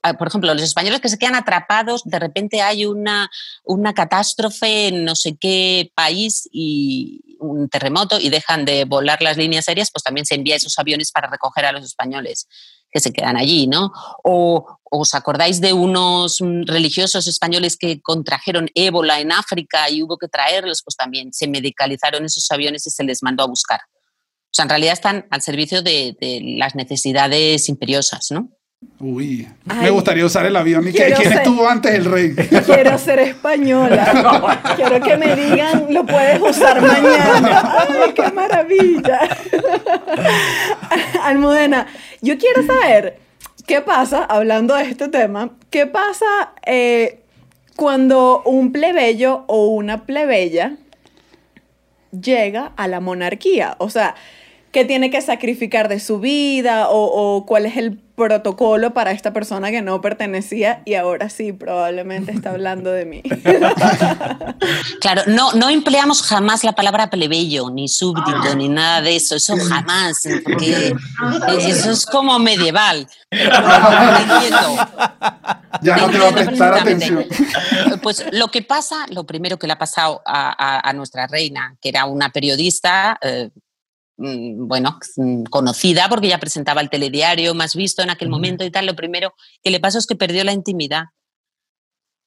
Ah, 0.01 0.15
por 0.15 0.27
ejemplo, 0.27 0.51
los 0.51 0.63
españoles 0.63 0.99
que 0.99 1.09
se 1.09 1.19
quedan 1.19 1.35
atrapados, 1.35 2.01
de 2.03 2.17
repente 2.17 2.61
hay 2.61 2.85
una, 2.85 3.29
una 3.63 3.93
catástrofe 3.93 4.87
en 4.87 5.05
no 5.05 5.15
sé 5.15 5.37
qué 5.39 5.91
país 5.93 6.49
y 6.51 7.30
un 7.41 7.67
terremoto 7.69 8.19
y 8.19 8.29
dejan 8.29 8.63
de 8.65 8.85
volar 8.85 9.21
las 9.21 9.37
líneas 9.37 9.67
aéreas, 9.67 9.89
pues 9.91 10.03
también 10.03 10.25
se 10.25 10.35
envía 10.35 10.55
esos 10.55 10.77
aviones 10.79 11.11
para 11.11 11.29
recoger 11.29 11.65
a 11.65 11.71
los 11.71 11.83
españoles 11.83 12.47
que 12.91 12.99
se 12.99 13.13
quedan 13.13 13.37
allí, 13.37 13.67
¿no? 13.67 13.91
O 14.23 14.77
os 14.83 15.13
acordáis 15.15 15.61
de 15.61 15.73
unos 15.73 16.39
religiosos 16.65 17.27
españoles 17.27 17.77
que 17.77 18.01
contrajeron 18.01 18.69
ébola 18.75 19.19
en 19.19 19.31
África 19.31 19.89
y 19.89 20.03
hubo 20.03 20.17
que 20.17 20.27
traerlos, 20.27 20.81
pues 20.83 20.95
también 20.95 21.31
se 21.33 21.47
medicalizaron 21.47 22.25
esos 22.25 22.49
aviones 22.51 22.85
y 22.85 22.89
se 22.89 23.03
les 23.03 23.23
mandó 23.23 23.43
a 23.43 23.47
buscar. 23.47 23.79
O 23.79 24.53
sea, 24.53 24.63
en 24.63 24.69
realidad 24.69 24.93
están 24.93 25.27
al 25.29 25.41
servicio 25.41 25.81
de, 25.81 26.17
las 26.57 26.75
necesidades 26.75 27.69
imperiosas, 27.69 28.31
¿no? 28.31 28.49
Uy, 28.99 29.47
me 29.65 29.89
gustaría 29.89 30.25
usar 30.25 30.45
el 30.45 30.55
avión. 30.55 30.87
¿Y 30.87 30.91
quién 30.91 31.13
estuvo 31.13 31.67
antes 31.67 31.93
el 31.93 32.05
rey? 32.05 32.35
Quiero 32.65 32.97
ser 32.97 33.19
española. 33.19 34.63
quiero 34.75 34.99
que 35.01 35.17
me 35.17 35.35
digan, 35.35 35.87
lo 35.89 36.05
puedes 36.05 36.39
usar 36.41 36.81
mañana. 36.81 37.87
¡Ay, 37.87 38.13
qué 38.13 38.31
maravilla! 38.31 39.19
Almudena, 41.23 41.87
yo 42.21 42.37
quiero 42.37 42.63
saber 42.63 43.19
qué 43.65 43.81
pasa, 43.81 44.23
hablando 44.23 44.75
de 44.75 44.83
este 44.83 45.07
tema, 45.09 45.51
qué 45.69 45.87
pasa 45.87 46.53
eh, 46.65 47.21
cuando 47.75 48.43
un 48.45 48.71
plebeyo 48.71 49.45
o 49.47 49.67
una 49.67 50.05
plebeya 50.05 50.77
llega 52.11 52.71
a 52.77 52.87
la 52.87 52.99
monarquía. 52.99 53.75
O 53.79 53.89
sea, 53.89 54.15
qué 54.71 54.85
tiene 54.85 55.09
que 55.09 55.21
sacrificar 55.21 55.87
de 55.87 55.99
su 55.99 56.19
vida 56.19 56.87
o, 56.89 57.45
cuál 57.45 57.65
es 57.65 57.77
el 57.77 57.99
protocolo 58.21 58.93
para 58.93 59.11
esta 59.11 59.33
persona 59.33 59.71
que 59.71 59.81
no 59.81 59.99
pertenecía 59.99 60.83
y 60.85 60.93
ahora 60.93 61.29
sí 61.29 61.53
probablemente 61.53 62.31
está 62.31 62.51
hablando 62.51 62.91
de 62.91 63.05
mí. 63.05 63.23
Claro, 64.99 65.23
no, 65.25 65.53
no 65.53 65.69
empleamos 65.69 66.21
jamás 66.21 66.63
la 66.63 66.73
palabra 66.73 67.09
plebeyo, 67.09 67.71
ni 67.71 67.87
súbdito, 67.87 68.55
ni 68.55 68.69
nada 68.69 69.01
de 69.01 69.15
eso, 69.15 69.35
eso 69.35 69.55
jamás, 69.57 70.21
porque 70.43 70.93
eso 71.57 71.91
es 71.91 72.05
como 72.05 72.37
medieval. 72.37 73.07
ya 75.81 75.97
no 75.97 76.09
te 76.09 76.19
va 76.19 76.29
a 76.29 76.33
prestar 76.33 76.73
atención. 76.75 77.25
Pues 78.03 78.23
lo 78.31 78.49
que 78.49 78.61
pasa, 78.61 79.07
lo 79.09 79.25
primero 79.25 79.57
que 79.57 79.65
le 79.65 79.73
ha 79.73 79.79
pasado 79.79 80.21
a, 80.25 80.91
nuestra 80.93 81.25
reina, 81.25 81.75
que 81.81 81.89
era 81.89 82.05
una 82.05 82.29
periodista, 82.29 83.17
eh, 83.21 83.49
bueno, 84.17 84.99
mm, 85.15 85.43
conocida 85.45 86.07
porque 86.09 86.27
ya 86.27 86.39
presentaba 86.39 86.81
el 86.81 86.89
telediario 86.89 87.53
más 87.53 87.75
visto 87.75 88.01
en 88.01 88.09
aquel 88.09 88.29
momento 88.29 88.63
y 88.63 88.71
tal, 88.71 88.85
lo 88.85 88.95
primero 88.95 89.33
que 89.63 89.71
le 89.71 89.79
pasó 89.79 89.97
es 89.97 90.07
que 90.07 90.15
perdió 90.15 90.43
la 90.43 90.53
intimidad. 90.53 91.05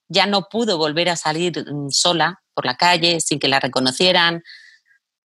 Ya 0.09 0.27
no 0.27 0.49
pudo 0.51 0.77
volver 0.77 1.09
a 1.09 1.17
salir 1.17 1.65
mm, 1.65 1.91
sola 1.91 2.43
por 2.55 2.67
la 2.67 2.77
calle 2.77 3.21
sin 3.21 3.39
que 3.39 3.49
la 3.49 3.61
reconocieran. 3.61 4.43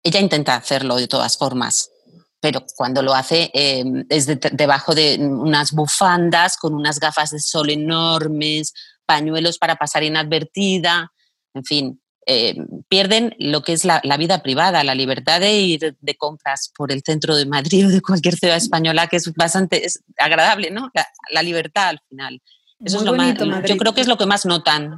Ella 0.04 0.20
intenta 0.20 0.56
hacerlo 0.56 0.96
de 0.96 1.08
todas 1.08 1.38
formas, 1.38 1.92
pero 2.40 2.66
cuando 2.76 3.02
lo 3.02 3.14
hace 3.14 3.52
em, 3.54 4.06
es 4.10 4.28
debajo 4.28 4.96
de 4.96 5.18
unas 5.20 5.72
bufandas 5.72 6.56
con 6.58 6.74
unas 6.74 7.00
gafas 7.00 7.32
de 7.32 7.40
sol 7.40 7.70
enormes, 7.70 8.74
pañuelos 9.06 9.58
para 9.58 9.76
pasar 9.76 10.04
inadvertida, 10.04 11.12
en 11.54 11.64
fin, 11.66 12.02
eh, 12.32 12.56
pierden 12.90 13.36
lo 13.40 13.64
que 13.64 13.74
es 13.74 13.86
la, 13.86 14.02
vida 14.20 14.44
privada, 14.44 14.84
la 14.84 14.94
libertad 14.94 15.40
de 15.40 15.52
ir 15.52 15.96
de 16.00 16.16
compras 16.16 16.72
por 16.78 16.92
el 16.92 17.02
centro 17.02 17.36
de 17.36 17.48
Madrid 17.48 17.86
o 17.88 17.90
de 17.90 18.02
cualquier 18.02 18.36
ciudad 18.36 18.56
española, 18.56 19.08
que 19.08 19.16
es 19.16 19.34
bastante 19.34 19.84
agradable, 20.16 20.70
¿no? 20.70 20.92
La, 21.32 21.42
libertad 21.42 21.90
al 21.90 22.02
final. 22.08 22.40
Eso 22.86 23.00
es 23.00 23.04
lo 23.04 23.16
más, 23.16 23.36
yo 23.66 23.78
creo 23.78 23.96
que 23.96 24.02
es 24.02 24.08
lo 24.08 24.16
que 24.16 24.28
más 24.28 24.46
notan. 24.46 24.96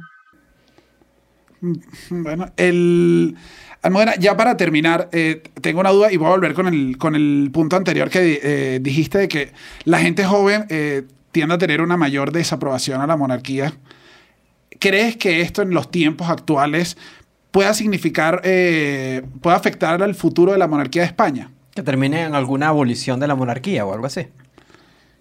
Bueno, 2.10 2.52
el... 2.58 3.34
Almudena, 3.80 4.14
ya 4.16 4.36
para 4.36 4.58
terminar, 4.58 5.08
eh, 5.12 5.42
tengo 5.62 5.80
una 5.80 5.90
duda 5.90 6.12
y 6.12 6.18
voy 6.18 6.26
a 6.28 6.32
volver 6.32 6.52
con 6.52 6.68
el, 6.68 6.98
con 6.98 7.14
el 7.14 7.50
punto 7.50 7.76
anterior 7.76 8.10
que 8.10 8.40
eh, 8.42 8.78
dijiste 8.80 9.18
de 9.18 9.28
que 9.28 9.52
la 9.84 10.00
gente 10.00 10.24
joven 10.24 10.66
tiende 11.32 11.54
a 11.54 11.58
tener 11.58 11.80
una 11.80 11.96
mayor 11.96 12.30
desaprobación 12.30 13.00
a 13.00 13.06
la 13.06 13.16
monarquía. 13.16 13.72
¿Crees 14.78 15.16
que 15.16 15.40
esto 15.40 15.62
en 15.62 15.70
los 15.70 15.90
tiempos 15.90 16.28
actuales 16.28 16.96
pueda 17.52 17.74
significar, 17.74 18.40
eh, 18.44 19.22
pueda 19.40 19.56
afectar 19.56 20.02
al 20.02 20.14
futuro 20.16 20.52
de 20.52 20.58
la 20.58 20.66
monarquía 20.66 21.02
de 21.02 21.08
España. 21.08 21.52
Que 21.74 21.82
termine 21.82 22.24
en 22.24 22.34
alguna 22.34 22.68
abolición 22.68 23.20
de 23.20 23.28
la 23.28 23.34
monarquía 23.34 23.86
o 23.86 23.94
algo 23.94 24.06
así. 24.06 24.26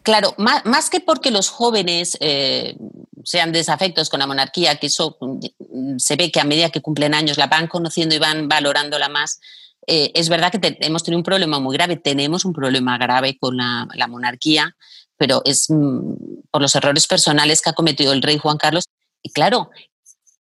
Claro, 0.04 0.34
más, 0.38 0.90
que 0.90 1.00
porque 1.00 1.30
los 1.30 1.50
jóvenes 1.50 2.18
eh, 2.22 2.76
sean 3.24 3.52
desafectos 3.52 4.10
con 4.10 4.20
la 4.20 4.28
monarquía, 4.28 4.78
que 4.78 4.88
eso 4.88 5.18
mm, 5.22 5.98
se 5.98 6.16
ve 6.16 6.32
que 6.32 6.40
a 6.40 6.44
medida 6.44 6.72
que 6.72 6.82
cumplen 6.82 7.14
años 7.14 7.38
la 7.38 7.48
van 7.48 7.68
conociendo 7.68 8.16
y 8.16 8.20
van 8.20 8.50
valorándola 8.50 9.10
más, 9.10 9.40
eh, 9.86 10.12
es 10.16 10.28
verdad 10.28 10.52
que 10.52 10.78
hemos 10.82 11.04
tenido 11.04 11.20
un 11.20 11.24
problema 11.24 11.60
muy 11.60 11.76
grave, 11.76 11.98
tenemos 11.98 12.46
un 12.46 12.54
problema 12.54 12.98
grave 12.98 13.38
con 13.40 13.58
la, 13.58 13.88
la 13.94 14.08
monarquía, 14.08 14.76
pero 15.18 15.44
es 15.46 15.70
mm, 15.70 16.14
por 16.50 16.62
los 16.62 16.76
errores 16.76 17.06
personales 17.06 17.62
que 17.62 17.70
ha 17.70 17.74
cometido 17.74 18.12
el 18.12 18.24
rey 18.24 18.40
Juan 18.40 18.58
Carlos. 18.58 18.86
Y 19.22 19.30
claro, 19.30 19.70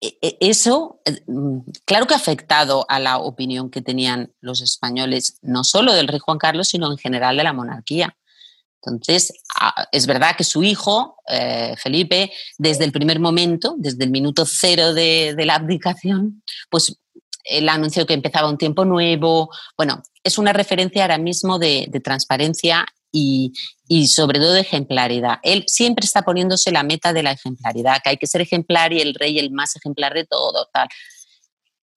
eso, 0.02 1.00
eh, 1.06 1.22
mm, 1.28 1.60
claro 1.86 2.08
que 2.08 2.16
ha 2.16 2.18
afectado 2.18 2.86
a 2.90 3.00
la 3.00 3.20
opinión 3.20 3.70
que 3.70 3.82
tenían 3.82 4.34
los 4.42 4.62
españoles, 4.62 5.38
no 5.42 5.64
solo 5.64 5.94
del 5.94 6.08
rey 6.08 6.20
Juan 6.20 6.40
Carlos, 6.40 6.70
sino 6.70 6.92
en 6.92 6.98
general 6.98 7.38
de 7.38 7.44
la 7.44 7.54
monarquía. 7.54 8.18
Entonces, 8.84 9.32
es 9.92 10.08
verdad 10.08 10.36
que 10.36 10.44
su 10.44 10.64
hijo, 10.64 11.18
eh, 11.28 11.76
Felipe, 11.78 12.32
desde 12.58 12.84
el 12.84 12.92
primer 12.92 13.20
momento, 13.20 13.76
desde 13.78 14.04
el 14.06 14.10
minuto 14.10 14.44
cero 14.48 14.96
de, 14.96 15.36
la 15.46 15.56
abdicación, 15.56 16.44
pues 16.72 16.98
él 17.44 17.70
anunció 17.70 18.08
que 18.08 18.16
empezaba 18.16 18.50
un 18.50 18.58
tiempo 18.58 18.84
nuevo. 18.84 19.52
Bueno, 19.78 20.02
es 20.24 20.40
una 20.40 20.52
referencia 20.52 21.04
ahora 21.04 21.20
mismo 21.20 21.60
de, 21.60 21.88
de 21.92 22.00
transparencia 22.00 22.88
y, 23.12 23.54
y 23.88 24.08
sobre 24.08 24.40
todo 24.40 24.54
de 24.54 24.62
ejemplaridad. 24.62 25.40
Él 25.44 25.66
siempre 25.68 26.06
está 26.06 26.24
poniéndose 26.24 26.72
la 26.72 26.84
meta 26.84 27.14
de 27.14 27.24
la 27.24 27.32
ejemplaridad, 27.32 27.98
que 28.04 28.12
hay 28.12 28.18
que 28.18 28.28
ser 28.28 28.42
ejemplar 28.42 28.94
y 28.94 29.02
el 29.02 29.14
rey 29.14 29.38
el 29.38 29.52
más 29.52 29.76
ejemplar 29.76 30.14
de 30.14 30.26
todo, 30.26 30.70
tal. 30.74 30.88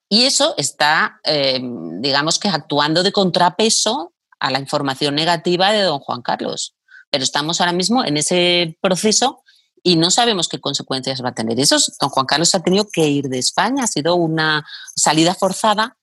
Y 0.08 0.24
eso 0.24 0.54
está, 0.56 1.20
eh, 1.24 1.60
digamos 2.00 2.38
que 2.38 2.48
actuando 2.48 3.02
de 3.02 3.12
contrapeso 3.12 4.12
a 4.38 4.50
la 4.50 4.60
información 4.60 5.14
negativa 5.14 5.72
de 5.72 5.82
don 5.82 5.98
Juan 6.00 6.22
Carlos. 6.22 6.76
Pero 7.10 7.24
estamos 7.24 7.60
ahora 7.60 7.72
mismo 7.72 8.04
en 8.04 8.16
ese 8.16 8.76
proceso 8.80 9.42
y 9.82 9.96
no 9.96 10.10
sabemos 10.10 10.48
qué 10.48 10.60
consecuencias 10.60 11.22
va 11.22 11.30
a 11.30 11.34
tener. 11.34 11.58
Eso, 11.60 11.76
don 12.00 12.10
Juan 12.10 12.26
Carlos 12.26 12.54
ha 12.54 12.62
tenido 12.62 12.86
que 12.92 13.06
ir 13.06 13.28
de 13.28 13.38
España, 13.38 13.84
ha 13.84 13.86
sido 13.86 14.14
una 14.16 14.66
salida 14.94 15.34
forzada 15.34 15.96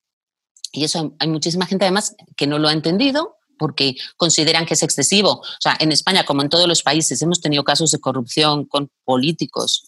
y 0.72 0.86
eso 0.86 1.16
hay 1.20 1.28
muchísima 1.28 1.66
gente 1.66 1.86
además 1.86 2.16
que 2.38 2.48
no 2.48 2.58
lo 2.58 2.70
ha 2.70 2.74
entendido 2.74 3.38
porque 3.62 3.96
consideran 4.18 4.66
que 4.66 4.74
es 4.74 4.82
excesivo. 4.82 5.34
O 5.34 5.62
sea, 5.62 5.78
en 5.80 5.92
España, 5.92 6.26
como 6.26 6.42
en 6.42 6.50
todos 6.50 6.68
los 6.68 6.82
países, 6.82 7.22
hemos 7.22 7.42
tenido 7.42 7.64
casos 7.64 7.92
de 7.92 8.00
corrupción 8.00 8.66
con 8.66 8.90
políticos 9.06 9.84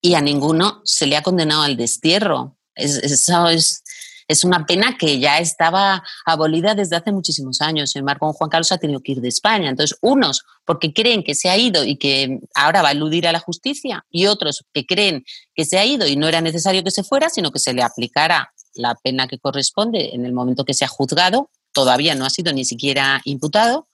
y 0.00 0.14
a 0.14 0.20
ninguno 0.20 0.80
se 0.84 1.06
le 1.06 1.16
ha 1.16 1.22
condenado 1.22 1.62
al 1.62 1.76
destierro. 1.76 2.56
eso 2.74 3.48
es, 3.48 3.84
es 4.26 4.42
una 4.42 4.66
pena 4.66 4.96
que 4.98 5.20
ya 5.20 5.38
estaba 5.38 6.02
abolida 6.26 6.74
desde 6.74 6.96
hace 6.96 7.12
muchísimos 7.12 7.60
años. 7.60 7.92
Sin 7.92 8.00
embargo, 8.00 8.32
Juan 8.32 8.50
Carlos 8.50 8.72
ha 8.72 8.78
tenido 8.78 9.00
que 9.00 9.12
ir 9.12 9.20
de 9.20 9.28
España. 9.28 9.70
Entonces, 9.70 9.96
unos 10.02 10.42
porque 10.64 10.92
creen 10.92 11.22
que 11.22 11.36
se 11.36 11.48
ha 11.48 11.56
ido 11.56 11.84
y 11.84 11.98
que 11.98 12.40
ahora 12.56 12.82
va 12.82 12.88
a 12.88 12.92
eludir 12.92 13.28
a 13.28 13.32
la 13.32 13.38
justicia, 13.38 14.04
y 14.10 14.26
otros 14.26 14.64
que 14.72 14.84
creen 14.84 15.24
que 15.54 15.64
se 15.64 15.78
ha 15.78 15.86
ido 15.86 16.06
y 16.08 16.16
no 16.16 16.26
era 16.26 16.40
necesario 16.40 16.82
que 16.82 16.90
se 16.90 17.04
fuera, 17.04 17.30
sino 17.30 17.52
que 17.52 17.60
se 17.60 17.72
le 17.72 17.82
aplicara 17.82 18.52
la 18.74 18.94
pena 18.96 19.28
que 19.28 19.38
corresponde 19.38 20.14
en 20.14 20.24
el 20.24 20.32
momento 20.32 20.64
que 20.64 20.74
se 20.74 20.84
ha 20.84 20.88
juzgado 20.88 21.50
todavía 21.78 22.16
no 22.16 22.26
ha 22.26 22.30
sido 22.30 22.52
ni 22.52 22.64
siquiera 22.64 23.20
imputado. 23.24 23.86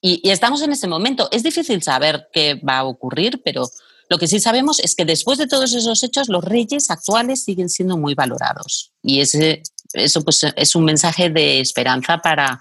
Y, 0.00 0.30
estamos 0.30 0.62
en 0.62 0.72
ese 0.72 0.88
momento. 0.88 1.28
Es 1.30 1.42
difícil 1.42 1.82
saber 1.82 2.28
qué 2.32 2.54
va 2.66 2.78
a 2.78 2.84
ocurrir, 2.84 3.42
pero 3.44 3.68
lo 4.08 4.16
que 4.16 4.26
sí 4.26 4.40
sabemos 4.40 4.80
es 4.80 4.94
que 4.94 5.04
después 5.04 5.36
de 5.36 5.46
todos 5.46 5.74
esos 5.74 6.02
hechos, 6.02 6.30
los 6.30 6.42
reyes 6.42 6.90
actuales 6.90 7.44
siguen 7.44 7.68
siendo 7.68 7.98
muy 7.98 8.14
valorados. 8.14 8.94
Y 9.02 9.20
ese, 9.20 9.62
eso 9.92 10.24
pues, 10.24 10.40
es 10.56 10.74
un 10.74 10.86
mensaje 10.86 11.28
de 11.28 11.60
esperanza 11.60 12.16
para, 12.16 12.58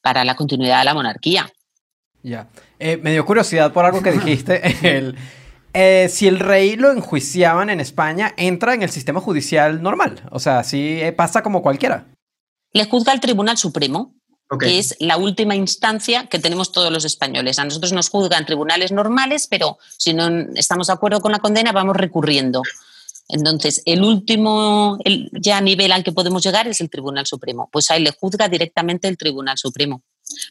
para 0.00 0.24
la 0.24 0.34
continuidad 0.34 0.78
de 0.78 0.84
la 0.86 0.94
monarquía. 0.94 1.52
Ya. 2.22 2.48
Eh, 2.78 2.96
me 2.96 3.12
dio 3.12 3.26
curiosidad 3.26 3.70
por 3.70 3.84
algo 3.84 4.02
que 4.02 4.12
dijiste. 4.12 4.62
El, 4.96 5.14
eh, 5.74 6.08
si 6.08 6.26
el 6.26 6.38
rey 6.38 6.76
lo 6.76 6.90
enjuiciaban 6.90 7.68
en 7.68 7.80
España, 7.80 8.32
entra 8.38 8.72
en 8.72 8.82
el 8.82 8.88
sistema 8.88 9.20
judicial 9.20 9.82
normal. 9.82 10.22
O 10.30 10.38
sea, 10.38 10.64
sí 10.64 10.98
eh, 11.02 11.12
pasa 11.12 11.42
como 11.42 11.60
cualquiera 11.60 12.06
le 12.78 12.86
juzga 12.86 13.12
el 13.12 13.20
Tribunal 13.20 13.58
Supremo, 13.58 14.14
que 14.58 14.78
es 14.78 14.96
la 15.00 15.18
última 15.18 15.54
instancia 15.54 16.26
que 16.26 16.38
tenemos 16.38 16.72
todos 16.72 16.90
los 16.90 17.04
españoles. 17.04 17.58
A 17.58 17.64
nosotros 17.64 17.92
nos 17.92 18.08
juzgan 18.08 18.46
tribunales 18.46 18.92
normales, 18.92 19.46
pero 19.46 19.76
si 19.98 20.14
no 20.14 20.28
estamos 20.54 20.86
de 20.86 20.94
acuerdo 20.94 21.20
con 21.20 21.32
la 21.32 21.38
condena, 21.38 21.72
vamos 21.72 21.96
recurriendo. 21.96 22.62
Entonces, 23.28 23.82
el 23.84 24.02
último 24.02 24.96
el 25.04 25.28
ya 25.32 25.60
nivel 25.60 25.92
al 25.92 26.02
que 26.02 26.12
podemos 26.12 26.42
llegar 26.42 26.66
es 26.66 26.80
el 26.80 26.88
Tribunal 26.88 27.26
Supremo. 27.26 27.68
Pues 27.70 27.90
ahí 27.90 28.02
le 28.02 28.12
juzga 28.12 28.48
directamente 28.48 29.06
el 29.06 29.18
Tribunal 29.18 29.58
Supremo, 29.58 30.02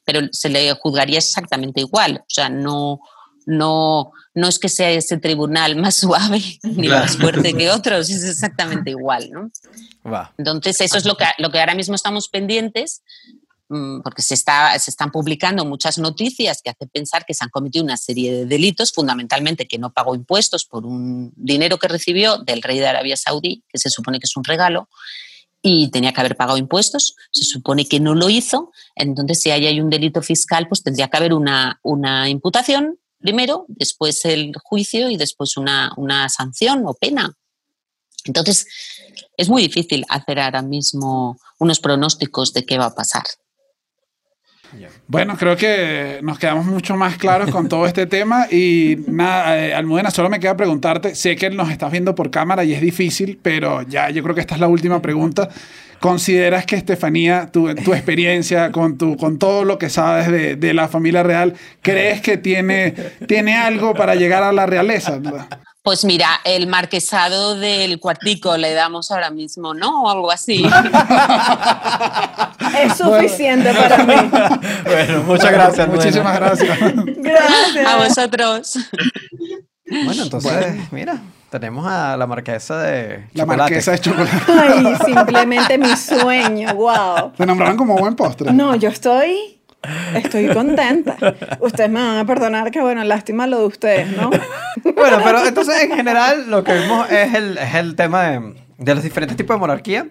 pero 0.06 0.22
se 0.32 0.50
le 0.50 0.74
juzgaría 0.74 1.18
exactamente 1.18 1.82
igual. 1.82 2.20
O 2.20 2.30
sea, 2.30 2.50
no, 2.50 3.00
no, 3.48 4.12
no 4.38 4.48
es 4.48 4.60
que 4.60 4.70
sea 4.70 4.92
ese 4.92 5.18
tribunal 5.18 5.76
más 5.76 5.96
suave 6.04 6.42
ni 6.62 6.88
más 6.88 7.18
fuerte 7.18 7.54
que 7.56 7.72
otros, 7.72 8.10
es 8.10 8.24
exactamente 8.24 8.92
igual, 8.92 9.30
¿no? 9.32 9.52
Entonces, 10.38 10.80
eso 10.82 10.98
es 10.98 11.06
lo 11.06 11.18
que, 11.18 11.26
lo 11.40 11.52
que 11.52 11.60
ahora 11.60 11.74
mismo 11.74 11.96
estamos 11.96 12.30
pendientes, 12.30 13.02
mm, 13.70 14.02
porque 14.02 14.22
se, 14.22 14.36
está, 14.36 14.78
se 14.78 14.92
están 14.92 15.12
publicando 15.12 15.66
muchas 15.66 15.98
noticias 15.98 16.62
que 16.62 16.70
hacen 16.70 16.88
pensar 16.90 17.26
que 17.26 17.34
se 17.34 17.44
han 17.44 17.50
cometido 17.50 17.84
una 17.84 17.98
serie 17.98 18.32
de 18.32 18.46
delitos, 18.46 18.92
fundamentalmente 18.92 19.68
que 19.68 19.80
no 19.80 19.92
pagó 19.92 20.14
impuestos 20.14 20.66
por 20.66 20.86
un 20.86 21.34
dinero 21.36 21.80
que 21.80 21.88
recibió 21.88 22.38
del 22.38 22.62
rey 22.62 22.78
de 22.78 22.88
Arabia 22.88 23.18
Saudí, 23.18 23.64
que 23.68 23.80
se 23.80 23.90
supone 23.90 24.20
que 24.20 24.26
es 24.26 24.38
un 24.38 24.44
regalo, 24.44 24.88
y 25.64 25.90
tenía 25.90 26.14
que 26.14 26.22
haber 26.22 26.38
pagado 26.38 26.60
impuestos, 26.60 27.16
se 27.32 27.44
supone 27.44 27.88
que 27.88 28.00
no 28.00 28.14
lo 28.14 28.30
hizo, 28.30 28.72
entonces 28.96 29.42
si 29.42 29.50
hay 29.50 29.82
un 29.82 29.90
delito 29.90 30.22
fiscal, 30.22 30.68
pues 30.68 30.84
tendría 30.84 31.08
que 31.08 31.18
haber 31.18 31.34
una, 31.34 31.80
una 31.82 32.30
imputación 32.30 33.00
primero, 33.20 33.66
después 33.68 34.24
el 34.26 34.54
juicio 34.64 35.10
y 35.10 35.18
después 35.18 35.58
una, 35.58 35.92
una 35.98 36.30
sanción 36.30 36.84
o 36.86 36.94
pena. 36.94 37.34
Entonces, 38.26 38.68
es 39.38 39.50
muy 39.50 39.62
difícil 39.62 40.06
hacer 40.10 40.40
ahora 40.40 40.62
mismo 40.62 41.38
unos 41.60 41.80
pronósticos 41.80 42.54
de 42.54 42.66
qué 42.66 42.78
va 42.78 42.88
a 42.88 42.96
pasar. 42.96 43.24
Bueno, 45.08 45.38
creo 45.38 45.56
que 45.56 46.20
nos 46.22 46.40
quedamos 46.40 46.66
mucho 46.66 46.96
más 46.96 47.18
claros 47.18 47.50
con 47.50 47.70
todo 47.70 47.86
este 47.86 48.06
tema 48.06 48.48
y 48.52 48.98
nada, 49.08 49.58
eh, 49.58 49.74
Almudena, 49.74 50.12
solo 50.12 50.30
me 50.30 50.40
queda 50.40 50.58
preguntarte, 50.58 51.16
sé 51.16 51.36
que 51.36 51.50
nos 51.50 51.70
estás 51.70 51.92
viendo 51.92 52.16
por 52.16 52.30
cámara 52.30 52.64
y 52.64 52.74
es 52.74 52.82
difícil, 52.82 53.40
pero 53.42 53.84
ya 53.84 54.10
yo 54.10 54.24
creo 54.24 54.36
que 54.36 54.42
esta 54.42 54.56
es 54.56 54.62
la 54.62 54.68
última 54.68 55.02
pregunta. 55.02 55.50
¿Consideras 56.00 56.66
que 56.66 56.76
Estefanía, 56.76 57.50
tu, 57.52 57.70
experiencia 57.70 58.72
con, 58.72 59.00
tu, 59.00 59.18
con 59.18 59.40
todo 59.40 59.64
lo 59.64 59.80
que 59.80 59.90
sabes 59.90 60.32
de, 60.32 60.56
de, 60.56 60.74
la 60.76 60.88
familia 60.88 61.24
real, 61.24 61.56
crees 61.82 62.22
que 62.22 62.38
tiene, 62.38 62.94
tiene 63.28 63.58
algo 63.58 63.96
para 63.96 64.14
llegar 64.14 64.44
a 64.44 64.52
la 64.52 64.68
realeza? 64.68 65.20
Pues 65.88 66.04
mira, 66.04 66.42
el 66.44 66.68
marquesado 66.68 67.56
del 67.56 67.98
cuartico 68.02 68.58
le 68.58 68.74
damos 68.74 69.10
ahora 69.10 69.30
mismo, 69.30 69.74
¿no? 69.74 70.04
O 70.04 70.10
algo 70.10 70.30
así. 70.30 70.66
es 72.78 72.98
suficiente 72.98 73.74
para 73.74 74.04
mí. 74.04 74.16
Bueno, 74.84 75.24
muchas 75.24 75.50
gracias. 75.50 75.88
Muchísimas 75.88 76.36
gracias. 76.36 76.78
Gracias. 77.06 77.88
A 77.88 77.96
vosotros. 78.04 78.78
Bueno, 79.86 80.24
entonces, 80.24 80.92
mira, 80.92 81.22
tenemos 81.50 81.88
a 81.88 82.18
la 82.18 82.28
marquesa 82.28 82.82
de 82.82 83.30
La 83.32 83.46
marquesa 83.46 83.94
de 83.94 84.00
chocolate. 84.00 84.42
Ay, 84.46 84.94
simplemente 85.06 85.78
mi 85.78 85.96
sueño, 85.96 86.76
wow. 86.76 87.32
Te 87.32 87.46
nombraron 87.46 87.78
como 87.78 87.96
buen 87.96 88.14
postre. 88.14 88.52
No, 88.52 88.76
yo 88.76 88.90
estoy 88.90 89.57
Estoy 90.16 90.48
contenta. 90.50 91.18
Ustedes 91.60 91.90
me 91.90 92.02
van 92.02 92.18
a 92.18 92.26
perdonar 92.26 92.72
que, 92.72 92.82
bueno, 92.82 93.04
lástima 93.04 93.48
lo 93.48 93.60
de 93.60 93.66
ustedes, 93.66 94.12
¿no? 94.18 94.30
bueno, 94.96 95.20
pero 95.24 95.46
entonces 95.46 95.84
en 95.84 95.96
general 95.96 96.50
lo 96.50 96.64
que 96.64 96.74
vemos 96.74 97.10
es 97.12 97.34
el, 97.34 97.58
es 97.58 97.76
el 97.76 97.96
tema 97.96 98.24
de, 98.24 98.56
de, 98.78 98.96
los 98.96 99.04
diferentes 99.04 99.38
tipos 99.38 99.56
de 99.56 99.60
monarquía. 99.60 100.08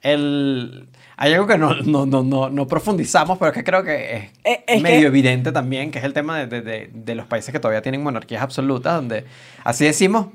El, 0.00 0.88
hay 1.16 1.32
algo 1.34 1.46
que 1.48 1.58
no, 1.58 1.74
no, 1.82 2.06
no, 2.06 2.48
no, 2.48 2.66
profundizamos, 2.68 3.38
pero 3.38 3.52
que 3.52 3.64
creo 3.64 3.82
que 3.82 4.30
es, 4.44 4.58
eh, 4.66 4.80
medio 4.80 5.08
evidente 5.08 5.50
también, 5.50 5.90
que 5.90 5.98
es 5.98 6.04
el 6.04 6.12
tema 6.12 6.38
de, 6.38 6.62
de, 6.62 6.90
de, 6.92 7.14
los 7.16 7.26
países 7.26 7.52
que 7.52 7.58
todavía 7.58 7.82
tienen 7.82 8.02
monarquías 8.02 8.40
absolutas, 8.40 8.94
donde 8.94 9.24
así 9.64 9.84
decimos, 9.84 10.28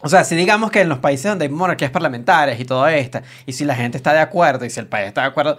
o 0.00 0.08
sea, 0.10 0.22
si 0.24 0.36
digamos 0.36 0.70
que 0.70 0.82
en 0.82 0.90
los 0.90 0.98
países 0.98 1.30
donde 1.30 1.46
hay 1.46 1.50
monarquías 1.50 1.90
parlamentarias 1.90 2.60
y 2.60 2.66
todo 2.66 2.86
esto, 2.86 3.20
y 3.46 3.54
si 3.54 3.64
la 3.64 3.74
gente 3.74 3.96
está 3.96 4.12
de 4.12 4.20
acuerdo 4.20 4.66
y 4.66 4.70
si 4.70 4.78
el 4.78 4.86
país 4.86 5.08
está 5.08 5.22
de 5.22 5.28
acuerdo, 5.28 5.56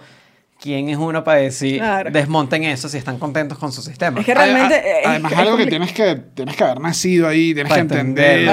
¿quién 0.60 0.88
es 0.88 0.96
uno 0.96 1.22
para 1.24 1.38
decir 1.38 1.82
desmonten 2.10 2.64
eso 2.64 2.88
si 2.88 2.98
están 2.98 3.18
contentos 3.18 3.58
con 3.58 3.72
su 3.72 3.82
sistema? 3.82 4.20
Es 4.20 4.26
que 4.26 4.34
realmente. 4.34 4.82
Además, 5.04 5.32
es, 5.32 5.38
algo 5.38 5.56
que 5.56 5.66
tienes, 5.66 5.92
que 5.92 6.16
tienes 6.34 6.56
que 6.56 6.64
haber 6.64 6.80
nacido 6.80 7.28
ahí, 7.28 7.54
tienes 7.54 7.72
que 7.72 7.80
entender. 7.80 8.48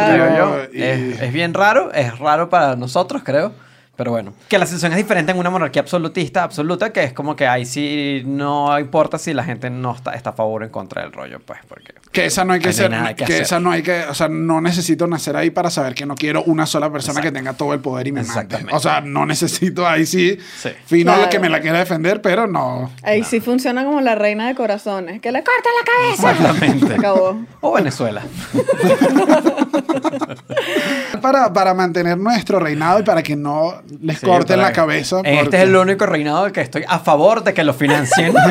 es, 0.73 1.33
bien 1.33 1.53
raro, 1.53 1.91
es 1.93 2.17
raro 2.19 2.49
para 2.49 2.75
nosotros, 2.75 3.21
creo. 3.23 3.53
Pero 3.95 4.09
bueno, 4.09 4.33
que 4.49 4.57
la 4.57 4.65
situación 4.65 4.93
es 4.93 4.97
diferente 4.97 5.31
en 5.31 5.37
una 5.37 5.51
monarquía 5.51 5.83
absolutista, 5.83 6.41
absoluta, 6.41 6.91
que 6.91 7.03
es 7.03 7.13
como 7.13 7.35
que 7.35 7.45
ahí 7.45 7.63
sí 7.63 8.23
no 8.25 8.79
importa 8.79 9.19
si 9.19 9.35
la 9.35 9.43
gente 9.43 9.69
no 9.69 9.93
está, 9.93 10.15
está 10.15 10.31
a 10.31 10.33
favor 10.33 10.63
o 10.63 10.65
en 10.65 10.71
contra 10.71 11.03
del 11.03 11.11
rollo, 11.11 11.39
pues, 11.39 11.59
porque... 11.67 11.93
Que 12.13 12.27
esa 12.27 12.45
no 12.45 12.53
hay 12.53 12.59
que 12.59 12.71
ser, 12.71 12.91
que, 13.15 13.39
esa 13.39 13.59
no 13.59 13.71
hay 13.71 13.81
que, 13.81 14.03
o 14.03 14.13
sea, 14.13 14.27
no 14.27 14.61
necesito 14.61 15.07
nacer 15.07 15.35
ahí 15.35 15.49
para 15.49 15.71
saber 15.71 15.95
que 15.95 16.05
no 16.05 16.13
quiero 16.13 16.43
una 16.43 16.67
sola 16.67 16.91
persona 16.91 17.21
que 17.21 17.31
tenga 17.31 17.53
todo 17.53 17.73
el 17.73 17.79
poder 17.79 18.05
y 18.05 18.11
me 18.11 18.21
mande. 18.23 18.67
O 18.71 18.79
sea, 18.79 19.01
no 19.01 19.25
necesito 19.25 19.87
ahí 19.87 20.05
sí, 20.05 20.37
sí. 20.61 20.69
fino 20.85 21.11
que 21.31 21.39
me 21.39 21.49
la 21.49 21.59
quiera 21.59 21.79
defender, 21.79 22.21
pero 22.21 22.45
no. 22.45 22.91
Ahí 23.01 23.23
sí 23.23 23.39
funciona 23.39 23.83
como 23.83 23.99
la 23.99 24.13
reina 24.13 24.47
de 24.47 24.53
corazones, 24.53 25.21
que 25.21 25.31
le 25.31 25.43
corta 25.43 25.69
la 25.79 25.85
cabeza. 25.91 26.31
Exactamente. 26.31 26.93
Acabó. 26.93 27.41
O 27.61 27.73
Venezuela. 27.73 28.21
para, 31.21 31.51
para 31.51 31.73
mantener 31.73 32.19
nuestro 32.19 32.59
reinado 32.59 32.99
y 32.99 33.03
para 33.03 33.23
que 33.23 33.35
no 33.35 33.81
les 34.01 34.19
corten 34.19 34.59
la 34.59 34.71
cabeza. 34.71 35.21
Este 35.23 35.57
es 35.57 35.63
el 35.63 35.75
único 35.75 36.05
reinado 36.05 36.51
que 36.51 36.61
estoy 36.61 36.85
a 36.87 36.99
favor 36.99 37.43
de 37.43 37.55
que 37.55 37.63
lo 37.63 37.73
financien. 37.73 38.35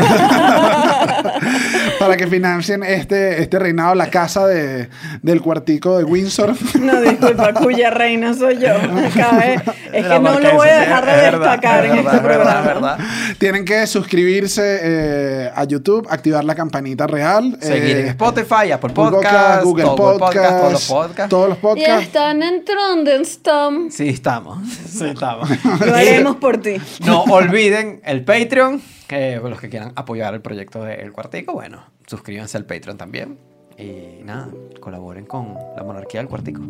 para 2.02 2.16
que 2.16 2.26
financien 2.26 2.82
este, 2.82 3.40
este 3.42 3.58
reinado, 3.58 3.94
la 3.94 4.10
casa 4.10 4.46
de, 4.46 4.88
del 5.22 5.40
cuartico 5.40 5.98
de 5.98 6.04
Windsor. 6.04 6.54
No, 6.80 7.00
disculpa, 7.00 7.52
cuya 7.54 7.90
reina 7.90 8.34
soy 8.34 8.58
yo. 8.58 8.74
Cabe- 9.14 9.54
es 9.92 10.06
que 10.08 10.18
no 10.20 10.38
lo 10.40 10.54
voy 10.54 10.68
a 10.68 10.80
dejar 10.80 11.06
de 11.06 11.12
es 11.12 11.16
verdad, 11.22 11.38
destacar 11.52 11.84
es 11.84 11.90
en 11.90 11.96
verdad, 12.04 12.14
este 12.14 12.16
es 12.16 12.22
verdad, 12.38 12.62
programa. 12.64 12.92
es 12.96 12.98
verdad. 12.98 13.36
Tienen 13.38 13.64
que 13.64 13.86
suscribirse 13.86 14.78
eh, 14.82 15.50
a 15.54 15.64
YouTube, 15.64 16.06
activar 16.10 16.44
la 16.44 16.54
campanita 16.54 17.06
real. 17.06 17.56
Seguir 17.60 17.98
en 17.98 18.06
eh, 18.06 18.10
Spotify, 18.10 18.72
Apple 18.72 18.92
Google 18.94 19.10
Podcast, 19.12 19.64
Google 19.64 19.84
Podcast, 19.84 19.96
todos 19.96 20.72
los 20.72 20.84
Podcast, 20.88 20.90
podcasts. 20.90 21.28
todos 21.30 21.48
los 21.50 21.58
Y 21.58 21.60
podcasts. 21.60 22.02
están 22.06 22.42
entrando 22.42 23.10
en 23.12 23.22
Stom. 23.24 23.90
Sí, 23.90 24.08
estamos. 24.08 24.58
Sí, 24.88 25.06
estamos. 25.06 25.48
Lo 25.86 25.94
haremos 25.94 26.36
por 26.36 26.58
ti. 26.58 26.76
No 27.06 27.22
olviden 27.24 28.00
el 28.04 28.24
Patreon. 28.24 28.80
Que 29.12 29.36
los 29.36 29.60
que 29.60 29.68
quieran 29.68 29.92
apoyar 29.94 30.32
el 30.32 30.40
proyecto 30.40 30.82
de 30.82 30.94
El 30.94 31.12
Cuartico, 31.12 31.52
bueno, 31.52 31.84
suscríbanse 32.06 32.56
al 32.56 32.64
Patreon 32.64 32.96
también. 32.96 33.36
Y 33.76 34.24
nada, 34.24 34.48
colaboren 34.80 35.26
con 35.26 35.54
la 35.76 35.82
monarquía 35.82 36.20
del 36.20 36.30
Cuartico. 36.30 36.62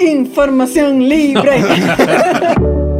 Información 0.00 1.08
libre. 1.08 1.62